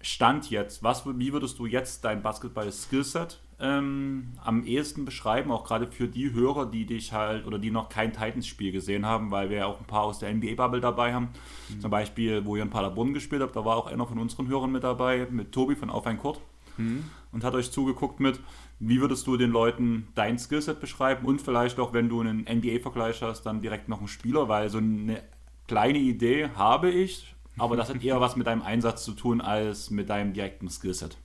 Stand 0.00 0.50
jetzt, 0.50 0.82
was, 0.82 1.04
wie 1.06 1.32
würdest 1.32 1.58
du 1.58 1.66
jetzt 1.66 2.04
dein 2.04 2.22
Basketball-Skillset 2.22 3.40
ähm, 3.60 4.28
am 4.44 4.64
ehesten 4.64 5.04
beschreiben, 5.04 5.50
auch 5.50 5.64
gerade 5.64 5.88
für 5.88 6.06
die 6.06 6.32
Hörer, 6.32 6.66
die 6.66 6.86
dich 6.86 7.12
halt 7.12 7.46
oder 7.46 7.58
die 7.58 7.72
noch 7.72 7.88
kein 7.88 8.12
Titans-Spiel 8.12 8.70
gesehen 8.70 9.04
haben, 9.04 9.30
weil 9.30 9.50
wir 9.50 9.58
ja 9.58 9.66
auch 9.66 9.80
ein 9.80 9.86
paar 9.86 10.04
aus 10.04 10.20
der 10.20 10.32
NBA-Bubble 10.32 10.80
dabei 10.80 11.12
haben. 11.12 11.30
Mhm. 11.68 11.80
Zum 11.80 11.90
Beispiel, 11.90 12.44
wo 12.44 12.54
ihr 12.54 12.62
in 12.62 12.70
Paderborn 12.70 13.14
gespielt 13.14 13.42
habt, 13.42 13.56
da 13.56 13.64
war 13.64 13.76
auch 13.76 13.88
einer 13.88 14.06
von 14.06 14.18
unseren 14.18 14.46
Hörern 14.46 14.70
mit 14.70 14.84
dabei, 14.84 15.26
mit 15.30 15.50
Tobi 15.50 15.74
von 15.74 15.90
Auf 15.90 16.06
ein 16.06 16.18
Kurt 16.18 16.40
mhm. 16.76 17.04
und 17.32 17.42
hat 17.42 17.54
euch 17.54 17.72
zugeguckt 17.72 18.20
mit, 18.20 18.38
wie 18.78 19.00
würdest 19.00 19.26
du 19.26 19.36
den 19.36 19.50
Leuten 19.50 20.06
dein 20.14 20.38
Skillset 20.38 20.78
beschreiben 20.78 21.26
und 21.26 21.42
vielleicht 21.42 21.80
auch, 21.80 21.92
wenn 21.92 22.08
du 22.08 22.20
einen 22.20 22.42
NBA-Vergleich 22.42 23.22
hast, 23.22 23.42
dann 23.42 23.60
direkt 23.60 23.88
noch 23.88 23.98
einen 23.98 24.06
Spieler, 24.08 24.48
weil 24.48 24.70
so 24.70 24.78
eine 24.78 25.20
kleine 25.66 25.98
Idee 25.98 26.50
habe 26.54 26.90
ich, 26.90 27.34
aber 27.58 27.76
das 27.76 27.88
hat 27.88 28.02
eher 28.02 28.20
was 28.20 28.36
mit 28.36 28.46
deinem 28.46 28.62
Einsatz 28.62 29.04
zu 29.04 29.12
tun 29.12 29.40
als 29.40 29.90
mit 29.90 30.08
deinem 30.08 30.32
direkten 30.32 30.68
Skillset. 30.68 31.16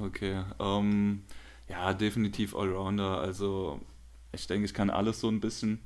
Okay, 0.00 0.42
ähm, 0.58 1.22
ja, 1.68 1.92
definitiv 1.92 2.56
Allrounder. 2.56 3.18
Also 3.18 3.80
ich 4.32 4.46
denke, 4.46 4.64
ich 4.64 4.74
kann 4.74 4.90
alles 4.90 5.20
so 5.20 5.28
ein 5.28 5.40
bisschen. 5.40 5.80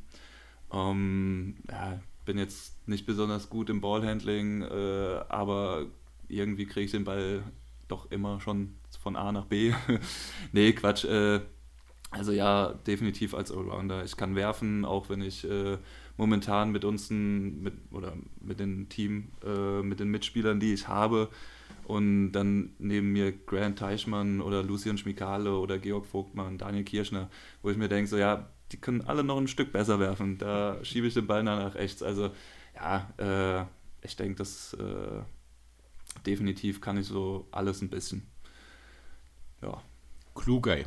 Ähm, 0.73 1.57
ja, 1.71 2.01
bin 2.25 2.39
jetzt 2.39 2.89
nicht 2.89 3.07
besonders 3.07 3.51
gut 3.51 3.71
im 3.71 3.81
Ballhandling, 3.81 4.63
äh, 4.63 5.21
aber 5.29 5.87
irgendwie 6.29 6.67
kriege 6.67 6.87
ich 6.87 6.91
den 6.91 7.05
Ball 7.05 7.43
doch 7.89 8.11
immer 8.11 8.41
schon 8.41 8.75
von 9.01 9.17
A 9.17 9.33
nach 9.33 9.47
B. 9.47 9.73
nee, 10.53 10.73
Quatsch. 10.73 11.05
Äh, 11.05 11.41
also 12.11 12.33
ja, 12.33 12.73
definitiv 12.87 13.35
als 13.35 13.51
Allrounder. 13.51 14.05
Ich 14.05 14.17
kann 14.17 14.35
werfen, 14.35 14.85
auch 14.85 15.09
wenn 15.09 15.21
ich 15.21 15.45
äh, 15.45 15.79
momentan 16.17 16.71
mit 16.73 16.85
uns 16.85 17.11
mit, 17.11 17.75
oder 17.91 18.15
mit 18.41 18.61
dem 18.61 18.89
Team, 18.89 19.29
äh, 19.45 19.83
mit 19.83 20.01
den 20.01 20.09
Mitspielern, 20.09 20.61
die 20.61 20.73
ich 20.73 20.89
habe, 20.89 21.29
und 21.85 22.33
dann 22.33 22.71
neben 22.79 23.13
mir 23.13 23.33
Grant 23.33 23.79
Teichmann 23.79 24.41
oder 24.41 24.63
Lucian 24.63 24.99
Schmikale 24.99 25.57
oder 25.57 25.79
Georg 25.79 26.07
Vogtmann, 26.07 26.59
Daniel 26.59 26.85
Kirschner, 26.85 27.31
wo 27.63 27.71
ich 27.71 27.77
mir 27.77 27.89
denke, 27.89 28.09
so 28.09 28.17
ja, 28.17 28.51
die 28.73 28.79
können 28.79 29.03
alle 29.03 29.23
noch 29.23 29.39
ein 29.39 29.49
Stück 29.49 29.73
besser 29.73 30.01
werfen. 30.01 30.39
Da 30.39 30.85
schiebe 30.85 31.07
ich 31.07 31.15
den 31.15 31.27
Ball 31.27 31.45
nach 31.45 31.75
rechts. 31.75 32.03
Also 32.03 32.31
ja, 32.75 33.09
äh, 33.19 33.65
ich 34.05 34.17
denke, 34.17 34.37
das 34.37 34.75
äh, 34.75 35.23
definitiv 36.27 36.81
kann 36.81 36.99
ich 36.99 37.07
so 37.07 37.47
alles 37.53 37.83
ein 37.83 37.89
bisschen. 37.89 38.27
Ja. 39.63 39.81
Klugei. 40.35 40.87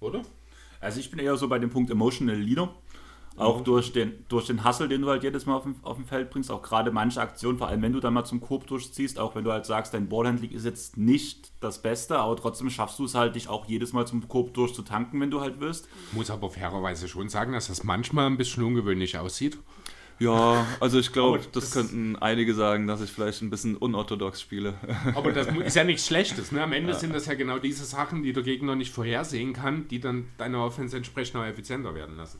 Oder? 0.00 0.22
Also 0.80 1.00
ich 1.00 1.10
bin 1.10 1.18
eher 1.18 1.36
so 1.36 1.48
bei 1.48 1.58
dem 1.58 1.70
Punkt 1.70 1.90
Emotional 1.90 2.36
Leader. 2.36 2.74
Auch 3.36 3.60
mhm. 3.60 3.64
durch, 3.64 3.92
den, 3.92 4.24
durch 4.28 4.46
den 4.46 4.64
Hustle, 4.64 4.86
den 4.86 5.02
du 5.02 5.08
halt 5.08 5.24
jedes 5.24 5.44
Mal 5.44 5.56
auf 5.56 5.64
dem, 5.64 5.74
auf 5.82 5.96
dem 5.96 6.04
Feld 6.04 6.30
bringst, 6.30 6.50
auch 6.52 6.62
gerade 6.62 6.92
manche 6.92 7.20
Aktionen, 7.20 7.58
vor 7.58 7.66
allem 7.66 7.82
wenn 7.82 7.92
du 7.92 7.98
dann 7.98 8.14
mal 8.14 8.24
zum 8.24 8.40
Korb 8.40 8.66
durchziehst, 8.68 9.18
auch 9.18 9.34
wenn 9.34 9.42
du 9.42 9.50
halt 9.50 9.66
sagst, 9.66 9.92
dein 9.92 10.08
Ballhandling 10.08 10.52
ist 10.52 10.64
jetzt 10.64 10.96
nicht 10.96 11.50
das 11.60 11.82
Beste, 11.82 12.18
aber 12.18 12.36
trotzdem 12.36 12.70
schaffst 12.70 12.98
du 13.00 13.04
es 13.04 13.14
halt, 13.14 13.34
dich 13.34 13.48
auch 13.48 13.66
jedes 13.66 13.92
Mal 13.92 14.06
zum 14.06 14.28
Korb 14.28 14.54
durchzutanken, 14.54 15.20
wenn 15.20 15.32
du 15.32 15.40
halt 15.40 15.60
wirst. 15.60 15.88
Muss 16.12 16.30
aber 16.30 16.48
fairerweise 16.48 17.08
schon 17.08 17.28
sagen, 17.28 17.52
dass 17.52 17.66
das 17.66 17.82
manchmal 17.82 18.26
ein 18.26 18.36
bisschen 18.36 18.62
ungewöhnlich 18.62 19.18
aussieht. 19.18 19.58
Ja, 20.20 20.64
also 20.78 21.00
ich 21.00 21.12
glaube, 21.12 21.38
das, 21.38 21.50
das, 21.50 21.72
könnten 21.72 22.14
einige 22.16 22.54
sagen, 22.54 22.86
dass 22.86 23.00
ich 23.00 23.10
vielleicht 23.10 23.42
ein 23.42 23.50
bisschen 23.50 23.76
unorthodox 23.76 24.40
spiele. 24.40 24.74
Aber 25.14 25.32
das 25.32 25.48
ist 25.48 25.74
ja 25.74 25.82
nichts 25.82 26.06
Schlechtes. 26.06 26.52
Ne? 26.52 26.62
Am 26.62 26.72
Ende 26.72 26.92
ja. 26.92 26.98
sind 26.98 27.12
das 27.14 27.26
ja 27.26 27.34
genau 27.34 27.58
diese 27.58 27.84
Sachen, 27.84 28.22
die 28.22 28.32
der 28.32 28.44
Gegner 28.44 28.76
nicht 28.76 28.92
vorhersehen 28.92 29.52
kann, 29.54 29.88
die 29.88 29.98
dann 29.98 30.28
deine 30.38 30.60
Offense 30.60 30.96
entsprechend 30.96 31.40
auch 31.40 31.44
effizienter 31.44 31.96
werden 31.96 32.16
lassen. 32.16 32.38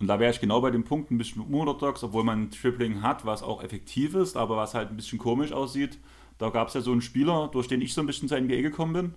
Und 0.00 0.06
da 0.06 0.18
wäre 0.18 0.32
ich 0.32 0.40
genau 0.40 0.60
bei 0.60 0.70
dem 0.70 0.84
Punkt 0.84 1.10
ein 1.10 1.18
bisschen 1.18 1.42
unorthodox, 1.42 2.02
obwohl 2.02 2.24
man 2.24 2.44
ein 2.44 2.50
Tripling 2.50 3.02
hat, 3.02 3.26
was 3.26 3.42
auch 3.42 3.62
effektiv 3.62 4.14
ist, 4.14 4.36
aber 4.36 4.56
was 4.56 4.74
halt 4.74 4.90
ein 4.90 4.96
bisschen 4.96 5.18
komisch 5.18 5.52
aussieht. 5.52 5.98
Da 6.38 6.48
gab 6.48 6.68
es 6.68 6.74
ja 6.74 6.80
so 6.80 6.90
einen 6.90 7.02
Spieler, 7.02 7.48
durch 7.52 7.68
den 7.68 7.82
ich 7.82 7.92
so 7.92 8.00
ein 8.00 8.06
bisschen 8.06 8.28
zur 8.28 8.40
NBA 8.40 8.62
gekommen 8.62 8.92
bin. 8.94 9.14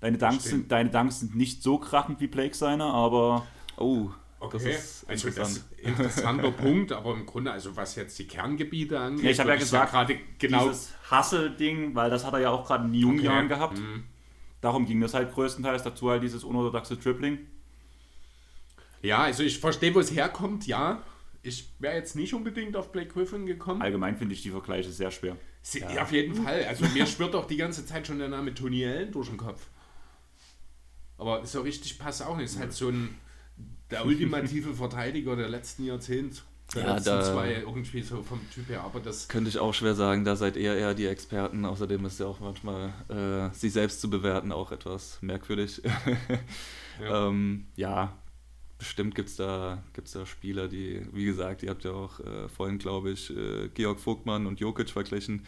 Deine 0.00 0.18
Dunks, 0.18 0.44
sind, 0.44 0.70
deine 0.70 0.90
Dunks 0.90 1.20
sind 1.20 1.34
nicht 1.34 1.62
so 1.62 1.78
krachend 1.78 2.20
wie 2.20 2.26
Blake 2.26 2.54
seine, 2.54 2.84
aber. 2.84 3.46
Oh, 3.78 4.10
Okay, 4.40 4.58
das 4.58 5.02
ist 5.02 5.08
also 5.08 5.30
das 5.30 5.68
interessanter 5.78 6.50
Punkt, 6.52 6.92
aber 6.92 7.12
im 7.12 7.26
Grunde, 7.26 7.50
also 7.50 7.76
was 7.76 7.96
jetzt 7.96 8.16
die 8.20 8.26
Kerngebiete 8.26 8.98
angeht, 8.98 9.24
ja, 9.24 9.30
ich 9.30 9.40
habe 9.40 9.50
ja 9.50 9.56
gesagt, 9.56 9.90
gerade 9.90 10.16
genau 10.38 10.68
dieses 10.68 10.94
Hustle-Ding, 11.10 11.96
weil 11.96 12.08
das 12.08 12.24
hat 12.24 12.34
er 12.34 12.40
ja 12.40 12.50
auch 12.50 12.64
gerade 12.64 12.84
in 12.86 12.94
jungen 12.94 13.18
okay. 13.18 13.26
Jahren 13.26 13.48
gehabt. 13.48 13.78
Mhm. 13.78 14.04
Darum 14.60 14.86
ging 14.86 15.00
das 15.00 15.14
halt 15.14 15.32
größtenteils 15.32 15.82
dazu 15.82 16.10
halt 16.10 16.22
dieses 16.22 16.44
unorthodoxe 16.44 16.98
Tripling. 17.00 17.38
Ja, 19.02 19.22
also 19.22 19.42
ich 19.42 19.58
verstehe, 19.58 19.94
wo 19.94 20.00
es 20.00 20.10
herkommt, 20.10 20.66
ja. 20.66 21.02
Ich 21.42 21.70
wäre 21.78 21.94
jetzt 21.94 22.16
nicht 22.16 22.34
unbedingt 22.34 22.76
auf 22.76 22.92
Blake 22.92 23.08
Griffin 23.08 23.46
gekommen. 23.46 23.80
Allgemein 23.80 24.16
finde 24.16 24.34
ich 24.34 24.42
die 24.42 24.50
Vergleiche 24.50 24.90
sehr 24.90 25.10
schwer. 25.10 25.36
Sie, 25.62 25.80
ja. 25.80 26.02
Auf 26.02 26.12
jeden 26.12 26.34
Fall. 26.34 26.64
Also 26.64 26.84
mir 26.86 27.06
schwirrt 27.06 27.34
doch 27.34 27.46
die 27.46 27.56
ganze 27.56 27.86
Zeit 27.86 28.06
schon 28.06 28.18
der 28.18 28.28
Name 28.28 28.54
Tony 28.54 28.84
Allen 28.84 29.12
durch 29.12 29.28
den 29.28 29.36
Kopf. 29.36 29.66
Aber 31.16 31.44
so 31.46 31.60
richtig 31.62 31.98
passt 31.98 32.24
auch 32.24 32.36
nicht. 32.36 32.46
Ist 32.46 32.58
halt 32.58 32.72
so 32.72 32.88
ein 32.88 33.16
der 33.90 34.04
ultimative 34.06 34.74
Verteidiger 34.74 35.36
der 35.36 35.48
letzten 35.48 35.84
Jahrzehnte. 35.84 36.42
Der 36.74 36.82
ja, 36.82 36.94
letzten 36.94 37.10
da 37.10 37.22
zwei 37.22 37.54
irgendwie 37.54 38.02
so 38.02 38.22
vom 38.22 38.40
Typ 38.50 38.68
her, 38.68 38.82
aber 38.82 39.00
das. 39.00 39.28
Könnte 39.28 39.48
ich 39.48 39.58
auch 39.58 39.72
schwer 39.72 39.94
sagen, 39.94 40.24
da 40.24 40.36
seid 40.36 40.56
ihr 40.56 40.74
eher 40.74 40.92
die 40.92 41.06
Experten. 41.06 41.64
Außerdem 41.64 42.04
ist 42.04 42.20
ja 42.20 42.26
auch 42.26 42.40
manchmal, 42.40 42.92
äh, 43.08 43.54
sich 43.54 43.72
selbst 43.72 44.02
zu 44.02 44.10
bewerten, 44.10 44.52
auch 44.52 44.70
etwas 44.70 45.18
merkwürdig. 45.22 45.80
ja. 47.02 47.28
ähm, 47.28 47.68
ja, 47.76 48.12
bestimmt 48.78 49.14
gibt 49.14 49.28
es 49.28 49.36
da, 49.36 49.82
gibt's 49.92 50.12
da 50.12 50.24
Spieler, 50.24 50.68
die, 50.68 51.02
wie 51.12 51.24
gesagt, 51.24 51.62
ihr 51.62 51.70
habt 51.70 51.84
ja 51.84 51.92
auch 51.92 52.20
äh, 52.20 52.48
vorhin, 52.48 52.78
glaube 52.78 53.10
ich, 53.10 53.30
äh, 53.36 53.68
Georg 53.74 54.00
Vogtmann 54.00 54.46
und 54.46 54.60
Jokic 54.60 54.90
verglichen. 54.90 55.42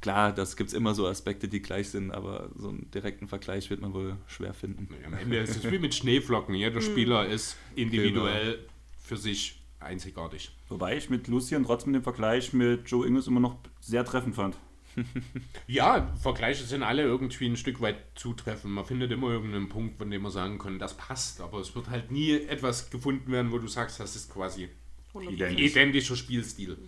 Klar, 0.00 0.32
das 0.32 0.56
gibt 0.56 0.68
es 0.68 0.74
immer 0.74 0.94
so 0.94 1.06
Aspekte, 1.06 1.46
die 1.46 1.62
gleich 1.62 1.90
sind, 1.90 2.10
aber 2.10 2.50
so 2.56 2.70
einen 2.70 2.90
direkten 2.90 3.28
Vergleich 3.28 3.70
wird 3.70 3.80
man 3.80 3.94
wohl 3.94 4.16
schwer 4.26 4.52
finden. 4.52 4.88
Ja, 5.00 5.06
am 5.06 5.14
Ende 5.14 5.38
ist 5.38 5.56
es 5.56 5.70
wie 5.70 5.78
mit 5.78 5.94
Schneeflocken. 5.94 6.56
Jeder 6.56 6.80
hm. 6.80 6.82
Spieler 6.82 7.26
ist 7.26 7.56
individuell 7.76 8.54
genau. 8.54 8.66
für 8.98 9.16
sich 9.16 9.62
einzigartig. 9.78 10.50
Wobei 10.68 10.96
ich 10.96 11.08
mit 11.08 11.28
Lucien 11.28 11.64
trotzdem 11.64 11.92
den 11.92 12.02
Vergleich 12.02 12.52
mit 12.52 12.90
Joe 12.90 13.06
Ingles 13.06 13.28
immer 13.28 13.40
noch 13.40 13.56
sehr 13.80 14.04
treffend 14.04 14.34
fand. 14.34 14.56
Ja, 15.66 16.12
Vergleiche 16.20 16.64
sind 16.64 16.82
alle 16.82 17.02
irgendwie 17.02 17.46
ein 17.46 17.56
Stück 17.56 17.80
weit 17.80 17.96
zutreffend. 18.14 18.72
Man 18.72 18.84
findet 18.84 19.10
immer 19.10 19.28
irgendeinen 19.30 19.68
Punkt, 19.68 19.98
von 19.98 20.10
dem 20.10 20.22
man 20.22 20.32
sagen 20.32 20.58
kann, 20.58 20.78
das 20.78 20.96
passt. 20.96 21.40
Aber 21.40 21.58
es 21.58 21.74
wird 21.74 21.90
halt 21.90 22.10
nie 22.10 22.32
etwas 22.32 22.90
gefunden 22.90 23.30
werden, 23.32 23.52
wo 23.52 23.58
du 23.58 23.68
sagst, 23.68 24.00
das 24.00 24.16
ist 24.16 24.32
quasi 24.32 24.68
identischer 25.14 26.16
Spielstil. 26.16 26.78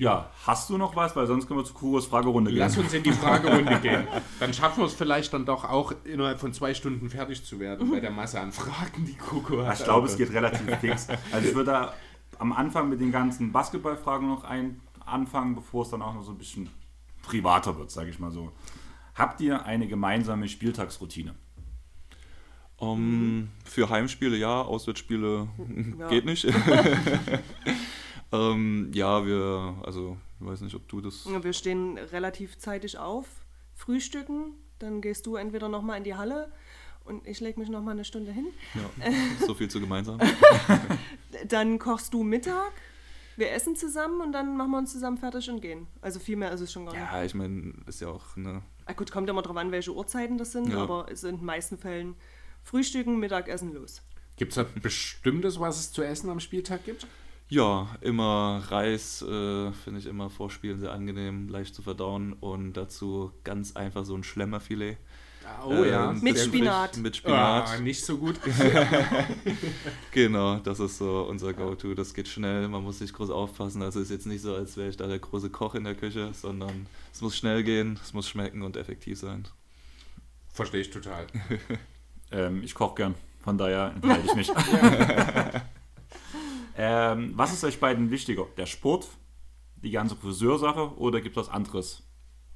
Ja, 0.00 0.30
hast 0.46 0.70
du 0.70 0.78
noch 0.78 0.96
was? 0.96 1.14
Weil 1.14 1.26
sonst 1.26 1.46
können 1.46 1.60
wir 1.60 1.64
zu 1.64 1.74
Kuros 1.74 2.06
Fragerunde 2.06 2.50
gehen. 2.50 2.60
Lass 2.60 2.78
uns 2.78 2.94
in 2.94 3.02
die 3.02 3.12
Fragerunde 3.12 3.78
gehen. 3.82 4.08
Dann 4.38 4.54
schaffen 4.54 4.80
wir 4.80 4.86
es 4.86 4.94
vielleicht 4.94 5.30
dann 5.34 5.44
doch 5.44 5.64
auch 5.64 5.92
innerhalb 6.04 6.40
von 6.40 6.54
zwei 6.54 6.72
Stunden 6.72 7.10
fertig 7.10 7.44
zu 7.44 7.60
werden 7.60 7.90
bei 7.90 8.00
der 8.00 8.10
Masse 8.10 8.40
an 8.40 8.50
Fragen, 8.50 9.04
die 9.04 9.14
Koko 9.14 9.62
hat. 9.66 9.78
Ich 9.78 9.84
glaube, 9.84 10.06
es 10.06 10.16
geht 10.16 10.32
relativ 10.32 10.74
fix. 10.76 11.08
Also 11.30 11.48
ich 11.48 11.54
würde 11.54 11.72
da 11.72 11.94
am 12.38 12.54
Anfang 12.54 12.88
mit 12.88 13.02
den 13.02 13.12
ganzen 13.12 13.52
Basketballfragen 13.52 14.26
noch 14.26 14.44
ein 14.44 14.80
anfangen, 15.04 15.54
bevor 15.54 15.82
es 15.82 15.90
dann 15.90 16.02
auch 16.02 16.14
noch 16.14 16.22
so 16.22 16.32
ein 16.32 16.38
bisschen 16.38 16.68
privater 17.22 17.78
wird, 17.78 17.90
sage 17.90 18.10
ich 18.10 18.18
mal 18.18 18.30
so. 18.30 18.52
Habt 19.14 19.40
ihr 19.40 19.64
eine 19.64 19.86
gemeinsame 19.86 20.48
Spieltagsroutine? 20.48 21.34
Um, 22.76 23.50
für 23.64 23.90
Heimspiele 23.90 24.38
ja, 24.38 24.62
Auswärtsspiele 24.62 25.48
ja. 25.98 26.08
geht 26.08 26.24
nicht. 26.24 26.46
ähm, 28.32 28.90
ja, 28.94 29.26
wir, 29.26 29.76
also 29.84 30.16
ich 30.40 30.46
weiß 30.46 30.62
nicht, 30.62 30.74
ob 30.74 30.88
du 30.88 31.02
das. 31.02 31.26
Wir 31.26 31.52
stehen 31.52 31.98
relativ 31.98 32.56
zeitig 32.58 32.96
auf, 32.96 33.26
frühstücken, 33.74 34.54
dann 34.78 35.02
gehst 35.02 35.26
du 35.26 35.36
entweder 35.36 35.68
nochmal 35.68 35.98
in 35.98 36.04
die 36.04 36.14
Halle 36.14 36.50
und 37.04 37.26
ich 37.26 37.40
lege 37.40 37.60
mich 37.60 37.68
nochmal 37.68 37.92
eine 37.92 38.06
Stunde 38.06 38.32
hin. 38.32 38.46
Ja, 38.74 39.12
so 39.46 39.52
viel 39.52 39.68
zu 39.68 39.78
gemeinsam. 39.78 40.18
dann 41.48 41.78
kochst 41.78 42.14
du 42.14 42.22
Mittag, 42.22 42.72
wir 43.40 43.50
essen 43.50 43.74
zusammen 43.74 44.20
und 44.20 44.32
dann 44.32 44.56
machen 44.56 44.70
wir 44.70 44.78
uns 44.78 44.92
zusammen 44.92 45.18
fertig 45.18 45.50
und 45.50 45.60
gehen. 45.60 45.88
Also 46.00 46.20
viel 46.20 46.36
mehr 46.36 46.52
ist 46.52 46.60
es 46.60 46.70
schon 46.70 46.86
gar 46.86 46.92
nicht. 46.92 47.02
Ja, 47.02 47.24
ich 47.24 47.34
meine, 47.34 47.74
ist 47.86 48.00
ja 48.00 48.08
auch 48.08 48.36
eine. 48.36 48.62
Ah, 48.86 48.92
gut, 48.92 49.10
kommt 49.10 49.28
immer 49.28 49.42
drauf 49.42 49.56
an, 49.56 49.72
welche 49.72 49.92
Uhrzeiten 49.92 50.38
das 50.38 50.52
sind, 50.52 50.68
ja. 50.68 50.78
aber 50.78 51.06
es 51.10 51.22
sind 51.22 51.30
in 51.30 51.36
den 51.38 51.46
meisten 51.46 51.78
Fällen 51.78 52.14
Frühstücken, 52.62 53.18
Mittagessen 53.18 53.74
los. 53.74 54.02
Gibt 54.36 54.52
es 54.52 54.56
da 54.56 54.66
bestimmtes, 54.80 55.58
was 55.58 55.78
es 55.78 55.92
zu 55.92 56.02
essen 56.02 56.30
am 56.30 56.40
Spieltag 56.40 56.84
gibt? 56.84 57.06
Ja, 57.48 57.88
immer 58.00 58.62
Reis 58.68 59.22
äh, 59.22 59.72
finde 59.72 59.98
ich 59.98 60.06
immer 60.06 60.30
vor 60.30 60.50
Spielen 60.50 60.78
sehr 60.78 60.92
angenehm, 60.92 61.48
leicht 61.48 61.74
zu 61.74 61.82
verdauen 61.82 62.32
und 62.34 62.74
dazu 62.74 63.32
ganz 63.42 63.74
einfach 63.74 64.04
so 64.04 64.14
ein 64.14 64.22
Schlemmerfilet. 64.22 64.98
Oh 65.64 65.84
ja. 65.84 66.12
Mit 66.12 66.38
Spinat. 66.38 66.96
Mit 66.96 67.16
Spinat. 67.16 67.68
Ah, 67.68 67.78
nicht 67.78 68.04
so 68.04 68.16
gut. 68.16 68.38
genau, 70.10 70.56
das 70.58 70.80
ist 70.80 70.98
so 70.98 71.26
unser 71.28 71.52
Go-To. 71.52 71.94
Das 71.94 72.14
geht 72.14 72.28
schnell, 72.28 72.68
man 72.68 72.82
muss 72.82 73.00
nicht 73.00 73.12
groß 73.14 73.30
aufpassen. 73.30 73.82
Also 73.82 74.00
ist 74.00 74.10
jetzt 74.10 74.26
nicht 74.26 74.42
so, 74.42 74.54
als 74.54 74.76
wäre 74.76 74.88
ich 74.88 74.96
da 74.96 75.06
der 75.06 75.18
große 75.18 75.50
Koch 75.50 75.74
in 75.74 75.84
der 75.84 75.94
Küche, 75.94 76.32
sondern 76.32 76.86
es 77.12 77.20
muss 77.20 77.36
schnell 77.36 77.62
gehen, 77.62 77.98
es 78.02 78.12
muss 78.12 78.28
schmecken 78.28 78.62
und 78.62 78.76
effektiv 78.76 79.18
sein. 79.18 79.46
Verstehe 80.52 80.80
ich 80.80 80.90
total. 80.90 81.26
ähm, 82.32 82.62
ich 82.62 82.74
koche 82.74 82.96
gern, 82.96 83.14
von 83.40 83.56
daher 83.56 83.92
enthalte 83.94 84.26
ich 84.26 84.34
mich. 84.34 84.50
ähm, 86.76 87.32
was 87.34 87.52
ist 87.52 87.64
euch 87.64 87.78
beiden 87.78 88.10
wichtiger? 88.10 88.46
Der 88.56 88.66
Sport, 88.66 89.08
die 89.76 89.90
ganze 89.90 90.16
Friseursache 90.16 90.96
oder 90.98 91.20
gibt 91.20 91.36
es 91.36 91.46
was 91.46 91.52
anderes? 91.52 92.02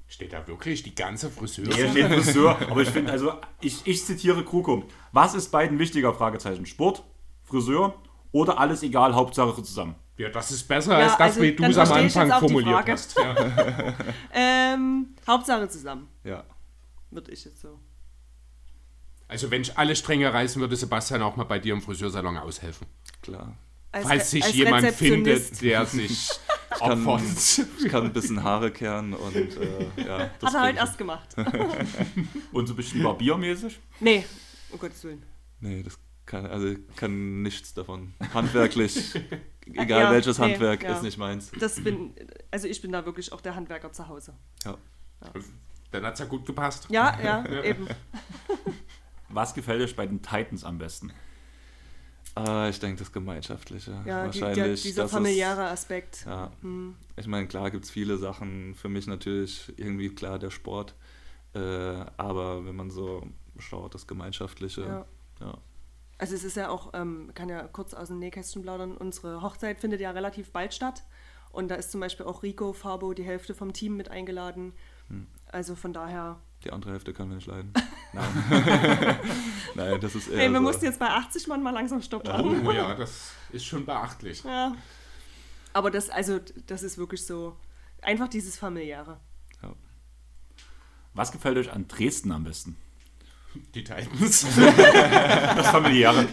Steht 0.07 0.33
da 0.33 0.47
wirklich 0.47 0.83
die 0.83 0.95
ganze 0.95 1.31
Friseur? 1.31 1.67
Hier 1.75 1.91
steht 1.91 2.07
Friseur, 2.13 2.59
aber 2.71 2.83
ich 2.83 2.91
finde, 2.91 3.11
also 3.13 3.35
ich, 3.61 3.87
ich 3.87 4.05
zitiere 4.05 4.45
Krukum. 4.45 4.85
Was 5.13 5.35
ist 5.35 5.51
beiden 5.51 5.79
wichtiger? 5.79 6.13
Fragezeichen. 6.15 6.67
Sport, 6.67 7.03
Friseur 7.43 7.95
oder 8.33 8.59
alles 8.59 8.83
egal, 8.83 9.15
Hauptsache 9.15 9.63
zusammen. 9.63 9.95
Ja, 10.17 10.29
das 10.29 10.51
ist 10.53 10.69
besser 10.69 10.93
Ja, 10.99 11.05
als 11.07 11.13
das, 11.13 11.21
also, 11.21 11.43
wie 11.43 11.53
du 11.57 11.65
es 11.65 11.77
am 11.77 11.91
Anfang 11.93 12.03
jetzt 12.05 12.17
auch 12.19 12.41
die 12.41 12.47
formuliert 12.47 12.75
Frage. 12.77 12.93
hast. 12.93 13.19
Ja. 13.19 13.95
Ähm, 14.33 15.15
Hauptsache 15.27 15.69
zusammen, 15.69 16.09
Ja, 16.23 16.45
würde 17.11 17.33
ich 17.33 17.45
jetzt 17.45 17.61
so. 17.61 17.81
Also 19.27 19.51
wenn 19.51 19.63
ich 19.63 19.77
alle 19.79 19.97
Stränge 19.97 20.33
reißen 20.33 20.61
würde, 20.61 20.77
Sebastian 20.77 21.23
auch 21.23 21.35
mal 21.37 21.45
bei 21.45 21.59
dir 21.59 21.73
im 21.73 21.83
Friseursalon 21.83 22.37
aushelfen. 22.37 22.87
klar. 23.23 23.57
Als 23.91 24.07
Falls 24.09 24.31
sich 24.33 24.45
als 24.45 24.55
jemand 24.55 24.87
findet, 24.91 25.63
der 25.63 25.87
sich 25.87 26.29
Kann, 26.79 27.07
opfert. 27.07 27.67
ich 27.79 27.89
kann 27.89 28.05
ein 28.05 28.13
bisschen 28.13 28.43
Haare 28.43 28.71
kehren 28.71 29.15
und 29.15 29.35
äh, 29.35 30.05
ja. 30.05 30.31
das 30.41 30.53
Hat 30.53 30.55
er 30.55 30.63
heute 30.63 30.73
ich 30.73 30.79
erst 30.79 30.99
gemacht. 30.99 31.37
Und 32.53 32.67
so 32.67 32.73
ein 32.73 32.77
bisschen 32.77 33.03
barbiermäßig. 33.03 33.79
Nee, 34.01 34.25
um 34.71 34.79
Gottes 34.79 35.03
Willen. 35.05 35.23
Nee, 35.61 35.83
das 35.83 35.99
kann, 36.27 36.47
also 36.47 36.69
ich 36.69 36.79
kann 36.97 37.43
nichts 37.43 37.75
davon. 37.75 38.15
Handwerklich, 38.33 39.15
egal 39.67 39.89
Ja, 39.89 40.11
welches 40.11 40.39
nee, 40.39 40.45
Handwerk, 40.45 40.83
ja. 40.83 40.95
ist 40.95 41.03
nicht 41.03 41.19
meins. 41.19 41.51
Das 41.59 41.83
bin, 41.83 42.15
also 42.51 42.67
ich 42.67 42.81
bin 42.81 42.93
da 42.93 43.05
wirklich 43.05 43.33
auch 43.33 43.41
der 43.41 43.55
Handwerker 43.55 43.93
zu 43.93 44.09
Hause. 44.09 44.35
Ja. 44.65 44.77
Dann 45.91 46.05
hat 46.05 46.15
es 46.15 46.21
ja 46.21 46.27
gut 46.27 46.45
gepasst. 46.45 46.87
Ja, 46.91 47.19
ja, 47.25 47.63
eben. 47.63 47.87
Was 49.29 49.55
gefällt 49.55 49.83
euch 49.83 49.95
bei 49.95 50.07
den 50.07 50.23
Titans 50.23 50.65
am 50.65 50.79
besten? 50.79 51.13
Ah, 52.37 52.69
ich 52.69 52.81
denke, 52.81 52.99
das 52.99 53.13
Gemeinschaftliche. 53.13 53.93
Ja, 54.05 54.27
die, 54.29 54.41
Wahrscheinlich. 54.41 54.83
dieser 54.83 55.03
das 55.03 55.11
ist- 55.13 55.17
familiäre 55.17 55.67
Aspekt. 55.69 56.25
Ja, 56.27 56.51
Hm. 56.63 56.97
ich 57.17 57.27
meine, 57.29 57.47
klar 57.47 57.71
gibt 57.71 57.85
es 57.85 57.91
viele 57.91 58.19
Sachen. 58.19 58.75
Für 58.75 58.89
mich 58.89 59.07
natürlich 59.07 59.73
irgendwie 59.77 60.09
klar 60.13 60.39
der 60.41 60.51
Sport. 60.51 60.95
Äh, 61.55 61.59
aber 61.61 62.67
wenn 62.67 62.75
man 62.75 62.91
so 62.91 63.25
schaut, 63.59 63.95
das 63.95 64.07
Gemeinschaftliche. 64.09 64.81
Ja. 64.83 65.07
Ja. 65.41 65.59
Also 66.19 66.35
es 66.35 66.43
ist 66.45 66.57
ja 66.57 66.69
auch, 66.71 66.91
ähm, 66.95 67.31
kann 67.35 67.49
ja 67.49 67.63
kurz 67.69 67.95
aus 67.95 68.09
dem 68.09 68.19
Nähkästchen 68.19 68.63
plaudern, 68.63 68.97
unsere 68.97 69.41
Hochzeit 69.43 69.79
findet 69.81 70.01
ja 70.01 70.11
relativ 70.11 70.51
bald 70.51 70.75
statt. 70.75 71.05
Und 71.51 71.69
da 71.69 71.77
ist 71.77 71.93
zum 71.93 72.01
Beispiel 72.01 72.27
auch 72.27 72.43
Rico 72.43 72.73
Fabo, 72.73 73.15
die 73.15 73.23
Hälfte 73.23 73.55
vom 73.55 73.73
Team, 73.73 73.97
mit 73.97 74.11
eingeladen. 74.11 74.73
Hm. 75.09 75.29
Also 75.47 75.77
von 75.77 75.93
daher. 75.93 76.41
Die 76.65 76.73
andere 76.73 76.93
Hälfte 76.93 77.13
können 77.13 77.31
wir 77.31 77.37
nicht 77.37 77.47
leiden. 77.47 77.73
Nein. 78.13 78.25
Nein, 79.75 80.01
das 80.01 80.15
ist 80.15 80.29
eher. 80.29 80.39
Hey, 80.39 80.51
wir 80.51 80.59
so. 80.59 80.63
mussten 80.63 80.85
jetzt 80.87 80.99
bei 80.99 81.09
80 81.09 81.47
Mann 81.47 81.63
mal 81.63 81.73
langsam 81.73 82.01
Stopp 82.01 82.27
machen. 82.27 82.67
Oh 82.67 82.73
ja, 82.73 82.95
das 82.99 83.33
ist 83.53 83.65
schon 83.65 83.85
beachtlich. 83.85 84.43
Ja. 84.45 84.75
Aber 85.73 85.91
das, 85.91 86.09
also, 86.09 86.41
das 86.67 86.83
ist 86.83 86.97
wirklich 86.97 87.27
so, 87.27 87.57
einfach 88.03 88.29
dieses 88.29 88.57
familiäre. 88.57 89.21
Was 91.17 91.31
gefällt 91.31 91.57
euch 91.59 91.71
an 91.71 91.87
Dresden 91.87 92.33
am 92.33 92.43
besten? 92.43 92.77
Die 93.73 93.85
Titans. 93.85 94.47
Das 94.57 95.69
familiäre. 95.69 96.27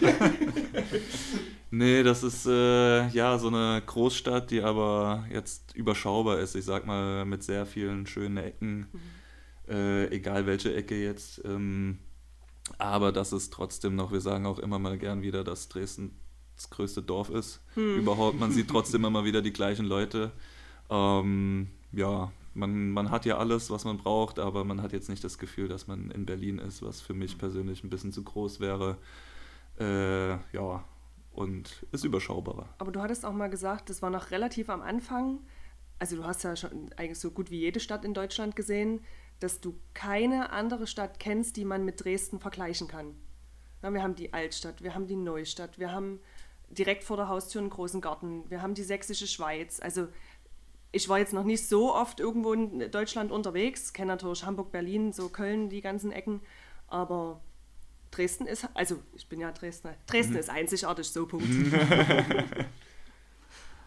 Nee, 1.70 2.02
das 2.02 2.22
ist 2.22 2.46
äh, 2.46 3.06
ja 3.08 3.38
so 3.38 3.46
eine 3.46 3.80
Großstadt, 3.86 4.50
die 4.50 4.60
aber 4.60 5.24
jetzt 5.30 5.74
überschaubar 5.74 6.38
ist. 6.40 6.54
Ich 6.54 6.64
sag 6.64 6.84
mal, 6.84 7.24
mit 7.24 7.44
sehr 7.44 7.64
vielen 7.64 8.06
schönen 8.06 8.36
Ecken. 8.36 8.88
Äh, 9.72 10.14
egal 10.14 10.46
welche 10.46 10.74
Ecke 10.74 11.02
jetzt. 11.02 11.40
Ähm, 11.44 11.98
aber 12.78 13.10
das 13.10 13.32
ist 13.32 13.52
trotzdem 13.52 13.96
noch, 13.96 14.12
wir 14.12 14.20
sagen 14.20 14.44
auch 14.44 14.58
immer 14.58 14.78
mal 14.78 14.98
gern 14.98 15.22
wieder, 15.22 15.44
dass 15.44 15.68
Dresden 15.68 16.18
das 16.56 16.68
größte 16.68 17.02
Dorf 17.02 17.30
ist. 17.30 17.60
Überhaupt, 17.74 18.38
man 18.38 18.52
sieht 18.52 18.68
trotzdem 18.70 19.04
immer 19.04 19.24
wieder 19.24 19.40
die 19.40 19.52
gleichen 19.52 19.86
Leute. 19.86 20.32
Ähm, 20.90 21.68
ja, 21.92 22.30
man, 22.54 22.90
man 22.90 23.10
hat 23.10 23.24
ja 23.24 23.38
alles, 23.38 23.70
was 23.70 23.84
man 23.84 23.96
braucht, 23.96 24.38
aber 24.38 24.64
man 24.64 24.82
hat 24.82 24.92
jetzt 24.92 25.08
nicht 25.08 25.24
das 25.24 25.38
Gefühl, 25.38 25.68
dass 25.68 25.86
man 25.86 26.10
in 26.10 26.26
Berlin 26.26 26.58
ist, 26.58 26.82
was 26.82 27.00
für 27.00 27.14
mich 27.14 27.38
persönlich 27.38 27.82
ein 27.82 27.90
bisschen 27.90 28.12
zu 28.12 28.22
groß 28.22 28.60
wäre. 28.60 28.98
Äh, 29.80 30.32
ja, 30.54 30.84
und 31.32 31.86
ist 31.92 32.04
überschaubarer. 32.04 32.68
Aber 32.78 32.92
du 32.92 33.00
hattest 33.00 33.24
auch 33.24 33.32
mal 33.32 33.48
gesagt, 33.48 33.88
das 33.88 34.02
war 34.02 34.10
noch 34.10 34.30
relativ 34.30 34.68
am 34.68 34.82
Anfang. 34.82 35.40
Also 35.98 36.16
du 36.16 36.24
hast 36.24 36.42
ja 36.44 36.56
schon 36.56 36.92
eigentlich 36.96 37.18
so 37.18 37.30
gut 37.30 37.50
wie 37.50 37.58
jede 37.58 37.80
Stadt 37.80 38.04
in 38.04 38.12
Deutschland 38.12 38.54
gesehen, 38.54 39.00
dass 39.42 39.60
du 39.60 39.78
keine 39.94 40.50
andere 40.50 40.86
Stadt 40.86 41.18
kennst, 41.18 41.56
die 41.56 41.64
man 41.64 41.84
mit 41.84 42.04
Dresden 42.04 42.38
vergleichen 42.38 42.88
kann. 42.88 43.14
Na, 43.82 43.92
wir 43.92 44.02
haben 44.02 44.14
die 44.14 44.32
Altstadt, 44.32 44.82
wir 44.82 44.94
haben 44.94 45.06
die 45.06 45.16
Neustadt, 45.16 45.78
wir 45.78 45.92
haben 45.92 46.20
direkt 46.70 47.04
vor 47.04 47.16
der 47.16 47.28
Haustür 47.28 47.60
einen 47.60 47.70
großen 47.70 48.00
Garten, 48.00 48.48
wir 48.50 48.62
haben 48.62 48.74
die 48.74 48.84
sächsische 48.84 49.26
Schweiz. 49.26 49.80
Also 49.80 50.08
ich 50.92 51.08
war 51.08 51.18
jetzt 51.18 51.32
noch 51.32 51.44
nicht 51.44 51.68
so 51.68 51.94
oft 51.94 52.20
irgendwo 52.20 52.52
in 52.52 52.90
Deutschland 52.90 53.32
unterwegs, 53.32 53.92
kenne 53.92 54.12
natürlich 54.12 54.44
Hamburg, 54.44 54.70
Berlin, 54.70 55.12
so 55.12 55.28
Köln, 55.28 55.68
die 55.68 55.80
ganzen 55.80 56.12
Ecken, 56.12 56.40
aber 56.86 57.40
Dresden 58.10 58.46
ist, 58.46 58.68
also 58.74 58.98
ich 59.14 59.28
bin 59.28 59.40
ja 59.40 59.50
Dresdner, 59.50 59.94
Dresden 60.06 60.36
ist 60.36 60.50
einzigartig, 60.50 61.08
so 61.08 61.26
Punkt. 61.26 61.46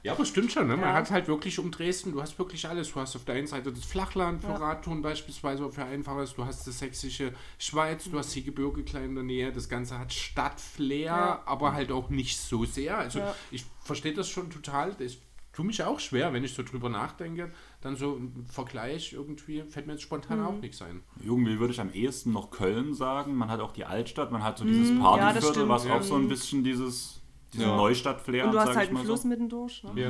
Ja, 0.06 0.14
aber 0.14 0.24
stimmt 0.26 0.52
schon. 0.52 0.68
Ne? 0.68 0.78
Man 0.78 0.86
Ja. 0.90 0.94
hat 0.94 1.10
halt 1.10 1.28
wirklich 1.28 1.58
um 1.58 1.72
Dresden, 1.72 2.12
du 2.12 2.22
hast 2.22 2.38
wirklich 2.38 2.68
alles. 2.68 2.94
Du 2.94 3.00
hast 3.00 3.16
auf 3.16 3.26
der 3.26 3.36
einen 3.36 3.48
Seite 3.48 3.72
das 3.74 3.84
Flachland 3.86 4.42
für 4.42 4.50
Ja. 4.50 4.58
Radtouren 4.58 5.02
beispielsweise, 5.02 5.70
für 5.72 5.84
Einfaches. 5.84 6.36
Du 6.36 6.46
hast 6.46 6.68
das 6.68 6.78
sächsische 6.80 7.34
Schweiz, 7.58 8.04
du 8.10 8.18
hast 8.20 8.36
die 8.36 8.44
Gebirge 8.44 8.84
klein 8.84 9.06
in 9.06 9.16
der 9.16 9.24
Nähe. 9.24 9.52
Das 9.52 9.68
Ganze 9.68 9.98
hat 9.98 10.14
Stadtflair, 10.14 11.06
Ja. 11.06 11.42
aber 11.46 11.74
halt 11.74 11.92
auch 11.92 12.10
nicht 12.10 12.38
so 12.40 12.66
sehr. 12.66 12.98
Also 12.98 13.20
Ja. 13.20 13.36
ich 13.52 13.66
verstehe 13.84 14.14
das 14.14 14.30
schon 14.30 14.50
total. 14.52 14.96
Ich 15.00 15.20
tue 15.54 15.66
mich 15.66 15.82
auch 15.84 16.00
schwer, 16.00 16.34
wenn 16.34 16.44
ich 16.44 16.54
so 16.54 16.62
drüber 16.64 16.90
nachdenke. 16.90 17.52
Dann 17.82 17.96
so 17.96 18.16
im 18.16 18.46
Vergleich 18.46 19.14
irgendwie 19.14 19.64
fällt 19.64 19.88
mir 19.88 19.94
jetzt 19.94 20.04
spontan 20.04 20.40
Mhm. 20.42 20.46
auch 20.46 20.60
nichts 20.62 20.82
ein. 20.82 21.02
Irgendwie 21.24 21.60
würde 21.60 21.74
ich 21.74 21.80
am 21.82 21.92
ehesten 21.94 22.32
noch 22.32 22.52
Köln 22.52 22.94
sagen. 22.94 23.36
Man 23.36 23.50
hat 23.50 23.60
auch 23.60 23.72
die 23.72 23.86
Altstadt, 23.86 24.32
man 24.32 24.44
hat 24.44 24.58
so 24.60 24.66
dieses 24.66 24.90
ja, 24.90 24.96
das 24.96 25.04
Partyviertel, 25.44 25.70
was 25.70 25.88
auch 25.88 26.04
so 26.04 26.16
ein 26.16 26.28
bisschen 26.28 26.64
dieses, 26.64 27.22
diese 27.56 27.68
Ja. 27.68 27.76
Neustadt-Flair 27.76 28.46
Und 28.46 28.52
du 28.54 28.60
hast 28.60 28.68
sag 28.68 28.76
halt 28.78 28.88
ich 28.88 28.94
mal 28.94 29.00
einen 29.02 29.08
Fluss 29.08 29.22
so. 29.24 29.28
mittendurch. 29.28 29.84
Ne? 29.84 30.02
Ja. 30.02 30.10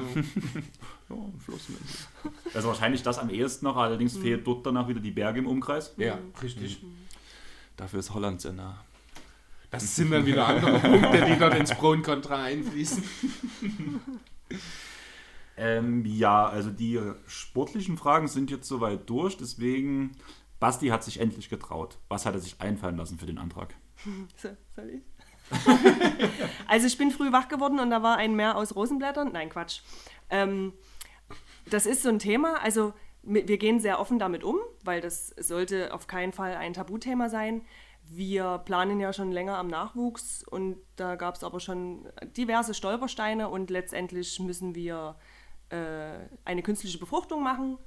Ja, 1.10 1.16
ein 1.16 1.40
Fluss 1.40 1.70
mit. 1.70 1.80
Also 2.56 2.68
wahrscheinlich 2.70 3.04
das 3.04 3.20
am 3.20 3.30
ehesten 3.30 3.66
noch, 3.66 3.78
allerdings 3.78 4.18
fehlt 4.18 4.46
dort 4.46 4.66
danach 4.66 4.88
wieder 4.88 5.00
die 5.00 5.12
Berge 5.12 5.40
im 5.40 5.48
Umkreis. 5.48 5.94
ja, 5.98 6.18
richtig. 6.42 6.84
Dafür 7.78 8.00
ist 8.00 8.14
Holland 8.14 8.42
sehr 8.42 8.54
nah. 8.54 8.84
Das 9.72 9.96
sind 9.96 10.12
dann 10.12 10.26
wieder 10.26 10.48
andere 10.48 10.80
Punkte, 10.80 11.26
die 11.26 11.38
dort 11.38 11.56
ins 11.56 11.74
Pro 11.76 11.90
und 11.90 12.04
Contra 12.04 12.44
einfließen. 12.44 13.04
Ähm, 15.58 16.06
ja, 16.06 16.48
also 16.48 16.70
die 16.70 17.00
sportlichen 17.28 17.98
Fragen 17.98 18.28
sind 18.28 18.52
jetzt 18.52 18.68
soweit 18.68 19.10
durch, 19.10 19.38
deswegen 19.38 20.12
Basti 20.60 20.88
hat 20.90 21.04
sich 21.04 21.20
endlich 21.22 21.48
getraut. 21.50 21.98
Was 22.10 22.26
hat 22.26 22.34
er 22.34 22.42
sich 22.42 22.60
einfallen 22.60 22.98
lassen 22.98 23.18
für 23.18 23.26
den 23.26 23.38
Antrag? 23.38 23.74
So, 24.36 24.50
soll 24.76 24.90
ich? 24.90 25.02
also 26.68 26.88
ich 26.88 26.98
bin 26.98 27.12
früh 27.12 27.32
wach 27.32 27.48
geworden 27.48 27.80
und 27.80 27.90
da 27.90 28.04
war 28.04 28.18
ein 28.18 28.36
Meer 28.36 28.58
aus 28.58 28.76
Rosenblättern. 28.76 29.32
Nein, 29.32 29.50
Quatsch. 29.50 29.82
Ähm, 30.30 30.74
das 31.70 31.86
ist 31.86 32.04
so 32.04 32.10
ein 32.10 32.20
Thema. 32.20 32.62
Also 32.62 32.94
wir 33.24 33.58
gehen 33.58 33.80
sehr 33.80 34.00
offen 34.00 34.20
damit 34.20 34.44
um, 34.44 34.58
weil 34.84 35.02
das 35.02 35.30
sollte 35.30 35.94
auf 35.94 36.08
keinen 36.08 36.32
Fall 36.32 36.56
ein 36.56 36.74
Tabuthema 36.74 37.30
sein. 37.30 37.64
Wir 38.08 38.60
planen 38.60 39.00
ja 39.00 39.14
schon 39.14 39.32
länger 39.32 39.58
am 39.58 39.68
Nachwuchs 39.68 40.44
und 40.44 40.78
da 40.96 41.16
gab 41.16 41.36
es 41.36 41.44
aber 41.44 41.60
schon 41.60 42.08
diverse 42.38 42.76
Stolpersteine 42.76 43.50
und 43.50 43.72
letztendlich 43.72 44.40
müssen 44.40 44.76
wir 44.76 45.16
äh, 45.70 46.20
eine 46.44 46.62
künstliche 46.62 47.00
Befruchtung 47.00 47.42
machen 47.42 47.80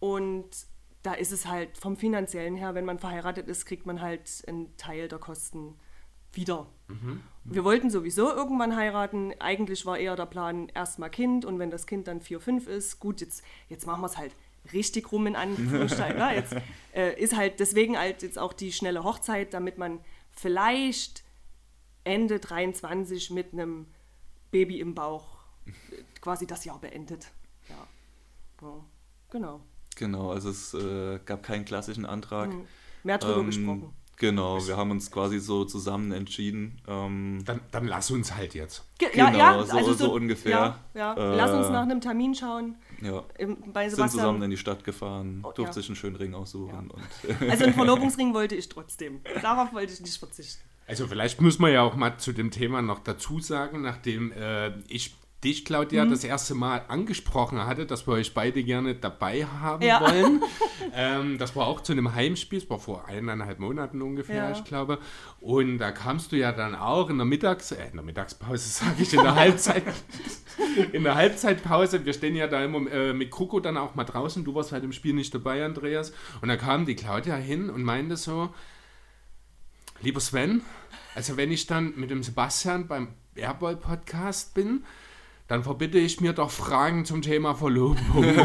und 0.00 0.48
da 1.02 1.12
ist 1.12 1.30
es 1.30 1.46
halt 1.46 1.76
vom 1.76 1.96
finanziellen 1.96 2.56
her, 2.56 2.74
wenn 2.74 2.86
man 2.86 2.98
verheiratet 2.98 3.48
ist, 3.48 3.66
kriegt 3.66 3.84
man 3.84 4.00
halt 4.00 4.42
einen 4.48 4.74
Teil 4.78 5.08
der 5.08 5.18
Kosten 5.18 5.78
wieder. 6.36 6.66
Wir 7.44 7.64
wollten 7.64 7.90
sowieso 7.90 8.32
irgendwann 8.32 8.76
heiraten. 8.76 9.32
Eigentlich 9.40 9.86
war 9.86 9.98
eher 9.98 10.16
der 10.16 10.26
Plan 10.26 10.68
erstmal 10.68 11.10
Kind 11.10 11.44
und 11.44 11.58
wenn 11.58 11.70
das 11.70 11.86
Kind 11.86 12.06
dann 12.08 12.20
4, 12.20 12.40
5 12.40 12.66
ist, 12.68 13.00
gut, 13.00 13.20
jetzt, 13.20 13.42
jetzt 13.68 13.86
machen 13.86 14.02
wir 14.02 14.06
es 14.06 14.16
halt 14.16 14.34
richtig 14.72 15.10
rum 15.12 15.26
in 15.26 15.36
Anführungszeichen. 15.36 16.18
ne? 16.18 16.34
Jetzt 16.34 16.56
äh, 16.94 17.20
ist 17.20 17.36
halt 17.36 17.60
deswegen 17.60 17.98
halt 17.98 18.22
jetzt 18.22 18.38
auch 18.38 18.52
die 18.52 18.72
schnelle 18.72 19.04
Hochzeit, 19.04 19.54
damit 19.54 19.78
man 19.78 20.00
vielleicht 20.32 21.24
Ende 22.04 22.38
23 22.38 23.30
mit 23.30 23.52
einem 23.52 23.86
Baby 24.50 24.80
im 24.80 24.94
Bauch 24.94 25.38
äh, 25.66 25.70
quasi 26.20 26.46
das 26.46 26.64
Jahr 26.64 26.80
beendet. 26.80 27.28
Ja, 27.68 27.86
ja 28.62 28.84
genau. 29.30 29.60
Genau, 29.96 30.30
also 30.30 30.50
es 30.50 30.74
äh, 30.74 31.18
gab 31.24 31.42
keinen 31.42 31.64
klassischen 31.64 32.06
Antrag. 32.06 32.54
Mehr 33.02 33.18
drüber 33.18 33.40
Ähm, 33.40 33.46
gesprochen. 33.46 33.94
Genau, 34.18 34.66
wir 34.66 34.76
haben 34.78 34.90
uns 34.90 35.10
quasi 35.10 35.38
so 35.38 35.64
zusammen 35.66 36.10
entschieden. 36.12 36.80
Ähm, 36.88 37.42
Dann, 37.44 37.60
dann 37.70 37.86
lass 37.86 38.10
uns 38.10 38.34
halt 38.34 38.54
jetzt. 38.54 38.84
Ge 38.98 39.08
genau, 39.12 39.62
so- 39.64 39.92
so 39.92 40.12
ungefähr. 40.14 40.50
Ja, 40.52 40.78
ja. 40.94 41.14
Äh, 41.14 41.36
Lass 41.36 41.50
uns 41.50 41.68
nach 41.68 41.82
einem 41.82 42.00
Termin 42.00 42.34
schauen. 42.34 42.76
ja, 43.02 43.22
Bei 43.74 43.88
sind 43.90 44.10
zusammen 44.10 44.42
in 44.42 44.50
die 44.50 44.56
Stadt 44.56 44.84
gefahren, 44.84 45.40
Oh, 45.42 45.52
durfte 45.52 45.62
ja. 45.64 45.72
sich 45.74 45.88
einen 45.88 45.96
schönen 45.96 46.16
Ring 46.16 46.34
aussuchen. 46.34 46.90
Und, 46.90 47.02
Also 47.50 47.64
einen 47.64 47.74
Verlobungsring 47.74 48.32
wollte 48.32 48.54
ich 48.54 48.68
trotzdem. 48.70 49.20
Darauf 49.42 49.72
wollte 49.74 49.92
ich 49.92 50.00
nicht 50.00 50.16
verzichten. 50.16 50.62
Also 50.88 51.06
vielleicht 51.06 51.40
muss 51.42 51.58
man 51.58 51.72
ja 51.72 51.82
auch 51.82 51.96
mal 51.96 52.16
zu 52.16 52.32
dem 52.32 52.50
Thema 52.50 52.80
noch 52.80 53.00
dazu 53.00 53.40
sagen, 53.40 53.82
nachdem 53.82 54.32
äh, 54.32 54.68
ich 54.88 55.14
dich, 55.46 55.64
Claudia, 55.64 56.04
das 56.04 56.24
erste 56.24 56.54
Mal 56.54 56.84
angesprochen 56.88 57.64
hatte, 57.64 57.86
dass 57.86 58.06
wir 58.08 58.14
euch 58.14 58.34
beide 58.34 58.64
gerne 58.64 58.96
dabei 58.96 59.44
haben 59.46 59.82
Ja. 59.82 60.00
wollen. 60.00 60.42
ähm, 60.94 61.38
das 61.38 61.54
war 61.54 61.66
auch 61.68 61.80
zu 61.82 61.92
einem 61.92 62.14
Heimspiel, 62.14 62.58
das 62.60 62.68
war 62.68 62.80
vor 62.80 63.06
eineinhalb 63.06 63.60
Monaten 63.60 64.02
ungefähr, 64.02 64.36
Ja. 64.36 64.50
ich 64.50 64.64
glaube. 64.64 64.98
Und 65.40 65.78
da 65.78 65.92
kamst 65.92 66.32
du 66.32 66.36
ja 66.36 66.50
dann 66.50 66.74
auch 66.74 67.08
in 67.10 67.16
der 67.18 67.26
Mittags-, 67.26 67.70
äh, 67.70 67.86
in 67.90 67.94
der 67.96 68.02
Mittagspause, 68.04 68.68
sage 68.84 69.02
ich, 69.02 69.14
in 69.14 69.22
der 69.22 69.36
Halbzeit. 69.36 69.84
In 70.92 71.04
der 71.04 71.14
Halbzeitpause, 71.14 72.04
wir 72.04 72.12
stehen 72.12 72.34
ja 72.34 72.48
da 72.48 72.64
immer 72.64 72.90
äh, 72.90 73.12
mit 73.12 73.30
Kroko 73.30 73.60
dann 73.60 73.76
auch 73.76 73.94
mal 73.94 74.04
draußen. 74.04 74.44
Du 74.44 74.54
warst 74.54 74.72
halt 74.72 74.82
im 74.82 74.92
Spiel 74.92 75.14
nicht 75.14 75.32
dabei, 75.32 75.64
Andreas. 75.64 76.12
Und 76.40 76.48
da 76.48 76.56
kam 76.56 76.86
die 76.86 76.96
Claudia 76.96 77.36
hin 77.36 77.70
und 77.70 77.82
meinte 77.84 78.16
so: 78.16 78.52
Lieber 80.02 80.20
Sven, 80.20 80.62
also 81.14 81.36
wenn 81.36 81.52
ich 81.52 81.66
dann 81.66 81.94
mit 81.96 82.10
dem 82.10 82.22
Sebastian 82.22 82.88
beim 82.88 83.08
Airball-Podcast 83.36 84.54
bin, 84.54 84.84
dann 85.48 85.62
verbitte 85.62 85.98
ich 85.98 86.20
mir 86.20 86.32
doch 86.32 86.50
Fragen 86.50 87.04
zum 87.04 87.22
Thema 87.22 87.54
Verlobung. 87.54 87.96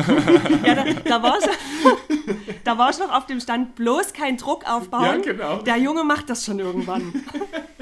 Ja, 0.65 0.75
da, 0.75 0.83
da, 0.93 1.23
war 1.23 1.37
ich, 1.39 1.45
da 2.63 2.77
war 2.77 2.89
ich 2.91 2.99
noch 2.99 3.11
auf 3.11 3.25
dem 3.25 3.39
Stand, 3.39 3.75
bloß 3.75 4.13
kein 4.13 4.37
Druck 4.37 4.69
aufbauen. 4.69 5.03
Ja, 5.03 5.17
genau. 5.17 5.61
Der 5.63 5.77
Junge 5.77 6.03
macht 6.03 6.29
das 6.29 6.45
schon 6.45 6.59
irgendwann. 6.59 7.25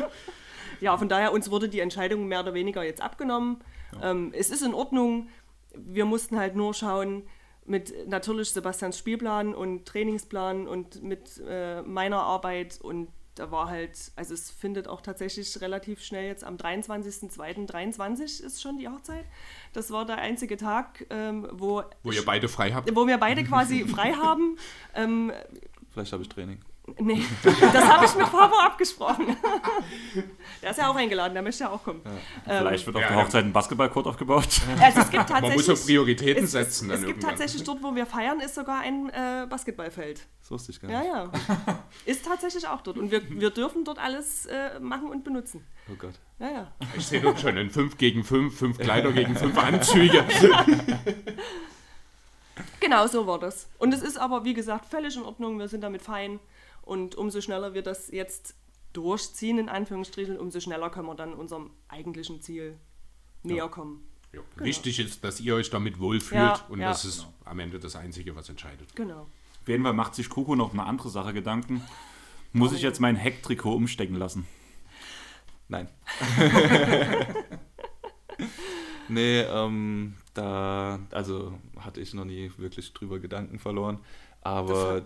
ja, 0.80 0.98
von 0.98 1.10
daher, 1.10 1.34
uns 1.34 1.52
wurde 1.52 1.68
die 1.68 1.82
Entscheidung 1.82 2.28
mehr 2.28 2.40
oder 2.40 2.54
weniger 2.54 2.84
jetzt 2.84 3.02
abgenommen. 3.02 3.58
Ähm, 4.02 4.32
es 4.34 4.50
ist 4.50 4.62
in 4.62 4.74
Ordnung. 4.74 5.28
Wir 5.76 6.06
mussten 6.06 6.38
halt 6.38 6.56
nur 6.56 6.74
schauen, 6.74 7.24
mit 7.66 8.08
natürlich 8.08 8.52
Sebastians 8.52 8.98
Spielplan 8.98 9.54
und 9.54 9.86
Trainingsplan 9.86 10.68
und 10.68 11.04
mit 11.04 11.42
äh, 11.48 11.82
meiner 11.82 12.22
Arbeit 12.22 12.80
und 12.82 13.10
da 13.40 13.52
war 13.52 13.70
halt, 13.70 13.98
also 14.18 14.34
es 14.34 14.52
findet 14.52 14.90
auch 14.90 15.00
tatsächlich 15.02 15.62
relativ 15.62 16.04
schnell 16.04 16.26
jetzt 16.26 16.44
am 16.44 16.58
23.02.23 16.58 18.44
ist 18.44 18.62
schon 18.62 18.78
die 18.78 18.90
Hochzeit. 18.90 19.24
Das 19.72 19.92
war 19.92 20.06
der 20.06 20.18
einzige 20.18 20.58
Tag, 20.58 21.06
ähm, 21.10 21.48
wo, 21.54 21.84
Wo 22.04 22.12
ihr 22.12 22.26
beide 22.26 22.50
frei 22.50 22.72
habt. 22.74 22.94
wo 22.94 23.08
wir 23.08 23.18
beide 23.18 23.46
quasi 23.46 23.86
frei 23.86 24.12
haben. 24.14 24.58
Ähm, 24.94 25.32
Vielleicht 25.92 26.12
habe 26.12 26.22
ich 26.22 26.30
Training. 26.30 26.60
Nee, 27.00 27.22
das 27.44 27.88
habe 27.88 28.06
ich 28.06 28.16
mit 28.16 28.28
Fabo 28.28 28.56
abgesprochen. 28.56 29.36
der 30.62 30.72
ist 30.72 30.78
ja 30.78 30.90
auch 30.90 30.96
eingeladen, 30.96 31.34
der 31.34 31.44
möchte 31.44 31.64
ja 31.64 31.70
auch 31.70 31.84
kommen. 31.84 32.02
Vielleicht 32.46 32.86
wird 32.86 32.96
auf 32.96 33.02
ja, 33.02 33.08
der 33.10 33.18
ja. 33.18 33.24
Hochzeit 33.24 33.46
ein 33.46 33.54
Basketballcourt 33.54 34.08
aufgebaut. 34.08 34.48
Also 34.82 35.02
es 35.02 35.10
gibt 35.10 35.30
Man 35.30 35.42
muss 35.42 35.52
tatsächlich. 35.52 35.80
so 35.80 35.86
Prioritäten 35.86 36.44
es, 36.46 36.52
setzen 36.52 36.90
es, 36.90 36.96
dann 36.96 37.02
es 37.02 37.08
gibt 37.08 37.24
tatsächlich 37.24 37.64
dort, 37.64 37.84
wo 37.84 37.94
wir 37.94 38.06
feiern, 38.06 38.40
ist 38.40 38.56
sogar 38.56 38.82
ein 38.82 39.10
äh, 39.10 39.46
Basketballfeld. 39.50 40.26
Das 40.42 40.52
wusste 40.52 40.72
ich 40.72 40.82
gar 40.82 40.88
nicht. 40.88 41.04
Ja, 41.06 41.26
ja. 41.26 41.84
Ist 42.06 42.26
tatsächlich 42.26 42.68
auch 42.68 42.82
dort. 42.82 42.98
Und 42.98 43.12
wir, 43.12 43.22
wir 43.30 43.50
dürfen 43.50 43.84
dort 43.84 44.00
alles 44.00 44.46
äh, 44.46 44.80
machen 44.80 45.10
und 45.10 45.24
benutzen. 45.24 45.66
Oh 45.92 45.96
Gott. 45.98 46.14
Ja, 46.40 46.50
ja. 46.50 46.72
Ich 46.96 47.06
sehe 47.06 47.22
dort 47.22 47.40
schon 47.40 47.58
in 47.58 47.70
5 47.70 47.98
gegen 47.98 48.24
5, 48.24 48.58
5 48.58 48.78
Kleider 48.78 49.12
gegen 49.12 49.36
5 49.36 49.58
Anzüge. 49.58 50.24
Genau 52.80 53.08
so 53.08 53.28
war 53.28 53.40
das. 53.40 53.68
Und 53.78 53.94
es 53.94 54.02
ist 54.02 54.18
aber, 54.18 54.46
wie 54.46 54.54
gesagt, 54.54 54.86
völlig 54.86 55.16
in 55.16 55.24
Ordnung. 55.24 55.60
Wir 55.60 55.68
sind 55.68 55.82
damit 55.82 56.02
fein. 56.02 56.40
Und 56.90 57.14
umso 57.14 57.40
schneller 57.40 57.76
wir 57.76 57.84
das 57.84 58.10
jetzt 58.10 58.56
durchziehen, 58.94 59.60
in 59.60 59.70
Anführungsstrichen, 59.70 60.40
umso 60.40 60.60
schneller 60.60 60.90
können 60.90 61.06
wir 61.06 61.14
dann 61.14 61.36
unserem 61.36 61.70
eigentlichen 61.88 62.42
Ziel 62.42 62.80
näher 63.44 63.70
kommen. 63.70 64.04
Ja, 64.34 64.40
Wichtig 64.56 65.00
ist, 65.00 65.24
dass 65.24 65.40
ihr 65.40 65.54
euch 65.54 65.70
damit 65.70 66.00
wohlfühlt 66.00 66.42
Ja, 66.42 66.66
und 66.68 66.80
ja. 66.80 66.90
das 66.90 67.06
ist 67.06 67.28
am 67.46 67.60
Ende 67.60 67.78
das 67.78 67.96
Einzige, 67.96 68.36
was 68.36 68.50
entscheidet. 68.50 68.96
Genau. 68.96 69.28
Auf 69.62 69.68
jeden 69.68 69.84
Fall 69.84 69.94
macht 69.94 70.16
sich 70.16 70.30
Kuko 70.30 70.56
noch 70.56 70.74
eine 70.74 70.84
andere 70.84 71.10
Sache 71.10 71.32
Gedanken. 71.32 71.84
Muss 72.54 72.74
ich 72.74 72.82
jetzt 72.82 73.00
mein 73.00 73.16
Hecktrikot 73.16 73.76
umstecken 73.76 74.16
lassen? 74.16 74.48
Nein. 75.68 75.90
nee, 79.10 79.42
ähm, 79.42 80.16
da, 80.34 80.98
also 81.12 81.54
hatte 81.78 82.02
ich 82.02 82.16
noch 82.16 82.26
nie 82.26 82.52
wirklich 82.58 82.96
drüber 82.96 83.20
Gedanken 83.20 83.60
verloren. 83.60 84.00
Aber 84.42 85.06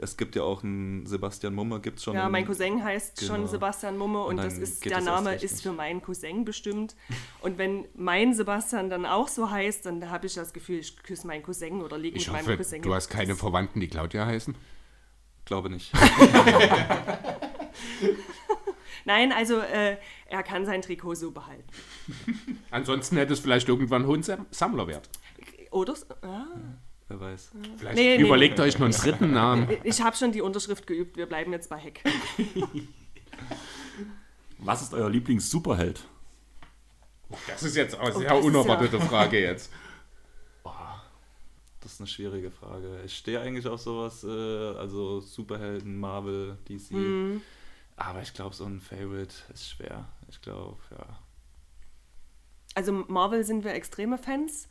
es 0.00 0.16
gibt 0.16 0.36
ja 0.36 0.42
auch 0.42 0.62
einen 0.62 1.06
Sebastian 1.06 1.54
Mumme, 1.54 1.80
gibt 1.80 1.98
es 1.98 2.04
schon. 2.04 2.14
Ja, 2.14 2.22
einen- 2.24 2.32
mein 2.32 2.46
Cousin 2.46 2.82
heißt 2.84 3.24
schon 3.24 3.36
Genau. 3.36 3.46
Sebastian 3.48 3.96
Mumme 3.98 4.22
und, 4.24 4.38
Und 4.38 4.44
das 4.44 4.58
ist 4.58 4.84
der 4.84 5.00
Name 5.00 5.34
ist 5.34 5.62
für 5.62 5.72
meinen 5.72 6.02
Cousin 6.02 6.44
bestimmt. 6.44 6.94
Und 7.40 7.58
wenn 7.58 7.86
mein 7.94 8.34
Sebastian 8.34 8.90
dann 8.90 9.06
auch 9.06 9.28
so 9.28 9.50
heißt, 9.50 9.86
dann 9.86 10.10
habe 10.10 10.26
ich 10.26 10.34
das 10.34 10.52
Gefühl, 10.52 10.78
ich 10.80 10.96
küsse 11.02 11.26
meinen 11.26 11.42
Cousin 11.42 11.82
oder 11.82 11.98
liege 11.98 12.16
Ich 12.18 12.30
mit 12.30 12.44
meinem 12.46 12.56
Cousin. 12.56 12.82
du 12.82 12.94
hast 12.94 13.08
keine 13.08 13.34
Verwandten, 13.36 13.80
die 13.80 13.88
Claudia 13.88 14.26
heißen. 14.26 14.54
Glaube 15.44 15.70
nicht. 15.70 15.92
Nein, 19.04 19.32
also 19.32 19.58
äh, 19.58 19.96
er 20.26 20.42
kann 20.42 20.66
sein 20.66 20.82
Trikot 20.82 21.14
so 21.14 21.30
behalten. 21.30 21.64
Ansonsten 22.70 23.16
hätte 23.16 23.32
es 23.32 23.40
vielleicht 23.40 23.68
irgendwann 23.68 24.06
hohen 24.06 24.22
Sam- 24.22 24.46
Sammlerwert. 24.50 25.08
Oder? 25.70 25.96
so- 25.96 26.06
Ah. 26.22 26.46
Wer 27.10 27.20
weiß. 27.20 27.50
Vielleicht 27.76 27.96
Nee, 27.96 28.16
nee. 28.18 28.22
überlegt 28.22 28.60
euch 28.60 28.78
noch 28.78 28.84
einen 28.86 28.94
dritten 28.94 29.32
Namen. 29.32 29.68
Ich 29.82 30.00
habe 30.00 30.16
schon 30.16 30.30
die 30.30 30.42
Unterschrift 30.42 30.86
geübt, 30.86 31.16
wir 31.16 31.26
bleiben 31.26 31.50
jetzt 31.52 31.68
bei 31.68 31.76
Heck. 31.76 32.04
Was 34.58 34.82
ist 34.82 34.94
euer 34.94 35.10
Lieblings-Superheld? 35.10 36.04
Das 37.48 37.64
ist 37.64 37.74
jetzt 37.74 37.96
eine 37.98 38.14
Oh, 38.14 38.18
sehr 38.18 38.36
unerwartete 38.44 39.00
Frage 39.08 39.40
jetzt. 39.40 39.72
Das 41.80 41.94
ist 41.94 42.00
eine 42.00 42.06
schwierige 42.08 42.50
Frage. 42.52 43.00
Ich 43.06 43.16
stehe 43.16 43.40
eigentlich 43.40 43.66
auf 43.66 43.80
sowas, 43.80 44.22
äh, 44.22 44.28
also 44.28 45.18
Superhelden, 45.20 45.98
Marvel, 45.98 46.58
DC. 46.68 46.90
Mhm. 46.92 47.42
Aber 47.96 48.20
ich 48.22 48.34
glaube, 48.34 48.54
so 48.54 48.66
ein 48.66 48.80
Favorite 48.80 49.34
ist 49.52 49.68
schwer. 49.70 50.06
Ich 50.28 50.40
glaube, 50.42 50.78
ja. 50.90 51.06
Also 52.76 52.92
Marvel 52.92 53.42
sind 53.44 53.64
wir 53.64 53.72
extreme 53.74 54.16
Fans. 54.18 54.68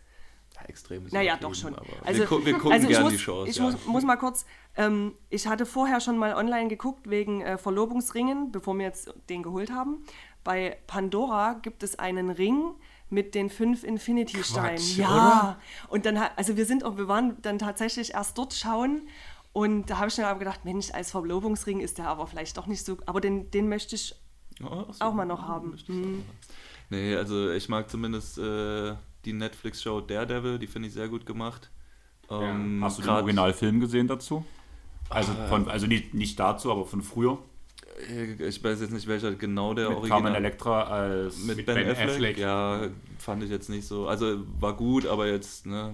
Ja 0.55 0.61
extrem 0.67 1.07
Naja, 1.11 1.37
doch 1.37 1.53
schon. 1.53 1.75
Also, 2.03 2.19
wir, 2.19 2.27
gu 2.27 2.45
wir 2.45 2.53
gucken 2.53 2.71
also 2.71 2.87
gerne 2.87 3.03
muss, 3.05 3.13
die 3.13 3.19
Shows. 3.19 3.49
Ich 3.49 3.57
ja. 3.57 3.63
muss, 3.63 3.85
muss 3.85 4.03
mal 4.03 4.17
kurz, 4.17 4.45
ähm, 4.75 5.13
ich 5.29 5.47
hatte 5.47 5.65
vorher 5.65 5.99
schon 6.01 6.17
mal 6.17 6.35
online 6.35 6.67
geguckt 6.67 7.09
wegen 7.09 7.41
äh, 7.41 7.57
Verlobungsringen, 7.57 8.51
bevor 8.51 8.77
wir 8.77 8.85
jetzt 8.85 9.13
den 9.29 9.43
geholt 9.43 9.71
haben. 9.71 10.03
Bei 10.43 10.77
Pandora 10.87 11.53
gibt 11.61 11.83
es 11.83 11.99
einen 11.99 12.29
Ring 12.29 12.71
mit 13.09 13.35
den 13.35 13.49
fünf 13.49 13.83
Infinity-Steinen. 13.83 14.81
Ja. 14.95 15.59
Und 15.87 16.05
dann, 16.05 16.17
also 16.35 16.57
wir 16.57 16.65
sind 16.65 16.83
auch, 16.83 16.97
wir 16.97 17.07
waren 17.07 17.41
dann 17.41 17.57
tatsächlich 17.57 18.13
erst 18.13 18.37
dort 18.37 18.53
schauen. 18.53 19.07
Und 19.51 19.89
da 19.89 19.97
habe 19.97 20.09
ich 20.09 20.15
dann 20.15 20.25
aber 20.25 20.39
gedacht, 20.39 20.63
Mensch, 20.63 20.91
als 20.93 21.11
Verlobungsring 21.11 21.79
ist 21.79 21.97
der 21.97 22.07
aber 22.07 22.27
vielleicht 22.27 22.55
doch 22.57 22.67
nicht 22.67 22.85
so, 22.85 22.97
aber 23.07 23.19
den, 23.19 23.49
den 23.49 23.67
möchte 23.67 23.95
ich 23.95 24.15
Oh, 24.63 24.85
so. 24.91 25.05
auch 25.05 25.13
mal 25.13 25.25
noch 25.25 25.47
haben. 25.47 25.77
Mhm. 25.87 26.25
Nee, 26.89 27.15
also 27.15 27.51
ich 27.51 27.69
mag 27.69 27.89
zumindest 27.89 28.37
äh, 28.37 28.95
die 29.25 29.33
Netflix-Show 29.33 30.01
Daredevil, 30.01 30.59
die 30.59 30.67
finde 30.67 30.87
ich 30.87 30.93
sehr 30.93 31.07
gut 31.07 31.25
gemacht. 31.25 31.69
Ähm, 32.29 32.83
Hast 32.83 32.99
du 32.99 33.01
den 33.01 33.11
Originalfilm 33.11 33.79
gesehen 33.79 34.07
dazu? 34.07 34.45
Also, 35.09 35.33
von, 35.49 35.67
also 35.69 35.87
nicht, 35.87 36.13
nicht 36.13 36.39
dazu, 36.39 36.71
aber 36.71 36.85
von 36.85 37.01
früher. 37.01 37.39
Äh, 38.09 38.47
Ich 38.47 38.63
weiß 38.63 38.81
jetzt 38.81 38.91
nicht, 38.91 39.07
welcher 39.07 39.33
genau 39.33 39.73
der 39.73 39.89
Mit 39.89 39.97
Original... 39.97 40.21
Carmen 40.21 40.35
Electra 40.35 40.83
als. 40.83 41.39
Mit, 41.39 41.57
Mit 41.57 41.65
ben, 41.65 41.75
Ben 41.75 41.89
Affleck? 41.89 42.09
Affleck. 42.09 42.37
Ja, 42.37 42.87
fand 43.17 43.43
ich 43.43 43.49
jetzt 43.49 43.69
nicht 43.69 43.87
so. 43.87 44.07
Also 44.07 44.43
war 44.59 44.73
gut, 44.75 45.05
aber 45.07 45.27
jetzt, 45.27 45.65
ne, 45.65 45.93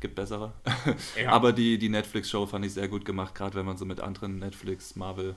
gibt 0.00 0.16
bessere. 0.16 0.52
Ja. 1.16 1.28
Aber 1.32 1.52
die, 1.52 1.78
die 1.78 1.88
Netflix-Show 1.88 2.46
fand 2.46 2.66
ich 2.66 2.74
sehr 2.74 2.88
gut 2.88 3.04
gemacht, 3.04 3.34
gerade 3.36 3.54
wenn 3.54 3.64
man 3.64 3.76
so 3.76 3.84
mit 3.84 4.00
anderen 4.00 4.38
Netflix, 4.40 4.96
Marvel 4.96 5.36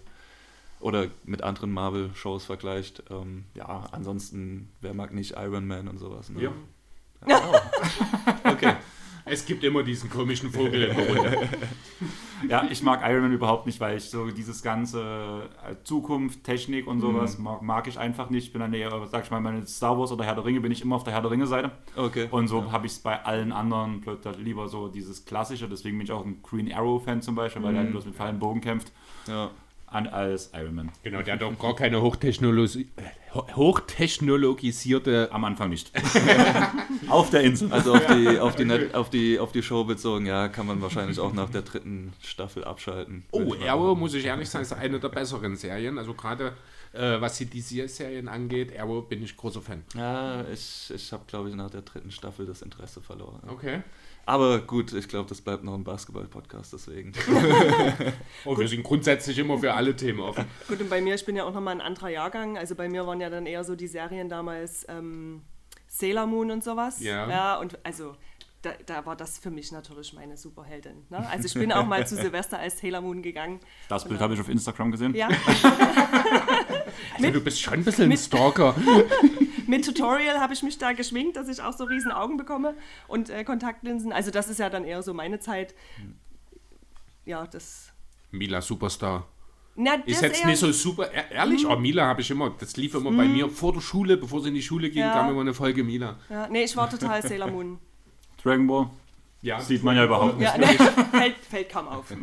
oder 0.79 1.07
mit 1.23 1.41
anderen 1.43 1.71
Marvel-Shows 1.71 2.45
vergleicht. 2.45 3.03
Ähm, 3.09 3.45
ja, 3.53 3.87
ansonsten, 3.91 4.69
wer 4.81 4.93
mag 4.93 5.13
nicht 5.13 5.31
Iron 5.37 5.67
Man 5.67 5.87
und 5.87 5.97
sowas? 5.97 6.29
Ne? 6.29 6.43
Ja. 6.43 6.51
Okay. 8.43 8.75
Es 9.27 9.45
gibt 9.45 9.63
immer 9.63 9.81
diesen 9.81 10.09
komischen 10.09 10.51
Vogel 10.51 10.83
in 10.83 10.95
der 10.95 11.07
Runde. 11.07 11.49
Ja, 12.49 12.67
ich 12.69 12.83
mag 12.83 13.01
Iron 13.09 13.21
Man 13.23 13.31
überhaupt 13.31 13.65
nicht, 13.65 13.79
weil 13.79 13.97
ich 13.97 14.03
so 14.03 14.29
dieses 14.29 14.61
ganze 14.61 15.49
äh, 15.67 15.75
Zukunft, 15.83 16.43
Technik 16.43 16.85
und 16.85 16.99
sowas 16.99 17.37
mag, 17.37 17.61
mag 17.61 17.87
ich 17.87 17.97
einfach 17.97 18.29
nicht. 18.29 18.47
Ich 18.47 18.51
bin 18.51 18.59
dann 18.59 18.73
eher, 18.73 18.91
sag 19.07 19.23
ich 19.23 19.31
mal, 19.31 19.39
meine 19.39 19.65
Star 19.65 19.97
Wars 19.97 20.11
oder 20.11 20.25
Herr 20.25 20.35
der 20.35 20.45
Ringe 20.45 20.59
bin 20.59 20.71
ich 20.71 20.81
immer 20.81 20.97
auf 20.97 21.03
der 21.05 21.13
Herr 21.13 21.21
der 21.21 21.31
Ringe-Seite. 21.31 21.71
Okay. 21.95 22.27
Und 22.29 22.49
so 22.49 22.71
habe 22.71 22.85
ich 22.85 22.91
es 22.91 22.99
bei 22.99 23.23
allen 23.23 23.51
anderen 23.53 24.01
plötzlich 24.01 24.37
lieber 24.37 24.67
so 24.67 24.89
dieses 24.89 25.25
Klassische. 25.25 25.69
Deswegen 25.69 25.97
bin 25.97 26.05
ich 26.05 26.11
auch 26.11 26.25
ein 26.25 26.43
Green 26.43 26.71
Arrow-Fan 26.71 27.21
zum 27.21 27.35
Beispiel, 27.35 27.63
weil 27.63 27.73
er 27.73 27.81
halt 27.81 27.91
bloß 27.91 28.05
mit 28.05 28.19
und 28.19 28.39
Bogen 28.39 28.61
kämpft, 28.61 28.91
Ja. 29.27 29.49
An, 29.95 30.07
als 30.07 30.51
Iron 30.53 30.75
Man. 30.75 30.91
Genau, 31.03 31.21
der 31.21 31.35
hat 31.35 31.43
auch 31.43 31.57
gar 31.57 31.75
keine 31.75 32.01
Hochtechnologi 32.01 32.87
ho- 33.33 33.47
hochtechnologisierte. 33.55 35.29
Am 35.31 35.43
Anfang 35.45 35.69
nicht. 35.69 35.91
auf 37.09 37.29
der 37.29 37.41
Insel. 37.41 37.71
Also 37.71 37.93
auf 37.95 38.05
die, 38.07 38.39
auf, 38.39 38.55
die 38.55 38.65
Net, 38.65 38.93
auf, 38.95 39.09
die, 39.09 39.39
auf 39.39 39.51
die 39.51 39.63
Show 39.63 39.83
bezogen, 39.83 40.25
ja, 40.25 40.47
kann 40.47 40.67
man 40.67 40.81
wahrscheinlich 40.81 41.19
auch 41.19 41.33
nach 41.33 41.49
der 41.49 41.61
dritten 41.63 42.13
Staffel 42.21 42.63
abschalten. 42.63 43.23
Oh, 43.31 43.55
Arrow, 43.67 43.97
muss 43.97 44.13
ich 44.13 44.25
ehrlich 44.25 44.49
sagen, 44.49 44.63
ist 44.63 44.73
eine 44.73 44.99
der 44.99 45.09
besseren 45.09 45.55
Serien. 45.55 45.97
Also 45.97 46.13
gerade 46.13 46.53
äh, 46.93 47.19
was 47.19 47.37
die 47.37 47.45
DC-Serien 47.45 48.27
angeht, 48.27 48.77
Arrow 48.79 49.07
bin 49.07 49.23
ich 49.23 49.35
großer 49.35 49.61
Fan. 49.61 49.83
Ja, 49.95 50.43
ich, 50.53 50.91
ich 50.93 51.11
habe, 51.11 51.23
glaube 51.27 51.49
ich, 51.49 51.55
nach 51.55 51.69
der 51.69 51.81
dritten 51.81 52.11
Staffel 52.11 52.45
das 52.45 52.61
Interesse 52.61 53.01
verloren. 53.01 53.41
Okay. 53.47 53.81
Aber 54.27 54.59
gut, 54.59 54.91
ich 54.93 55.07
glaube, 55.07 55.29
das 55.29 55.39
bleibt 55.41 55.63
noch 55.63 55.75
ein 55.75 55.83
Basketball-Podcast, 55.83 56.73
deswegen. 56.73 57.13
Oh, 58.45 58.57
wir 58.57 58.67
sind 58.67 58.83
grundsätzlich 58.83 59.37
immer 59.37 59.57
für 59.59 59.73
alle 59.73 59.95
Themen 59.95 60.19
offen. 60.19 60.45
Gut, 60.67 60.81
und 60.81 60.89
bei 60.89 61.01
mir, 61.01 61.15
ich 61.15 61.25
bin 61.25 61.35
ja 61.35 61.43
auch 61.43 61.53
nochmal 61.53 61.75
ein 61.75 61.81
anderer 61.81 62.09
Jahrgang. 62.09 62.57
Also 62.57 62.75
bei 62.75 62.87
mir 62.89 63.05
waren 63.07 63.19
ja 63.21 63.29
dann 63.29 63.45
eher 63.45 63.63
so 63.63 63.75
die 63.75 63.87
Serien 63.87 64.29
damals 64.29 64.85
ähm, 64.89 65.41
Sailor 65.87 66.25
Moon 66.27 66.51
und 66.51 66.63
sowas. 66.63 66.99
Ja. 66.99 67.29
Ja, 67.29 67.55
und 67.57 67.77
also 67.83 68.15
da, 68.61 68.71
da 68.85 69.05
war 69.05 69.15
das 69.15 69.37
für 69.37 69.51
mich 69.51 69.71
natürlich 69.71 70.13
meine 70.13 70.37
Superheldin. 70.37 71.05
Ne? 71.09 71.27
Also 71.29 71.45
ich 71.45 71.53
bin 71.53 71.71
auch 71.71 71.85
mal 71.85 72.05
zu 72.07 72.15
Silvester 72.21 72.59
als 72.59 72.79
Sailor 72.79 73.01
Moon 73.01 73.21
gegangen. 73.21 73.59
Das 73.89 74.05
Bild 74.07 74.19
habe 74.19 74.33
ich 74.33 74.39
auf 74.39 74.49
Instagram 74.49 74.91
gesehen. 74.91 75.15
Ja, 75.15 75.29
Also, 77.17 77.31
du 77.31 77.41
bist 77.41 77.61
schon 77.61 77.75
ein 77.75 77.83
bisschen 77.83 78.11
ein 78.11 78.17
Stalker. 78.17 78.75
Mit 79.67 79.85
Tutorial 79.85 80.39
habe 80.39 80.53
ich 80.53 80.63
mich 80.63 80.77
da 80.77 80.93
geschminkt, 80.93 81.35
dass 81.37 81.47
ich 81.47 81.61
auch 81.61 81.73
so 81.73 81.83
riesen 81.85 82.11
Augen 82.11 82.37
bekomme 82.37 82.75
und 83.07 83.29
äh, 83.29 83.43
Kontaktlinsen. 83.43 84.11
Also 84.11 84.31
das 84.31 84.49
ist 84.49 84.59
ja 84.59 84.69
dann 84.69 84.83
eher 84.85 85.01
so 85.03 85.13
meine 85.13 85.39
Zeit. 85.39 85.73
Ja, 87.25 87.45
das... 87.47 87.91
Mila 88.31 88.61
Superstar. 88.61 89.27
Na, 89.77 89.97
das 89.97 90.07
Ist 90.07 90.21
jetzt 90.21 90.45
nicht 90.45 90.59
so 90.59 90.71
super, 90.71 91.09
e- 91.13 91.33
ehrlich, 91.33 91.65
aber 91.65 91.77
Mila 91.79 92.05
habe 92.05 92.21
ich 92.21 92.31
immer, 92.31 92.49
das 92.57 92.77
lief 92.77 92.93
immer 92.95 93.11
bei 93.11 93.25
mir 93.25 93.49
vor 93.49 93.73
der 93.73 93.81
Schule, 93.81 94.15
bevor 94.15 94.41
sie 94.41 94.47
in 94.49 94.55
die 94.55 94.61
Schule 94.61 94.89
ging, 94.89 95.01
Ja. 95.01 95.11
kam 95.13 95.29
immer 95.29 95.41
eine 95.41 95.53
Folge 95.53 95.83
Mila. 95.83 96.17
Ja, 96.29 96.47
nee, 96.47 96.63
ich 96.63 96.77
war 96.77 96.89
total 96.89 97.21
Sailor 97.21 97.51
Moon. 97.51 97.77
Dragon 98.43 98.67
Ball. 98.67 98.89
Ja, 99.41 99.59
Sieht 99.59 99.83
man 99.83 99.95
ja 99.97 100.05
überhaupt 100.05 100.39
nicht. 100.39 100.47
Ja, 100.47 100.57
nee, 100.57 100.77
fällt, 101.11 101.35
fällt 101.37 101.69
kaum 101.69 101.87
auf. 101.87 102.05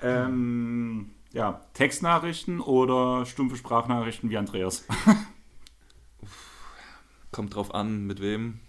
Ähm, 0.00 1.10
ja, 1.32 1.60
Textnachrichten 1.74 2.60
oder 2.60 3.26
stumpfe 3.26 3.56
Sprachnachrichten 3.56 4.30
wie 4.30 4.38
Andreas. 4.38 4.84
Kommt 7.32 7.54
drauf 7.54 7.74
an, 7.74 8.06
mit 8.06 8.20
wem. 8.20 8.60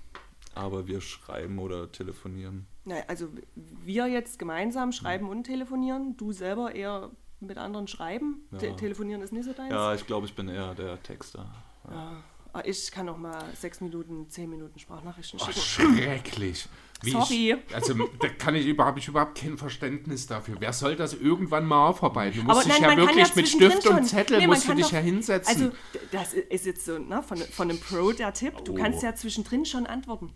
Aber 0.56 0.88
wir 0.88 1.00
schreiben 1.00 1.60
oder 1.60 1.92
telefonieren. 1.92 2.68
Naja, 2.84 3.04
also 3.08 3.30
wir 3.56 4.08
jetzt 4.08 4.40
gemeinsam 4.40 4.92
schreiben 4.92 5.30
und 5.30 5.46
telefonieren. 5.46 6.18
Du 6.18 6.34
selber 6.34 6.76
eher 6.76 7.12
mit 7.40 7.58
anderen 7.58 7.88
schreiben. 7.88 8.42
Ja. 8.52 8.58
Te 8.58 8.76
telefonieren 8.76 9.22
ist 9.22 9.32
nicht 9.32 9.46
so 9.46 9.54
deins. 9.54 9.72
Ja, 9.72 9.94
ich 9.94 10.06
glaube, 10.06 10.26
ich 10.26 10.36
bin 10.36 10.50
eher 10.50 10.76
der 10.76 11.02
Texter. 11.04 11.46
Ah, 11.88 12.62
Ich 12.66 12.92
kann 12.92 13.08
auch 13.08 13.18
mal 13.18 13.42
sechs 13.56 13.80
Minuten, 13.80 14.28
zehn 14.30 14.50
Minuten 14.50 14.78
Sprachnachrichten 14.80 15.40
Ach, 15.42 15.52
schicken. 15.54 15.96
schrecklich. 15.96 16.68
Wie 17.02 17.12
Sorry. 17.12 17.56
Ich, 17.70 17.76
also, 17.76 17.94
da 18.20 18.28
kann 18.28 18.56
ich 18.56 18.66
überhaupt, 18.66 18.92
hab 18.92 18.98
ich 18.98 19.08
überhaupt 19.08 19.38
kein 19.40 19.58
Verständnis 19.58 20.28
dafür. 20.28 20.58
Wer 20.60 20.74
soll 20.74 20.98
das 20.98 21.14
irgendwann 21.14 21.66
mal 21.66 21.88
aufarbeiten? 21.88 22.40
Du 22.40 22.44
musst 22.44 22.60
Aber 22.66 22.70
dich 22.70 22.82
nein, 22.82 22.92
ja 22.92 22.98
wirklich 23.06 23.28
ja 23.28 23.34
mit 23.36 23.48
Stift 23.48 23.88
und 23.88 24.04
Zettel 24.06 24.38
Nee, 24.40 24.48
musst 24.48 24.68
du 24.68 24.74
dich 24.74 24.86
doch- 24.88 24.92
ja 24.92 25.00
hinsetzen. 25.00 25.56
Also, 25.72 25.72
das 26.12 26.34
ist 26.34 26.66
jetzt 26.66 26.84
so 26.86 26.98
ne, 27.00 27.24
von, 27.24 27.38
von 27.38 27.70
einem 27.70 27.80
Pro 27.80 28.12
der 28.12 28.34
Tipp. 28.34 28.54
Du 28.66 28.74
Oh. 28.74 28.76
kannst 28.76 29.02
ja 29.02 29.16
zwischendrin 29.16 29.66
schon 29.66 29.86
antworten. 29.86 30.32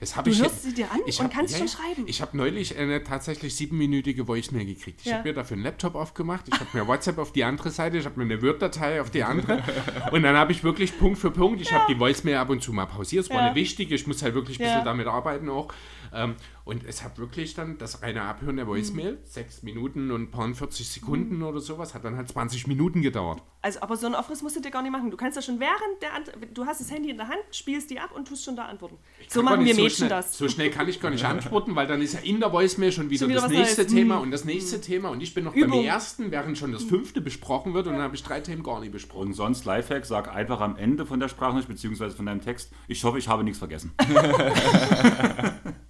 Das 0.00 0.14
hab 0.14 0.24
Du 0.26 0.30
ich 0.30 0.40
hörst 0.40 0.62
sie 0.62 0.72
dir 0.74 0.88
an 0.92 1.00
ich 1.06 1.18
und 1.18 1.24
hab- 1.26 1.32
kannst 1.32 1.58
schon 1.58 1.66
schreiben. 1.66 2.04
Ich 2.06 2.20
habe 2.20 2.36
neulich 2.36 2.76
eine 2.78 3.02
tatsächlich 3.02 3.56
siebenminütige 3.56 4.28
Voicemail 4.28 4.64
gekriegt. 4.64 5.00
Ich 5.00 5.06
Ja. 5.06 5.16
habe 5.18 5.28
mir 5.28 5.34
dafür 5.34 5.56
einen 5.56 5.64
Laptop 5.64 5.96
aufgemacht, 5.96 6.44
ich 6.46 6.54
habe 6.54 6.66
mir 6.72 6.86
WhatsApp 6.86 7.18
auf 7.18 7.32
die 7.32 7.42
andere 7.42 7.70
Seite, 7.70 7.98
ich 7.98 8.04
habe 8.04 8.16
mir 8.24 8.32
eine 8.32 8.40
Word-Datei 8.40 9.00
auf 9.00 9.10
die 9.10 9.24
andere 9.24 9.60
und 10.12 10.22
dann 10.22 10.36
habe 10.36 10.52
ich 10.52 10.62
wirklich 10.62 10.96
Punkt 10.96 11.18
für 11.18 11.32
Punkt, 11.32 11.60
ich 11.60 11.72
habe 11.72 11.92
die 11.92 11.98
Voicemail 11.98 12.36
ab 12.36 12.48
und 12.50 12.62
zu 12.62 12.72
mal 12.72 12.86
pausiert, 12.86 13.24
es 13.24 13.30
war 13.30 13.38
Ja. 13.38 13.46
eine 13.46 13.54
wichtige, 13.56 13.92
ich 13.96 14.06
muss 14.06 14.22
halt 14.22 14.34
wirklich 14.34 14.60
ein 14.60 14.62
Ja. 14.66 14.68
bisschen 14.74 14.84
damit 14.84 15.08
arbeiten 15.08 15.48
auch. 15.48 15.72
Ähm, 16.12 16.34
und 16.64 16.84
es 16.84 17.02
hat 17.02 17.18
wirklich 17.18 17.54
dann 17.54 17.78
das 17.78 18.02
reine 18.02 18.22
Abhören 18.22 18.56
der 18.56 18.66
Voicemail, 18.66 19.12
Mhm. 19.12 19.18
sechs 19.24 19.62
Minuten 19.62 20.10
und 20.10 20.22
ein 20.22 20.30
paar 20.30 20.52
40 20.52 20.86
Sekunden 20.88 21.42
oder 21.42 21.60
sowas, 21.60 21.94
hat 21.94 22.04
dann 22.04 22.16
halt 22.16 22.28
20 22.28 22.66
Minuten 22.66 23.00
gedauert. 23.02 23.42
Also, 23.62 23.80
aber 23.80 23.96
so 23.96 24.06
einen 24.06 24.14
Aufriss 24.14 24.42
musst 24.42 24.56
du 24.56 24.60
dir 24.60 24.70
gar 24.70 24.82
nicht 24.82 24.92
machen. 24.92 25.10
Du 25.10 25.16
kannst 25.16 25.36
ja 25.36 25.42
schon 25.42 25.58
während 25.60 26.00
der 26.02 26.14
Ant 26.14 26.30
du 26.54 26.66
hast 26.66 26.80
das 26.80 26.90
Handy 26.90 27.10
in 27.10 27.16
der 27.16 27.28
Hand, 27.28 27.38
spielst 27.50 27.90
die 27.90 27.98
ab 27.98 28.10
und 28.14 28.28
tust 28.28 28.44
schon 28.44 28.54
da 28.54 28.66
antworten. 28.66 28.98
So 29.28 29.42
machen 29.42 29.60
wir 29.60 29.66
nicht 29.74 29.76
Mädchen 29.76 29.96
schnell, 29.96 30.08
das. 30.10 30.36
So 30.38 30.48
schnell 30.48 30.70
kann 30.70 30.88
ich 30.88 31.00
gar 31.00 31.10
nicht 31.10 31.24
antworten, 31.24 31.74
weil 31.74 31.86
dann 31.86 32.00
ist 32.02 32.14
ja 32.14 32.20
in 32.20 32.38
der 32.40 32.52
Voicemail 32.52 32.92
schon 32.92 33.08
wieder, 33.10 33.20
Schon 33.20 33.30
wieder 33.30 33.40
das 33.42 33.50
nächste 33.50 33.82
Neues. 33.82 33.92
Thema 33.94 34.14
Hm. 34.16 34.22
und 34.22 34.30
das 34.30 34.44
nächste 34.44 34.80
Thema 34.80 35.08
und 35.08 35.20
ich 35.22 35.34
bin 35.34 35.44
noch 35.44 35.54
Übung. 35.54 35.70
beim 35.78 35.84
ersten, 35.86 36.30
während 36.30 36.56
schon 36.58 36.72
das 36.72 36.84
fünfte 36.84 37.20
besprochen 37.20 37.74
wird 37.74 37.86
und 37.86 37.94
dann 37.94 38.02
habe 38.02 38.14
ich 38.14 38.22
drei 38.22 38.40
Themen 38.40 38.62
gar 38.62 38.78
nicht 38.80 38.92
besprochen. 38.92 39.28
Und 39.28 39.32
sonst 39.34 39.64
Lifehack, 39.64 40.04
sag 40.06 40.28
einfach 40.34 40.60
am 40.60 40.76
Ende 40.76 41.04
von 41.06 41.18
der 41.18 41.28
Sprachnachricht 41.28 41.68
bzw. 41.68 42.10
von 42.10 42.26
deinem 42.26 42.40
Text, 42.42 42.70
ich 42.86 43.02
hoffe, 43.04 43.18
ich 43.18 43.26
habe 43.28 43.42
nichts 43.42 43.58
vergessen. 43.58 43.92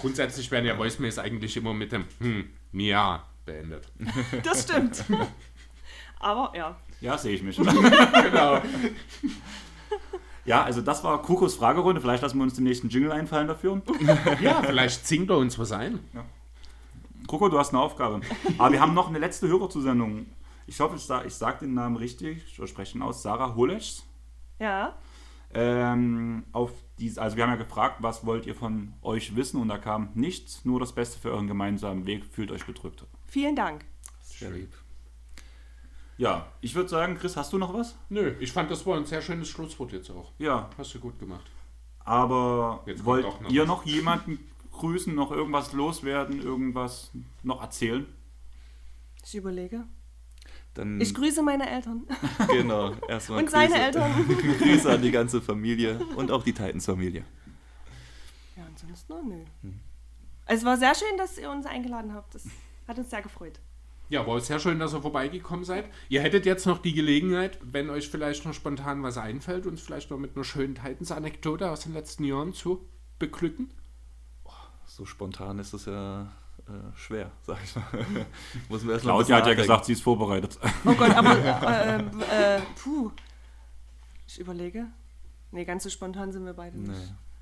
Grundsätzlich 0.00 0.50
werden 0.50 0.66
ja 0.66 0.78
Voicemails 0.78 1.18
eigentlich 1.18 1.56
immer 1.56 1.74
mit 1.74 1.92
dem 1.92 2.04
hm, 2.20 2.48
ja 2.72 3.24
beendet. 3.44 3.90
Das 4.44 4.62
stimmt. 4.62 5.04
aber 6.20 6.56
ja. 6.56 6.76
Ja, 7.00 7.16
sehe 7.16 7.34
ich 7.34 7.42
mich. 7.42 7.56
genau. 8.22 8.60
Ja, 10.44 10.64
also 10.64 10.80
das 10.80 11.04
war 11.04 11.22
Kukos 11.22 11.54
Fragerunde. 11.54 12.00
Vielleicht 12.00 12.22
lassen 12.22 12.38
wir 12.38 12.44
uns 12.44 12.54
den 12.54 12.64
nächsten 12.64 12.88
Jingle 12.88 13.12
einfallen 13.12 13.46
dafür. 13.46 13.80
Ja, 14.40 14.62
vielleicht 14.62 15.06
singt 15.06 15.30
er 15.30 15.36
uns 15.36 15.58
was 15.58 15.72
ein. 15.72 16.00
Kuko, 17.28 17.48
du 17.48 17.58
hast 17.58 17.70
eine 17.70 17.80
Aufgabe. 17.80 18.20
Aber 18.56 18.72
wir 18.72 18.80
haben 18.80 18.94
noch 18.94 19.08
eine 19.08 19.18
letzte 19.18 19.46
Hörerzusendung. 19.46 20.26
Ich 20.66 20.80
hoffe, 20.80 20.96
ich, 20.96 21.02
sa 21.02 21.24
ich 21.24 21.34
sage 21.34 21.60
den 21.60 21.74
Namen 21.74 21.96
richtig. 21.96 22.44
Ich 22.46 22.70
spreche 22.70 22.98
ihn 22.98 23.02
aus. 23.02 23.22
Sarah 23.22 23.54
Holesch. 23.54 24.02
Ja. 24.58 24.96
Ähm, 25.54 26.44
auf 26.52 26.72
dies, 26.98 27.16
also 27.18 27.36
wir 27.36 27.44
haben 27.44 27.50
ja 27.50 27.56
gefragt, 27.56 27.96
was 28.00 28.26
wollt 28.26 28.46
ihr 28.46 28.54
von 28.54 28.92
euch 29.02 29.34
wissen? 29.36 29.60
Und 29.60 29.68
da 29.68 29.78
kam 29.78 30.10
nichts, 30.14 30.64
nur 30.64 30.78
das 30.80 30.92
Beste 30.94 31.18
für 31.18 31.30
euren 31.30 31.46
gemeinsamen 31.46 32.06
Weg. 32.06 32.24
Fühlt 32.26 32.50
euch 32.50 32.66
gedrückt. 32.66 33.04
Vielen 33.26 33.56
Dank. 33.56 33.84
Sehr 34.20 34.50
lieb. 34.50 34.72
Ja, 36.18 36.46
ich 36.60 36.74
würde 36.74 36.88
sagen, 36.88 37.16
Chris, 37.16 37.36
hast 37.36 37.52
du 37.52 37.58
noch 37.58 37.72
was? 37.72 37.96
Nö, 38.08 38.34
ich 38.40 38.52
fand 38.52 38.70
das 38.70 38.84
war 38.84 38.96
ein 38.96 39.06
sehr 39.06 39.22
schönes 39.22 39.48
Schlusswort 39.48 39.92
jetzt 39.92 40.10
auch. 40.10 40.32
Ja, 40.38 40.68
Hast 40.76 40.92
du 40.94 40.98
gut 41.00 41.18
gemacht. 41.18 41.46
aber 42.00 42.82
Jetzt 42.86 43.04
wollt 43.04 43.24
noch 43.24 43.48
ihr 43.50 43.62
was. 43.62 43.68
noch 43.68 43.84
jemanden 43.86 44.38
grüßen, 44.72 45.14
noch 45.14 45.30
irgendwas 45.30 45.72
loswerden, 45.72 46.42
irgendwas 46.42 47.12
noch 47.44 47.62
erzählen? 47.62 48.04
Ich 49.24 49.34
überlege. 49.36 49.84
Dann, 50.78 51.00
Ich 51.00 51.12
grüße 51.12 51.42
meine 51.42 51.68
Eltern 51.68 52.06
genau, 52.48 52.92
erstmal 53.08 53.40
und 53.40 53.50
seine 53.50 53.74
Grüße. 53.74 53.82
Eltern. 53.82 54.12
Grüße 54.58 54.90
an 54.90 55.02
die 55.02 55.10
ganze 55.10 55.40
Familie 55.42 55.98
und 56.14 56.30
auch 56.30 56.44
die 56.44 56.52
Titans-Familie. 56.52 57.24
Ja, 58.56 58.62
ansonsten, 58.64 59.12
oh, 59.12 59.22
nö. 59.22 59.70
Es 60.46 60.64
war 60.64 60.76
sehr 60.76 60.94
schön, 60.94 61.16
dass 61.16 61.36
ihr 61.36 61.50
uns 61.50 61.66
eingeladen 61.66 62.14
habt. 62.14 62.36
Das 62.36 62.44
hat 62.86 62.96
uns 62.96 63.10
sehr 63.10 63.22
gefreut. 63.22 63.58
Ja, 64.08 64.24
war 64.24 64.40
sehr 64.40 64.60
schön, 64.60 64.78
dass 64.78 64.94
ihr 64.94 65.02
vorbeigekommen 65.02 65.64
seid. 65.64 65.90
Ihr 66.08 66.22
hättet 66.22 66.46
jetzt 66.46 66.64
noch 66.64 66.78
die 66.78 66.94
Gelegenheit, 66.94 67.58
wenn 67.60 67.90
euch 67.90 68.08
vielleicht 68.08 68.46
noch 68.46 68.54
spontan 68.54 69.02
was 69.02 69.18
einfällt, 69.18 69.66
uns 69.66 69.80
vielleicht 69.80 70.12
noch 70.12 70.18
mit 70.18 70.36
einer 70.36 70.44
schönen 70.44 70.76
Titans-Anekdote 70.76 71.70
aus 71.70 71.80
den 71.80 71.92
letzten 71.92 72.22
Jahren 72.22 72.52
zu 72.52 72.88
beglücken. 73.18 73.72
So 74.86 75.04
spontan 75.04 75.58
ist 75.58 75.74
es 75.74 75.86
ja 75.86 76.30
äh, 76.68 76.96
schwer, 76.96 77.30
sag 77.42 77.58
ich 77.64 77.74
mal. 77.74 77.84
Muss 78.68 78.82
man 78.82 78.92
erst 78.92 79.04
Claudia 79.04 79.36
hat 79.36 79.46
ja 79.46 79.54
gesagt, 79.54 79.86
sie 79.86 79.92
ist 79.92 80.02
vorbereitet. 80.02 80.58
Oh 80.84 80.92
Gott, 80.92 81.10
aber 81.10 81.38
äh, 81.44 81.96
äh, 81.96 82.56
äh, 82.56 82.60
puh. 82.82 83.10
Ich 84.26 84.38
überlege. 84.38 84.86
Nee, 85.50 85.64
ganz 85.64 85.84
so 85.84 85.90
spontan 85.90 86.30
sind 86.32 86.44
wir 86.44 86.52
beide 86.52 86.78
nicht. 86.78 86.92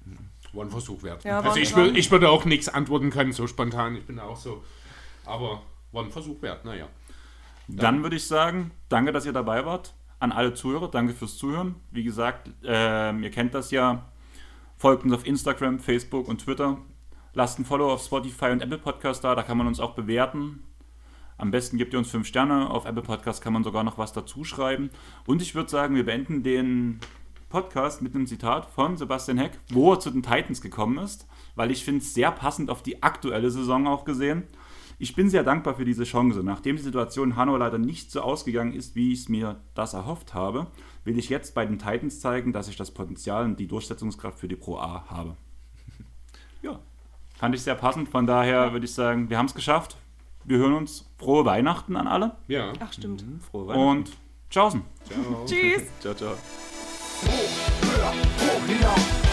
Nee. 0.05 0.16
War 0.53 0.65
ein 0.65 0.70
Versuch 0.70 1.03
wert. 1.03 1.24
Ja, 1.24 1.40
also 1.40 1.59
ich, 1.59 1.74
will, 1.74 1.97
ich 1.97 2.11
würde 2.12 2.28
auch 2.31 2.44
nichts 2.44 2.69
antworten 2.69 3.11
können, 3.11 3.32
so 3.32 3.48
spontan. 3.48 3.97
Ich 3.97 4.07
bin 4.07 4.16
da 4.16 4.23
auch 4.23 4.36
so. 4.36 4.62
Aber 5.24 5.62
war 5.90 6.05
ein 6.05 6.12
Versuch 6.12 6.40
wert, 6.43 6.65
naja. 6.65 6.89
Dann 7.69 8.05
würde 8.05 8.15
ich 8.15 8.27
sagen, 8.27 8.70
danke, 8.89 9.11
dass 9.11 9.27
ihr 9.27 9.32
dabei 9.32 9.66
wart. 9.66 9.94
An 10.20 10.31
alle 10.31 10.55
Zuhörer, 10.55 10.89
danke 10.89 11.12
fürs 11.12 11.36
Zuhören. 11.36 11.74
Wie 11.90 12.05
gesagt, 12.05 12.51
ähm, 12.65 13.24
ihr 13.24 13.31
kennt 13.31 13.55
das 13.55 13.73
ja. 13.73 14.07
Folgt 14.78 15.05
uns 15.05 15.12
auf 15.12 15.27
Instagram, 15.27 15.81
Facebook 15.81 16.28
und 16.28 16.43
Twitter. 16.43 16.78
Lasst 17.36 17.58
ein 17.58 17.66
Follow 17.66 17.92
auf 17.92 18.02
Spotify 18.02 18.46
und 18.46 18.62
Apple 18.62 18.78
Podcast 18.78 19.22
da, 19.22 19.34
da 19.34 19.42
kann 19.42 19.58
man 19.58 19.66
uns 19.66 19.78
auch 19.78 19.94
bewerten. 19.94 20.62
Am 21.36 21.50
besten 21.50 21.76
gebt 21.76 21.92
ihr 21.92 21.98
uns 21.98 22.10
5 22.10 22.26
Sterne. 22.26 22.70
Auf 22.70 22.86
Apple 22.86 23.02
Podcast 23.02 23.42
kann 23.42 23.52
man 23.52 23.62
sogar 23.62 23.84
noch 23.84 23.98
was 23.98 24.14
dazu 24.14 24.42
schreiben. 24.42 24.88
Und 25.26 25.42
ich 25.42 25.54
würde 25.54 25.68
sagen, 25.68 25.96
wir 25.96 26.06
beenden 26.06 26.42
den 26.42 26.98
Podcast 27.50 28.00
mit 28.00 28.14
einem 28.14 28.26
Zitat 28.26 28.70
von 28.70 28.96
Sebastian 28.96 29.36
Heck, 29.36 29.58
wo 29.70 29.92
er 29.92 30.00
zu 30.00 30.10
den 30.10 30.22
Titans 30.22 30.62
gekommen 30.62 30.96
ist, 30.96 31.28
weil 31.56 31.70
ich 31.70 31.84
finde 31.84 32.00
es 32.00 32.14
sehr 32.14 32.32
passend 32.32 32.70
auf 32.70 32.82
die 32.82 33.02
aktuelle 33.02 33.50
Saison 33.50 33.86
auch 33.86 34.06
gesehen. 34.06 34.44
Ich 34.98 35.14
bin 35.14 35.28
sehr 35.28 35.44
dankbar 35.44 35.74
für 35.74 35.84
diese 35.84 36.04
Chance. 36.04 36.42
Nachdem 36.42 36.76
die 36.76 36.82
Situation 36.82 37.32
in 37.32 37.36
Hanau 37.36 37.58
leider 37.58 37.76
nicht 37.76 38.10
so 38.10 38.22
ausgegangen 38.22 38.72
ist, 38.72 38.96
wie 38.96 39.12
ich 39.12 39.20
es 39.20 39.28
mir 39.28 39.60
das 39.74 39.92
erhofft 39.92 40.32
habe, 40.32 40.68
will 41.04 41.18
ich 41.18 41.28
jetzt 41.28 41.54
bei 41.54 41.66
den 41.66 41.78
Titans 41.78 42.18
zeigen, 42.18 42.54
dass 42.54 42.68
ich 42.68 42.76
das 42.76 42.92
Potenzial 42.92 43.44
und 43.44 43.60
die 43.60 43.68
Durchsetzungskraft 43.68 44.38
für 44.38 44.48
die 44.48 44.56
Pro 44.56 44.78
A 44.78 45.04
habe. 45.10 45.36
Fand 47.38 47.54
ich 47.54 47.62
sehr 47.62 47.74
passend. 47.74 48.08
Von 48.08 48.26
daher 48.26 48.72
würde 48.72 48.84
ich 48.86 48.94
sagen, 48.94 49.28
wir 49.30 49.38
haben 49.38 49.46
es 49.46 49.54
geschafft. 49.54 49.96
Wir 50.44 50.58
hören 50.58 50.74
uns. 50.74 51.10
Frohe 51.18 51.44
Weihnachten 51.44 51.96
an 51.96 52.06
alle 52.06 52.36
Ja. 52.48 52.72
Ach, 52.80 52.92
stimmt. 52.92 53.24
Frohe 53.50 53.66
Weihnachten. 53.68 53.88
und 53.88 54.10
tschaußen. 54.50 54.82
Ciao. 55.04 55.44
Tschüss. 55.46 55.82
Ciao, 56.00 56.14
ciao. 56.14 56.30
Hoch, 56.30 57.98
höher, 57.98 58.12
hoch 58.12 58.66
hinaus. 58.66 59.26